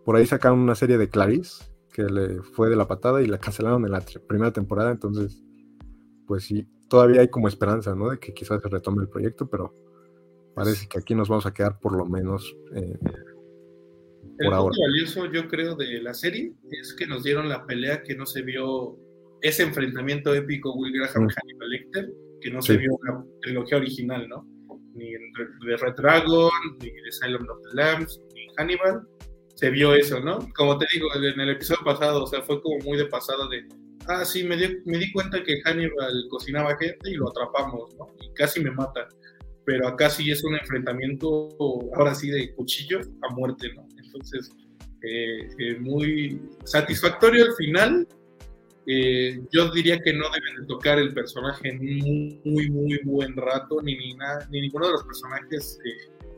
por 0.05 0.16
ahí 0.16 0.26
sacaron 0.26 0.59
una 0.59 0.74
serie 0.74 0.99
de 0.99 1.09
Clarice 1.09 1.64
que 1.99 2.12
le 2.12 2.42
fue 2.42 2.68
de 2.68 2.76
la 2.76 2.86
patada 2.86 3.22
y 3.22 3.26
la 3.26 3.38
cancelaron 3.38 3.84
en 3.84 3.92
la 3.92 4.05
primera 4.26 4.53
temporada, 4.53 4.92
entonces, 4.92 5.42
pues 6.26 6.44
sí, 6.44 6.68
todavía 6.88 7.22
hay 7.22 7.28
como 7.28 7.49
esperanza, 7.49 7.94
¿no? 7.94 8.11
De 8.11 8.18
que 8.18 8.32
quizás 8.32 8.62
se 8.62 8.68
retome 8.68 9.03
el 9.03 9.09
proyecto, 9.09 9.49
pero 9.49 9.74
Parece 10.59 10.88
que 10.88 10.99
aquí 10.99 11.14
nos 11.14 11.28
vamos 11.28 11.46
a 11.46 11.55
quedar 11.55 11.78
por 11.78 11.96
lo 11.96 12.05
menos 12.05 12.57
eh, 12.74 12.99
por 14.38 14.46
el 14.46 14.53
ahora. 14.53 14.74
valioso, 14.76 15.30
yo 15.30 15.46
creo, 15.46 15.76
de 15.76 16.03
la 16.03 16.14
serie 16.14 16.53
es 16.68 16.94
que 16.94 17.07
nos 17.07 17.22
dieron 17.22 17.49
la 17.49 17.64
pelea 17.64 18.03
que 18.03 18.16
no 18.16 18.26
se 18.26 18.42
vio, 18.42 18.99
ese 19.40 19.62
enfrentamiento 19.62 20.34
épico 20.34 20.74
Will 20.74 20.92
Graham 20.92 21.28
y 21.28 21.32
Hannibal 21.32 21.70
Lecter, 21.70 22.12
que 22.40 22.51
no 22.51 22.61
se 22.61 22.76
vio 22.76 22.90
en 23.07 23.14
la 23.14 23.24
trilogía 23.40 23.78
original, 23.78 24.28
¿no? 24.28 24.49
Ni 24.94 25.12
de 25.12 25.76
Red 25.76 25.94
Dragon, 25.96 26.51
ni 26.80 26.90
de 26.90 27.12
Silent 27.12 27.49
of 27.49 27.59
the 27.62 27.76
Lambs, 27.76 28.20
ni 28.34 28.49
Hannibal. 28.57 29.07
Se 29.59 29.70
vio 29.70 29.92
eso, 29.94 30.20
¿no? 30.20 30.48
Como 30.54 30.78
te 30.78 30.86
digo, 30.92 31.09
en 31.16 31.40
el 31.40 31.50
episodio 31.50 31.84
pasado, 31.84 32.22
o 32.22 32.26
sea, 32.26 32.42
fue 32.42 32.62
como 32.62 32.78
muy 32.84 32.96
de 32.96 33.06
pasada 33.06 33.48
de, 33.48 33.66
ah, 34.06 34.24
sí, 34.24 34.44
me 34.44 34.56
di, 34.56 34.78
me 34.84 34.98
di 34.98 35.11
cuenta 35.12 35.42
que 35.42 35.61
Hannibal 35.62 36.26
cocinaba 36.30 36.76
gente 36.76 37.11
y 37.11 37.14
lo 37.14 37.28
atrapamos, 37.28 37.94
¿no? 37.96 38.06
Y 38.20 38.32
casi 38.34 38.61
me 38.61 38.70
mata 38.70 39.09
pero 39.68 39.86
acá 39.86 40.09
sí 40.09 40.30
es 40.30 40.42
un 40.44 40.54
enfrentamiento, 40.54 41.50
ahora 41.94 42.14
sí, 42.14 42.30
de 42.30 42.54
cuchillo 42.54 43.00
a 43.20 43.34
muerte, 43.34 43.70
¿no? 43.74 43.86
Entonces, 44.02 44.50
eh, 45.02 45.46
eh, 45.59 45.76
muy 45.78 46.40
satisfactorio 46.64 47.44
al 47.44 47.52
final. 47.52 48.09
Eh, 48.86 49.42
yo 49.52 49.70
diría 49.70 50.00
que 50.00 50.14
no 50.14 50.24
deben 50.30 50.62
de 50.62 50.66
tocar 50.66 50.98
el 50.98 51.12
personaje 51.12 51.68
en 51.68 51.84
muy, 52.46 52.70
muy 52.70 52.98
buen 53.04 53.36
rato, 53.36 53.82
ni, 53.82 53.94
ni, 53.94 54.16
ni 54.48 54.61
ninguno 54.62 54.86
de 54.86 54.92
los 54.92 55.04
personajes 55.04 55.78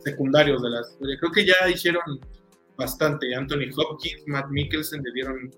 secundarios 0.00 0.60
de 0.60 0.70
la 0.70 0.80
historia. 0.80 1.16
Creo 1.20 1.30
que 1.30 1.46
ya 1.46 1.70
hicieron 1.72 2.02
bastante. 2.80 3.34
Anthony 3.34 3.70
Hopkins, 3.76 4.26
Matt 4.26 4.50
Mikkelsen 4.50 5.02
le 5.02 5.12
dieron 5.12 5.50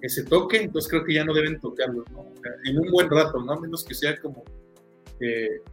ese 0.00 0.24
toque, 0.24 0.62
entonces 0.62 0.90
creo 0.90 1.04
que 1.04 1.14
ya 1.14 1.24
no 1.24 1.32
deben 1.32 1.60
tocarlo, 1.60 2.04
¿no? 2.10 2.32
en 2.64 2.78
un 2.78 2.90
buen 2.90 3.08
rato, 3.08 3.42
¿no? 3.42 3.52
A 3.52 3.60
menos 3.60 3.84
que 3.84 3.94
sea 3.94 4.20
como 4.20 4.44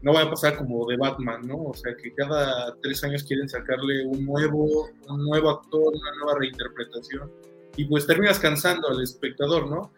no 0.02 0.14
va 0.14 0.22
a 0.22 0.30
pasar 0.30 0.56
como 0.58 0.86
de 0.88 0.98
Batman, 0.98 1.46
¿no? 1.48 1.58
O 1.58 1.74
sea, 1.74 1.96
que 1.96 2.14
cada 2.14 2.76
tres 2.82 3.04
años 3.04 3.24
quieren 3.24 3.50
sacarle 3.50 4.06
un 4.06 4.26
nuevo, 4.26 4.90
un 5.10 5.24
nuevo 5.26 5.50
actor, 5.50 5.94
una 5.94 6.16
nueva 6.20 6.40
reinterpretación, 6.40 7.32
y 7.76 7.86
pues 7.86 8.06
terminas 8.06 8.40
cansando 8.40 8.88
al 8.90 9.02
espectador, 9.02 9.70
¿no? 9.70 9.92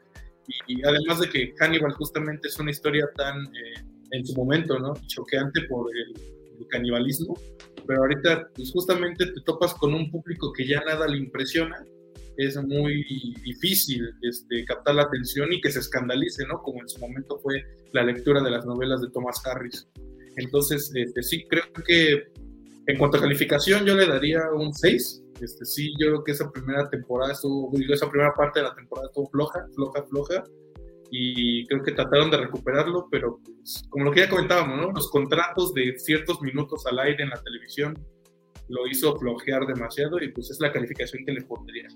Y, 0.67 0.83
además 0.85 1.19
de 1.19 1.29
que 1.29 1.53
Hannibal 1.57 1.93
justamente 1.93 2.47
es 2.47 2.59
una 2.59 2.71
historia 2.71 3.09
tan, 3.15 3.45
eh, 3.45 3.83
en 4.11 4.25
su 4.25 4.33
momento, 4.35 4.79
¿no? 4.79 4.93
Choqueante 5.07 5.61
por 5.63 5.89
el, 5.95 6.13
canibalismo, 6.67 7.37
pero 7.87 8.01
ahorita 8.01 8.49
pues 8.55 8.71
justamente 8.71 9.25
te 9.25 9.41
topas 9.41 9.73
con 9.73 9.93
un 9.93 10.09
público 10.09 10.51
que 10.53 10.67
ya 10.67 10.81
nada 10.81 11.07
le 11.07 11.17
impresiona 11.17 11.83
es 12.37 12.57
muy 12.63 13.03
difícil 13.43 14.09
este, 14.21 14.65
captar 14.65 14.95
la 14.95 15.03
atención 15.03 15.51
y 15.53 15.61
que 15.61 15.71
se 15.71 15.79
escandalice, 15.79 16.45
¿no? 16.47 16.61
Como 16.61 16.81
en 16.81 16.89
su 16.89 16.99
momento 16.99 17.39
fue 17.39 17.63
la 17.91 18.03
lectura 18.03 18.41
de 18.41 18.51
las 18.51 18.65
novelas 18.65 19.01
de 19.01 19.09
Thomas 19.11 19.41
Harris. 19.45 19.87
Entonces, 20.37 20.91
este, 20.95 21.21
sí, 21.21 21.45
creo 21.47 21.63
que 21.85 22.23
en 22.87 22.97
cuanto 22.97 23.17
a 23.17 23.21
calificación 23.21 23.85
yo 23.85 23.95
le 23.95 24.07
daría 24.07 24.51
un 24.51 24.73
6. 24.73 25.23
Este, 25.41 25.65
sí, 25.65 25.93
yo 25.99 26.07
creo 26.07 26.23
que 26.23 26.31
esa 26.31 26.51
primera 26.51 26.89
temporada 26.89 27.33
estuvo, 27.33 27.71
esa 27.91 28.09
primera 28.09 28.33
parte 28.33 28.59
de 28.59 28.67
la 28.67 28.75
temporada 28.75 29.07
estuvo 29.07 29.29
floja, 29.29 29.67
floja, 29.75 30.03
floja. 30.03 30.43
Y 31.15 31.67
creo 31.67 31.83
que 31.83 31.91
trataron 31.91 32.31
de 32.31 32.37
recuperarlo, 32.37 33.07
pero 33.11 33.39
pues, 33.43 33.83
como 33.87 34.05
lo 34.05 34.11
que 34.11 34.21
ya 34.21 34.29
comentábamos, 34.29 34.77
¿no? 34.77 34.91
Los 34.91 35.11
contratos 35.11 35.71
de 35.75 35.99
ciertos 35.99 36.41
minutos 36.41 36.87
al 36.87 36.97
aire 36.97 37.23
en 37.23 37.29
la 37.29 37.39
televisión 37.39 38.03
lo 38.67 38.87
hizo 38.87 39.15
flojear 39.19 39.67
demasiado 39.67 40.19
y 40.19 40.31
pues 40.31 40.49
es 40.49 40.59
la 40.59 40.71
calificación 40.71 41.23
que 41.23 41.33
le 41.33 41.41
pondría. 41.43 41.87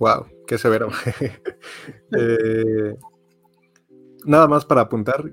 Wow, 0.00 0.26
qué 0.46 0.58
severo. 0.58 0.88
Eh, 2.18 2.96
nada 4.24 4.46
más 4.48 4.64
para 4.64 4.82
apuntar, 4.82 5.32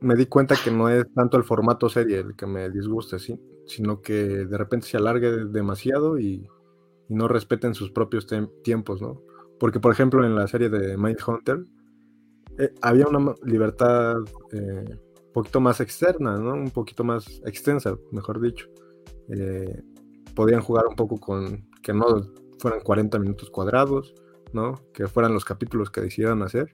me 0.00 0.14
di 0.14 0.26
cuenta 0.26 0.56
que 0.62 0.70
no 0.70 0.88
es 0.88 1.04
tanto 1.14 1.36
el 1.36 1.44
formato 1.44 1.88
serie 1.88 2.18
el 2.18 2.36
que 2.36 2.46
me 2.46 2.68
disguste, 2.70 3.18
¿sí? 3.18 3.38
sino 3.66 4.02
que 4.02 4.14
de 4.14 4.58
repente 4.58 4.86
se 4.86 4.96
alargue 4.96 5.30
demasiado 5.46 6.18
y, 6.18 6.46
no 7.06 7.28
respeten 7.28 7.74
sus 7.74 7.90
propios 7.90 8.26
tiempos, 8.62 9.02
¿no? 9.02 9.22
Porque, 9.64 9.80
por 9.80 9.92
ejemplo, 9.92 10.22
en 10.26 10.34
la 10.34 10.46
serie 10.46 10.68
de 10.68 10.98
Mindhunter 10.98 11.64
eh, 12.58 12.74
había 12.82 13.06
una 13.06 13.34
libertad 13.44 14.16
eh, 14.52 14.98
poquito 15.32 15.58
más 15.58 15.80
externa, 15.80 16.36
¿no? 16.36 16.52
Un 16.52 16.70
poquito 16.70 17.02
más 17.02 17.40
extensa, 17.46 17.96
mejor 18.12 18.42
dicho. 18.42 18.68
Eh, 19.30 19.80
podían 20.34 20.60
jugar 20.60 20.86
un 20.86 20.94
poco 20.94 21.18
con 21.18 21.66
que 21.82 21.94
no 21.94 22.04
fueran 22.58 22.80
40 22.80 23.18
minutos 23.18 23.48
cuadrados, 23.48 24.12
¿no? 24.52 24.82
Que 24.92 25.08
fueran 25.08 25.32
los 25.32 25.46
capítulos 25.46 25.90
que 25.90 26.02
decidieran 26.02 26.42
hacer. 26.42 26.70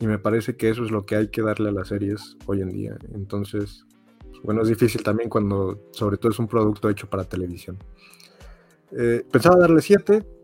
Y 0.00 0.08
me 0.08 0.18
parece 0.18 0.56
que 0.56 0.70
eso 0.70 0.82
es 0.82 0.90
lo 0.90 1.06
que 1.06 1.14
hay 1.14 1.28
que 1.28 1.42
darle 1.42 1.68
a 1.68 1.72
las 1.72 1.86
series 1.86 2.36
hoy 2.46 2.62
en 2.62 2.70
día. 2.70 2.98
Entonces, 3.14 3.86
pues, 4.28 4.42
bueno, 4.42 4.62
es 4.62 4.68
difícil 4.68 5.04
también 5.04 5.30
cuando 5.30 5.88
sobre 5.92 6.16
todo 6.16 6.32
es 6.32 6.38
un 6.40 6.48
producto 6.48 6.90
hecho 6.90 7.08
para 7.08 7.22
televisión. 7.22 7.78
Eh, 8.90 9.24
pensaba 9.30 9.56
darle 9.56 9.80
7. 9.82 10.37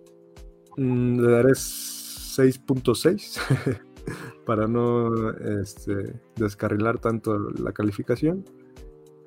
Mm, 0.77 1.21
le 1.21 1.31
daré 1.31 1.53
6.6 1.53 3.39
para 4.47 4.67
no 4.67 5.31
este, 5.61 6.21
descarrilar 6.37 6.99
tanto 6.99 7.39
la 7.39 7.73
calificación. 7.73 8.45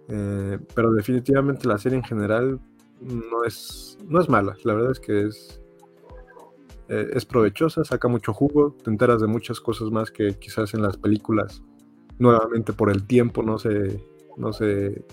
Eh, 0.10 0.58
pero 0.74 0.94
definitivamente 0.94 1.68
la 1.68 1.78
serie 1.78 1.98
en 1.98 2.04
general 2.04 2.60
no 3.02 3.44
es, 3.44 3.98
no 4.08 4.20
es 4.20 4.30
mala. 4.30 4.56
La 4.64 4.74
verdad 4.74 4.92
es 4.92 5.00
que 5.00 5.26
es, 5.26 5.62
eh, 6.90 7.12
es 7.14 7.26
provechosa, 7.26 7.84
saca 7.84 8.08
mucho 8.08 8.34
jugo, 8.34 8.76
te 8.84 8.90
enteras 8.90 9.22
de 9.22 9.28
muchas 9.28 9.60
cosas 9.60 9.92
más 9.92 10.12
que 10.12 10.36
quizás 10.36 10.74
en 10.74 10.82
las 10.82 10.98
películas, 10.98 11.64
nuevamente 12.20 12.74
por 12.74 12.90
el 12.90 13.06
tiempo, 13.06 13.44
no 13.44 13.58
se, 13.58 14.02
no 14.38 14.54
se 14.54 15.04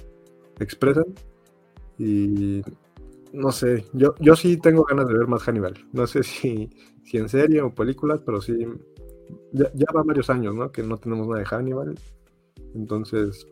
expresan. 0.59 1.07
Y 1.99 2.63
no 3.35 3.51
sé, 3.51 3.85
yo, 3.93 4.15
yo 4.21 4.37
sí 4.37 4.57
tengo 4.59 4.85
ganas 4.85 5.09
de 5.09 5.19
ver 5.19 5.27
más 5.27 5.43
Hannibal. 5.43 5.75
No 5.93 6.07
sé 6.07 6.23
si, 6.23 6.71
si 7.03 7.17
en 7.19 7.29
serie 7.29 7.61
o 7.63 7.75
películas, 7.75 8.21
pero 8.25 8.41
sí, 8.41 8.65
ya, 9.53 9.71
ya 9.75 9.87
va 9.95 10.05
varios 10.05 10.31
años, 10.31 10.55
¿no? 10.55 10.71
Que 10.71 10.85
no 10.85 10.99
tenemos 10.99 11.27
nada 11.27 11.41
de 11.41 11.47
Hannibal. 11.47 11.99
Entonces, 12.75 13.47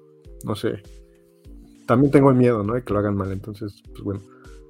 no 0.45 0.55
sé. 0.55 0.83
También 1.87 2.12
tengo 2.12 2.30
el 2.30 2.37
miedo, 2.37 2.62
¿no? 2.62 2.74
De 2.74 2.83
que 2.83 2.93
lo 2.93 3.01
hagan 3.01 3.16
mal. 3.16 3.33
Entonces, 3.33 3.83
pues 3.91 4.03
bueno, 4.03 4.20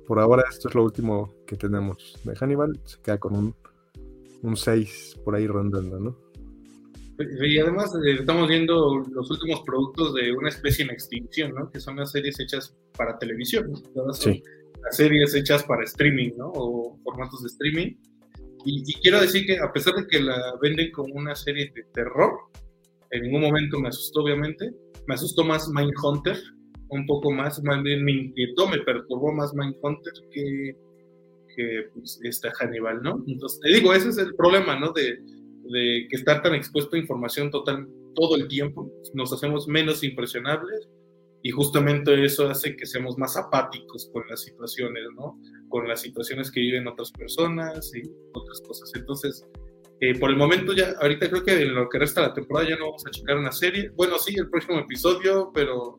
por 0.06 0.18
ahora 0.18 0.44
esto 0.50 0.70
es 0.70 0.74
lo 0.74 0.84
último 0.84 1.34
que 1.46 1.56
tenemos 1.56 2.18
de 2.24 2.34
Hannibal. 2.34 2.80
Se 2.84 2.98
queda 3.02 3.18
con 3.18 3.36
un, 3.36 3.54
un 4.42 4.56
6 4.56 5.20
por 5.22 5.34
ahí 5.34 5.46
rondando, 5.46 6.00
¿no? 6.00 6.16
Y 7.18 7.58
además 7.58 7.94
eh, 7.96 8.16
estamos 8.20 8.48
viendo 8.48 9.04
los 9.12 9.30
últimos 9.30 9.60
productos 9.60 10.14
de 10.14 10.32
una 10.32 10.48
especie 10.48 10.86
en 10.86 10.90
extinción, 10.90 11.52
¿no? 11.54 11.70
Que 11.70 11.78
son 11.78 11.96
las 11.96 12.12
series 12.12 12.40
hechas 12.40 12.74
para 12.96 13.18
televisión. 13.18 13.70
¿no? 13.94 14.12
Sí 14.14 14.42
las 14.82 14.96
series 14.96 15.34
hechas 15.34 15.62
para 15.64 15.84
streaming, 15.84 16.32
¿no? 16.36 16.50
O 16.54 16.98
formatos 17.04 17.42
de 17.42 17.48
streaming. 17.48 17.96
Y, 18.64 18.94
quiero 19.00 19.20
decir 19.20 19.44
que 19.46 19.58
a 19.58 19.72
pesar 19.72 19.94
de 19.94 20.06
que 20.06 20.20
la 20.20 20.36
venden 20.60 20.92
como 20.92 21.14
una 21.14 21.34
serie 21.34 21.72
de 21.74 21.82
terror, 21.92 22.32
en 23.10 23.22
ningún 23.22 23.42
momento 23.42 23.80
me 23.80 23.88
asustó, 23.88 24.22
obviamente. 24.22 24.72
Me 25.06 25.14
asustó 25.14 25.44
más 25.44 25.68
Mindhunter, 25.68 26.38
un 26.90 27.06
poco 27.06 27.32
más, 27.32 27.60
más 27.64 27.82
bien 27.82 28.04
me 28.04 28.12
inquietó, 28.12 28.68
me 28.68 28.78
perturbó 28.78 29.32
más 29.32 29.52
Mindhunter 29.52 30.12
que, 30.30 30.76
que 31.56 31.88
pues, 31.92 32.20
esta 32.22 32.52
Hannibal, 32.52 33.02
¿no? 33.02 33.22
Entonces, 33.26 33.58
te 33.60 33.68
digo, 33.74 33.92
ese 33.92 34.10
es 34.10 34.18
el 34.18 34.34
problema, 34.36 34.78
¿no? 34.78 34.92
De, 34.92 35.18
de 35.64 36.06
que 36.08 36.16
estar 36.16 36.42
tan 36.42 36.54
expuesto 36.54 36.94
a 36.94 37.00
información 37.00 37.50
total 37.50 37.88
todo 38.14 38.36
el 38.36 38.46
tiempo, 38.46 38.88
nos 39.14 39.32
hacemos 39.32 39.66
menos 39.66 40.04
impresionables 40.04 40.88
y 41.42 41.50
justamente 41.50 42.24
eso 42.24 42.48
hace 42.48 42.76
que 42.76 42.86
seamos 42.86 43.18
más 43.18 43.36
apáticos 43.36 44.08
con 44.12 44.22
las 44.28 44.42
situaciones, 44.42 45.02
¿no? 45.16 45.38
Con 45.68 45.88
las 45.88 46.00
situaciones 46.00 46.50
que 46.52 46.60
viven 46.60 46.86
otras 46.86 47.10
personas 47.10 47.92
y 47.94 48.08
otras 48.32 48.60
cosas. 48.60 48.92
Entonces, 48.94 49.44
eh, 50.00 50.18
por 50.18 50.30
el 50.30 50.36
momento 50.36 50.72
ya, 50.72 50.94
ahorita 51.00 51.28
creo 51.28 51.44
que 51.44 51.62
en 51.62 51.74
lo 51.74 51.88
que 51.88 51.98
resta 51.98 52.20
de 52.20 52.28
la 52.28 52.34
temporada 52.34 52.68
ya 52.68 52.76
no 52.76 52.86
vamos 52.86 53.04
a 53.06 53.10
checar 53.10 53.38
una 53.38 53.50
serie. 53.50 53.90
Bueno, 53.96 54.18
sí, 54.18 54.34
el 54.36 54.48
próximo 54.50 54.78
episodio, 54.78 55.50
pero 55.52 55.96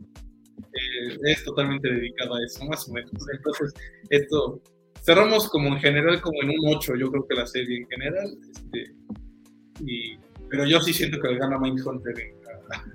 eh, 0.58 1.18
es 1.26 1.44
totalmente 1.44 1.90
dedicado 1.90 2.36
a 2.36 2.44
eso, 2.46 2.66
más 2.66 2.88
o 2.88 2.94
menos. 2.94 3.12
Entonces, 3.34 3.74
esto, 4.10 4.62
cerramos 5.02 5.50
como 5.50 5.70
en 5.70 5.80
general, 5.80 6.22
como 6.22 6.42
en 6.42 6.52
un 6.52 6.76
8, 6.76 6.96
yo 6.96 7.12
creo 7.12 7.28
que 7.28 7.36
la 7.36 7.48
serie 7.48 7.80
en 7.80 7.88
general. 7.90 8.38
Este, 8.50 8.96
y, 9.86 10.18
pero 10.50 10.66
yo 10.66 10.80
sí 10.80 10.94
siento 10.94 11.20
que 11.20 11.30
le 11.30 11.38
gana 11.38 11.60
Mindhunter 11.60 12.14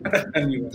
a, 0.05 0.27
a 0.35 0.41
nivel. 0.41 0.71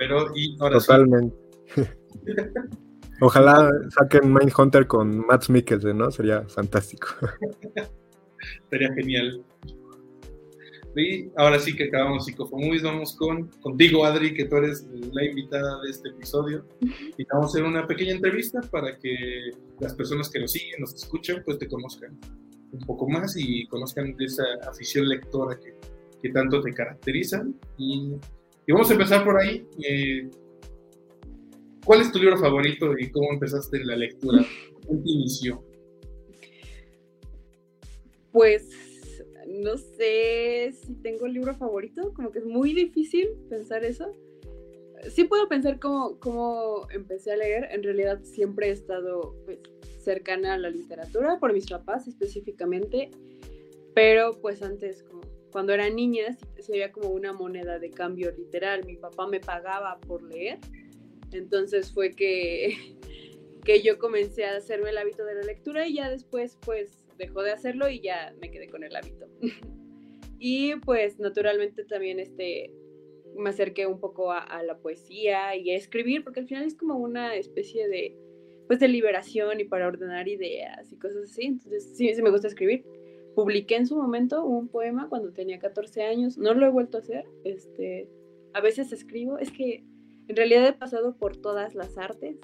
Pero, 0.00 0.32
y 0.34 0.56
ahora 0.60 0.78
Totalmente. 0.78 1.36
Ojalá 3.20 3.70
saquen 3.90 4.32
Mindhunter 4.32 4.86
con 4.86 5.26
Matt 5.26 5.50
Mikkelsen, 5.50 5.98
¿no? 5.98 6.10
Sería 6.10 6.42
fantástico. 6.48 7.08
Sería 8.70 8.90
genial. 8.94 9.44
Y 10.96 11.30
ahora 11.36 11.58
sí 11.58 11.76
que 11.76 11.84
acabamos 11.84 12.24
Psicofomovies, 12.24 12.82
vamos 12.82 13.14
con 13.14 13.48
contigo, 13.60 14.06
Adri, 14.06 14.32
que 14.32 14.46
tú 14.46 14.56
eres 14.56 14.88
la 15.12 15.22
invitada 15.22 15.82
de 15.82 15.90
este 15.90 16.08
episodio. 16.08 16.64
Y 16.80 17.24
vamos 17.30 17.46
a 17.46 17.48
hacer 17.48 17.64
una 17.64 17.86
pequeña 17.86 18.12
entrevista 18.12 18.62
para 18.70 18.96
que 18.98 19.50
las 19.80 19.94
personas 19.94 20.30
que 20.30 20.40
nos 20.40 20.52
siguen, 20.52 20.80
nos 20.80 20.94
escuchan, 20.94 21.42
pues 21.44 21.58
te 21.58 21.68
conozcan 21.68 22.18
un 22.72 22.80
poco 22.86 23.06
más 23.06 23.36
y 23.36 23.66
conozcan 23.66 24.16
de 24.16 24.24
esa 24.24 24.44
afición 24.66 25.06
lectora 25.10 25.58
que, 25.58 25.74
que 26.22 26.30
tanto 26.30 26.62
te 26.62 26.72
caracteriza. 26.72 27.44
Y 27.76 28.14
y 28.66 28.72
vamos 28.72 28.90
a 28.90 28.92
empezar 28.92 29.24
por 29.24 29.38
ahí. 29.38 29.66
Eh, 29.82 30.30
¿Cuál 31.84 32.02
es 32.02 32.12
tu 32.12 32.18
libro 32.18 32.36
favorito 32.36 32.96
y 32.98 33.10
cómo 33.10 33.32
empezaste 33.32 33.84
la 33.84 33.96
lectura? 33.96 34.44
¿Cómo 34.86 35.02
te 35.02 35.10
inició? 35.10 35.64
Pues 38.32 38.68
no 39.46 39.76
sé 39.76 40.72
si 40.72 40.94
tengo 40.94 41.26
el 41.26 41.32
libro 41.32 41.54
favorito, 41.56 42.12
como 42.14 42.30
que 42.30 42.40
es 42.40 42.46
muy 42.46 42.72
difícil 42.72 43.30
pensar 43.48 43.84
eso. 43.84 44.12
Sí 45.08 45.24
puedo 45.24 45.48
pensar 45.48 45.80
cómo, 45.80 46.18
cómo 46.20 46.86
empecé 46.90 47.32
a 47.32 47.36
leer, 47.36 47.68
en 47.72 47.82
realidad 47.82 48.22
siempre 48.22 48.68
he 48.68 48.72
estado 48.72 49.34
pues, 49.46 49.58
cercana 49.98 50.54
a 50.54 50.58
la 50.58 50.70
literatura, 50.70 51.38
por 51.40 51.52
mis 51.52 51.68
papás 51.68 52.06
específicamente, 52.06 53.10
pero 53.94 54.38
pues 54.40 54.62
antes 54.62 55.02
como 55.02 55.19
cuando 55.50 55.72
era 55.72 55.88
niña 55.90 56.36
sería 56.58 56.92
como 56.92 57.08
una 57.10 57.32
moneda 57.32 57.78
de 57.78 57.90
cambio 57.90 58.30
literal. 58.32 58.84
Mi 58.84 58.96
papá 58.96 59.26
me 59.26 59.40
pagaba 59.40 59.98
por 60.00 60.22
leer. 60.22 60.58
Entonces 61.32 61.92
fue 61.92 62.10
que, 62.10 62.76
que 63.64 63.82
yo 63.82 63.98
comencé 63.98 64.44
a 64.44 64.56
hacerme 64.56 64.90
el 64.90 64.98
hábito 64.98 65.24
de 65.24 65.34
la 65.34 65.42
lectura 65.42 65.86
y 65.86 65.94
ya 65.94 66.10
después 66.10 66.58
pues 66.64 67.06
dejó 67.18 67.42
de 67.42 67.52
hacerlo 67.52 67.88
y 67.88 68.00
ya 68.00 68.34
me 68.40 68.50
quedé 68.50 68.68
con 68.68 68.84
el 68.84 68.94
hábito. 68.96 69.26
y 70.38 70.76
pues 70.76 71.18
naturalmente 71.18 71.84
también 71.84 72.18
este, 72.18 72.72
me 73.36 73.50
acerqué 73.50 73.86
un 73.86 74.00
poco 74.00 74.32
a, 74.32 74.62
la 74.62 74.78
poesía 74.78 75.54
y 75.56 75.70
a 75.70 75.76
escribir 75.76 76.24
porque 76.24 76.40
al 76.40 76.46
final 76.46 76.64
es 76.64 76.74
como 76.74 76.96
una 76.96 77.34
especie 77.34 77.88
de 77.88 78.16
pues 78.66 78.78
de 78.78 78.86
liberación 78.86 79.58
y 79.58 79.64
para 79.64 79.88
ordenar 79.88 80.28
ideas 80.28 80.92
y 80.92 80.96
cosas 80.96 81.24
así. 81.24 81.46
Entonces 81.46 81.96
sí, 81.96 82.14
sí 82.14 82.22
me 82.22 82.30
gusta 82.30 82.46
escribir 82.46 82.84
publiqué 83.34 83.76
en 83.76 83.86
su 83.86 83.96
momento 83.96 84.44
un 84.44 84.68
poema 84.68 85.08
cuando 85.08 85.32
tenía 85.32 85.58
14 85.58 86.02
años, 86.02 86.38
no 86.38 86.54
lo 86.54 86.66
he 86.66 86.70
vuelto 86.70 86.98
a 86.98 87.00
hacer, 87.00 87.24
este, 87.44 88.08
a 88.52 88.60
veces 88.60 88.92
escribo, 88.92 89.38
es 89.38 89.50
que 89.50 89.84
en 90.28 90.36
realidad 90.36 90.66
he 90.66 90.72
pasado 90.72 91.16
por 91.16 91.36
todas 91.36 91.74
las 91.74 91.96
artes, 91.98 92.36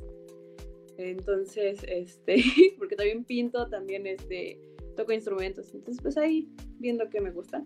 entonces, 0.99 1.81
este, 1.89 2.37
porque 2.79 2.97
también 2.97 3.25
pinto, 3.25 3.69
también 3.69 4.07
este, 4.07 4.59
toco 4.97 5.13
instrumentos, 5.13 5.73
entonces 5.75 6.03
pues 6.03 6.17
ahí 6.17 6.49
viendo 6.79 7.09
qué 7.11 7.21
me 7.21 7.31
gusta. 7.31 7.65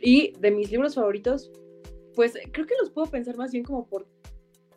Y 0.00 0.32
de 0.40 0.50
mis 0.50 0.70
libros 0.70 0.94
favoritos, 0.94 1.50
pues 2.14 2.34
creo 2.52 2.66
que 2.66 2.74
los 2.80 2.90
puedo 2.90 3.10
pensar 3.10 3.36
más 3.36 3.52
bien 3.52 3.64
como 3.64 3.86
por 3.86 4.06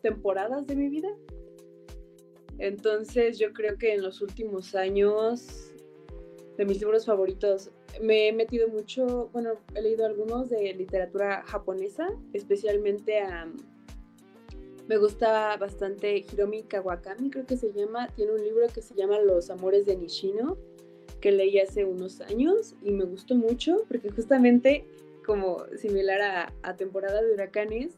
temporadas 0.02 0.66
de 0.66 0.76
mi 0.76 0.88
vida. 0.88 1.08
Entonces 2.58 3.38
yo 3.38 3.52
creo 3.52 3.76
que 3.76 3.94
en 3.94 4.02
los 4.02 4.22
últimos 4.22 4.74
años 4.74 5.72
de 6.56 6.64
mis 6.64 6.80
libros 6.80 7.06
favoritos. 7.06 7.70
Me 8.00 8.28
he 8.28 8.32
metido 8.32 8.68
mucho, 8.68 9.30
bueno, 9.32 9.54
he 9.74 9.82
leído 9.82 10.06
algunos 10.06 10.48
de 10.50 10.72
literatura 10.74 11.42
japonesa, 11.46 12.08
especialmente 12.32 13.20
a... 13.20 13.50
Me 14.88 14.98
gusta 14.98 15.56
bastante 15.56 16.18
Hiromi 16.18 16.62
Kawakami, 16.62 17.30
creo 17.30 17.44
que 17.44 17.56
se 17.56 17.72
llama. 17.72 18.08
Tiene 18.14 18.32
un 18.32 18.44
libro 18.44 18.66
que 18.72 18.82
se 18.82 18.94
llama 18.94 19.18
Los 19.18 19.50
Amores 19.50 19.84
de 19.84 19.96
Nishino, 19.96 20.56
que 21.20 21.32
leí 21.32 21.58
hace 21.58 21.84
unos 21.84 22.20
años 22.20 22.76
y 22.82 22.92
me 22.92 23.04
gustó 23.04 23.34
mucho 23.34 23.84
porque 23.88 24.10
justamente, 24.10 24.84
como 25.24 25.64
similar 25.76 26.20
a, 26.20 26.52
a 26.62 26.76
temporada 26.76 27.20
de 27.20 27.32
huracanes, 27.32 27.96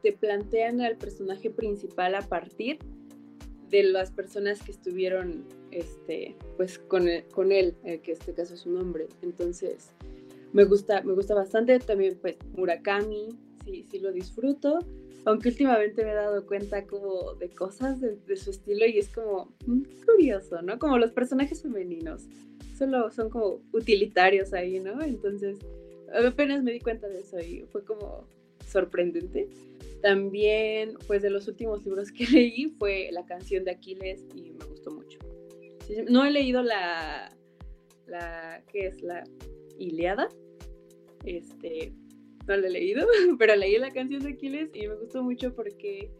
te 0.00 0.12
plantean 0.12 0.80
al 0.80 0.96
personaje 0.96 1.50
principal 1.50 2.14
a 2.14 2.22
partir 2.22 2.78
de 3.70 3.82
las 3.84 4.10
personas 4.10 4.62
que 4.62 4.72
estuvieron 4.72 5.44
este, 5.70 6.36
pues 6.56 6.78
con, 6.78 7.06
con 7.32 7.52
él 7.52 7.74
eh, 7.84 8.00
que 8.00 8.12
este 8.12 8.34
caso 8.34 8.54
es 8.54 8.66
un 8.66 8.78
hombre. 8.78 9.08
Entonces, 9.22 9.90
me 10.52 10.64
gusta, 10.64 11.02
me 11.02 11.14
gusta 11.14 11.34
bastante. 11.34 11.78
También, 11.78 12.18
pues, 12.20 12.36
Murakami, 12.54 13.38
sí, 13.64 13.86
sí 13.90 13.98
lo 13.98 14.12
disfruto. 14.12 14.78
Aunque 15.24 15.50
últimamente 15.50 16.04
me 16.04 16.12
he 16.12 16.14
dado 16.14 16.46
cuenta 16.46 16.86
como 16.86 17.34
de 17.34 17.50
cosas 17.50 18.00
de, 18.00 18.36
su 18.36 18.50
estilo 18.50 18.86
y 18.86 18.98
es 18.98 19.08
como 19.08 19.52
mm, 19.66 19.82
curioso, 20.06 20.62
¿no? 20.62 20.78
Como 20.78 20.96
los 20.98 21.12
personajes 21.12 21.62
femeninos. 21.62 22.26
Solo 22.78 23.10
son 23.10 23.28
como 23.28 23.60
utilitarios 23.72 24.52
ahí, 24.54 24.80
¿no? 24.80 25.02
Entonces, 25.02 25.58
apenas 26.12 26.62
me 26.62 26.72
di 26.72 26.80
cuenta 26.80 27.08
de 27.08 27.18
eso 27.18 27.38
y 27.40 27.66
fue 27.70 27.84
como 27.84 28.26
sorprendente. 28.68 29.48
También, 30.02 30.94
pues 31.06 31.22
de 31.22 31.30
los 31.30 31.48
últimos 31.48 31.84
libros 31.84 32.12
que 32.12 32.26
leí 32.32 32.74
fue 32.78 33.08
La 33.12 33.24
canción 33.26 33.64
de 33.64 33.72
Aquiles 33.72 34.24
y 34.34 34.52
me 34.52 34.64
gustó 34.66 34.92
mucho. 34.92 35.18
No 36.08 36.24
he 36.24 36.30
leído 36.30 36.62
la, 36.62 37.34
la 38.06 38.62
¿qué 38.70 38.86
es? 38.86 39.02
La 39.02 39.24
Iliada. 39.78 40.28
Este, 41.24 41.92
no 42.46 42.56
la 42.56 42.66
he 42.66 42.70
leído, 42.70 43.06
pero 43.38 43.56
leí 43.56 43.78
la 43.78 43.90
canción 43.90 44.22
de 44.22 44.30
Aquiles 44.30 44.70
y 44.74 44.86
me 44.86 44.94
gustó 44.94 45.22
mucho 45.22 45.54
porque, 45.54 46.10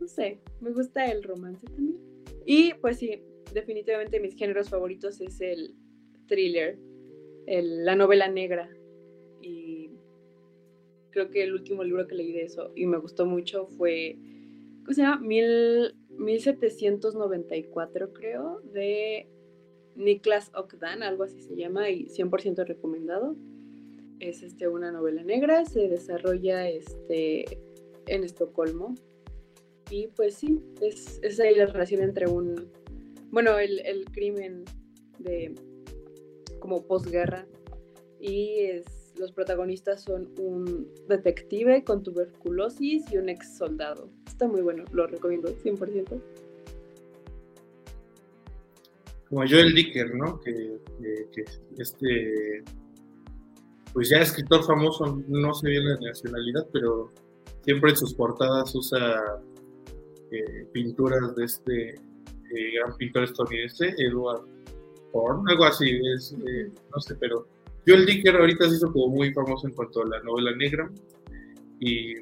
no 0.00 0.06
sé, 0.06 0.40
me 0.60 0.70
gusta 0.70 1.06
el 1.06 1.22
romance 1.22 1.66
también. 1.66 1.98
Y 2.46 2.74
pues 2.74 2.98
sí, 2.98 3.22
definitivamente 3.52 4.20
mis 4.20 4.34
géneros 4.36 4.68
favoritos 4.68 5.20
es 5.20 5.40
el 5.40 5.74
thriller, 6.26 6.78
la 7.46 7.96
novela 7.96 8.28
negra. 8.28 8.68
Creo 11.14 11.30
que 11.30 11.44
el 11.44 11.54
último 11.54 11.84
libro 11.84 12.08
que 12.08 12.16
leí 12.16 12.32
de 12.32 12.42
eso 12.42 12.72
y 12.74 12.86
me 12.86 12.98
gustó 12.98 13.24
mucho 13.24 13.68
fue, 13.68 14.18
¿cómo 14.80 14.92
se 14.92 15.02
llama? 15.02 15.20
Mil, 15.20 15.94
1794, 16.18 18.12
creo, 18.12 18.60
de 18.72 19.28
Niklas 19.94 20.50
Okdan, 20.56 21.04
algo 21.04 21.22
así 21.22 21.40
se 21.40 21.54
llama, 21.54 21.88
y 21.88 22.06
100% 22.06 22.66
recomendado. 22.66 23.36
Es 24.18 24.42
este, 24.42 24.66
una 24.66 24.90
novela 24.90 25.22
negra, 25.22 25.64
se 25.66 25.88
desarrolla 25.88 26.68
este, 26.68 27.60
en 28.08 28.24
Estocolmo. 28.24 28.96
Y 29.92 30.08
pues 30.08 30.34
sí, 30.34 30.64
es, 30.80 31.20
es 31.22 31.38
ahí 31.38 31.54
la 31.54 31.66
relación 31.66 32.02
entre 32.02 32.26
un, 32.26 32.72
bueno, 33.30 33.56
el, 33.60 33.86
el 33.86 34.06
crimen 34.06 34.64
de 35.20 35.54
como 36.58 36.88
posguerra 36.88 37.46
y 38.18 38.56
es, 38.62 39.03
los 39.18 39.32
protagonistas 39.32 40.02
son 40.02 40.28
un 40.38 40.88
detective 41.08 41.84
con 41.84 42.02
tuberculosis 42.02 43.10
y 43.12 43.16
un 43.16 43.28
ex 43.28 43.56
soldado. 43.56 44.08
Está 44.26 44.48
muy 44.48 44.62
bueno, 44.62 44.84
lo 44.92 45.06
recomiendo 45.06 45.48
100% 45.56 46.20
como 49.34 49.48
Joel 49.48 49.74
Dicker, 49.74 50.14
¿no? 50.14 50.40
Que, 50.40 50.78
este, 51.78 52.62
pues 53.92 54.08
ya 54.08 54.18
escritor 54.18 54.64
famoso, 54.64 55.22
no 55.26 55.54
sé 55.54 55.70
bien 55.70 55.88
la 55.88 55.98
nacionalidad, 55.98 56.68
pero 56.72 57.10
siempre 57.62 57.90
en 57.90 57.96
sus 57.96 58.14
portadas 58.14 58.74
usa 58.74 59.42
eh, 60.30 60.66
pinturas 60.72 61.34
de 61.34 61.44
este 61.44 61.90
eh, 61.90 62.74
gran 62.76 62.96
pintor 62.96 63.24
estadounidense, 63.24 63.94
Edward 63.98 64.42
Horn, 65.12 65.48
algo 65.48 65.64
así, 65.64 66.00
es, 66.14 66.36
eh, 66.46 66.70
no 66.94 67.00
sé, 67.00 67.14
pero 67.16 67.48
Joel 67.86 68.06
Dicker 68.06 68.36
ahorita 68.36 68.68
se 68.68 68.76
hizo 68.76 68.92
como 68.92 69.08
muy 69.08 69.32
famoso 69.32 69.66
en 69.66 69.74
cuanto 69.74 70.02
a 70.02 70.06
la 70.06 70.22
novela 70.22 70.54
negra 70.56 70.90
y 71.80 72.14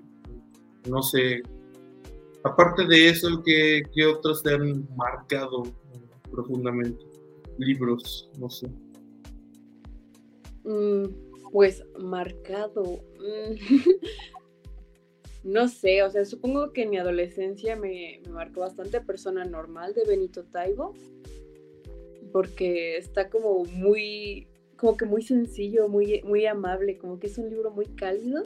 no 0.88 1.02
sé, 1.02 1.42
aparte 2.42 2.86
de 2.86 3.08
eso, 3.08 3.42
¿qué, 3.44 3.84
otros 4.06 4.42
te 4.42 4.54
han 4.54 4.88
marcado 4.96 5.62
profundamente. 6.30 7.04
Libros, 7.58 8.30
no 8.38 8.48
sé. 8.48 8.68
Mm, 10.64 11.04
pues 11.52 11.84
marcado. 11.98 12.82
Mm. 13.18 13.88
no 15.44 15.68
sé, 15.68 16.02
o 16.02 16.10
sea, 16.10 16.24
supongo 16.24 16.72
que 16.72 16.82
en 16.82 16.90
mi 16.90 16.98
adolescencia 16.98 17.76
me 17.76 18.22
marcó 18.30 18.60
bastante 18.60 19.00
Persona 19.00 19.44
Normal 19.44 19.94
de 19.94 20.04
Benito 20.04 20.44
Taibo. 20.44 20.94
Porque 22.32 22.96
está 22.96 23.28
como 23.28 23.64
muy, 23.66 24.48
como 24.82 24.98
que 24.98 25.06
muy 25.06 25.22
sencillo, 25.22 25.88
muy, 25.88 26.20
muy 26.24 26.44
amable, 26.44 26.98
como 26.98 27.18
que 27.18 27.28
es 27.28 27.38
un 27.38 27.48
libro 27.48 27.70
muy 27.70 27.86
cálido. 27.86 28.42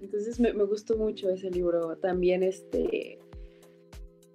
Entonces 0.00 0.40
me, 0.40 0.54
me 0.54 0.64
gustó 0.64 0.96
mucho 0.96 1.28
ese 1.28 1.50
libro. 1.50 1.98
También 1.98 2.42
este, 2.42 3.18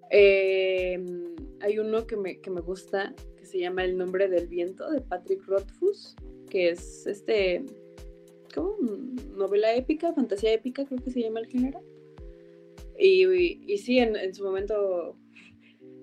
Em, 0.09 1.35
hay 1.61 1.79
uno 1.79 2.05
que 2.05 2.15
me, 2.15 2.39
que 2.39 2.49
me 2.49 2.61
gusta 2.61 3.13
que 3.37 3.45
se 3.45 3.59
llama 3.59 3.83
El 3.83 3.97
nombre 3.97 4.29
del 4.29 4.47
viento 4.47 4.89
de 4.89 5.01
Patrick 5.01 5.45
Rothfuss, 5.45 6.15
que 6.49 6.69
es 6.69 7.05
este, 7.07 7.65
¿cómo? 8.53 8.77
Novela 9.35 9.75
épica, 9.75 10.13
fantasía 10.13 10.53
épica, 10.53 10.85
creo 10.85 11.01
que 11.03 11.11
se 11.11 11.21
llama 11.21 11.39
el 11.39 11.47
género. 11.47 11.81
Y, 12.97 13.25
y, 13.71 13.77
sí, 13.79 13.99
en, 13.99 14.33
su 14.33 14.43
momento 14.45 15.17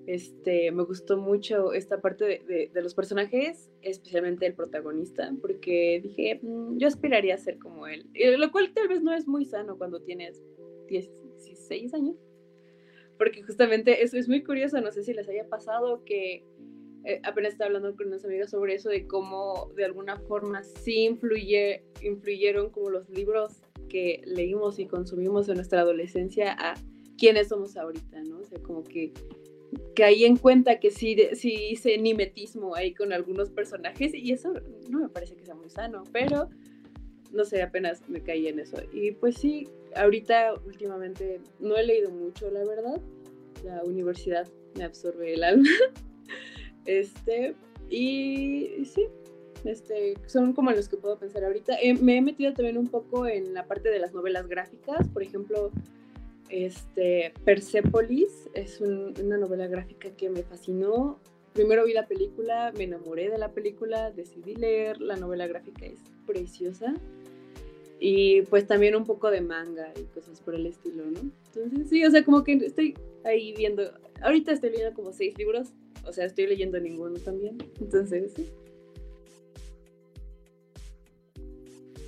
este, 0.05 0.71
me 0.71 0.83
gustó 0.83 1.17
mucho 1.17 1.73
esta 1.73 1.99
parte 2.01 2.25
de, 2.25 2.69
de, 2.71 2.81
los 2.83 2.93
personajes, 2.93 3.71
especialmente 3.83 4.45
el 4.45 4.53
protagonista, 4.53 5.31
porque 5.41 5.99
dije, 6.03 6.39
mm, 6.41 6.77
yo 6.77 6.87
aspiraría 6.87 7.35
a 7.35 7.37
ser 7.37 7.57
como 7.59 7.87
él, 7.87 8.09
lo 8.37 8.51
cual 8.51 8.73
tal 8.73 8.87
vez 8.87 9.01
no 9.01 9.13
es 9.13 9.27
muy 9.27 9.45
sano 9.45 9.77
cuando 9.77 10.01
tienes 10.01 10.41
16 10.87 11.93
años 11.93 12.17
porque 13.17 13.43
justamente 13.43 14.03
eso 14.03 14.17
es 14.17 14.27
muy 14.27 14.43
curioso, 14.43 14.81
no 14.81 14.91
sé 14.91 15.03
si 15.03 15.13
les 15.13 15.29
haya 15.29 15.47
pasado 15.47 16.03
que 16.03 16.45
eh, 17.05 17.19
apenas 17.23 17.53
estaba 17.53 17.67
hablando 17.67 17.95
con 17.95 18.07
unas 18.07 18.25
amigas 18.25 18.49
sobre 18.49 18.75
eso, 18.75 18.89
de 18.89 19.07
cómo 19.07 19.71
de 19.75 19.85
alguna 19.85 20.17
forma 20.17 20.63
sí 20.63 21.05
influye, 21.05 21.83
influyeron 22.01 22.69
como 22.69 22.89
los 22.89 23.09
libros 23.09 23.61
que 23.89 24.21
leímos 24.25 24.79
y 24.79 24.87
consumimos 24.87 25.49
en 25.49 25.55
nuestra 25.55 25.81
adolescencia 25.81 26.55
a 26.59 26.75
quiénes 27.17 27.49
somos 27.49 27.77
ahorita, 27.77 28.23
¿no? 28.23 28.39
O 28.39 28.43
sea, 28.43 28.59
como 28.59 28.83
que, 28.83 29.13
ahí 30.03 30.25
en 30.25 30.37
cuenta 30.37 30.79
que 30.79 30.91
sí, 30.91 31.17
sí 31.33 31.53
hice 31.71 31.97
nimetismo 31.97 32.75
ahí 32.75 32.93
con 32.93 33.13
algunos 33.13 33.49
personajes 33.49 34.13
y 34.13 34.31
eso 34.31 34.53
no 34.89 34.99
me 34.99 35.09
parece 35.09 35.35
que 35.35 35.45
sea 35.45 35.55
muy 35.55 35.69
sano, 35.69 36.03
pero 36.11 36.49
no 37.31 37.45
sé, 37.45 37.61
apenas 37.61 38.07
me 38.07 38.21
caí 38.21 38.47
en 38.47 38.59
eso. 38.59 38.77
Y 38.93 39.11
pues 39.11 39.35
sí, 39.37 39.67
ahorita 39.95 40.53
últimamente 40.65 41.41
no 41.59 41.75
he 41.75 41.83
leído 41.83 42.11
mucho, 42.11 42.49
la 42.51 42.63
verdad. 42.63 43.01
La 43.63 43.83
universidad 43.83 44.47
me 44.77 44.83
absorbe 44.83 45.33
el 45.33 45.43
alma. 45.43 45.67
este, 46.85 47.55
y 47.89 48.85
sí, 48.85 49.07
este, 49.65 50.13
son 50.27 50.53
como 50.53 50.71
los 50.71 50.87
que 50.87 50.97
puedo 50.97 51.17
pensar 51.17 51.43
ahorita. 51.43 51.75
Eh, 51.81 51.95
me 51.95 52.17
he 52.17 52.21
metido 52.21 52.53
también 52.53 52.77
un 52.77 52.87
poco 52.87 53.27
en 53.27 53.53
la 53.53 53.65
parte 53.65 53.89
de 53.89 53.99
las 53.99 54.13
novelas 54.13 54.47
gráficas, 54.47 55.07
por 55.09 55.23
ejemplo, 55.23 55.71
este, 56.53 57.33
Persepolis 57.43 58.47
es 58.53 58.79
una 58.79 59.37
novela 59.37 59.65
gráfica 59.65 60.11
que 60.11 60.29
me 60.29 60.43
fascinó. 60.43 61.19
Primero 61.53 61.83
vi 61.83 61.93
la 61.93 62.07
película, 62.07 62.71
me 62.77 62.83
enamoré 62.83 63.29
de 63.29 63.39
la 63.39 63.49
película, 63.51 64.11
decidí 64.11 64.53
leer, 64.53 65.01
la 65.01 65.15
novela 65.15 65.47
gráfica 65.47 65.87
es 65.87 65.99
preciosa 66.27 66.93
y 67.99 68.43
pues 68.43 68.67
también 68.67 68.95
un 68.95 69.05
poco 69.05 69.31
de 69.31 69.41
manga 69.41 69.91
y 69.99 70.03
cosas 70.13 70.39
por 70.41 70.53
el 70.53 70.67
estilo, 70.67 71.05
¿no? 71.05 71.19
Entonces 71.55 71.89
sí, 71.89 72.05
o 72.05 72.11
sea, 72.11 72.23
como 72.23 72.43
que 72.43 72.53
estoy 72.53 72.95
ahí 73.23 73.53
viendo, 73.55 73.91
ahorita 74.21 74.51
estoy 74.51 74.71
leyendo 74.71 74.93
como 74.93 75.11
seis 75.11 75.35
libros, 75.37 75.73
o 76.05 76.13
sea, 76.13 76.25
estoy 76.25 76.45
leyendo 76.47 76.79
ninguno 76.79 77.17
también, 77.19 77.57
entonces 77.79 78.33
sí. 78.35 78.49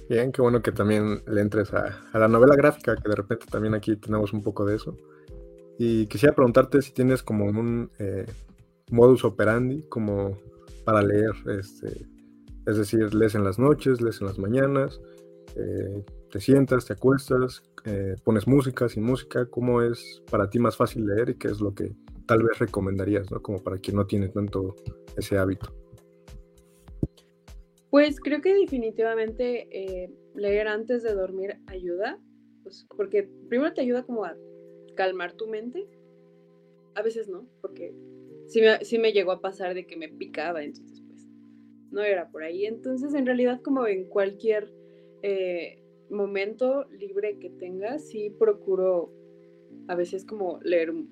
Bien, 0.07 0.31
qué 0.31 0.41
bueno 0.41 0.61
que 0.61 0.71
también 0.71 1.23
le 1.27 1.41
entres 1.41 1.73
a, 1.73 1.99
la 2.13 2.27
novela 2.27 2.55
gráfica, 2.55 2.95
que 2.95 3.09
de 3.09 3.15
repente 3.15 3.47
también 3.49 3.73
aquí 3.73 3.95
tenemos 3.95 4.33
un 4.33 4.41
poco 4.43 4.63
de 4.63 4.75
eso. 4.75 4.95
Y 5.79 6.05
quisiera 6.07 6.35
preguntarte 6.35 6.81
si 6.83 6.93
tienes 6.93 7.23
como 7.23 7.45
un 7.45 7.89
eh, 7.97 8.25
modus 8.91 9.25
operandi 9.25 9.83
como 9.89 10.37
para 10.83 11.01
leer, 11.01 11.31
este, 11.59 12.07
es 12.67 12.77
decir, 12.77 13.15
lees 13.15 13.33
en 13.33 13.43
las 13.43 13.57
noches, 13.57 13.99
lees 13.99 14.21
en 14.21 14.27
las 14.27 14.37
mañanas, 14.37 15.01
eh, 15.55 16.05
te 16.29 16.39
sientas, 16.39 16.85
te 16.85 16.93
acuestas, 16.93 17.63
eh, 17.85 18.15
pones 18.23 18.47
música, 18.47 18.87
sin 18.87 19.03
música, 19.03 19.47
¿cómo 19.47 19.81
es 19.81 20.21
para 20.29 20.49
ti 20.51 20.59
más 20.59 20.77
fácil 20.77 21.07
leer 21.07 21.29
y 21.29 21.35
qué 21.35 21.47
es 21.47 21.59
lo 21.59 21.73
que 21.73 21.95
tal 22.27 22.43
vez 22.43 22.59
recomendarías, 22.59 23.31
¿no? 23.31 23.41
Como 23.41 23.63
para 23.63 23.79
quien 23.79 23.97
no 23.97 24.05
tiene 24.05 24.29
tanto 24.29 24.75
ese 25.17 25.39
hábito. 25.39 25.73
Pues 27.95 28.19
creo 28.19 28.41
que 28.41 28.53
definitivamente 28.53 29.69
eh, 29.71 30.11
leer 30.33 30.67
antes 30.67 31.01
de 31.01 31.13
dormir 31.13 31.61
ayuda, 31.67 32.19
pues, 32.61 32.85
porque 32.97 33.29
primero 33.47 33.73
te 33.73 33.79
ayuda 33.79 34.03
como 34.03 34.25
a 34.25 34.35
calmar 34.97 35.31
tu 35.31 35.47
mente, 35.47 35.87
a 36.93 37.01
veces 37.01 37.29
no, 37.29 37.47
porque 37.61 37.95
sí 38.47 38.97
me, 38.97 39.13
llegó 39.13 39.31
a 39.31 39.39
pasar 39.39 39.73
de 39.73 39.87
que 39.87 39.95
me 39.95 40.09
picaba, 40.09 40.61
entonces 40.61 41.01
pues 41.07 41.25
no 41.89 42.01
era 42.01 42.29
por 42.31 42.43
ahí, 42.43 42.65
entonces 42.65 43.13
en 43.13 43.25
realidad 43.25 43.61
como 43.61 43.87
en 43.87 44.09
cualquier 44.09 44.73
eh, 45.21 45.81
momento 46.09 46.89
libre 46.99 47.39
que 47.39 47.49
tenga, 47.49 47.97
sí 47.99 48.29
procuro 48.29 49.09
a 49.87 49.95
veces 49.95 50.25
como 50.25 50.59
leer 50.63 50.89
un, 50.89 51.07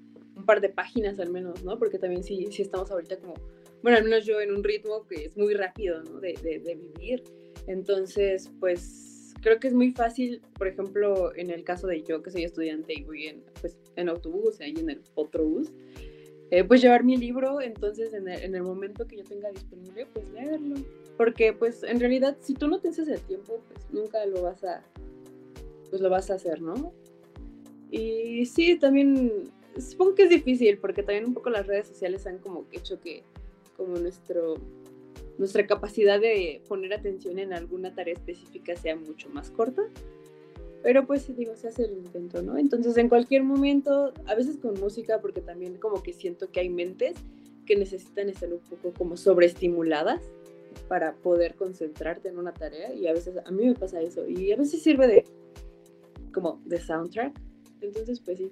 par 0.45 0.59
de 0.59 0.67
páginas 0.67 1.17
al 1.21 1.29
menos, 1.29 1.63
¿no? 1.63 1.79
Porque 1.79 1.97
también 1.97 2.25
sí, 2.25 2.47
sí 2.51 2.61
estamos 2.61 2.91
ahorita 2.91 3.19
como, 3.19 3.35
bueno, 3.83 3.97
al 3.97 4.05
menos 4.05 4.25
yo 4.25 4.39
en 4.39 4.51
un 4.51 4.63
ritmo 4.63 5.05
que 5.07 5.25
es 5.25 5.37
muy 5.37 5.53
rápido, 5.53 6.01
¿no? 6.03 6.21
De, 6.21 6.33
de, 6.41 6.75
vivir. 6.75 7.21
Entonces, 7.67 8.49
pues 8.61 9.33
creo 9.41 9.59
que 9.59 9.67
es 9.67 9.73
muy 9.73 9.91
fácil, 9.91 10.41
por 10.57 10.67
ejemplo, 10.67 11.35
en 11.35 11.49
el 11.49 11.65
caso 11.65 11.87
de 11.87 12.01
yo 12.01 12.23
que 12.23 12.31
soy 12.31 12.45
estudiante 12.45 12.93
y 12.93 13.03
voy 13.03 13.27
en, 13.27 13.43
pues, 13.59 13.77
en 13.97 14.07
autobús, 14.07 14.61
ahí 14.61 14.73
en 14.77 14.89
el 14.89 15.01
otro 15.15 15.45
bus, 15.45 15.73
eh, 16.49 16.63
pues 16.63 16.81
llevar 16.81 17.03
mi 17.03 17.17
libro, 17.17 17.59
entonces 17.59 18.13
en 18.13 18.29
el, 18.29 18.41
en 18.41 18.55
el 18.55 18.63
momento 18.63 19.05
que 19.05 19.17
yo 19.17 19.23
tenga 19.23 19.51
disponible, 19.51 20.07
pues 20.13 20.29
leerlo. 20.31 20.75
Porque 21.17 21.51
pues 21.51 21.83
en 21.83 21.99
realidad 21.99 22.37
si 22.39 22.53
tú 22.53 22.67
no 22.67 22.79
tienes 22.79 22.99
el 22.99 23.19
tiempo, 23.21 23.61
pues 23.67 23.85
nunca 23.91 24.25
lo 24.25 24.43
vas 24.43 24.63
a, 24.63 24.81
pues 25.89 26.01
lo 26.01 26.09
vas 26.09 26.31
a 26.31 26.35
hacer, 26.35 26.61
¿no? 26.61 26.93
Y 27.91 28.45
sí, 28.45 28.79
también 28.79 29.51
supongo 29.77 30.15
que 30.15 30.23
es 30.23 30.29
difícil 30.29 30.77
porque 30.77 31.03
también 31.03 31.25
un 31.25 31.33
poco 31.33 31.49
las 31.49 31.67
redes 31.67 31.87
sociales 31.87 32.25
han 32.27 32.39
como 32.39 32.65
hecho 32.71 32.99
que 32.99 33.23
como 33.75 33.97
nuestro 33.97 34.55
nuestra 35.37 35.65
capacidad 35.65 36.19
de 36.19 36.61
poner 36.67 36.93
atención 36.93 37.39
en 37.39 37.53
alguna 37.53 37.93
tarea 37.93 38.13
específica 38.13 38.75
sea 38.75 38.95
mucho 38.95 39.29
más 39.29 39.49
corta. 39.49 39.81
Pero 40.83 41.07
pues 41.07 41.35
digo, 41.35 41.55
se 41.55 41.69
hace 41.69 41.85
el 41.85 41.93
intento, 41.93 42.41
¿no? 42.41 42.57
Entonces 42.57 42.97
en 42.97 43.09
cualquier 43.09 43.43
momento, 43.43 44.13
a 44.25 44.35
veces 44.35 44.57
con 44.57 44.79
música, 44.79 45.21
porque 45.21 45.41
también 45.41 45.77
como 45.77 46.03
que 46.03 46.13
siento 46.13 46.51
que 46.51 46.59
hay 46.59 46.69
mentes 46.69 47.15
que 47.65 47.75
necesitan 47.75 48.29
estar 48.29 48.51
un 48.51 48.59
poco 48.59 48.93
como 48.93 49.15
sobreestimuladas 49.15 50.21
para 50.87 51.13
poder 51.13 51.55
concentrarte 51.55 52.27
en 52.27 52.37
una 52.37 52.53
tarea 52.53 52.93
y 52.93 53.07
a 53.07 53.13
veces 53.13 53.37
a 53.43 53.51
mí 53.51 53.65
me 53.65 53.75
pasa 53.75 54.01
eso 54.01 54.27
y 54.27 54.51
a 54.51 54.57
veces 54.57 54.83
sirve 54.83 55.07
de 55.07 55.23
como 56.33 56.61
de 56.65 56.79
soundtrack. 56.79 57.39
Entonces, 57.79 58.19
pues 58.19 58.39
sí. 58.39 58.51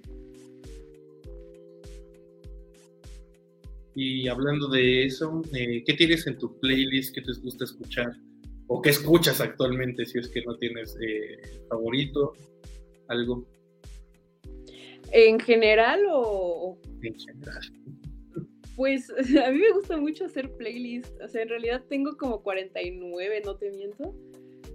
Y 3.96 4.28
hablando 4.28 4.68
de 4.68 5.06
eso, 5.06 5.42
eh, 5.54 5.84
¿qué 5.86 5.94
tienes 5.94 6.26
en 6.28 6.38
tu 6.38 6.58
playlist 6.60 7.14
que 7.14 7.22
te 7.22 7.34
gusta 7.42 7.66
escuchar? 7.66 8.14
¿O 8.68 8.82
qué 8.82 8.92
escuchas 8.92 9.42
actualmente 9.42 10.06
si 10.06 10.20
es 10.20 10.30
que 10.30 10.42
no 10.44 10.58
tienes 10.58 10.98
eh, 11.02 11.42
favorito? 11.68 12.34
¿Algo? 13.08 13.46
¿En 15.12 15.40
general 15.40 16.02
o...? 16.10 16.80
En 17.02 17.20
general. 17.20 17.62
Pues 18.78 19.12
a 19.46 19.52
mí 19.52 19.60
me 19.60 19.74
gusta 19.74 19.98
mucho 19.98 20.26
hacer 20.26 20.50
playlists. 20.54 21.14
O 21.24 21.28
sea, 21.28 21.44
en 21.44 21.50
realidad 21.50 21.84
tengo 21.90 22.18
como 22.18 22.42
49, 22.42 23.42
no 23.46 23.56
te 23.58 23.70
miento. 23.70 24.16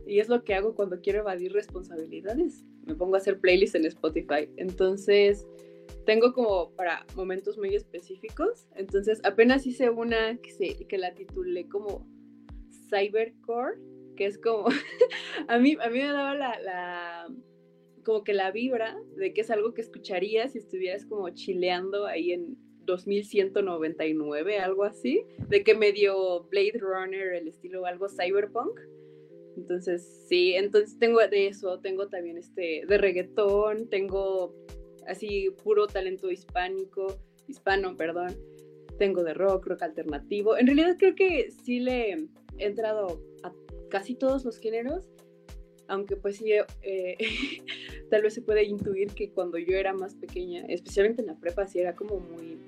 Y 0.07 0.21
es 0.21 0.29
lo 0.29 0.45
que 0.45 0.55
hago 0.55 0.75
cuando 0.75 1.01
quiero 1.01 1.21
evadir 1.21 1.53
responsabilidades. 1.53 2.65
Me 2.87 2.95
pongo 2.95 3.17
a 3.17 3.19
hacer 3.19 3.41
playlists 3.41 3.75
en 3.75 3.87
Spotify. 3.87 4.49
Entonces, 4.59 5.45
tengo 6.05 6.33
como 6.33 6.75
para 6.75 7.07
momentos 7.15 7.59
muy 7.59 7.75
específicos. 7.75 8.69
Entonces, 8.75 9.21
apenas 9.25 9.67
hice 9.67 9.91
una 9.91 10.39
que, 10.39 10.51
se, 10.53 10.87
que 10.87 10.99
la 10.99 11.15
titulé 11.15 11.69
como 11.69 12.07
Cybercore, 12.89 13.79
que 14.17 14.27
es 14.27 14.39
como, 14.39 14.67
a, 15.49 15.59
mí, 15.59 15.77
a 15.81 15.91
mí 15.91 15.99
me 15.99 16.07
daba 16.07 16.35
la, 16.35 16.61
la, 16.61 17.29
como 18.05 18.25
que 18.25 18.35
la 18.35 18.51
vibra 18.51 18.97
de 19.17 19.35
que 19.35 19.41
es 19.41 19.51
algo 19.51 19.75
que 19.75 19.83
escucharías 19.83 20.53
si 20.53 20.59
estuvieras 20.59 21.05
como 21.07 21.29
chileando 21.31 22.07
ahí 22.07 22.33
en 22.33 22.57
2199, 22.87 24.59
algo 24.59 24.85
así, 24.85 25.25
de 25.49 25.63
que 25.63 25.75
medio 25.75 26.45
Blade 26.45 26.79
Runner, 26.79 27.35
el 27.35 27.49
estilo 27.49 27.85
algo 27.85 28.07
cyberpunk. 28.09 28.79
Entonces, 29.57 30.27
sí, 30.29 30.55
entonces 30.55 30.99
tengo 30.99 31.19
de 31.27 31.49
eso, 31.49 31.81
tengo 31.81 32.09
también 32.09 32.39
este 32.39 32.85
de 32.87 32.99
reggaetón, 32.99 33.89
tengo 33.89 34.55
así 35.09 35.51
puro 35.63 35.87
talento 35.87 36.31
hispánico, 36.31 37.19
hispano, 37.47 37.97
perdón. 37.97 38.37
Tengo 38.99 39.23
de 39.23 39.35
rock, 39.35 39.67
rock 39.67 39.83
alternativo. 39.83 40.57
En 40.57 40.67
realidad 40.67 40.97
creo 40.99 41.15
que 41.15 41.51
sí 41.51 41.81
le 41.81 42.13
he 42.13 42.29
entrado 42.59 43.21
a 43.43 43.53
casi 43.91 44.15
todos 44.15 44.45
los 44.45 44.59
géneros, 44.59 45.09
aunque 45.89 46.17
pues 46.17 46.37
sí, 46.37 46.53
eh, 46.83 47.17
tal 48.11 48.23
vez 48.23 48.35
se 48.35 48.43
puede 48.43 48.65
intuir 48.65 49.13
que 49.13 49.31
cuando 49.31 49.59
yo 49.59 49.77
era 49.77 49.93
más 49.93 50.15
pequeña, 50.15 50.65
especialmente 50.69 51.23
en 51.23 51.29
la 51.29 51.37
prepa, 51.37 51.67
sí 51.67 51.79
era 51.79 51.95
como 51.95 52.19
muy, 52.19 52.59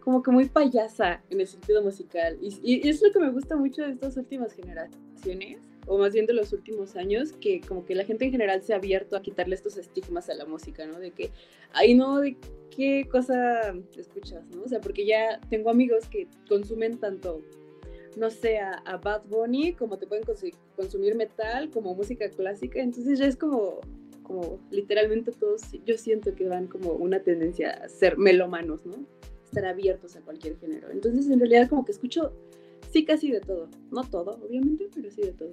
como 0.00 0.22
que 0.22 0.30
muy 0.30 0.48
payasa 0.48 1.22
en 1.30 1.40
el 1.40 1.46
sentido 1.46 1.82
musical. 1.82 2.38
Y, 2.40 2.58
y, 2.62 2.88
es 2.88 3.02
lo 3.02 3.12
que 3.12 3.18
me 3.18 3.30
gusta 3.30 3.56
mucho 3.56 3.82
de 3.82 3.92
estas 3.92 4.16
últimas 4.16 4.52
generaciones, 4.52 5.60
o 5.86 5.98
más 5.98 6.12
bien 6.12 6.26
de 6.26 6.32
los 6.32 6.52
últimos 6.52 6.96
años, 6.96 7.32
que 7.40 7.60
como 7.60 7.84
que 7.84 7.94
la 7.94 8.04
gente 8.04 8.24
en 8.24 8.32
general 8.32 8.62
se 8.62 8.72
ha 8.72 8.76
abierto 8.76 9.16
a 9.16 9.22
quitarle 9.22 9.54
estos 9.54 9.76
estigmas 9.76 10.28
a 10.28 10.34
la 10.34 10.44
música, 10.44 10.86
¿no? 10.86 10.98
De 10.98 11.10
que, 11.12 11.30
ay, 11.72 11.94
no, 11.94 12.20
de 12.20 12.36
qué 12.74 13.08
cosa 13.10 13.74
escuchas, 13.96 14.44
¿no? 14.54 14.62
O 14.62 14.68
sea, 14.68 14.80
porque 14.80 15.06
ya 15.06 15.40
tengo 15.50 15.70
amigos 15.70 16.06
que 16.08 16.28
consumen 16.48 16.98
tanto, 16.98 17.42
no 18.16 18.30
sé, 18.30 18.58
a, 18.58 18.96
Bad 19.02 19.24
Bunny, 19.28 19.74
como 19.74 19.98
te 19.98 20.06
pueden 20.06 20.24
consumir 20.76 21.14
metal, 21.14 21.70
como 21.70 21.94
música 21.94 22.28
clásica, 22.30 22.80
entonces 22.80 23.18
ya 23.18 23.26
es 23.26 23.36
como, 23.36 23.80
como 24.22 24.60
literalmente 24.70 25.32
todos, 25.32 25.62
yo 25.84 25.96
siento 25.96 26.34
que 26.34 26.48
van 26.48 26.66
como 26.66 26.92
una 26.92 27.20
tendencia 27.20 27.70
a 27.70 27.88
ser 27.88 28.18
melómanos, 28.18 28.84
¿no? 28.86 29.04
Estar 29.44 29.64
abiertos 29.64 30.14
a 30.14 30.20
cualquier 30.20 30.56
género. 30.58 30.90
Entonces, 30.90 31.28
en 31.28 31.40
realidad, 31.40 31.68
como 31.68 31.84
que 31.84 31.90
escucho, 31.90 32.32
sí, 32.92 33.04
casi 33.04 33.30
de 33.32 33.40
todo. 33.40 33.68
No 33.90 34.04
todo, 34.04 34.38
obviamente, 34.44 34.88
pero 34.94 35.10
sí 35.10 35.22
de 35.22 35.32
todo. 35.32 35.50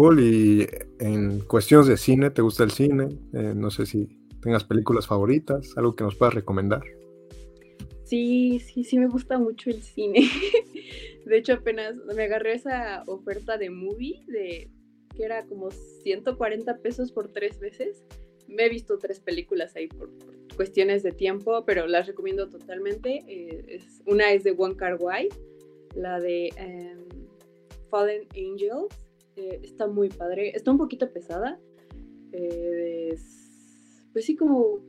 Y 0.00 0.64
en 1.00 1.40
cuestiones 1.40 1.88
de 1.88 1.96
cine, 1.96 2.30
¿te 2.30 2.40
gusta 2.40 2.62
el 2.62 2.70
cine? 2.70 3.08
Eh, 3.32 3.52
no 3.56 3.68
sé 3.68 3.84
si 3.84 4.06
tengas 4.40 4.62
películas 4.62 5.08
favoritas, 5.08 5.76
algo 5.76 5.96
que 5.96 6.04
nos 6.04 6.14
puedas 6.14 6.34
recomendar. 6.34 6.82
Sí, 8.04 8.60
sí, 8.60 8.84
sí 8.84 8.96
me 8.96 9.08
gusta 9.08 9.38
mucho 9.38 9.70
el 9.70 9.82
cine. 9.82 10.20
de 11.26 11.36
hecho, 11.36 11.54
apenas 11.54 11.96
me 12.14 12.22
agarré 12.22 12.54
esa 12.54 13.02
oferta 13.08 13.58
de 13.58 13.70
movie 13.70 14.24
que 15.16 15.24
era 15.24 15.44
como 15.46 15.72
140 15.72 16.78
pesos 16.78 17.10
por 17.10 17.26
tres 17.32 17.58
veces. 17.58 18.04
Me 18.46 18.66
he 18.66 18.68
visto 18.68 18.98
tres 18.98 19.18
películas 19.18 19.74
ahí 19.74 19.88
por, 19.88 20.10
cuestiones 20.54 21.02
de 21.02 21.10
tiempo, 21.10 21.64
pero 21.64 21.88
las 21.88 22.06
recomiendo 22.06 22.48
totalmente. 22.48 23.24
Eh, 23.26 23.80
una 24.06 24.30
es 24.32 24.44
de 24.44 24.54
One 24.56 24.76
Car 24.76 24.96
Wai, 25.00 25.28
la 25.96 26.20
de 26.20 26.50
em, 26.56 27.04
Fallen 27.90 28.28
Angels 28.36 29.07
eh, 29.38 29.60
está 29.62 29.86
muy 29.86 30.08
padre. 30.08 30.50
Está 30.54 30.72
un 30.72 30.78
poquito 30.78 31.12
pesada. 31.12 31.60
Eh, 32.32 33.16
pues 34.12 34.24
sí, 34.24 34.34
como 34.34 34.80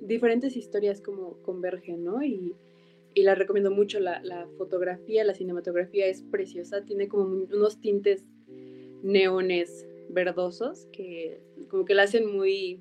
diferentes 0.00 0.56
historias 0.56 1.00
como 1.00 1.42
convergen, 1.42 2.02
¿no? 2.02 2.22
Y, 2.22 2.56
la 3.14 3.34
recomiendo 3.34 3.70
mucho. 3.70 4.00
La, 4.00 4.48
fotografía, 4.56 5.24
la 5.24 5.34
cinematografía 5.34 6.06
es 6.06 6.22
preciosa. 6.22 6.84
Tiene 6.84 7.08
como 7.08 7.24
unos 7.24 7.80
tintes 7.80 8.24
neones 9.02 9.86
verdosos 10.08 10.86
que 10.92 11.42
como 11.68 11.84
que 11.84 11.94
la 11.94 12.04
hacen 12.04 12.34
muy, 12.34 12.80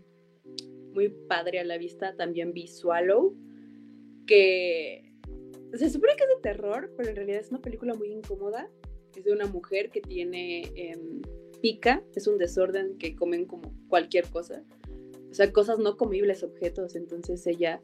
muy 0.94 1.10
padre 1.10 1.60
a 1.60 1.66
la 1.66 1.78
vista. 1.78 2.16
También 2.16 2.54
visualo, 2.54 3.34
que 4.26 5.14
se 5.74 5.90
supone 5.90 6.14
que 6.16 6.24
es 6.24 6.30
de 6.30 6.42
terror, 6.42 6.94
pero 6.96 7.10
en 7.10 7.18
realidad 7.18 7.42
es 7.42 7.50
una 7.50 7.62
película 7.62 7.94
muy 7.96 8.14
incómoda 8.14 8.70
es 9.20 9.26
de 9.26 9.34
una 9.34 9.46
mujer 9.46 9.90
que 9.90 10.02
tiene 10.02 10.72
em, 10.76 11.22
pica, 11.62 12.04
es 12.16 12.28
un 12.28 12.38
desorden 12.38 12.98
que 12.98 13.16
comen 13.16 13.46
como 13.46 13.74
cualquier 13.88 14.28
cosa, 14.28 14.64
o 15.30 15.34
sea, 15.34 15.52
cosas 15.54 15.80
no 15.80 15.98
comibles, 15.98 16.44
objetos, 16.44 16.96
entonces 16.96 17.46
ella... 17.48 17.80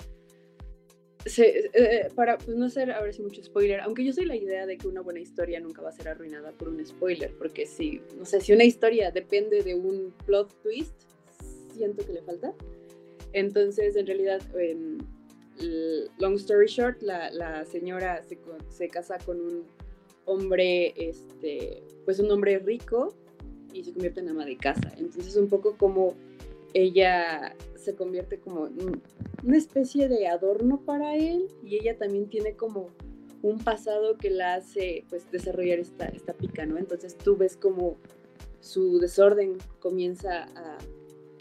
Se, 1.25 1.69
eh, 1.73 2.07
para 2.15 2.37
pues, 2.37 2.55
no 2.55 2.67
hacer 2.67 2.89
a 2.91 3.01
ver 3.01 3.13
si 3.13 3.21
mucho 3.21 3.43
spoiler, 3.43 3.81
aunque 3.81 4.05
yo 4.05 4.13
soy 4.13 4.25
la 4.25 4.35
idea 4.37 4.65
de 4.65 4.77
que 4.77 4.87
una 4.87 5.01
buena 5.01 5.19
historia 5.19 5.59
nunca 5.59 5.81
va 5.81 5.89
a 5.89 5.91
ser 5.91 6.07
arruinada 6.07 6.51
por 6.53 6.69
un 6.69 6.85
spoiler, 6.85 7.33
porque 7.37 7.65
si, 7.65 8.01
no 8.17 8.23
sé, 8.23 8.39
si 8.39 8.53
una 8.53 8.63
historia 8.63 9.11
depende 9.11 9.61
de 9.61 9.75
un 9.75 10.13
plot 10.25 10.61
twist, 10.61 10.93
siento 11.73 12.05
que 12.05 12.13
le 12.13 12.21
falta. 12.21 12.53
Entonces, 13.33 13.95
en 13.97 14.07
realidad, 14.07 14.41
em, 14.57 14.99
long 16.17 16.35
story 16.35 16.67
short, 16.67 17.01
la, 17.01 17.29
la 17.31 17.65
señora 17.65 18.23
se, 18.23 18.37
se, 18.69 18.87
casa 18.89 19.17
con 19.17 19.41
un 19.41 19.65
hombre, 20.27 20.93
este, 20.97 21.81
pues 22.05 22.19
un 22.19 22.29
hombre 22.29 22.59
rico 22.59 23.15
y 23.73 23.83
se 23.83 23.93
convierte 23.93 24.19
en 24.19 24.29
ama 24.29 24.45
de 24.45 24.57
casa. 24.57 24.93
Entonces 24.97 25.35
un 25.35 25.47
poco 25.47 25.75
como 25.77 26.15
ella 26.73 27.55
se 27.75 27.95
convierte 27.95 28.37
como 28.39 28.69
una 29.43 29.57
especie 29.57 30.09
de 30.09 30.27
adorno 30.27 30.81
para 30.81 31.15
él 31.15 31.47
y 31.63 31.77
ella 31.77 31.97
también 31.97 32.29
tiene 32.29 32.55
como 32.55 32.89
un 33.41 33.59
pasado 33.59 34.17
que 34.17 34.29
la 34.29 34.55
hace 34.55 35.05
pues 35.09 35.31
desarrollar 35.31 35.79
esta, 35.79 36.07
esta 36.07 36.33
pica, 36.33 36.65
¿no? 36.65 36.77
Entonces 36.77 37.17
tú 37.17 37.37
ves 37.37 37.55
como 37.55 37.95
su 38.59 38.99
desorden 38.99 39.57
comienza 39.79 40.43
a, 40.43 40.77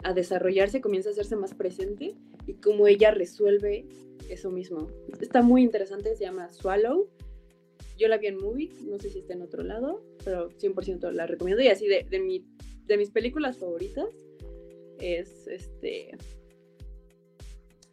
a 0.03 0.13
desarrollarse, 0.13 0.79
comienza 0.79 1.09
a 1.09 1.11
hacerse 1.11 1.35
más 1.35 1.53
presente 1.53 2.15
y 2.45 2.53
como 2.53 2.87
ella 2.87 3.11
resuelve 3.11 3.85
eso 4.29 4.49
mismo. 4.49 4.87
Está 5.19 5.41
muy 5.41 5.63
interesante, 5.63 6.15
se 6.15 6.23
llama 6.23 6.51
Swallow 6.53 7.09
yo 7.97 8.07
la 8.07 8.17
vi 8.17 8.27
en 8.27 8.37
movie, 8.37 8.71
no 8.85 8.99
sé 8.99 9.09
si 9.09 9.19
está 9.19 9.33
en 9.33 9.41
otro 9.41 9.63
lado, 9.63 10.03
pero 10.23 10.49
100% 10.51 11.11
la 11.11 11.27
recomiendo. 11.27 11.63
Y 11.63 11.67
así 11.67 11.87
de, 11.87 12.05
de, 12.09 12.19
mi, 12.19 12.45
de 12.85 12.97
mis 12.97 13.09
películas 13.09 13.57
favoritas 13.57 14.09
es 14.99 15.47
este 15.47 16.17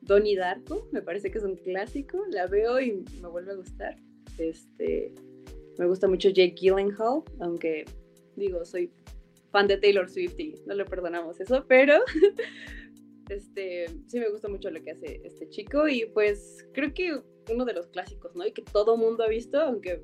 Donnie 0.00 0.36
Darko, 0.36 0.88
me 0.92 1.02
parece 1.02 1.30
que 1.30 1.38
es 1.38 1.44
un 1.44 1.56
clásico, 1.56 2.24
la 2.30 2.46
veo 2.46 2.80
y 2.80 3.04
me 3.20 3.28
vuelve 3.28 3.52
a 3.52 3.56
gustar. 3.56 3.96
Este, 4.38 5.12
me 5.78 5.86
gusta 5.86 6.08
mucho 6.08 6.28
Jake 6.28 6.54
Gyllenhaal, 6.56 7.22
aunque 7.40 7.84
digo, 8.36 8.64
soy 8.64 8.90
fan 9.50 9.66
de 9.68 9.76
Taylor 9.76 10.08
Swift 10.08 10.38
y 10.38 10.54
no 10.66 10.74
le 10.74 10.84
perdonamos 10.84 11.40
eso, 11.40 11.64
pero 11.68 11.94
este, 13.28 13.86
sí 14.06 14.18
me 14.18 14.28
gusta 14.28 14.48
mucho 14.48 14.70
lo 14.70 14.82
que 14.82 14.90
hace 14.90 15.20
este 15.24 15.48
chico 15.48 15.88
y 15.88 16.06
pues 16.06 16.66
creo 16.72 16.92
que 16.92 17.20
uno 17.52 17.64
de 17.64 17.72
los 17.72 17.86
clásicos, 17.88 18.34
¿no? 18.34 18.46
Y 18.46 18.52
que 18.52 18.62
todo 18.62 18.96
mundo 18.96 19.24
ha 19.24 19.28
visto, 19.28 19.60
aunque, 19.60 20.02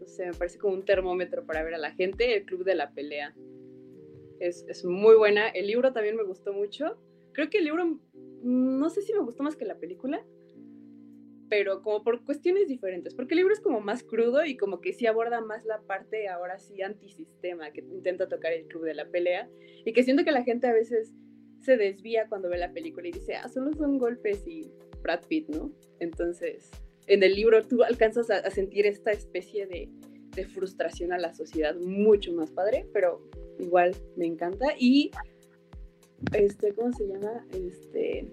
no 0.00 0.06
sé, 0.06 0.26
me 0.26 0.34
parece 0.34 0.58
como 0.58 0.74
un 0.74 0.84
termómetro 0.84 1.46
para 1.46 1.62
ver 1.62 1.74
a 1.74 1.78
la 1.78 1.92
gente, 1.92 2.36
el 2.36 2.44
Club 2.44 2.64
de 2.64 2.74
la 2.74 2.92
Pelea. 2.92 3.34
Es, 4.38 4.64
es 4.68 4.84
muy 4.84 5.16
buena. 5.16 5.48
El 5.48 5.66
libro 5.66 5.92
también 5.92 6.16
me 6.16 6.22
gustó 6.22 6.52
mucho. 6.52 6.98
Creo 7.32 7.50
que 7.50 7.58
el 7.58 7.64
libro, 7.64 7.98
no 8.42 8.90
sé 8.90 9.02
si 9.02 9.12
me 9.12 9.20
gustó 9.20 9.42
más 9.42 9.56
que 9.56 9.64
la 9.64 9.78
película, 9.78 10.24
pero 11.50 11.82
como 11.82 12.02
por 12.02 12.24
cuestiones 12.24 12.68
diferentes, 12.68 13.14
porque 13.14 13.34
el 13.34 13.38
libro 13.38 13.52
es 13.52 13.60
como 13.60 13.80
más 13.80 14.04
crudo 14.04 14.44
y 14.44 14.56
como 14.56 14.80
que 14.80 14.92
sí 14.92 15.06
aborda 15.06 15.40
más 15.40 15.64
la 15.64 15.82
parte 15.82 16.28
ahora 16.28 16.58
sí 16.58 16.80
antisistema 16.80 17.72
que 17.72 17.80
intenta 17.80 18.28
tocar 18.28 18.52
el 18.52 18.66
club 18.68 18.84
de 18.84 18.94
la 18.94 19.10
pelea 19.10 19.50
y 19.84 19.92
que 19.92 20.04
siento 20.04 20.24
que 20.24 20.30
la 20.30 20.44
gente 20.44 20.68
a 20.68 20.72
veces 20.72 21.12
se 21.60 21.76
desvía 21.76 22.28
cuando 22.28 22.48
ve 22.48 22.56
la 22.56 22.72
película 22.72 23.08
y 23.08 23.12
dice, 23.12 23.34
ah, 23.34 23.48
solo 23.48 23.72
son 23.74 23.98
golpes 23.98 24.46
y 24.46 24.70
Brad 25.02 25.20
Pitt, 25.28 25.48
¿no? 25.48 25.70
Entonces, 25.98 26.70
en 27.06 27.22
el 27.22 27.34
libro 27.34 27.66
tú 27.66 27.82
alcanzas 27.82 28.30
a, 28.30 28.48
sentir 28.50 28.86
esta 28.86 29.10
especie 29.10 29.66
de, 29.66 29.88
de, 30.34 30.44
frustración 30.46 31.12
a 31.12 31.18
la 31.18 31.34
sociedad 31.34 31.74
mucho 31.76 32.32
más 32.32 32.50
padre, 32.50 32.86
pero 32.92 33.20
igual 33.58 33.94
me 34.16 34.26
encanta. 34.26 34.66
Y, 34.78 35.10
este, 36.32 36.72
¿cómo 36.74 36.92
se 36.92 37.06
llama? 37.06 37.44
Este, 37.52 38.28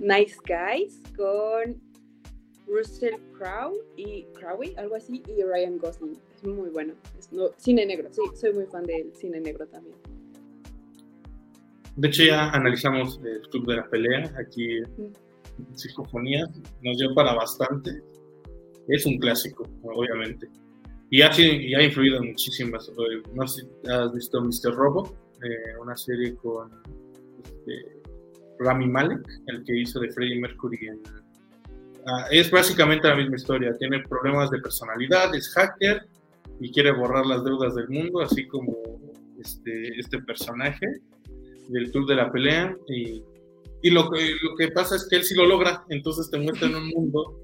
Nice 0.00 0.36
Guys 0.46 1.02
con 1.16 1.80
Russell 2.66 3.14
Crowe 3.36 3.76
y 3.96 4.24
Crowe, 4.34 4.74
algo 4.76 4.96
así, 4.96 5.22
y 5.28 5.42
Ryan 5.42 5.78
Gosling. 5.78 6.18
Es 6.36 6.44
muy 6.44 6.70
bueno. 6.70 6.94
Es 7.18 7.32
no, 7.32 7.50
cine 7.56 7.86
negro, 7.86 8.08
sí, 8.10 8.22
soy 8.34 8.52
muy 8.52 8.66
fan 8.66 8.84
del 8.84 9.14
cine 9.14 9.40
negro 9.40 9.66
también. 9.66 9.96
De 11.96 12.08
hecho, 12.08 12.24
ya 12.24 12.50
analizamos 12.50 13.20
el 13.22 13.42
Club 13.50 13.66
de 13.66 13.76
la 13.76 13.88
Pelea 13.88 14.32
aquí 14.38 14.80
en 15.58 15.78
Psicofonía. 15.78 16.48
Nos 16.82 16.98
dio 16.98 17.14
para 17.14 17.34
bastante. 17.34 18.02
Es 18.88 19.06
un 19.06 19.18
clásico, 19.18 19.68
obviamente. 19.82 20.48
Y 21.10 21.20
ha, 21.22 21.82
influido 21.82 22.18
en 22.18 22.30
muchísimas. 22.30 22.88
Eh, 22.88 23.22
no 23.34 23.46
sé 23.46 23.62
si 23.62 23.90
has 23.90 24.12
visto 24.14 24.40
Mr. 24.40 24.74
Robot, 24.74 25.14
eh, 25.42 25.78
una 25.80 25.96
serie 25.96 26.34
con 26.36 26.70
este, 27.44 28.00
Rami 28.58 28.86
Malek, 28.86 29.20
el 29.46 29.62
que 29.64 29.76
hizo 29.76 30.00
de 30.00 30.10
Freddie 30.10 30.40
Mercury 30.40 30.88
en 30.88 31.02
Ah, 32.06 32.26
es 32.30 32.50
básicamente 32.50 33.06
la 33.08 33.14
misma 33.14 33.36
historia. 33.36 33.76
Tiene 33.78 34.00
problemas 34.00 34.50
de 34.50 34.58
personalidad, 34.58 35.34
es 35.34 35.50
hacker 35.50 36.06
y 36.60 36.72
quiere 36.72 36.90
borrar 36.92 37.26
las 37.26 37.44
deudas 37.44 37.74
del 37.74 37.88
mundo, 37.88 38.20
así 38.20 38.46
como 38.48 38.76
este, 39.38 40.00
este 40.00 40.18
personaje 40.20 41.00
del 41.68 41.90
Club 41.92 42.08
de 42.08 42.14
la 42.16 42.32
Pelea. 42.32 42.76
Y, 42.88 43.22
y 43.82 43.90
lo, 43.90 44.10
que, 44.10 44.34
lo 44.42 44.54
que 44.56 44.68
pasa 44.68 44.96
es 44.96 45.06
que 45.08 45.16
él 45.16 45.24
sí 45.24 45.34
lo 45.34 45.46
logra, 45.46 45.84
entonces 45.88 46.30
te 46.30 46.38
muestra 46.38 46.68
en 46.68 46.76
un 46.76 46.88
mundo 46.88 47.38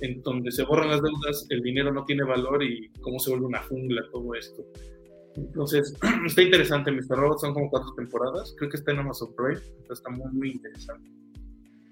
en 0.00 0.20
donde 0.22 0.50
se 0.50 0.64
borran 0.64 0.90
las 0.90 1.02
deudas, 1.02 1.46
el 1.50 1.62
dinero 1.62 1.92
no 1.92 2.04
tiene 2.04 2.24
valor 2.24 2.62
y 2.62 2.90
cómo 3.00 3.18
se 3.18 3.30
vuelve 3.30 3.46
una 3.46 3.62
jungla 3.62 4.02
todo 4.10 4.34
esto. 4.34 4.64
Entonces, 5.36 5.94
está 6.26 6.42
interesante, 6.42 6.90
Mr. 6.90 7.16
Robot, 7.16 7.38
son 7.40 7.54
como 7.54 7.70
cuatro 7.70 7.92
temporadas, 7.94 8.54
creo 8.58 8.70
que 8.70 8.76
está 8.76 8.92
en 8.92 8.98
Amazon 8.98 9.34
Prime, 9.36 9.60
está 9.90 10.10
muy, 10.10 10.32
muy 10.32 10.50
interesante 10.50 11.22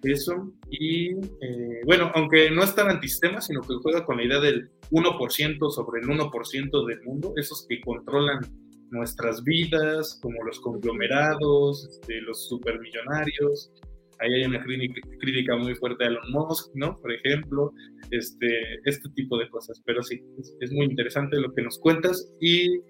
eso. 0.09 0.53
Y 0.71 1.11
eh, 1.13 1.81
bueno, 1.85 2.11
aunque 2.15 2.51
no 2.51 2.63
es 2.63 2.75
tan 2.75 2.89
antisistema, 2.89 3.41
sino 3.41 3.61
que 3.61 3.75
juega 3.83 4.05
con 4.05 4.17
la 4.17 4.25
idea 4.25 4.41
del 4.41 4.71
1% 4.91 5.71
sobre 5.71 6.01
el 6.01 6.09
1% 6.09 6.87
del 6.87 7.03
mundo, 7.03 7.33
esos 7.37 7.67
que 7.69 7.81
controlan 7.81 8.41
nuestras 8.91 9.45
vidas, 9.45 10.19
como 10.23 10.43
los 10.45 10.61
conglomerados, 10.61 11.87
este, 11.91 12.21
los 12.23 12.49
supermillonarios. 12.49 13.71
Ahí 14.21 14.35
hay 14.35 14.45
una 14.45 14.63
crítica, 14.63 15.57
muy 15.57 15.75
fuerte 15.75 16.05
a 16.05 16.09
Elon 16.09 16.33
Musk, 16.33 16.71
¿no? 16.75 16.97
Por 17.01 17.13
ejemplo, 17.13 17.73
este, 18.11 18.49
este 18.85 19.09
tipo 19.15 19.39
de 19.39 19.49
cosas. 19.49 19.81
Pero 19.87 20.03
sí, 20.03 20.23
es 20.61 20.73
muy 20.73 20.87
interesante 20.87 21.41
lo 21.41 21.53
que 21.53 21.63
nos 21.63 21.79
cuentas. 21.79 22.35
Y, 22.41 22.81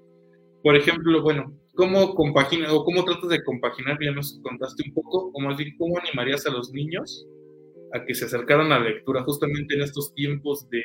por 0.63 0.77
ejemplo, 0.77 1.23
bueno, 1.23 1.57
¿Cómo 1.81 2.15
compagina 2.15 2.73
o 2.75 2.85
cómo 2.85 3.05
tratas 3.05 3.31
de 3.31 3.45
compaginar? 3.45 3.99
Ya 4.03 4.13
nos 4.13 4.39
contaste 4.43 4.83
un 4.87 4.93
poco, 4.93 5.31
o 5.33 5.41
más 5.41 5.57
bien, 5.57 5.75
¿cómo 5.79 5.99
animarías 5.99 6.47
a 6.47 6.51
los 6.51 6.73
niños 6.73 7.27
a 7.95 8.05
que 8.05 8.15
se 8.15 8.27
acercaran 8.27 8.73
a 8.73 8.79
la 8.79 8.91
lectura 8.91 9.23
justamente 9.23 9.77
en 9.77 9.83
estos 9.83 10.13
tiempos 10.15 10.69
de, 10.69 10.83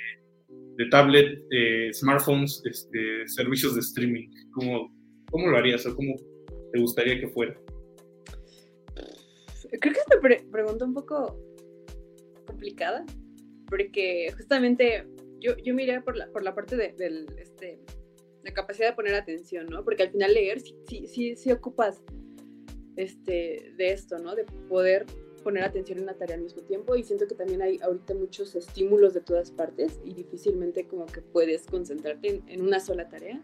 de 0.78 0.86
tablet, 0.90 1.40
eh, 1.52 1.90
smartphones, 1.92 2.62
este, 2.66 3.28
servicios 3.28 3.74
de 3.76 3.82
streaming? 3.82 4.30
¿Cómo, 4.54 4.90
¿Cómo 5.32 5.48
lo 5.50 5.58
harías 5.58 5.86
o 5.86 5.96
cómo 5.96 6.16
te 6.72 6.80
gustaría 6.80 7.20
que 7.20 7.28
fuera? 7.28 7.60
Creo 9.80 9.94
que 9.94 10.00
esta 10.00 10.20
pre 10.20 10.46
pregunta 10.52 10.86
un 10.86 10.94
poco 10.94 11.38
complicada, 12.46 13.06
porque 13.68 14.32
justamente 14.36 15.08
yo, 15.40 15.58
yo 15.58 15.74
miré 15.74 16.02
por 16.02 16.16
la, 16.16 16.28
por 16.32 16.44
la 16.44 16.56
parte 16.56 16.76
de, 16.76 16.94
este, 17.38 17.80
la 18.44 18.54
capacidad 18.54 18.90
de 18.90 18.96
poner 18.96 19.16
atención, 19.16 19.68
¿no? 19.68 19.84
Porque 19.84 20.04
al 20.04 20.12
final 20.12 20.34
leer 20.34 20.62
sí, 20.62 21.08
sí, 21.08 21.36
sí, 21.36 21.52
ocupas 21.52 22.02
este, 22.96 23.74
de 23.76 23.92
esto, 23.92 24.20
¿no? 24.20 24.36
De 24.36 24.46
poder 24.70 25.06
poner 25.44 25.64
atención 25.64 26.00
en 26.00 26.06
una 26.06 26.16
tarea 26.16 26.36
al 26.36 26.42
mismo 26.42 26.64
tiempo 26.64 26.96
y 26.96 27.04
siento 27.04 27.28
que 27.28 27.36
también 27.36 27.62
hay 27.62 27.80
ahorita 27.82 28.16
muchos 28.16 28.56
estímulos 28.56 29.14
de 29.14 29.22
todas 29.22 29.52
partes 29.52 30.00
y 30.04 30.14
difícilmente 30.14 30.88
como 30.88 31.06
que 31.06 31.22
puedes 31.22 31.68
concentrarte 31.68 32.42
en, 32.48 32.62
una 32.62 32.80
sola 32.80 33.08
tarea. 33.10 33.42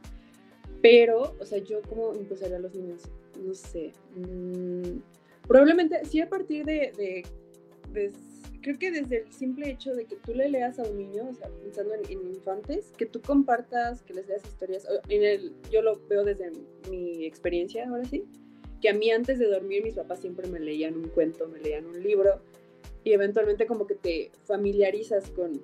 Pero, 0.81 1.35
o 1.39 1.45
sea, 1.45 1.59
yo 1.59 1.81
como 1.83 2.15
impulsaría 2.15 2.57
a 2.57 2.59
los 2.59 2.73
niños, 2.73 3.03
no 3.39 3.53
sé, 3.53 3.93
mmm, 4.15 4.97
probablemente 5.51 6.05
sí 6.05 6.21
a 6.21 6.29
partir 6.29 6.63
de, 6.63 7.25
creo 8.61 8.79
que 8.79 8.89
desde 8.89 9.23
el 9.23 9.33
simple 9.33 9.69
hecho 9.69 9.93
de 9.93 10.05
que 10.05 10.15
tú 10.15 10.33
le 10.33 10.47
leas 10.47 10.79
a 10.79 10.83
un 10.83 10.97
niño, 10.97 11.27
o 11.29 11.33
sea, 11.33 11.49
pensando 11.61 11.93
en, 11.93 12.25
infantes, 12.25 12.93
que 12.97 13.05
tú 13.05 13.21
compartas, 13.21 14.01
que 14.01 14.13
les 14.13 14.29
leas 14.29 14.45
historias, 14.45 14.87
en 15.09 15.23
el, 15.23 15.53
yo 15.69 15.81
lo 15.81 15.99
veo 16.07 16.23
desde 16.23 16.51
mi 16.89 17.25
experiencia, 17.25 17.89
ahora 17.89 18.05
sí, 18.05 18.23
que 18.81 18.87
a 18.87 18.93
mí 18.93 19.11
antes 19.11 19.39
de 19.39 19.47
dormir 19.47 19.83
mis 19.83 19.95
papás 19.95 20.21
siempre 20.21 20.47
me 20.47 20.57
leían 20.57 20.95
un 20.95 21.09
cuento, 21.09 21.49
me 21.49 21.59
leían 21.59 21.85
un 21.85 22.01
libro, 22.01 22.39
y 23.03 23.11
eventualmente 23.11 23.65
como 23.65 23.87
que 23.87 23.95
te 23.95 24.31
familiarizas 24.45 25.31
con, 25.31 25.61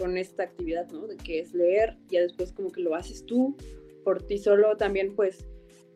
con 0.00 0.16
esta 0.16 0.42
actividad, 0.42 0.90
¿no? 0.90 1.06
De 1.06 1.16
que 1.16 1.38
es 1.38 1.54
leer, 1.54 1.96
y 2.10 2.16
después 2.16 2.50
como 2.50 2.72
que 2.72 2.80
lo 2.80 2.96
haces 2.96 3.24
tú, 3.24 3.56
por 4.02 4.20
ti 4.24 4.38
solo, 4.38 4.76
también 4.76 5.14
pues 5.14 5.46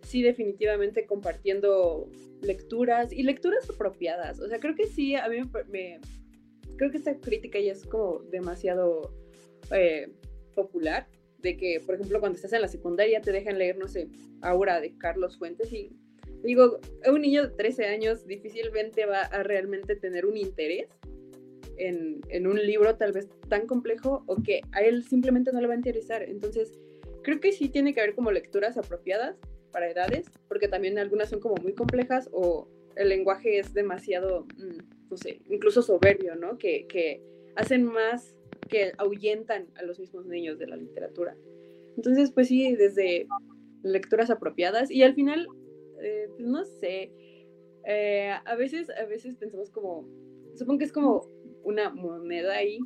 sí 0.03 0.23
definitivamente 0.23 1.07
compartiendo 1.07 2.09
lecturas 2.43 3.13
y 3.13 3.23
lecturas 3.23 3.69
apropiadas. 3.69 4.41
O 4.41 4.49
sea, 4.49 4.61
creo 4.61 4.75
que 4.75 4.87
sí, 4.87 5.15
a 5.15 5.29
mí 5.29 5.39
me... 5.69 6.01
creo 6.77 6.91
que 6.91 6.99
esta 6.99 7.19
crítica 7.19 7.59
ya 7.59 7.73
es 7.73 7.85
como 7.85 8.21
demasiado 8.31 9.15
eh, 9.73 10.13
popular, 10.55 11.09
de 11.39 11.57
que, 11.57 11.81
por 11.85 11.95
ejemplo, 11.95 12.21
cuando 12.21 12.37
estás 12.37 12.53
en 12.53 12.61
la 12.63 12.69
secundaria 12.69 13.21
te 13.21 13.33
dejan 13.33 13.59
leer, 13.59 13.79
no 13.79 13.89
sé, 13.89 14.09
Aura 14.43 14.81
de 14.81 14.97
Carlos 14.99 15.39
Fuentes 15.39 15.73
y 15.73 15.91
digo, 16.43 16.81
un 17.07 17.21
niño 17.21 17.49
de 17.49 17.55
13 17.55 17.87
años 17.87 18.27
difícilmente 18.27 19.07
va 19.07 19.23
a 19.23 19.43
realmente 19.43 19.97
tener 19.97 20.27
un 20.27 20.37
interés 20.37 20.89
en, 21.77 22.21
en, 22.29 22.47
un 22.47 22.57
libro 22.57 22.97
tal 22.97 23.13
vez 23.13 23.29
tan 23.49 23.67
complejo 23.67 24.23
o 24.27 24.43
que 24.43 24.61
a 24.73 24.81
él 24.81 25.05
simplemente 25.05 25.51
no 25.53 25.61
le 25.61 25.67
va 25.67 25.75
a 25.75 25.77
interesar. 25.77 26.23
Entonces, 26.23 26.79
creo 27.23 27.41
que 27.41 27.53
sí 27.53 27.69
tiene 27.69 27.95
que 27.95 28.01
haber 28.01 28.15
como 28.15 28.33
lecturas 28.33 28.77
apropiadas 28.77 29.37
para 29.71 29.91
edades, 29.91 30.31
porque 30.49 30.69
también 30.69 30.99
algunas 30.99 31.31
son 31.31 31.41
como 31.41 31.57
muy 31.57 31.75
complejas 31.75 32.29
o 32.33 32.69
el 32.97 33.09
lenguaje 33.09 33.59
es 33.59 33.73
demasiado, 33.73 34.47
mm, 34.57 35.11
no 35.11 35.17
sé, 35.17 35.41
incluso 35.49 35.83
soberbio, 35.83 36.37
¿no? 36.37 36.59
Que, 36.59 36.87
que 36.87 37.23
hacen 37.57 37.85
más 37.85 38.37
que 38.69 38.93
ahuyentan 38.99 39.69
a 39.77 39.83
los 39.83 39.99
mismos 39.99 40.27
niños 40.27 40.59
de 40.59 40.67
la 40.67 40.77
literatura. 40.77 41.37
Entonces, 41.97 42.31
pues 42.31 42.49
sí, 42.49 42.75
desde 42.77 43.27
lecturas 43.83 44.31
apropiadas 44.31 44.91
y 44.91 45.03
al 45.03 45.15
final, 45.15 45.47
eh, 46.01 46.29
pues 46.37 46.47
no 46.47 46.65
sé, 46.65 47.13
eh, 47.87 48.33
a 48.45 48.55
veces, 48.57 48.91
a 48.91 49.05
veces 49.07 49.37
pensamos 49.37 49.71
como, 49.71 50.07
supongo 50.55 50.79
que 50.79 50.85
es 50.85 50.93
como 50.93 51.27
una 51.65 51.91
moneda 51.91 52.55
ahí, 52.55 52.79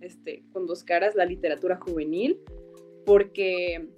este, 0.00 0.44
con 0.52 0.66
dos 0.66 0.84
caras, 0.84 1.14
la 1.14 1.24
literatura 1.24 1.76
juvenil, 1.76 2.40
porque 3.04 3.88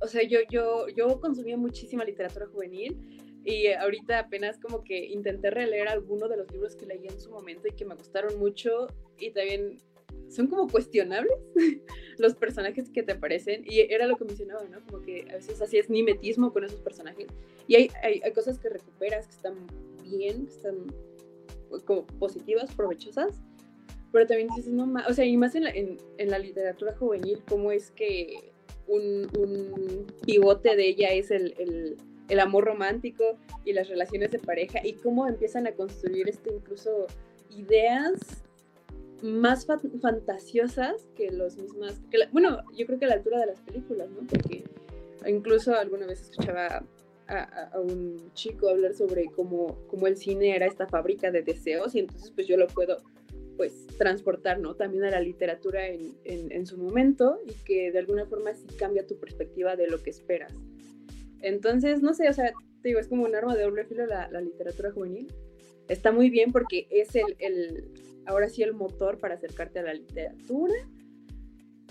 o 0.00 0.06
sea, 0.06 0.22
yo, 0.22 0.40
yo, 0.50 0.88
yo 0.88 1.20
consumía 1.20 1.56
muchísima 1.56 2.04
literatura 2.04 2.46
juvenil 2.46 2.96
y 3.44 3.68
ahorita 3.68 4.18
apenas 4.18 4.58
como 4.58 4.82
que 4.82 5.06
intenté 5.06 5.50
releer 5.50 5.88
algunos 5.88 6.28
de 6.28 6.36
los 6.36 6.50
libros 6.50 6.74
que 6.74 6.86
leí 6.86 7.06
en 7.06 7.20
su 7.20 7.30
momento 7.30 7.68
y 7.68 7.72
que 7.72 7.84
me 7.84 7.94
gustaron 7.94 8.38
mucho 8.38 8.88
y 9.18 9.30
también 9.30 9.80
son 10.28 10.48
como 10.48 10.68
cuestionables 10.68 11.36
los 12.18 12.34
personajes 12.34 12.90
que 12.90 13.02
te 13.02 13.12
aparecen 13.12 13.62
y 13.64 13.80
era 13.80 14.06
lo 14.06 14.16
que 14.16 14.24
mencionaba, 14.24 14.64
¿no? 14.64 14.84
Como 14.86 15.02
que 15.02 15.26
a 15.30 15.36
veces 15.36 15.60
así 15.62 15.78
es 15.78 15.88
mimetismo 15.88 16.52
con 16.52 16.64
esos 16.64 16.80
personajes 16.80 17.28
y 17.68 17.76
hay, 17.76 17.90
hay, 18.02 18.20
hay 18.24 18.32
cosas 18.32 18.58
que 18.58 18.68
recuperas 18.68 19.26
que 19.26 19.34
están 19.34 19.66
bien, 20.02 20.46
que 20.46 20.52
están 20.52 20.86
como 21.84 22.06
positivas, 22.06 22.74
provechosas, 22.74 23.40
pero 24.12 24.26
también 24.26 24.48
dices, 24.56 24.72
no, 24.72 24.92
o 25.08 25.12
sea, 25.12 25.24
y 25.24 25.36
más 25.36 25.54
en 25.54 25.64
la, 25.64 25.70
en, 25.70 25.98
en 26.18 26.30
la 26.30 26.38
literatura 26.38 26.96
juvenil, 26.96 27.42
cómo 27.48 27.70
es 27.70 27.90
que 27.90 28.52
un, 28.88 30.06
pivote 30.24 30.76
de 30.76 30.88
ella 30.88 31.12
es 31.12 31.30
el, 31.30 31.96
amor 32.40 32.64
romántico 32.64 33.38
y 33.64 33.72
las 33.72 33.88
relaciones 33.88 34.30
de 34.32 34.38
pareja 34.38 34.80
y 34.84 34.94
cómo 34.94 35.26
empiezan 35.28 35.66
a 35.66 35.72
construir 35.72 36.28
este 36.28 36.52
incluso 36.52 37.06
ideas 37.50 38.42
más 39.22 39.66
fantasiosas 39.66 41.06
que 41.16 41.30
los 41.30 41.56
mismas, 41.56 42.00
bueno, 42.32 42.58
yo 42.76 42.86
creo 42.86 42.98
que 42.98 43.06
a 43.06 43.08
la 43.08 43.14
altura 43.14 43.40
de 43.40 43.46
las 43.46 43.60
películas, 43.60 44.10
¿no? 44.10 44.26
Porque 44.26 44.64
incluso 45.26 45.74
alguna 45.74 46.06
vez 46.06 46.20
escuchaba 46.20 46.84
a, 47.28 47.80
un 47.80 48.30
chico 48.34 48.68
hablar 48.68 48.94
sobre 48.94 49.26
cómo, 49.34 49.78
cómo 49.88 50.06
el 50.06 50.16
cine 50.16 50.54
era 50.54 50.66
esta 50.66 50.86
fábrica 50.86 51.30
de 51.30 51.42
deseos 51.42 51.94
y 51.94 52.00
entonces 52.00 52.30
pues 52.30 52.46
yo 52.46 52.56
lo 52.56 52.66
puedo 52.68 52.98
pues 53.56 53.86
transportar, 53.98 54.60
¿no? 54.60 54.74
También 54.74 55.04
a 55.04 55.10
la 55.10 55.20
literatura 55.20 55.88
en, 55.88 56.16
en, 56.24 56.66
su 56.66 56.78
momento 56.78 57.40
y 57.46 57.52
que 57.64 57.90
de 57.90 57.98
alguna 57.98 58.26
forma 58.26 58.54
sí 58.54 58.66
cambia 58.78 59.06
tu 59.06 59.18
perspectiva 59.18 59.76
de 59.76 59.88
lo 59.88 60.02
que 60.02 60.10
esperas. 60.10 60.52
Entonces, 61.40 62.02
no 62.02 62.14
sé, 62.14 62.28
o 62.28 62.32
sea, 62.32 62.52
te 62.82 62.88
digo, 62.88 63.00
es 63.00 63.08
como 63.08 63.24
un 63.24 63.34
arma 63.34 63.56
de 63.56 63.64
doble 63.64 63.84
filo 63.84 64.06
la, 64.06 64.28
la 64.30 64.40
literatura 64.40 64.92
juvenil, 64.92 65.32
está 65.88 66.12
muy 66.12 66.30
bien 66.30 66.52
porque 66.52 66.86
es 66.90 67.14
el, 67.14 67.36
el, 67.38 67.90
ahora 68.26 68.48
sí 68.48 68.62
el 68.62 68.74
motor 68.74 69.18
para 69.18 69.34
acercarte 69.34 69.78
a 69.78 69.84
la 69.84 69.94
literatura, 69.94 70.74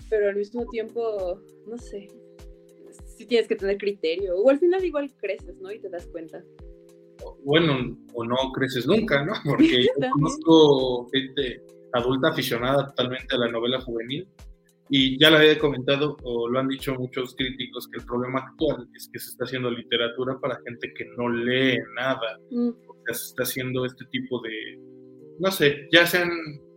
pero 0.08 0.28
al 0.28 0.36
mismo 0.36 0.66
tiempo, 0.66 1.40
no 1.66 1.78
sé, 1.78 2.08
si 3.16 3.26
tienes 3.26 3.48
que 3.48 3.56
tener 3.56 3.78
criterio, 3.78 4.36
o 4.36 4.50
al 4.50 4.58
final 4.58 4.84
igual 4.84 5.12
creces, 5.16 5.56
¿no? 5.60 5.72
Y 5.72 5.78
te 5.78 5.88
das 5.88 6.06
cuenta. 6.06 6.44
Bueno, 7.44 7.96
o 8.14 8.24
no 8.24 8.36
creces 8.54 8.86
nunca, 8.86 9.24
¿no? 9.24 9.32
Porque 9.44 9.82
yo 9.82 10.10
conozco 10.12 11.08
gente 11.12 11.62
adulta 11.92 12.28
aficionada 12.28 12.86
totalmente 12.88 13.34
a 13.34 13.38
la 13.38 13.48
novela 13.48 13.80
juvenil 13.80 14.28
y 14.88 15.18
ya 15.18 15.30
lo 15.30 15.38
había 15.38 15.58
comentado, 15.58 16.16
o 16.22 16.48
lo 16.48 16.58
han 16.60 16.68
dicho 16.68 16.94
muchos 16.94 17.34
críticos, 17.34 17.88
que 17.88 17.98
el 17.98 18.06
problema 18.06 18.40
actual 18.40 18.88
es 18.94 19.08
que 19.12 19.18
se 19.18 19.30
está 19.30 19.44
haciendo 19.44 19.70
literatura 19.70 20.38
para 20.40 20.60
gente 20.64 20.92
que 20.94 21.06
no 21.16 21.28
lee 21.28 21.78
nada. 21.96 22.38
Mm. 22.50 22.68
O 22.68 22.94
sea, 23.04 23.14
se 23.14 23.26
está 23.26 23.42
haciendo 23.42 23.84
este 23.84 24.04
tipo 24.06 24.40
de, 24.42 24.78
no 25.40 25.50
sé, 25.50 25.88
ya 25.90 26.06
se 26.06 26.18
han 26.18 26.30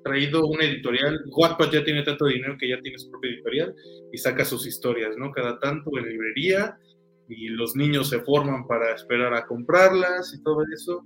traído 0.04 0.48
una 0.48 0.64
editorial, 0.64 1.24
Wattpad 1.36 1.72
ya 1.72 1.84
tiene 1.84 2.04
tanto 2.04 2.26
dinero 2.26 2.58
que 2.60 2.70
ya 2.70 2.82
tiene 2.82 2.98
su 2.98 3.12
propia 3.12 3.32
editorial 3.32 3.76
y 4.12 4.18
saca 4.18 4.44
sus 4.44 4.66
historias, 4.66 5.16
¿no? 5.18 5.32
Cada 5.32 5.60
tanto 5.60 5.92
en 5.98 6.10
librería 6.10 6.78
y 7.30 7.50
los 7.50 7.76
niños 7.76 8.10
se 8.10 8.20
forman 8.22 8.66
para 8.68 8.94
esperar 8.94 9.34
a 9.34 9.46
comprarlas 9.46 10.34
y 10.34 10.42
todo 10.42 10.64
eso. 10.74 11.06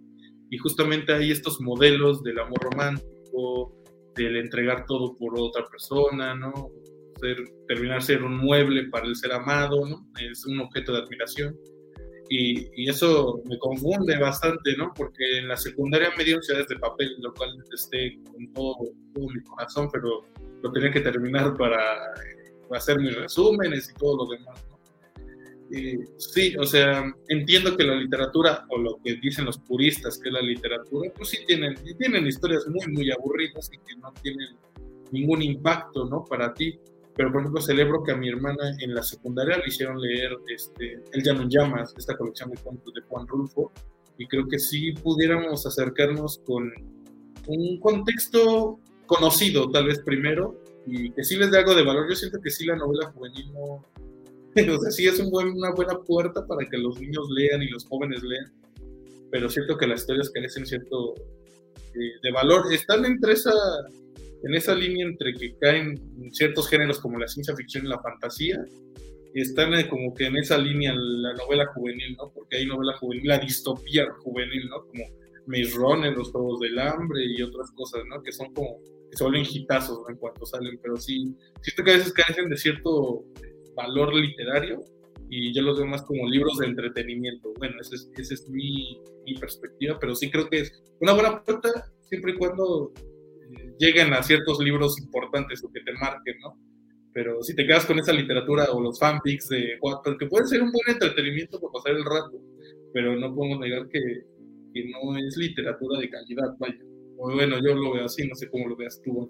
Y 0.49 0.57
justamente 0.57 1.13
hay 1.13 1.31
estos 1.31 1.59
modelos 1.59 2.23
del 2.23 2.39
amor 2.39 2.59
romántico, 2.61 3.75
del 4.15 4.37
entregar 4.37 4.85
todo 4.85 5.15
por 5.17 5.33
otra 5.37 5.65
persona, 5.67 6.33
¿no? 6.35 6.71
terminar 7.67 8.01
ser 8.01 8.23
un 8.23 8.37
mueble 8.37 8.89
para 8.89 9.05
el 9.05 9.15
ser 9.15 9.31
amado, 9.31 9.87
¿no? 9.87 10.05
Es 10.19 10.45
un 10.45 10.59
objeto 10.59 10.93
de 10.93 10.99
admiración. 10.99 11.57
Y, 12.29 12.67
y, 12.75 12.89
eso 12.89 13.41
me 13.45 13.57
confunde 13.59 14.17
bastante, 14.17 14.75
¿no? 14.77 14.91
Porque 14.95 15.39
en 15.39 15.47
la 15.47 15.57
secundaria 15.57 16.09
me 16.17 16.23
dieron 16.23 16.41
ciudades 16.41 16.67
de 16.67 16.79
papel, 16.79 17.15
lo 17.19 17.33
cual 17.33 17.51
esté 17.71 18.19
con 18.23 18.51
todo, 18.53 18.75
todo, 19.13 19.27
mi 19.29 19.41
corazón, 19.43 19.89
pero 19.91 20.25
lo 20.61 20.71
tenía 20.71 20.91
que 20.91 21.01
terminar 21.01 21.55
para 21.55 21.79
hacer 22.71 22.99
mis 22.99 23.15
resúmenes 23.15 23.89
y 23.89 23.99
todo 23.99 24.25
lo 24.25 24.31
demás, 24.31 24.65
Y, 25.75 25.97
sí, 26.17 26.55
o 26.57 26.65
sea, 26.65 27.03
entiendo 27.29 27.75
que 27.75 27.83
la 27.83 27.95
literatura, 27.95 28.65
o 28.69 28.77
lo 28.77 28.99
que 29.03 29.15
dicen 29.15 29.45
los 29.45 29.57
puristas 29.57 30.19
que 30.19 30.29
es 30.29 30.33
la 30.33 30.41
literatura, 30.41 31.11
pues 31.15 31.29
sí 31.29 31.39
tienen, 31.47 31.75
tienen 31.97 32.27
historias 32.27 32.67
muy, 32.67 32.87
muy 32.93 33.11
aburridas 33.11 33.69
y 33.73 33.77
que 33.77 33.95
no 33.99 34.13
tienen 34.21 34.49
ningún 35.11 35.41
impacto, 35.41 36.05
¿no? 36.05 36.23
Para 36.25 36.53
ti 36.53 36.79
pero 37.15 37.31
por 37.31 37.41
ejemplo 37.41 37.61
celebro 37.61 38.03
que 38.03 38.11
a 38.11 38.15
mi 38.15 38.29
hermana 38.29 38.75
en 38.79 38.93
la 38.93 39.03
secundaria 39.03 39.57
le 39.57 39.67
hicieron 39.67 40.01
leer 40.01 40.35
este, 40.53 41.03
El 41.11 41.23
Llano 41.23 41.43
en 41.43 41.49
Llamas, 41.49 41.93
esta 41.97 42.17
colección 42.17 42.49
de 42.49 42.57
cuentos 42.57 42.93
de 42.93 43.01
Juan 43.01 43.27
Rulfo, 43.27 43.71
y 44.17 44.27
creo 44.27 44.47
que 44.47 44.59
sí 44.59 44.93
pudiéramos 44.93 45.65
acercarnos 45.65 46.39
con 46.45 46.71
un 47.47 47.79
contexto 47.79 48.79
conocido 49.05 49.69
tal 49.69 49.87
vez 49.87 49.99
primero, 49.99 50.59
y 50.85 51.11
que 51.11 51.23
sí 51.23 51.37
les 51.37 51.51
dé 51.51 51.59
algo 51.59 51.75
de 51.75 51.83
valor. 51.83 52.09
Yo 52.09 52.15
siento 52.15 52.41
que 52.41 52.49
sí 52.49 52.65
la 52.65 52.75
novela 52.75 53.11
juvenil 53.11 53.53
no... 53.53 53.85
o 54.77 54.81
sea, 54.81 54.91
sí 54.91 55.07
es 55.07 55.19
un 55.19 55.29
buen, 55.29 55.49
una 55.51 55.71
buena 55.71 55.99
puerta 55.99 56.45
para 56.45 56.67
que 56.69 56.77
los 56.77 56.99
niños 56.99 57.27
lean 57.29 57.61
y 57.63 57.69
los 57.69 57.85
jóvenes 57.85 58.21
lean, 58.23 58.51
pero 59.31 59.49
siento 59.49 59.77
que 59.77 59.87
las 59.87 60.01
historias 60.01 60.29
carecen 60.29 60.65
cierto 60.65 61.15
eh, 61.15 62.19
de 62.21 62.31
valor. 62.31 62.71
Están 62.73 63.05
entre 63.05 63.33
esa 63.33 63.53
en 64.43 64.55
esa 64.55 64.75
línea 64.75 65.05
entre 65.05 65.33
que 65.33 65.55
caen 65.55 65.99
ciertos 66.31 66.67
géneros 66.67 66.99
como 66.99 67.17
la 67.17 67.27
ciencia 67.27 67.55
ficción 67.55 67.85
y 67.85 67.89
la 67.89 67.99
fantasía, 67.99 68.63
están 69.33 69.73
eh, 69.73 69.87
como 69.87 70.13
que 70.13 70.25
en 70.25 70.37
esa 70.37 70.57
línea 70.57 70.93
la 70.93 71.33
novela 71.33 71.65
juvenil, 71.67 72.15
¿no? 72.17 72.29
Porque 72.29 72.57
hay 72.57 72.65
novela 72.65 72.95
juvenil, 72.97 73.27
la 73.27 73.39
distopía 73.39 74.05
juvenil, 74.19 74.69
¿no? 74.69 74.85
Como 74.85 75.05
Maze 75.47 75.75
Runner, 75.75 76.13
Los 76.15 76.31
Juegos 76.31 76.59
del 76.59 76.77
Hambre 76.77 77.25
y 77.25 77.41
otras 77.41 77.71
cosas, 77.71 78.01
¿no? 78.09 78.21
Que 78.21 78.31
son 78.31 78.53
como, 78.53 78.79
que 79.09 79.17
se 79.17 79.23
vuelven 79.23 79.45
hitazos 79.49 80.07
en 80.09 80.17
cuanto 80.17 80.45
salen, 80.45 80.77
pero 80.81 80.97
sí, 80.97 81.35
siento 81.61 81.83
que 81.83 81.91
a 81.91 81.97
veces 81.97 82.13
carecen 82.13 82.49
de 82.49 82.57
cierto 82.57 83.23
valor 83.75 84.13
literario 84.13 84.83
y 85.29 85.53
yo 85.53 85.61
los 85.63 85.77
veo 85.77 85.87
más 85.87 86.03
como 86.03 86.27
libros 86.27 86.57
de 86.59 86.67
entretenimiento. 86.67 87.53
Bueno, 87.57 87.75
esa 87.79 87.95
es, 87.95 88.31
es 88.31 88.49
mi, 88.49 88.99
mi 89.25 89.35
perspectiva, 89.35 89.97
pero 89.99 90.15
sí 90.15 90.29
creo 90.29 90.49
que 90.49 90.59
es 90.59 90.83
una 90.99 91.13
buena 91.13 91.43
puerta 91.43 91.69
siempre 92.01 92.33
y 92.33 92.35
cuando 92.35 92.93
lleguen 93.79 94.13
a 94.13 94.23
ciertos 94.23 94.59
libros 94.59 94.99
importantes 94.99 95.63
o 95.63 95.71
que 95.71 95.81
te 95.81 95.93
marquen, 95.93 96.39
¿no? 96.39 96.57
Pero 97.13 97.43
si 97.43 97.55
te 97.55 97.65
quedas 97.65 97.85
con 97.85 97.99
esa 97.99 98.11
literatura 98.11 98.71
o 98.71 98.81
los 98.81 98.99
fanfics 98.99 99.49
de 99.49 99.77
Wattpad, 99.81 100.17
que 100.17 100.25
puede 100.25 100.47
ser 100.47 100.63
un 100.63 100.71
buen 100.71 100.87
entretenimiento 100.87 101.59
para 101.59 101.73
pasar 101.73 101.91
el 101.93 102.03
rato, 102.03 102.41
pero 102.93 103.15
no 103.15 103.33
podemos 103.35 103.59
negar 103.59 103.87
que, 103.87 103.99
que 104.73 104.85
no 104.89 105.15
es 105.17 105.37
literatura 105.37 105.99
de 105.99 106.09
calidad, 106.09 106.55
vaya. 106.59 106.79
O 107.17 107.31
bueno, 107.31 107.57
yo 107.63 107.75
lo 107.75 107.93
veo 107.93 108.05
así, 108.05 108.27
no 108.27 108.35
sé 108.35 108.49
cómo 108.49 108.67
lo 108.67 108.75
veas 108.75 108.99
tú. 109.03 109.29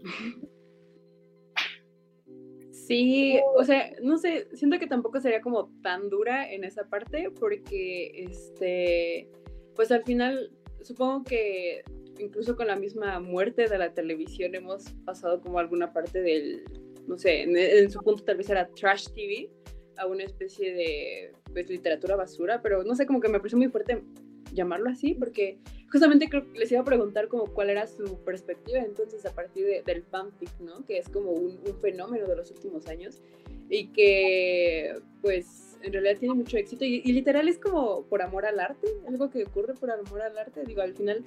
Sí, 2.88 3.40
o 3.56 3.64
sea, 3.64 3.92
no 4.02 4.18
sé, 4.18 4.48
siento 4.54 4.78
que 4.78 4.88
tampoco 4.88 5.22
sería 5.22 5.42
como 5.42 5.70
tan 5.82 6.10
dura 6.10 6.52
en 6.52 6.66
esa 6.66 6.90
parte 6.90 7.32
porque, 7.40 8.12
este, 8.16 9.30
pues 9.76 9.92
al 9.92 10.04
final, 10.04 10.52
supongo 10.82 11.24
que 11.24 11.84
incluso 12.20 12.56
con 12.58 12.68
la 12.68 12.76
misma 12.76 13.20
muerte 13.22 13.68
de 13.70 13.78
la 13.78 13.94
televisión 13.94 14.54
hemos 14.54 14.90
pasado 15.06 15.40
como 15.40 15.60
alguna 15.60 15.94
parte 15.94 16.22
del, 16.22 16.64
no 17.08 17.18
sé, 17.18 17.44
en, 17.44 17.90
su 17.90 18.02
punto 18.02 18.24
tal 18.24 18.38
vez 18.38 18.50
era 18.50 18.68
trash 18.68 19.08
TV, 19.14 19.50
a 19.98 20.06
una 20.08 20.24
especie 20.24 20.74
de 20.74 21.32
pues, 21.54 21.70
literatura 21.70 22.16
basura, 22.16 22.62
pero 22.62 22.84
no 22.84 22.96
sé, 22.96 23.06
como 23.06 23.22
que 23.22 23.30
me 23.30 23.40
pareció 23.40 23.58
muy 23.58 23.70
fuerte 23.70 24.04
llamarlo 24.54 24.90
así, 24.90 25.14
porque 25.14 25.58
justamente 25.92 26.30
creo 26.30 26.52
que 26.52 26.60
les 26.60 26.72
iba 26.72 26.82
a 26.82 26.86
preguntar 26.86 27.28
como 27.28 27.46
cuál 27.48 27.70
era 27.70 27.88
su 27.88 28.18
perspectiva 28.24 28.80
entonces 28.80 29.26
a 29.26 29.34
partir 29.34 29.84
del 29.86 30.04
fanfic, 30.04 30.50
¿no? 30.60 30.86
Que 30.86 30.98
es 30.98 31.10
como 31.10 31.32
un, 31.32 31.60
un, 31.68 31.80
fenómeno 31.82 32.28
de 32.28 32.36
los 32.36 32.50
últimos 32.52 32.88
años 32.88 33.22
y 33.70 33.88
que 33.88 34.96
pues 35.22 35.78
en 35.82 35.94
realidad 35.94 36.18
tiene 36.20 36.36
mucho 36.36 36.58
éxito 36.58 36.86
y, 36.86 37.02
y, 37.04 37.12
literal 37.14 37.48
es 37.48 37.60
como 37.60 38.04
por 38.04 38.22
amor 38.22 38.46
al 38.46 38.60
arte, 38.60 38.88
algo 39.08 39.30
que 39.30 39.44
ocurre 39.44 39.74
por 39.74 39.92
amor 39.92 40.22
al 40.22 40.38
arte, 40.38 40.64
digo, 40.66 40.82
al 40.82 40.94
final 40.94 41.24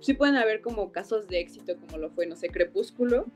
sí 0.00 0.14
pueden 0.14 0.36
haber 0.36 0.60
como 0.60 0.92
casos 0.92 1.26
de 1.28 1.40
éxito 1.40 1.76
como 1.76 1.98
lo 1.98 2.10
fue, 2.10 2.26
no 2.26 2.36
sé, 2.36 2.48
Crepúsculo, 2.48 3.26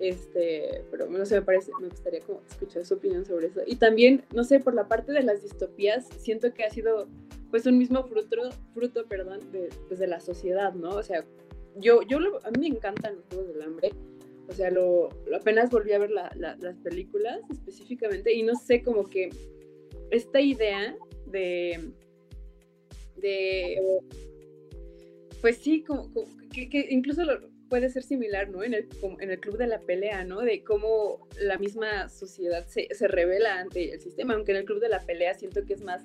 este, 0.00 0.84
pero 0.90 1.08
no 1.08 1.24
sé, 1.24 1.36
me 1.36 1.42
parece, 1.42 1.72
me 1.80 1.88
gustaría 1.88 2.20
como 2.20 2.42
escuchar 2.48 2.84
su 2.84 2.94
opinión 2.94 3.24
sobre 3.24 3.48
eso. 3.48 3.60
Y 3.66 3.76
también, 3.76 4.24
no 4.34 4.44
sé, 4.44 4.60
por 4.60 4.74
la 4.74 4.88
parte 4.88 5.12
de 5.12 5.22
las 5.22 5.42
distopías, 5.42 6.06
siento 6.18 6.52
que 6.54 6.64
ha 6.64 6.70
sido 6.70 7.08
pues 7.50 7.66
un 7.66 7.78
mismo 7.78 8.04
fruto, 8.04 8.36
fruto, 8.74 9.06
perdón, 9.06 9.50
de, 9.52 9.70
pues, 9.88 9.98
de 9.98 10.06
la 10.06 10.20
sociedad, 10.20 10.74
¿no? 10.74 10.90
O 10.90 11.02
sea, 11.02 11.24
yo, 11.76 12.02
yo 12.02 12.18
a 12.44 12.50
mí 12.50 12.58
me 12.58 12.76
encantan 12.76 13.16
los 13.16 13.24
Juegos 13.26 13.48
del 13.48 13.62
Hambre, 13.62 13.90
o 14.48 14.52
sea, 14.52 14.70
lo, 14.70 15.10
apenas 15.34 15.70
volví 15.70 15.92
a 15.92 15.98
ver 15.98 16.10
las 16.10 16.76
películas 16.82 17.40
específicamente 17.50 18.32
y 18.32 18.42
no 18.42 18.54
sé, 18.54 18.82
como 18.82 19.04
que 19.08 19.30
esta 20.10 20.40
idea 20.40 20.96
de, 21.26 21.92
de 23.16 24.00
pues 25.40 25.58
sí, 25.58 25.82
como, 25.82 26.10
que, 26.52 26.86
incluso 26.90 27.22
puede 27.68 27.90
ser 27.90 28.02
similar, 28.02 28.48
¿no? 28.48 28.62
En 28.62 28.74
el, 28.74 28.88
en 29.20 29.30
el 29.30 29.40
club 29.40 29.58
de 29.58 29.66
la 29.66 29.80
pelea, 29.80 30.24
¿no? 30.24 30.40
De 30.40 30.62
cómo 30.62 31.26
la 31.40 31.58
misma 31.58 32.08
sociedad 32.08 32.66
se, 32.66 32.88
se 32.94 33.08
revela 33.08 33.58
ante 33.58 33.92
el 33.92 34.00
sistema, 34.00 34.34
aunque 34.34 34.52
en 34.52 34.58
el 34.58 34.64
club 34.64 34.80
de 34.80 34.88
la 34.88 35.00
pelea 35.00 35.34
siento 35.34 35.64
que 35.64 35.74
es 35.74 35.82
más 35.82 36.04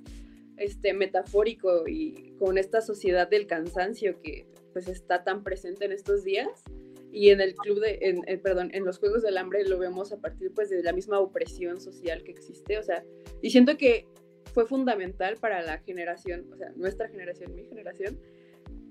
este, 0.58 0.94
metafórico 0.94 1.88
y 1.88 2.36
con 2.38 2.58
esta 2.58 2.82
sociedad 2.82 3.28
del 3.30 3.48
cansancio 3.48 4.22
que 4.22 4.46
pues 4.72 4.88
está 4.88 5.24
tan 5.24 5.44
presente 5.44 5.86
en 5.86 5.92
estos 5.92 6.24
días 6.24 6.64
y 7.12 7.30
en 7.30 7.42
el 7.42 7.56
club 7.56 7.80
de, 7.80 8.00
en, 8.02 8.40
perdón, 8.42 8.72
en 8.74 8.86
los 8.86 8.98
Juegos 8.98 9.22
del 9.22 9.38
Hambre 9.38 9.68
lo 9.68 9.78
vemos 9.78 10.12
a 10.12 10.18
partir 10.18 10.52
pues 10.54 10.70
de 10.70 10.82
la 10.82 10.94
misma 10.94 11.20
opresión 11.20 11.80
social 11.80 12.24
que 12.24 12.32
existe, 12.32 12.78
o 12.80 12.84
sea, 12.84 13.04
y 13.42 13.52
siento 13.52 13.78
que 13.78 14.08
fue 14.54 14.66
fundamental 14.66 15.38
para 15.38 15.62
la 15.62 15.78
generación, 15.80 16.48
o 16.52 16.58
sea, 16.58 16.72
nuestra 16.76 17.08
generación, 17.08 17.54
mi 17.54 17.66
generación, 17.66 18.20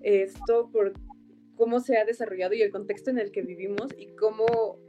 esto 0.02 0.70
por 0.72 0.92
cómo 1.62 1.78
se 1.78 1.96
ha 1.96 2.04
desarrollado 2.04 2.54
y 2.54 2.62
el 2.62 2.72
contexto 2.72 3.10
en 3.10 3.20
el 3.20 3.30
que 3.30 3.42
vivimos 3.42 3.94
y 3.96 4.08
cómo, 4.16 4.80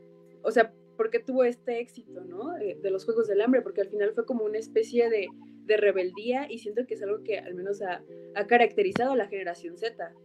o 0.41 0.49
sea, 0.49 0.73
por 0.97 1.11
qué 1.11 1.19
tuvo 1.19 1.43
este 1.43 1.79
éxito, 1.79 2.25
¿no? 2.25 2.57
Eh, 2.57 2.79
de 2.81 2.89
los 2.89 3.05
Juegos 3.05 3.27
del 3.27 3.41
Hambre, 3.41 3.61
porque 3.61 3.81
al 3.81 3.89
final 3.89 4.11
fue 4.15 4.25
como 4.25 4.43
una 4.43 4.57
especie 4.57 5.07
de, 5.11 5.27
de 5.65 5.77
rebeldía 5.77 6.51
y 6.51 6.57
siento 6.57 6.87
que 6.87 6.95
es 6.95 7.03
algo 7.03 7.23
que 7.23 7.37
al 7.37 7.53
menos 7.53 7.83
ha, 7.83 8.03
ha 8.33 8.47
caracterizado 8.47 9.11
a 9.11 9.15
la 9.15 9.27
generación 9.27 9.77
Z, 9.77 10.15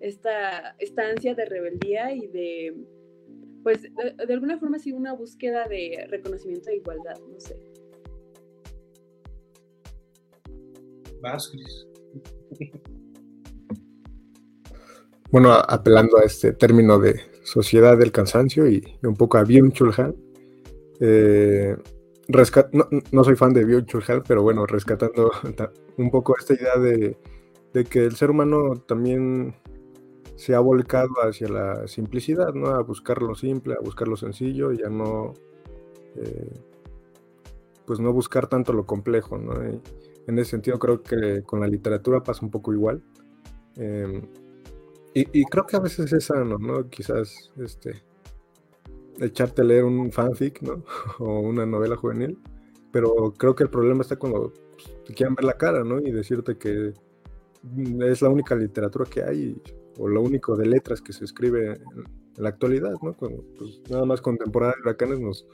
esta, 0.00 0.76
esta 0.78 1.10
ansia 1.10 1.34
de 1.34 1.44
rebeldía 1.44 2.14
y 2.14 2.26
de, 2.28 2.74
pues, 3.62 3.82
de, 3.82 4.32
alguna 4.32 4.58
forma 4.58 4.78
sí 4.78 4.92
una 4.92 5.12
búsqueda 5.12 5.68
de 5.68 6.06
reconocimiento 6.08 6.70
de 6.70 6.76
igualdad, 6.76 7.20
no 7.20 7.38
sé. 7.38 7.58
Vázquez. 11.20 11.86
Bueno, 15.32 15.50
apelando 15.52 16.18
a 16.18 16.24
este 16.24 16.52
término 16.52 16.98
de 16.98 17.18
sociedad 17.42 17.96
del 17.96 18.12
cansancio 18.12 18.68
y, 18.68 18.98
un 19.02 19.16
poco 19.16 19.38
a 19.38 19.40
Han. 19.40 20.14
Eh, 21.00 21.76
no, 23.10 23.24
soy 23.24 23.34
fan 23.34 23.54
de 23.54 23.62
Han, 23.62 24.22
pero 24.28 24.42
bueno, 24.42 24.66
rescatando 24.66 25.32
un 25.96 26.10
poco 26.10 26.36
esta 26.38 26.52
idea 26.54 26.76
de, 26.76 27.16
que 27.86 28.04
el 28.04 28.14
ser 28.14 28.30
humano 28.30 28.76
también 28.86 29.56
se 30.36 30.54
ha 30.54 30.60
volcado 30.60 31.14
hacia 31.22 31.48
la 31.48 31.88
simplicidad, 31.88 32.52
¿no? 32.52 32.68
A 32.68 32.82
buscar 32.82 33.22
lo 33.22 33.34
simple, 33.34 33.74
a 33.74 33.80
buscar 33.80 34.08
lo 34.08 34.16
sencillo 34.16 34.70
y 34.72 34.82
a 34.82 34.90
no, 34.90 35.32
eh, 36.16 36.60
pues 37.86 38.00
no 38.00 38.12
buscar 38.12 38.48
tanto 38.48 38.74
lo 38.74 38.84
complejo, 38.84 39.38
¿no? 39.38 39.54
en 40.26 40.38
ese 40.38 40.50
sentido 40.52 40.78
creo 40.78 41.02
que 41.02 41.42
con 41.42 41.58
la 41.58 41.66
literatura 41.66 42.22
pasa 42.22 42.44
un 42.44 42.50
poco 42.50 42.72
igual. 42.72 43.02
Em, 43.76 44.22
y, 45.14 45.44
creo 45.44 45.66
que 45.66 45.76
a 45.76 45.80
veces 45.80 46.12
es 46.12 46.24
sano, 46.24 46.58
¿no? 46.58 46.88
Quizás 46.88 47.52
este, 47.58 48.02
echarte 49.20 49.62
a 49.62 49.64
leer 49.64 49.84
un 49.84 50.10
fanfic, 50.10 50.62
¿no? 50.62 50.84
o 51.18 51.40
una 51.40 51.66
novela 51.66 51.96
juvenil. 51.96 52.38
Pero 52.90 53.32
creo 53.36 53.54
que 53.54 53.64
el 53.64 53.70
problema 53.70 54.02
está 54.02 54.16
cuando 54.16 54.52
pues, 54.72 55.04
te 55.04 55.14
quieran 55.14 55.34
ver 55.34 55.44
la 55.44 55.58
cara, 55.58 55.84
¿no? 55.84 55.98
Y 56.00 56.10
decirte 56.10 56.56
que 56.56 56.94
es 58.00 58.22
la 58.22 58.28
única 58.28 58.54
literatura 58.54 59.04
que 59.08 59.22
hay 59.22 59.60
o 59.98 60.08
lo 60.08 60.22
único 60.22 60.56
de 60.56 60.66
letras 60.66 61.00
que 61.02 61.12
se 61.12 61.24
escribe 61.24 61.74
en, 61.74 62.04
la 62.36 62.48
actualidad, 62.48 62.94
¿no? 63.02 63.14
Cuando, 63.14 63.44
pues, 63.58 63.82
nada 63.90 64.06
más 64.06 64.22
con 64.22 64.38
temporada 64.38 64.72
de 64.74 64.80
huracanes 64.80 65.20
nos, 65.20 65.46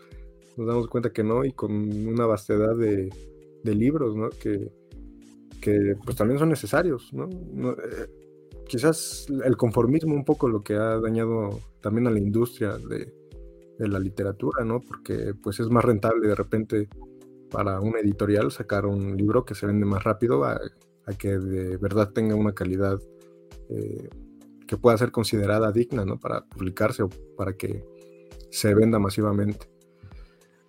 nos 0.57 0.67
damos 0.69 0.87
cuenta 0.87 1.13
que 1.13 1.25
no 1.25 1.45
y 1.45 1.53
con 1.53 1.73
una 2.07 2.27
vastedad 2.27 2.77
de, 2.77 3.11
libros, 3.65 4.17
¿no? 4.17 4.31
Que, 4.31 4.73
que 5.61 5.95
pues 6.03 6.17
también 6.17 6.39
son 6.39 6.49
necesarios, 6.49 7.13
¿no? 7.13 7.29
Eh, 7.73 8.28
quizás 8.69 9.27
el 9.45 9.57
conformismo 9.57 10.15
un 10.15 10.25
poco 10.25 10.49
lo 10.49 10.63
que 10.63 10.75
ha 10.75 10.99
dañado 10.99 11.61
también 11.81 12.07
a 12.07 12.11
la 12.11 12.19
industria 12.19 12.79
de, 12.79 13.13
la 13.79 14.01
literatura, 14.01 14.65
¿no? 14.65 14.81
Porque 14.81 15.35
pues 15.41 15.61
es 15.61 15.69
más 15.71 15.85
rentable 15.85 16.27
de 16.27 16.35
repente 16.35 16.89
para 17.49 17.81
una 17.81 18.01
editorial 18.01 18.51
sacar 18.51 18.87
un 18.87 19.17
libro 19.17 19.45
que 19.45 19.55
se 19.55 19.67
vende 19.67 19.87
más 19.87 20.03
rápido 20.03 20.45
a, 20.45 20.61
que 21.17 21.39
de 21.39 21.77
verdad 21.77 22.13
tenga 22.13 22.35
una 22.35 22.53
calidad 22.53 22.99
eh, 23.71 24.09
que 24.67 24.77
pueda 24.77 24.99
ser 24.99 25.13
considerada 25.13 25.71
digna, 25.73 26.05
¿no? 26.05 26.19
Para 26.19 26.45
publicarse 26.45 27.05
o 27.05 27.09
para 27.37 27.55
que 27.55 27.85
se 28.51 28.75
venda 28.75 28.99
masivamente. 28.99 29.71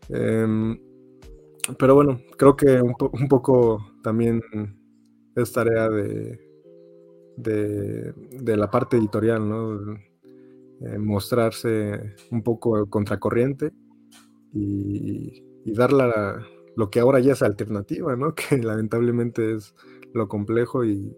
Em, 0.10 0.80
pero 1.78 1.96
bueno, 1.96 2.22
creo 2.38 2.56
que 2.56 2.82
un, 2.82 3.28
poco 3.28 3.94
también 4.04 4.42
es 5.36 5.52
tarea 5.52 5.90
de, 5.90 6.49
de, 7.42 8.14
la 8.58 8.70
parte 8.70 8.98
editorial, 8.98 9.48
¿no? 9.48 9.98
Eh, 10.82 10.98
mostrarse 10.98 12.16
un 12.32 12.42
poco 12.42 12.90
contracorriente 12.90 13.74
y, 14.54 15.44
y 15.66 15.74
dar 15.74 15.92
lo 16.76 16.90
que 16.90 17.00
ahora 17.00 17.20
ya 17.20 17.34
es 17.34 17.42
alternativa, 17.42 18.16
¿no? 18.16 18.34
Que 18.50 18.58
lamentablemente 18.58 19.56
es 19.56 19.76
lo 20.14 20.28
complejo 20.28 20.86
y, 20.86 21.16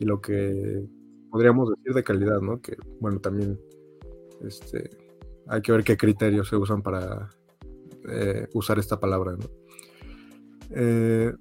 lo 0.00 0.20
que 0.20 0.86
podríamos 1.30 1.70
decir 1.70 1.92
de 1.92 2.04
calidad, 2.04 2.40
¿no? 2.40 2.60
Que 2.60 2.76
bueno, 3.00 3.18
también 3.18 3.58
este, 4.42 4.90
hay 5.48 5.60
que 5.60 5.72
ver 5.72 5.82
qué 5.82 5.96
criterios 5.96 6.48
se 6.48 6.56
usan 6.56 6.82
para 6.82 7.30
eh, 8.08 8.46
usar 8.54 8.78
esta 8.78 9.00
palabra, 9.00 9.32
¿no? 9.32 9.50
Eh, 10.70 11.32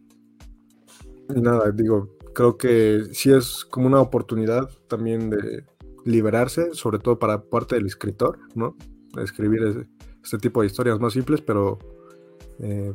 nada, 1.35 1.71
digo, 1.71 2.16
creo 2.37 2.55
que 2.55 3.05
sí 3.13 3.33
es 3.33 3.65
como 3.65 3.87
una 3.87 3.99
oportunidad 3.99 4.69
también 4.87 5.31
de 5.31 5.65
liberarse, 6.05 6.75
sobre 6.75 6.99
todo 6.99 7.17
para 7.17 7.41
parte 7.41 7.73
del 7.73 7.87
escritor, 7.87 8.37
¿no? 8.53 8.75
escribir 9.17 9.87
este 10.23 10.37
tipo 10.37 10.61
de 10.61 10.67
historias 10.67 10.99
más 10.99 11.13
simples, 11.13 11.41
pero 11.41 11.79
eh, 12.59 12.93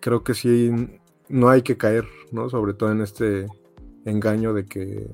creo 0.00 0.24
que 0.24 0.34
sí 0.34 0.72
no 1.28 1.48
hay 1.48 1.62
que 1.62 1.76
caer, 1.76 2.08
¿no? 2.32 2.50
Sobre 2.50 2.74
todo 2.74 2.90
en 2.90 3.02
este 3.02 3.46
engaño 4.04 4.52
de 4.52 4.66
que 4.66 5.08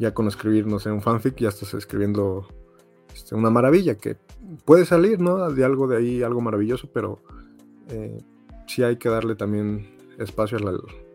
ya 0.00 0.12
con 0.12 0.26
escribir, 0.26 0.66
no 0.66 0.80
sé, 0.80 0.90
un 0.90 1.02
fanfic 1.02 1.36
ya 1.36 1.50
estás 1.50 1.74
escribiendo 1.74 2.48
este, 3.14 3.36
una 3.36 3.50
maravilla, 3.50 3.98
que 3.98 4.16
puede 4.64 4.84
salir, 4.84 5.20
¿no? 5.20 5.48
De 5.52 5.64
algo 5.64 5.86
de 5.86 5.98
ahí, 5.98 6.24
algo 6.24 6.40
maravilloso, 6.40 6.90
pero 6.92 7.20
eh, 7.88 8.18
sí 8.66 8.82
hay 8.82 8.96
que 8.96 9.10
darle 9.10 9.36
también 9.36 9.94
espacio 10.18 10.58
a 10.58 10.60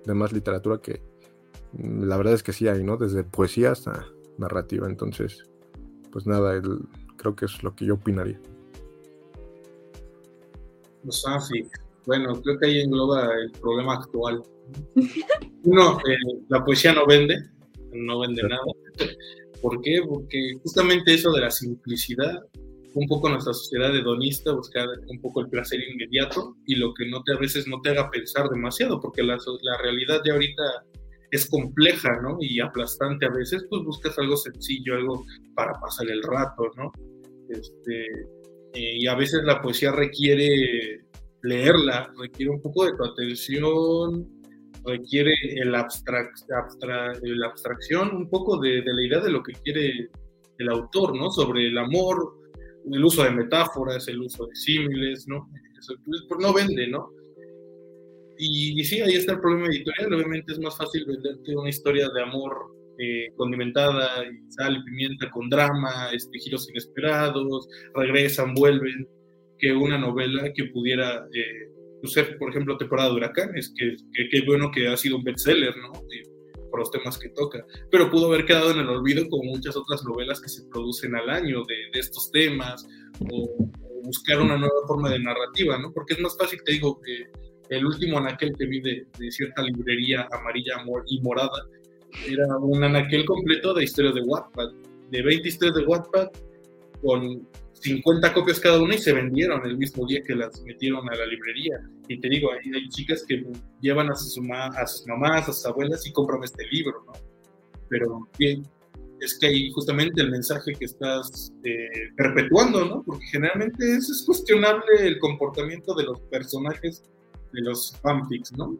demás 0.05 0.33
literatura 0.33 0.79
que 0.79 1.01
la 1.77 2.17
verdad 2.17 2.33
es 2.33 2.43
que 2.43 2.53
sí 2.53 2.67
hay, 2.67 2.83
¿no? 2.83 2.97
Desde 2.97 3.23
poesía 3.23 3.71
hasta 3.71 4.05
narrativa. 4.37 4.87
Entonces, 4.87 5.43
pues 6.11 6.27
nada, 6.27 6.61
creo 7.17 7.35
que 7.35 7.45
es 7.45 7.63
lo 7.63 7.75
que 7.75 7.85
yo 7.85 7.95
opinaría. 7.95 8.39
Los 11.03 11.21
fanfic. 11.23 11.67
Bueno, 12.05 12.41
creo 12.41 12.59
que 12.59 12.65
ahí 12.65 12.81
engloba 12.81 13.29
el 13.35 13.51
problema 13.51 13.95
actual. 13.95 14.43
Uno, 15.63 15.99
eh, 15.99 16.43
la 16.49 16.63
poesía 16.63 16.93
no 16.93 17.05
vende, 17.05 17.37
no 17.93 18.19
vende 18.19 18.43
nada. 18.43 18.63
¿Por 19.61 19.81
qué? 19.81 20.01
Porque 20.07 20.57
justamente 20.63 21.13
eso 21.13 21.31
de 21.31 21.41
la 21.41 21.51
simplicidad 21.51 22.41
un 22.93 23.07
poco 23.07 23.29
nuestra 23.29 23.53
sociedad 23.53 23.95
hedonista, 23.95 24.53
buscar 24.53 24.87
un 25.07 25.21
poco 25.21 25.41
el 25.41 25.49
placer 25.49 25.79
inmediato 25.81 26.55
y 26.65 26.75
lo 26.75 26.93
que 26.93 27.07
no 27.09 27.23
te, 27.23 27.33
a 27.33 27.37
veces 27.37 27.67
no 27.67 27.81
te 27.81 27.89
haga 27.89 28.09
pensar 28.09 28.49
demasiado, 28.49 28.99
porque 28.99 29.23
la, 29.23 29.37
realidad 29.81 30.21
de 30.23 30.31
ahorita 30.31 30.63
es 31.31 31.49
compleja, 31.49 32.09
¿no? 32.21 32.37
Y 32.41 32.59
aplastante 32.59 33.25
a 33.25 33.29
veces, 33.29 33.65
pues 33.69 33.83
buscas 33.83 34.17
algo 34.19 34.35
sencillo, 34.35 34.95
algo 34.95 35.25
para 35.55 35.73
pasar 35.79 36.09
el 36.09 36.21
rato, 36.23 36.63
¿no? 36.75 36.91
Este, 37.49 38.05
eh, 38.73 38.97
y 38.99 39.07
a 39.07 39.15
veces 39.15 39.41
la 39.43 39.61
poesía 39.61 39.91
requiere 39.91 41.05
leerla, 41.43 42.11
requiere 42.19 42.51
un 42.51 42.61
poco 42.61 42.85
de 42.85 42.93
tu 42.97 43.05
atención, 43.05 44.27
requiere 44.85 45.33
el, 45.55 45.73
abstract, 45.75 46.37
la 46.49 47.47
abstracción, 47.47 48.15
un 48.15 48.29
poco 48.29 48.59
de, 48.59 48.81
de, 48.81 48.93
la 48.93 49.03
idea 49.03 49.19
de 49.21 49.31
lo 49.31 49.41
que 49.41 49.53
quiere 49.53 50.09
el 50.57 50.69
autor, 50.69 51.15
¿no? 51.15 51.31
Sobre 51.31 51.67
el 51.67 51.77
amor, 51.77 52.40
el 52.91 53.03
uso 53.03 53.23
de 53.23 53.31
metáforas, 53.31 54.07
el 54.07 54.21
uso 54.21 54.47
de 54.47 54.55
símiles, 54.55 55.27
¿no? 55.27 55.49
Pues, 56.05 56.39
no 56.39 56.53
vende, 56.53 56.87
¿no? 56.87 57.09
Y, 58.37 58.83
sí, 58.83 58.99
ahí 59.01 59.13
está 59.13 59.33
el 59.33 59.39
problema 59.39 59.67
editorial. 59.67 60.13
Obviamente 60.13 60.53
es 60.53 60.59
más 60.59 60.75
fácil 60.75 61.05
venderte 61.05 61.55
una 61.55 61.69
historia 61.69 62.09
de 62.09 62.21
amor 62.23 62.55
eh, 62.97 63.27
condimentada, 63.35 64.25
y 64.25 64.51
sal 64.51 64.77
y 64.77 64.83
pimienta 64.83 65.29
con 65.29 65.49
drama, 65.49 66.09
este, 66.11 66.39
giros 66.39 66.67
inesperados, 66.69 67.67
regresan, 67.93 68.53
vuelven, 68.55 69.07
que 69.59 69.71
una 69.73 69.97
novela 69.97 70.51
que 70.53 70.65
pudiera 70.65 71.27
eh, 71.33 71.69
pues, 72.01 72.13
ser, 72.13 72.37
por 72.37 72.49
ejemplo, 72.49 72.77
temporada 72.77 73.09
de 73.09 73.15
huracanes, 73.15 73.73
que, 73.77 73.95
que, 74.29 74.41
bueno 74.41 74.71
que 74.71 74.87
ha 74.87 74.97
sido 74.97 75.17
un 75.17 75.23
bestseller, 75.23 75.75
¿no? 75.77 75.91
Por 76.71 76.79
los 76.79 76.89
temas 76.89 77.19
que 77.19 77.29
toca, 77.29 77.63
pero 77.91 78.09
pudo 78.09 78.27
haber 78.27 78.45
quedado 78.45 78.71
en 78.71 78.79
el 78.79 78.89
olvido 78.89 79.27
como 79.29 79.51
muchas 79.51 79.75
otras 79.75 80.03
novelas 80.03 80.41
que 80.41 80.49
se 80.49 80.63
producen 80.69 81.15
al 81.15 81.29
año 81.29 81.63
de, 81.65 81.99
estos 81.99 82.31
temas, 82.31 82.87
o, 83.31 83.67
buscar 84.03 84.41
una 84.41 84.57
nueva 84.57 84.87
forma 84.87 85.11
de 85.11 85.19
narrativa, 85.19 85.77
¿no? 85.77 85.93
Porque 85.93 86.15
es 86.15 86.19
más 86.19 86.35
fácil, 86.35 86.59
te 86.65 86.71
digo, 86.71 86.99
que 87.01 87.27
el 87.69 87.85
último 87.85 88.17
anaquel 88.17 88.55
que 88.57 88.65
vi 88.65 88.81
de, 88.81 89.05
de 89.19 89.31
cierta 89.31 89.61
librería 89.61 90.27
amarilla 90.31 90.83
y 91.05 91.21
morada 91.21 91.67
era 92.27 92.57
un 92.57 92.83
anaquel 92.83 93.25
completo 93.25 93.73
de 93.73 93.83
historias 93.83 94.15
de 94.15 94.21
Wattpad, 94.21 94.71
de 95.11 95.21
20 95.21 95.47
historias 95.47 95.75
de 95.75 95.85
Wattpad 95.85 96.29
con 97.01 97.47
50 97.81 98.33
copias 98.33 98.59
cada 98.59 98.81
una 98.81 98.95
y 98.95 98.99
se 98.99 99.11
vendieron 99.11 99.65
el 99.65 99.77
mismo 99.77 100.05
día 100.05 100.21
que 100.23 100.35
las 100.35 100.61
metieron 100.61 101.09
a 101.09 101.15
la 101.15 101.25
librería. 101.25 101.81
Y 102.07 102.19
te 102.19 102.29
digo, 102.29 102.51
hay, 102.51 102.71
hay 102.73 102.87
chicas 102.89 103.25
que 103.27 103.43
llevan 103.81 104.11
a, 104.11 104.15
sus 104.15 104.37
a 104.49 104.85
sus 104.85 105.07
mamás, 105.07 105.49
a 105.49 105.53
sus 105.53 105.65
abuelas 105.65 106.05
y 106.05 106.11
compran 106.11 106.43
este 106.43 106.65
libro, 106.67 107.03
¿no? 107.07 107.13
Pero 107.89 108.29
es 109.19 109.37
que 109.39 109.47
hay 109.47 109.71
justamente 109.71 110.21
el 110.21 110.31
mensaje 110.31 110.73
que 110.73 110.85
estás 110.85 111.51
eh, 111.63 111.87
perpetuando, 112.15 112.85
¿no? 112.85 113.03
Porque 113.03 113.25
generalmente 113.25 113.95
eso 113.95 114.11
es 114.11 114.23
cuestionable 114.25 114.83
el 114.99 115.19
comportamiento 115.19 115.95
de 115.95 116.03
los 116.03 116.19
personajes 116.21 117.03
de 117.53 117.61
los 117.61 117.97
fanfics, 118.01 118.51
¿no? 118.53 118.77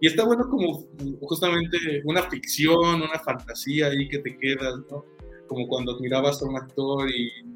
Y 0.00 0.06
está 0.06 0.24
bueno 0.24 0.48
como 0.48 0.86
justamente 1.22 1.78
una 2.04 2.22
ficción, 2.22 3.02
una 3.02 3.18
fantasía 3.24 3.86
ahí 3.86 4.08
que 4.08 4.18
te 4.18 4.38
quedas, 4.38 4.76
¿no? 4.90 5.04
Como 5.48 5.66
cuando 5.66 5.96
admirabas 5.96 6.42
a 6.42 6.46
un 6.46 6.56
actor 6.56 7.08
y 7.10 7.55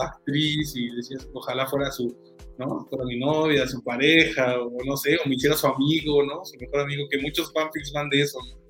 actriz 0.00 0.74
y 0.76 0.94
decías, 0.94 1.28
ojalá 1.32 1.66
fuera 1.66 1.90
su, 1.90 2.16
¿no? 2.58 2.86
Fuera 2.88 3.04
mi 3.04 3.18
novia, 3.18 3.66
su 3.66 3.82
pareja, 3.82 4.60
o 4.60 4.72
no 4.84 4.96
sé, 4.96 5.16
o 5.16 5.28
me 5.28 5.34
hiciera 5.34 5.56
su 5.56 5.66
amigo, 5.66 6.24
¿no? 6.24 6.44
Su 6.44 6.58
mejor 6.58 6.80
amigo, 6.80 7.06
que 7.10 7.18
muchos 7.20 7.52
fanfics 7.52 7.92
van 7.92 8.08
de 8.10 8.22
eso, 8.22 8.38
¿no? 8.50 8.60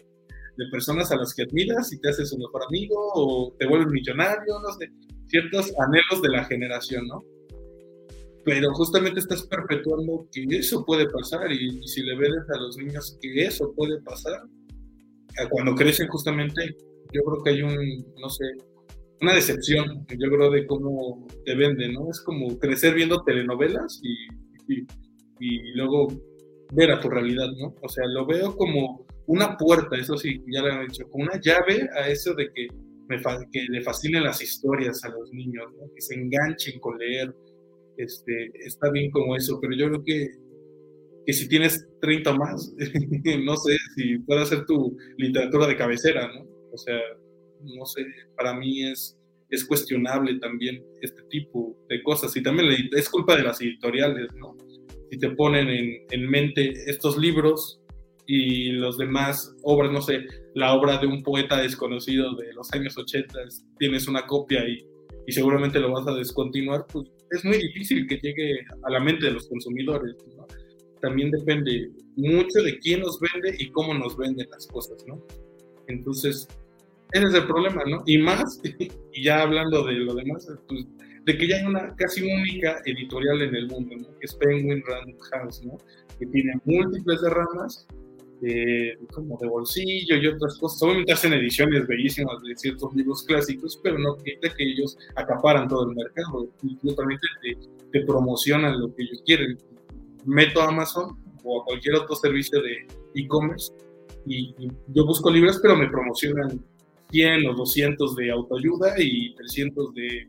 De 0.57 0.71
personas 0.71 1.11
a 1.13 1.17
las 1.17 1.35
que 1.35 1.43
admiras 1.43 1.93
y 1.93 2.01
te 2.01 2.09
haces 2.09 2.31
su 2.31 2.39
mejor 2.39 2.63
amigo, 2.69 2.95
o 3.15 3.55
te 3.59 3.67
vuelves 3.67 3.89
millonario, 3.89 4.59
no 4.61 4.73
sé, 4.79 4.91
ciertos 5.29 5.73
anhelos 5.79 6.23
de 6.23 6.29
la 6.31 6.45
generación, 6.45 7.07
¿no? 7.07 7.23
Pero 8.45 8.73
justamente 8.75 9.21
estás 9.21 9.47
perpetuando 9.47 10.27
que 10.33 10.45
eso 10.51 10.85
puede 10.85 11.09
pasar, 11.09 11.51
y, 11.53 11.81
y 11.83 11.89
si 11.89 12.03
le 12.03 12.17
ves 12.17 12.33
a 12.55 12.59
los 12.59 12.77
niños 12.77 13.19
que 13.21 13.45
eso 13.45 13.73
puede 13.75 14.01
pasar, 14.03 14.41
cuando 15.51 15.75
crecen 15.75 16.09
justamente, 16.09 16.77
yo 17.13 17.23
creo 17.23 17.43
que 17.43 17.51
hay 17.51 17.63
un, 17.63 18.15
no 18.21 18.31
sé, 18.31 18.45
una 19.21 19.35
decepción, 19.35 20.07
yo 20.09 20.31
creo, 20.31 20.51
de 20.51 20.67
cómo 20.67 21.27
te 21.45 21.55
venden, 21.55 21.95
¿no? 21.95 22.11
Es 22.11 22.21
como 22.21 22.59
crecer 22.59 22.95
viendo 22.95 23.23
telenovelas 23.23 24.01
y, 24.03 24.77
y, 25.41 25.73
luego 25.75 26.09
ver 26.73 26.91
a 26.91 27.01
tu 27.01 27.09
realidad, 27.09 27.49
¿no? 27.59 27.75
O 27.83 27.89
sea, 27.89 28.07
lo 28.07 28.27
veo 28.27 28.57
como 28.57 29.07
una 29.27 29.57
puerta, 29.57 29.97
eso 29.97 30.17
sí, 30.17 30.43
ya 30.53 30.63
lo 30.63 30.73
han 30.73 30.87
dicho, 30.87 31.09
como 31.09 31.25
una 31.25 31.41
llave 31.41 31.89
a 31.95 32.09
eso 32.09 32.35
de 32.35 32.51
que 32.53 32.69
que 33.53 33.67
le 33.69 33.83
fascinen 33.83 34.25
las 34.25 34.43
historias 34.43 35.05
a 35.05 35.11
los 35.11 35.33
niños, 35.33 35.65
que 35.95 36.01
se 36.01 36.15
enganchen 36.15 36.81
con 36.81 36.99
leer. 36.99 37.35
Este, 37.97 38.51
está 38.55 38.91
bien 38.91 39.11
como 39.11 39.37
eso, 39.37 39.59
pero 39.61 39.75
yo 39.75 39.89
creo 39.89 40.05
que, 40.05 40.29
que 41.25 41.33
si 41.33 41.49
tienes 41.49 41.87
30 42.01 42.35
más, 42.35 42.75
no 43.45 43.57
sé 43.57 43.77
si 43.95 44.19
puede 44.19 44.45
ser 44.45 44.67
tu 44.67 44.97
literatura 45.17 45.67
de 45.67 45.77
cabecera, 45.77 46.29
¿no? 46.29 46.47
O 46.73 46.77
sea, 46.77 46.99
no 47.63 47.87
sé, 47.87 48.05
para 48.37 48.55
mí 48.55 48.85
es, 48.85 49.19
es 49.51 49.65
cuestionable 49.65 50.39
también 50.39 50.83
este 51.01 51.23
tipo 51.31 51.77
de 51.89 52.03
cosas 52.03 52.37
y 52.37 52.43
también 52.43 52.89
es 52.93 53.09
culpa 53.09 53.37
de 53.37 53.45
las 53.45 53.61
editoriales, 53.61 54.29
¿no? 54.35 54.57
Si 55.11 55.19
te 55.19 55.31
ponen 55.31 55.69
en, 55.69 56.03
en 56.11 56.29
mente 56.29 56.73
estos 56.87 57.17
libros 57.17 57.81
y 58.27 58.73
los 58.73 58.99
demás 58.99 59.55
obras, 59.63 59.93
no 59.93 60.03
sé, 60.03 60.25
la 60.55 60.75
obra 60.75 60.99
de 60.99 61.07
un 61.07 61.23
poeta 61.23 61.61
desconocido 61.61 62.35
de 62.35 62.53
los 62.55 62.73
años 62.73 62.99
80, 62.99 63.39
tienes 63.79 64.09
una 64.09 64.27
copia 64.27 64.69
y, 64.69 64.85
y 65.27 65.33
seguramente 65.33 65.79
lo 65.79 65.93
vas 65.93 66.09
a 66.09 66.15
descontinuar, 66.15 66.87
pues 66.93 67.07
es 67.31 67.45
muy 67.45 67.59
difícil 67.59 68.07
que 68.07 68.19
llegue 68.19 68.61
a 68.83 68.91
la 68.91 69.01
mente 69.01 69.27
de 69.27 69.33
los 69.33 69.49
consumidores. 69.49 70.17
¿no? 70.37 70.47
También 71.01 71.31
depende 71.31 71.91
mucho 72.17 72.63
de 72.63 72.79
quién 72.79 73.01
nos 73.01 73.19
vende 73.21 73.57
y 73.59 73.71
cómo 73.71 73.95
nos 73.95 74.17
venden 74.17 74.49
las 74.51 74.67
cosas, 74.67 75.05
¿no? 75.07 75.23
Entonces, 75.89 76.49
ese 77.17 77.27
es 77.27 77.35
el 77.35 77.47
problema, 77.47 77.83
¿no? 77.87 78.03
Y 78.07 78.19
más, 78.19 78.61
y 79.13 79.23
ya 79.23 79.43
hablando 79.43 79.85
de 79.85 79.95
lo 79.95 80.15
demás, 80.15 80.49
pues, 80.69 80.87
de 81.25 81.39
que 81.39 81.49
ya 81.49 81.57
hay 81.57 81.65
una 81.65 81.95
casi 81.97 82.23
única 82.23 82.81
editorial 82.85 83.43
en 83.43 83.55
el 83.55 83.69
mundo, 83.69 83.97
¿no? 83.97 84.19
Que 84.19 84.27
es 84.27 84.35
Penguin 84.35 84.83
Random 84.87 85.19
House, 85.33 85.63
¿no? 85.65 85.77
Que 86.19 86.27
tiene 86.27 86.55
múltiples 86.65 87.21
ramas 87.23 87.87
como 89.13 89.39
de 89.39 89.49
bolsillo 89.49 90.17
y 90.17 90.27
otras 90.27 90.59
cosas. 90.59 90.83
Obviamente 90.83 91.13
hacen 91.13 91.33
ediciones 91.33 91.87
bellísimas 91.87 92.43
de 92.43 92.55
ciertos 92.57 92.95
libros 92.95 93.25
clásicos, 93.25 93.81
pero 93.83 93.99
no 93.99 94.17
quita 94.17 94.55
que 94.55 94.65
ellos 94.65 94.97
acaparan 95.17 95.69
todo 95.69 95.89
el 95.89 95.97
mercado 95.97 96.49
y 96.63 96.77
te, 96.77 97.69
te 97.93 98.05
promocionan 98.05 98.79
lo 98.79 98.95
que 98.95 99.05
ellos 99.05 99.23
quieren. 99.25 99.59
Meto 100.25 100.61
a 100.61 100.69
Amazon 100.69 101.17
o 101.45 101.63
a 101.63 101.65
cualquier 101.65 101.95
otro 101.97 102.15
servicio 102.17 102.61
de 102.61 102.87
e-commerce 103.15 103.73
y, 104.27 104.55
yo 104.89 105.07
busco 105.07 105.31
libros, 105.31 105.59
pero 105.63 105.77
me 105.77 105.89
promocionan 105.89 106.63
100 107.11 107.47
o 107.47 107.55
200 107.55 108.17
de 108.17 108.31
autoayuda 108.31 108.95
y 108.99 109.35
300 109.35 109.95
de, 109.95 110.29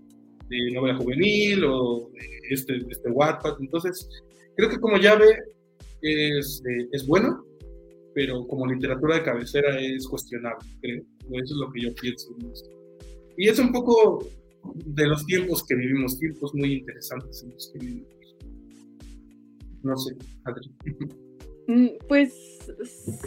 novela 0.74 0.96
juvenil 0.96 1.64
o 1.66 2.10
de 2.14 2.28
este, 2.50 2.78
este 2.90 3.10
Wattpad. 3.10 3.58
Entonces, 3.60 4.08
creo 4.56 4.70
que 4.70 4.80
como 4.80 4.98
llave 4.98 5.26
es, 6.02 6.64
eh, 6.66 6.88
es 6.92 7.06
bueno, 7.06 7.44
pero 8.14 8.48
como 8.48 8.66
literatura 8.66 9.18
de 9.18 9.24
cabecera 9.24 9.80
es 9.80 10.08
cuestionable, 10.08 10.68
creo. 10.82 11.04
Eso 11.34 11.54
es 11.54 11.60
lo 11.60 11.72
que 11.72 11.82
yo 11.82 11.94
pienso. 11.96 12.36
Y 13.38 13.50
es 13.50 13.60
un 13.60 13.72
poco 13.72 14.28
de 14.74 15.08
los 15.08 15.26
tiempos 15.26 15.64
que 15.66 15.76
vivimos, 15.76 16.18
tiempos 16.18 16.54
muy 16.56 16.74
interesantes 16.74 17.44
en 17.44 17.54
los 17.54 17.72
que 17.72 17.80
vivimos. 17.80 18.10
No 19.84 19.96
sé, 19.98 20.16
Adri. 20.46 20.72
Mm, 21.68 21.88
pues 22.08 22.74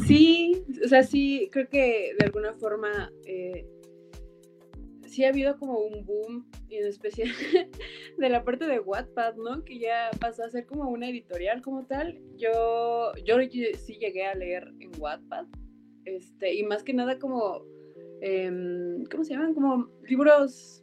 sí, 0.07 0.65
o 0.83 0.89
sea, 0.89 1.03
sí, 1.03 1.49
creo 1.53 1.69
que 1.69 2.15
de 2.19 2.25
alguna 2.25 2.55
forma 2.55 3.13
eh, 3.27 3.67
sí 5.07 5.25
ha 5.25 5.29
habido 5.29 5.59
como 5.59 5.79
un 5.81 6.07
boom, 6.07 6.47
en 6.71 6.87
especial 6.87 7.29
de 8.19 8.29
la 8.31 8.43
parte 8.43 8.67
de 8.67 8.81
Wattpad, 8.81 9.37
¿no? 9.37 9.63
Que 9.65 9.79
ya 9.79 10.11
pasó 10.19 10.45
a 10.45 10.51
ser 10.51 10.65
como 10.65 10.89
una 10.89 11.09
editorial 11.11 11.61
como 11.61 11.85
tal. 11.85 12.19
Yo, 12.37 13.13
yo 13.25 13.37
sí 13.77 13.99
llegué 13.99 14.25
a 14.25 14.35
leer 14.35 14.73
en 14.81 14.91
Wattpad, 14.99 15.47
este, 16.07 16.55
y 16.55 16.63
más 16.63 16.83
que 16.83 16.95
nada 16.95 17.19
como, 17.19 17.67
em, 18.23 19.05
¿cómo 19.05 19.25
se 19.25 19.35
llaman? 19.35 19.53
Como 19.53 19.91
libros 20.09 20.83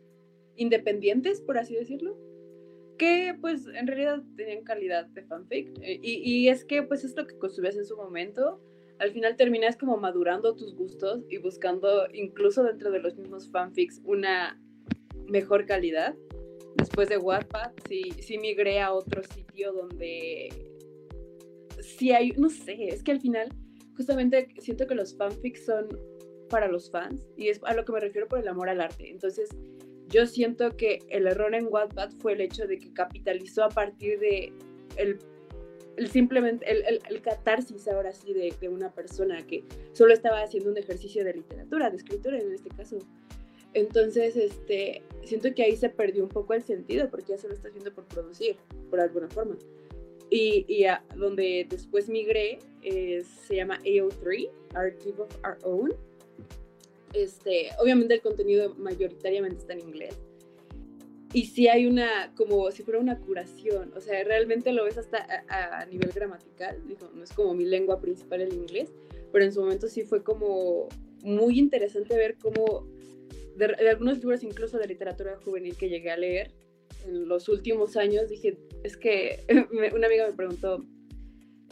independientes, 0.57 1.41
por 1.41 1.57
así 1.57 1.73
decirlo 1.73 2.26
que 2.97 3.35
pues 3.39 3.67
en 3.67 3.87
realidad 3.87 4.23
tenían 4.35 4.63
calidad 4.63 5.05
de 5.07 5.23
fanfic 5.23 5.69
eh, 5.81 5.99
y, 6.01 6.21
y, 6.23 6.49
es 6.49 6.65
que 6.65 6.83
pues 6.83 7.03
es 7.03 7.15
lo 7.15 7.27
que 7.27 7.37
consumías 7.37 7.75
en 7.75 7.85
su 7.85 7.95
momento 7.95 8.59
al 8.99 9.11
final 9.11 9.35
terminas 9.35 9.77
como 9.77 9.97
madurando 9.97 10.55
tus 10.55 10.75
gustos 10.75 11.23
y 11.29 11.37
buscando 11.37 12.07
incluso 12.13 12.63
dentro 12.63 12.91
de 12.91 12.99
los 12.99 13.15
mismos 13.15 13.49
fanfics 13.51 14.01
una 14.03 14.59
mejor 15.27 15.65
calidad. 15.65 16.15
Después 16.77 17.09
de 17.09 17.17
Wattpad, 17.17 17.71
sí, 17.87 18.11
sí 18.21 18.37
migré 18.37 18.79
a 18.79 18.93
otro 18.93 19.23
sitio 19.23 19.73
donde 19.73 20.49
sí 21.81 22.11
hay, 22.11 22.31
no 22.31 22.49
sé, 22.49 22.87
es 22.87 23.03
que 23.03 23.11
al 23.11 23.19
final 23.19 23.49
justamente 23.95 24.47
siento 24.59 24.85
que 24.87 24.95
los 24.95 25.15
fanfics 25.15 25.65
son 25.65 25.87
para 26.49 26.67
los 26.67 26.89
fans 26.91 27.25
y 27.35 27.49
es 27.49 27.59
a 27.63 27.73
lo 27.73 27.83
que 27.83 27.91
me 27.91 27.99
refiero 27.99 28.27
por 28.27 28.39
el 28.39 28.47
amor 28.47 28.69
al 28.69 28.81
arte. 28.81 29.09
Entonces, 29.09 29.49
yo 30.09 30.25
siento 30.25 30.75
que 30.77 30.99
el 31.09 31.27
error 31.27 31.53
en 31.55 31.67
Wattpad 31.69 32.11
fue 32.19 32.33
el 32.33 32.41
hecho 32.41 32.67
de 32.67 32.77
que 32.77 32.93
capitalizó 32.93 33.63
a 33.63 33.69
partir 33.69 34.19
de 34.19 34.53
el 34.95 35.19
simplemente, 36.05 36.65
el, 36.69 37.21
catarsis 37.21 37.87
ahora 37.87 38.11
sí 38.13 38.33
de, 38.33 38.69
una 38.69 38.91
persona 38.91 39.45
que 39.47 39.63
solo 39.93 40.13
estaba 40.13 40.41
haciendo 40.41 40.69
un 40.69 40.77
ejercicio 40.77 41.23
de 41.23 41.33
literatura, 41.33 41.89
de 41.89 41.97
escritura 41.97 42.37
en 42.37 42.53
este 42.53 42.69
caso. 42.69 42.99
Entonces, 43.73 44.35
este, 44.35 45.01
siento 45.23 45.53
que 45.53 45.63
ahí 45.63 45.75
se 45.75 45.89
perdió 45.89 46.23
un 46.23 46.29
poco 46.29 46.53
el 46.53 46.63
sentido 46.63 47.09
porque 47.09 47.33
ya 47.33 47.37
se 47.37 47.47
lo 47.47 47.53
está 47.53 47.69
haciendo 47.69 47.93
por 47.93 48.05
producir, 48.05 48.57
por 48.89 48.99
alguna 48.99 49.27
forma. 49.29 49.57
Y, 50.29 50.65
y 50.67 50.85
donde 51.15 51.65
después 51.69 52.09
migré 52.09 52.59
se 52.81 53.55
llama 53.55 53.79
AO3, 53.83 54.49
Archive 54.73 55.21
of 55.21 55.35
Our 55.43 55.57
Own. 55.63 55.93
Este, 57.13 57.69
obviamente 57.79 58.13
el 58.13 58.21
contenido 58.21 58.75
mayoritariamente 58.75 59.59
está 59.59 59.73
en 59.73 59.79
inglés, 59.79 60.17
y 61.33 61.45
sí 61.45 61.67
hay 61.67 61.85
una, 61.85 62.33
como 62.35 62.71
si 62.71 62.83
fuera 62.83 62.99
una 62.99 63.19
curación, 63.19 63.91
o 63.95 64.01
sea, 64.01 64.23
realmente 64.23 64.71
lo 64.71 64.85
ves 64.85 64.97
hasta 64.97 65.25
a, 65.49 65.85
nivel 65.85 66.11
gramatical, 66.11 66.81
digo, 66.87 67.11
no 67.13 67.23
es 67.23 67.33
como 67.33 67.53
mi 67.53 67.65
lengua 67.65 67.99
principal 67.99 68.41
el 68.41 68.53
inglés, 68.53 68.93
pero 69.31 69.43
en 69.43 69.51
su 69.51 69.61
momento 69.61 69.87
sí 69.87 70.03
fue 70.03 70.23
como 70.23 70.87
muy 71.21 71.59
interesante 71.59 72.15
ver 72.15 72.37
cómo, 72.37 72.87
de, 73.57 73.65
algunos 73.89 74.19
libros 74.19 74.43
incluso 74.43 74.77
de 74.77 74.87
literatura 74.87 75.37
juvenil 75.43 75.75
que 75.75 75.89
llegué 75.89 76.11
a 76.11 76.17
leer 76.17 76.53
en 77.05 77.27
los 77.27 77.49
últimos 77.49 77.97
años, 77.97 78.29
dije, 78.29 78.57
es 78.83 78.95
que 78.95 79.43
una 79.93 80.07
amiga 80.07 80.27
me 80.27 80.33
preguntó, 80.33 80.85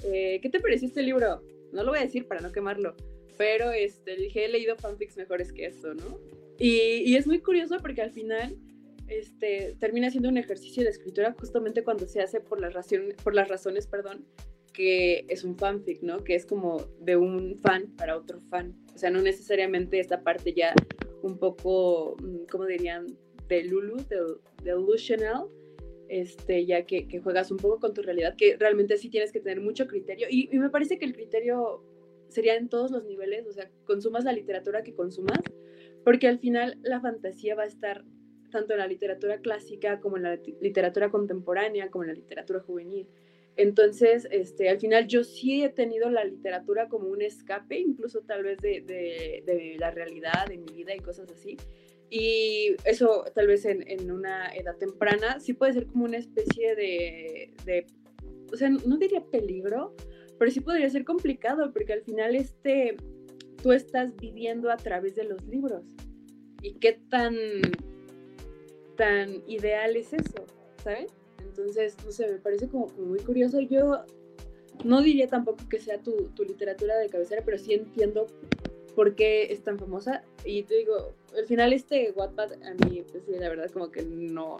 eh, 0.03 0.39
¿qué 0.41 0.49
te 0.49 0.59
pareció 0.59 0.89
este 0.89 1.01
libro? 1.01 1.41
No 1.71 1.83
lo 1.83 1.91
voy 1.91 1.99
a 1.99 2.03
decir 2.03 2.27
para 2.27 2.41
no 2.41 2.51
quemarlo, 2.51 2.95
pero 3.37 3.71
este, 3.71 4.15
dije, 4.15 4.45
he 4.45 4.49
leído 4.49 4.75
fanfics 4.75 5.17
mejores 5.17 5.51
que 5.51 5.65
esto, 5.65 5.93
¿no? 5.93 6.19
Y, 6.57 7.03
y 7.05 7.15
es 7.15 7.27
muy 7.27 7.39
curioso 7.39 7.77
porque 7.81 8.01
al 8.01 8.11
final 8.11 8.57
este, 9.07 9.75
termina 9.79 10.09
siendo 10.09 10.29
un 10.29 10.37
ejercicio 10.37 10.83
de 10.83 10.89
escritura 10.89 11.35
justamente 11.37 11.83
cuando 11.83 12.07
se 12.07 12.21
hace 12.21 12.39
por 12.39 12.59
las, 12.59 12.73
razones, 12.73 13.15
por 13.23 13.35
las 13.35 13.47
razones, 13.47 13.87
perdón, 13.87 14.25
que 14.73 15.25
es 15.29 15.43
un 15.43 15.57
fanfic, 15.57 16.01
¿no? 16.01 16.23
Que 16.23 16.35
es 16.35 16.45
como 16.45 16.77
de 16.99 17.15
un 17.15 17.59
fan 17.61 17.95
para 17.97 18.17
otro 18.17 18.41
fan. 18.49 18.75
O 18.93 18.97
sea, 18.97 19.09
no 19.09 19.21
necesariamente 19.21 19.99
esta 19.99 20.23
parte 20.23 20.53
ya 20.53 20.73
un 21.21 21.37
poco, 21.37 22.17
mm, 22.21 22.45
¿cómo 22.49 22.65
dirían? 22.65 23.17
De 23.47 23.63
Lulu, 23.63 23.97
de, 24.09 24.19
delusional, 24.63 25.45
este, 26.09 26.65
ya 26.65 26.85
que, 26.85 27.07
que, 27.07 27.19
juegas 27.19 27.51
un 27.51 27.57
poco 27.57 27.79
con 27.79 27.93
tu 27.93 28.01
realidad, 28.01 28.35
que 28.35 28.57
realmente 28.57 28.97
sí 28.97 29.09
tienes 29.09 29.31
que 29.31 29.39
tener 29.39 29.61
mucho 29.61 29.87
criterio. 29.87 30.27
Y, 30.29 30.49
y 30.51 30.59
me 30.59 30.69
parece 30.69 30.97
que 30.97 31.05
el 31.05 31.13
criterio 31.13 31.83
sería 32.29 32.55
en 32.55 32.69
todos 32.69 32.91
los 32.91 33.05
niveles, 33.05 33.47
o 33.47 33.51
sea, 33.51 33.69
consumas 33.85 34.23
la 34.23 34.33
literatura 34.33 34.83
que 34.83 34.93
consumas, 34.93 35.39
porque 36.03 36.27
al 36.27 36.39
final 36.39 36.77
la 36.83 37.01
fantasía 37.01 37.55
va 37.55 37.63
a 37.63 37.67
estar 37.67 38.03
tanto 38.51 38.73
en 38.73 38.79
la 38.79 38.87
literatura 38.87 39.39
clásica 39.39 39.99
como 39.99 40.17
en 40.17 40.23
la 40.23 40.39
literatura 40.61 41.09
contemporánea, 41.09 41.89
como 41.89 42.03
en 42.03 42.09
la 42.09 42.15
literatura 42.15 42.61
juvenil. 42.61 43.07
Entonces, 43.57 44.27
este, 44.31 44.69
al 44.69 44.79
final 44.79 45.07
yo 45.07 45.23
sí 45.23 45.63
he 45.63 45.69
tenido 45.69 46.09
la 46.09 46.25
literatura 46.25 46.89
como 46.89 47.07
un 47.07 47.21
escape, 47.21 47.79
incluso 47.79 48.21
tal 48.21 48.43
vez 48.43 48.57
de, 48.59 48.81
de, 48.81 49.75
la 49.79 49.91
realidad, 49.91 50.47
de 50.47 50.57
mi 50.57 50.71
vida 50.73 50.93
y 50.93 50.99
cosas 50.99 51.31
así. 51.31 51.57
Y 52.09 52.75
eso 52.83 53.25
tal 53.33 53.47
vez 53.47 53.65
en, 53.65 53.83
en, 53.89 54.11
una 54.11 54.53
edad 54.53 54.77
temprana 54.77 55.39
sí 55.39 55.53
puede 55.53 55.73
ser 55.73 55.87
como 55.87 56.05
una 56.05 56.17
especie 56.17 56.75
de, 56.75 57.53
de, 57.65 57.87
o 58.51 58.57
sea, 58.57 58.69
no 58.69 58.97
diría 58.97 59.23
peligro, 59.23 59.95
pero 60.37 60.51
sí 60.51 60.59
podría 60.59 60.89
ser 60.89 61.05
complicado 61.05 61.71
porque 61.71 61.93
al 61.93 62.01
final 62.01 62.35
este, 62.35 62.97
tú 63.61 63.71
estás 63.71 64.15
viviendo 64.17 64.71
a 64.71 64.77
través 64.77 65.15
de 65.15 65.23
los 65.23 65.43
libros. 65.45 65.83
¿Y 66.61 66.73
qué 66.75 66.99
tan 67.09 67.35
tan 68.95 69.43
ideal 69.47 69.95
es 69.95 70.13
eso, 70.13 70.45
¿sabes? 70.83 71.11
Entonces, 71.39 71.95
no 72.05 72.11
sé, 72.11 72.27
me 72.27 72.37
parece 72.37 72.67
como, 72.67 72.87
muy 72.97 73.19
curioso. 73.19 73.59
Yo 73.59 74.03
no 74.83 75.01
diría 75.01 75.27
tampoco 75.27 75.67
que 75.69 75.79
sea 75.79 75.99
tu, 75.99 76.29
tu, 76.35 76.43
literatura 76.43 76.97
de 76.97 77.09
cabecera, 77.09 77.43
pero 77.45 77.57
sí 77.57 77.73
entiendo 77.73 78.27
por 78.95 79.15
qué 79.15 79.51
es 79.51 79.63
tan 79.63 79.77
famosa. 79.77 80.23
Y 80.43 80.63
te 80.63 80.75
digo, 80.75 81.13
al 81.37 81.45
final 81.45 81.73
este 81.73 82.11
Wattpad 82.11 82.53
a 82.63 82.73
mí, 82.85 83.03
pues 83.11 83.27
la 83.27 83.49
verdad 83.49 83.69
como 83.71 83.91
que 83.91 84.03
no, 84.03 84.57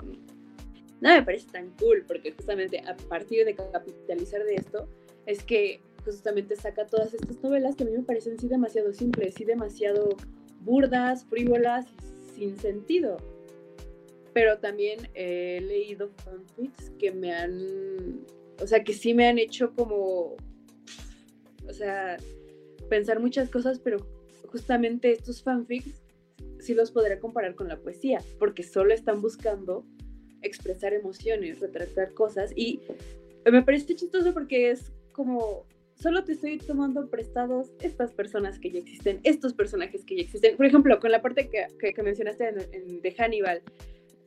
no 1.01 1.09
me 1.09 1.23
parece 1.23 1.49
tan 1.51 1.71
cool, 1.79 2.03
porque 2.07 2.31
justamente 2.31 2.79
a 2.79 2.95
partir 2.95 3.45
de 3.45 3.55
capitalizar 3.55 4.43
de 4.43 4.55
esto, 4.55 4.87
es 5.25 5.43
que 5.43 5.81
justamente 6.03 6.55
saca 6.55 6.85
todas 6.85 7.13
estas 7.13 7.41
novelas 7.41 7.75
que 7.75 7.83
a 7.83 7.87
mí 7.87 7.93
me 7.93 8.03
parecen 8.03 8.39
sí 8.39 8.47
demasiado 8.47 8.93
simples, 8.93 9.33
sí 9.35 9.43
demasiado 9.43 10.15
burdas, 10.61 11.25
frívolas, 11.25 11.85
sin 12.35 12.57
sentido. 12.57 13.17
Pero 14.33 14.59
también 14.59 15.09
he 15.13 15.61
leído 15.61 16.09
fanfics 16.09 16.91
que 16.99 17.11
me 17.11 17.33
han, 17.33 18.25
o 18.61 18.67
sea, 18.67 18.83
que 18.83 18.93
sí 18.93 19.13
me 19.13 19.27
han 19.27 19.39
hecho 19.39 19.73
como, 19.73 20.35
o 21.67 21.73
sea, 21.73 22.17
pensar 22.89 23.19
muchas 23.19 23.49
cosas, 23.49 23.79
pero 23.79 24.05
justamente 24.47 25.11
estos 25.11 25.41
fanfics 25.41 26.01
sí 26.59 26.73
los 26.73 26.91
podría 26.91 27.19
comparar 27.19 27.55
con 27.55 27.67
la 27.67 27.79
poesía, 27.79 28.21
porque 28.37 28.63
solo 28.63 28.93
están 28.93 29.21
buscando 29.21 29.85
expresar 30.41 30.93
emociones, 30.93 31.59
retratar 31.59 32.13
cosas 32.13 32.51
y 32.55 32.81
me 33.51 33.63
parece 33.63 33.95
chistoso 33.95 34.33
porque 34.33 34.71
es 34.71 34.91
como 35.15 35.65
solo 35.95 36.25
te 36.25 36.33
estoy 36.33 36.57
tomando 36.57 37.09
prestados 37.09 37.71
estas 37.79 38.11
personas 38.11 38.59
que 38.59 38.69
ya 38.69 38.79
existen, 38.79 39.21
estos 39.23 39.53
personajes 39.53 40.03
que 40.03 40.17
ya 40.17 40.23
existen. 40.23 40.57
Por 40.57 40.65
ejemplo, 40.65 40.99
con 40.99 41.09
la 41.11 41.21
parte 41.21 41.49
que, 41.49 41.93
que, 41.93 42.03
mencionaste 42.03 42.51
de 42.51 43.15
Hannibal, 43.17 43.61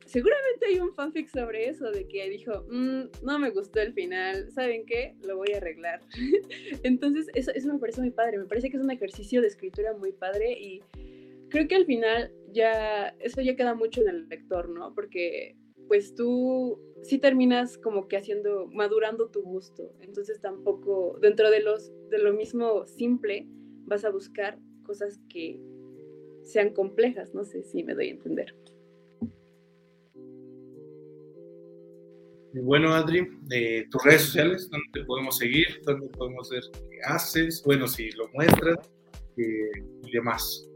seguramente 0.07 0.65
hay 0.67 0.79
un 0.79 0.91
fanfic 0.95 1.27
sobre 1.27 1.69
eso, 1.69 1.91
de 1.91 2.07
que 2.07 2.27
dijo, 2.27 2.65
mm, 2.71 3.23
no 3.23 3.37
me 3.37 3.51
gustó 3.51 3.79
el 3.81 3.93
final, 3.93 4.51
¿saben 4.51 4.83
qué? 4.87 5.15
Lo 5.21 5.37
voy 5.37 5.49
a 5.53 5.57
arreglar. 5.57 6.01
Entonces, 6.83 7.27
eso, 7.35 7.51
eso 7.53 7.71
me 7.71 7.79
parece 7.79 8.01
muy 8.01 8.11
padre, 8.11 8.39
me 8.39 8.45
parece 8.45 8.71
que 8.71 8.77
es 8.77 8.83
un 8.83 8.91
ejercicio 8.91 9.41
de 9.41 9.47
escritura 9.47 9.93
muy 9.93 10.11
padre 10.11 10.53
y 10.53 10.81
creo 11.49 11.67
que 11.67 11.75
al 11.75 11.85
final 11.85 12.31
ya, 12.51 13.09
eso 13.19 13.41
ya 13.41 13.55
queda 13.55 13.75
mucho 13.75 14.01
en 14.01 14.09
el 14.09 14.29
lector, 14.29 14.69
¿no? 14.69 14.95
Porque 14.95 15.55
pues 15.89 16.13
tú 16.13 16.79
sí 17.01 17.17
terminas 17.17 17.79
como 17.79 18.07
que 18.07 18.15
haciendo, 18.15 18.67
madurando 18.67 19.29
tu 19.29 19.41
gusto. 19.41 19.91
Entonces 19.99 20.39
tampoco, 20.39 21.17
dentro 21.19 21.49
de, 21.49 21.61
los, 21.61 21.91
de 22.09 22.19
lo 22.19 22.31
mismo 22.31 22.85
simple, 22.85 23.47
vas 23.85 24.05
a 24.05 24.11
buscar 24.11 24.59
cosas 24.83 25.19
que 25.29 25.59
sean 26.43 26.73
complejas. 26.73 27.33
No 27.33 27.43
sé 27.43 27.63
si 27.63 27.83
me 27.83 27.95
doy 27.95 28.09
a 28.09 28.11
entender. 28.11 28.55
Bueno, 32.53 32.93
Adri, 32.93 33.27
de 33.41 33.87
tus 33.89 34.03
redes 34.03 34.21
sociales, 34.21 34.69
¿dónde 34.69 34.85
te 34.93 35.05
podemos 35.05 35.37
seguir? 35.37 35.81
¿Dónde 35.85 36.07
podemos 36.09 36.51
ver 36.51 36.61
qué 36.71 36.99
haces? 37.03 37.63
Bueno, 37.65 37.87
si 37.87 38.11
lo 38.11 38.27
muestras 38.33 38.77
eh, 39.37 39.83
y 40.03 40.11
demás. 40.11 40.69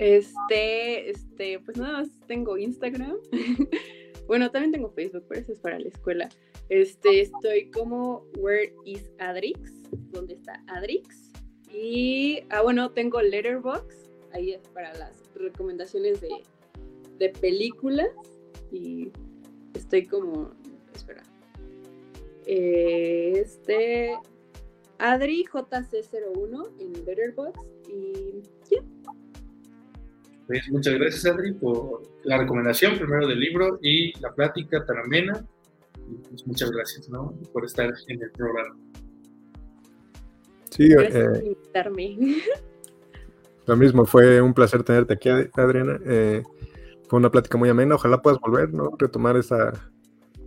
Este, 0.00 1.10
este, 1.10 1.58
pues 1.58 1.76
nada 1.76 1.98
más 1.98 2.08
tengo 2.26 2.56
Instagram. 2.56 3.18
bueno, 4.26 4.50
también 4.50 4.72
tengo 4.72 4.90
Facebook, 4.92 5.26
pero 5.28 5.42
eso 5.42 5.52
es 5.52 5.58
para 5.58 5.78
la 5.78 5.88
escuela. 5.88 6.30
Este, 6.70 7.20
estoy 7.20 7.70
como 7.70 8.24
Where 8.38 8.72
is 8.86 9.10
Adrix? 9.18 9.60
¿Dónde 10.10 10.34
está 10.34 10.64
Adrix? 10.68 11.30
Y, 11.70 12.40
ah, 12.48 12.62
bueno, 12.62 12.90
tengo 12.92 13.20
Letterbox, 13.20 14.08
ahí 14.32 14.52
es 14.52 14.66
para 14.68 14.94
las 14.94 15.22
recomendaciones 15.34 16.22
de, 16.22 16.30
de 17.18 17.28
películas. 17.28 18.08
Y 18.72 19.12
estoy 19.74 20.06
como, 20.06 20.52
espera, 20.94 21.22
este, 22.46 24.16
Adri 24.96 25.44
JC01 25.44 26.70
en 26.80 27.04
Letterbox 27.04 27.60
y 27.86 28.40
ya. 28.70 28.82
Pues, 30.50 30.68
muchas 30.68 30.94
gracias, 30.94 31.24
Adri, 31.26 31.52
por 31.52 32.02
la 32.24 32.38
recomendación 32.38 32.98
primero 32.98 33.28
del 33.28 33.38
libro 33.38 33.78
y 33.80 34.18
la 34.18 34.34
plática 34.34 34.84
tan 34.84 34.98
amena. 34.98 35.46
Pues, 36.28 36.44
muchas 36.44 36.72
gracias, 36.72 37.08
¿no? 37.08 37.32
Por 37.52 37.66
estar 37.66 37.88
en 38.08 38.20
el 38.20 38.32
programa. 38.32 38.76
Sí, 40.70 40.88
gracias 40.88 41.24
por 41.24 41.36
eh, 41.36 41.46
invitarme. 41.46 42.16
Lo 43.66 43.76
mismo, 43.76 44.04
fue 44.06 44.40
un 44.40 44.52
placer 44.52 44.82
tenerte 44.82 45.14
aquí, 45.14 45.28
Adriana. 45.28 46.00
Eh, 46.04 46.42
fue 47.08 47.20
una 47.20 47.30
plática 47.30 47.56
muy 47.56 47.68
amena. 47.68 47.94
Ojalá 47.94 48.20
puedas 48.20 48.40
volver, 48.40 48.74
¿no? 48.74 48.90
Retomar 48.98 49.36
esa 49.36 49.72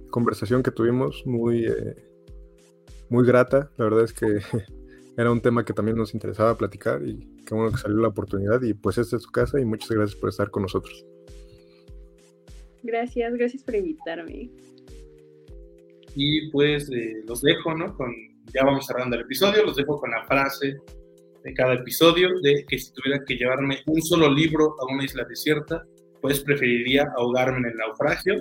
conversación 0.10 0.64
que 0.64 0.72
tuvimos, 0.72 1.24
muy, 1.26 1.66
eh, 1.66 1.96
muy 3.08 3.26
grata. 3.26 3.72
La 3.78 3.86
verdad 3.86 4.04
es 4.04 4.12
que 4.12 4.26
era 5.18 5.32
un 5.32 5.42
tema 5.42 5.64
que 5.64 5.74
también 5.74 5.98
nos 5.98 6.14
interesaba 6.14 6.58
platicar 6.58 7.02
y 7.08 7.44
qué 7.46 7.54
bueno 7.54 7.72
que 7.72 7.78
salió 7.78 7.98
la 7.98 8.08
oportunidad 8.08 8.62
y 8.62 8.74
pues 8.74 8.98
esta 8.98 9.18
es 9.18 9.24
su 9.24 9.32
casa 9.32 9.60
y 9.60 9.66
muchas 9.66 9.90
gracias 9.90 10.20
por 10.20 10.30
estar 10.30 10.50
con 10.50 10.64
nosotros. 10.64 11.06
Gracias, 12.84 13.34
gracias 13.34 13.64
por 13.64 13.76
invitarme. 13.76 14.50
Y 16.16 16.52
pues 16.52 16.90
eh, 16.92 17.24
los 17.28 17.42
dejo, 17.42 17.74
¿no? 17.76 17.96
Con, 17.96 18.12
ya 18.54 18.66
vamos 18.66 18.86
cerrando 18.86 19.16
el 19.16 19.24
episodio, 19.24 19.66
los 19.66 19.76
dejo 19.76 20.00
con 20.00 20.12
la 20.12 20.26
frase 20.26 20.78
de 21.44 21.54
cada 21.54 21.76
episodio 21.76 22.30
de 22.42 22.66
que 22.68 22.78
si 22.78 22.92
tuviera 22.94 23.24
que 23.26 23.36
llevarme 23.36 23.80
un 23.86 24.02
solo 24.02 24.32
libro 24.32 24.76
a 24.80 24.94
una 24.94 25.06
isla 25.06 25.26
desierta, 25.26 25.86
pues 26.22 26.42
preferiría 26.42 27.12
ahogarme 27.18 27.60
en 27.60 27.66
el 27.66 27.76
naufragio. 27.76 28.36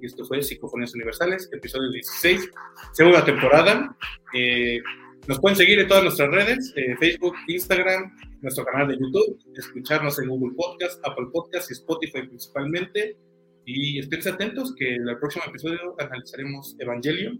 Y 0.00 0.06
esto 0.06 0.24
fue 0.24 0.42
Psicofonías 0.42 0.94
Universales, 0.94 1.48
episodio 1.52 1.90
16, 1.90 2.50
segunda 2.92 3.24
temporada. 3.24 3.96
Eh, 4.32 4.80
nos 5.28 5.38
pueden 5.40 5.56
seguir 5.56 5.78
en 5.78 5.88
todas 5.88 6.04
nuestras 6.04 6.30
redes, 6.30 6.72
eh, 6.74 6.96
Facebook, 6.98 7.34
Instagram, 7.48 8.16
nuestro 8.40 8.64
canal 8.64 8.88
de 8.88 8.94
YouTube, 8.98 9.38
escucharnos 9.54 10.18
en 10.18 10.28
Google 10.30 10.54
Podcast, 10.56 11.06
Apple 11.06 11.26
Podcast 11.30 11.70
y 11.70 11.74
Spotify 11.74 12.26
principalmente. 12.26 13.18
Y 13.66 13.98
estén 13.98 14.26
atentos 14.32 14.74
que 14.74 14.94
en 14.94 15.06
el 15.06 15.18
próximo 15.18 15.44
episodio 15.46 15.94
analizaremos 15.98 16.74
Evangelion 16.78 17.38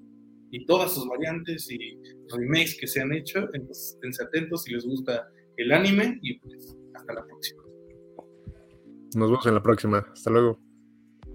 y 0.51 0.67
todas 0.67 0.93
sus 0.93 1.09
variantes 1.09 1.71
y 1.71 1.99
remakes 2.37 2.77
que 2.79 2.87
se 2.87 3.01
han 3.01 3.11
hecho. 3.15 3.49
Entonces 3.55 3.95
estén 3.95 4.27
atentos 4.27 4.65
si 4.65 4.75
les 4.75 4.85
gusta 4.85 5.27
el 5.57 5.73
anime 5.73 6.19
y 6.21 6.39
pues 6.41 6.77
hasta 6.95 7.15
la 7.15 7.25
próxima. 7.25 7.63
Nos 9.17 9.31
vemos 9.31 9.47
en 9.47 9.55
la 9.55 9.63
próxima. 9.63 10.07
Hasta 10.13 10.31
luego. 10.31 10.68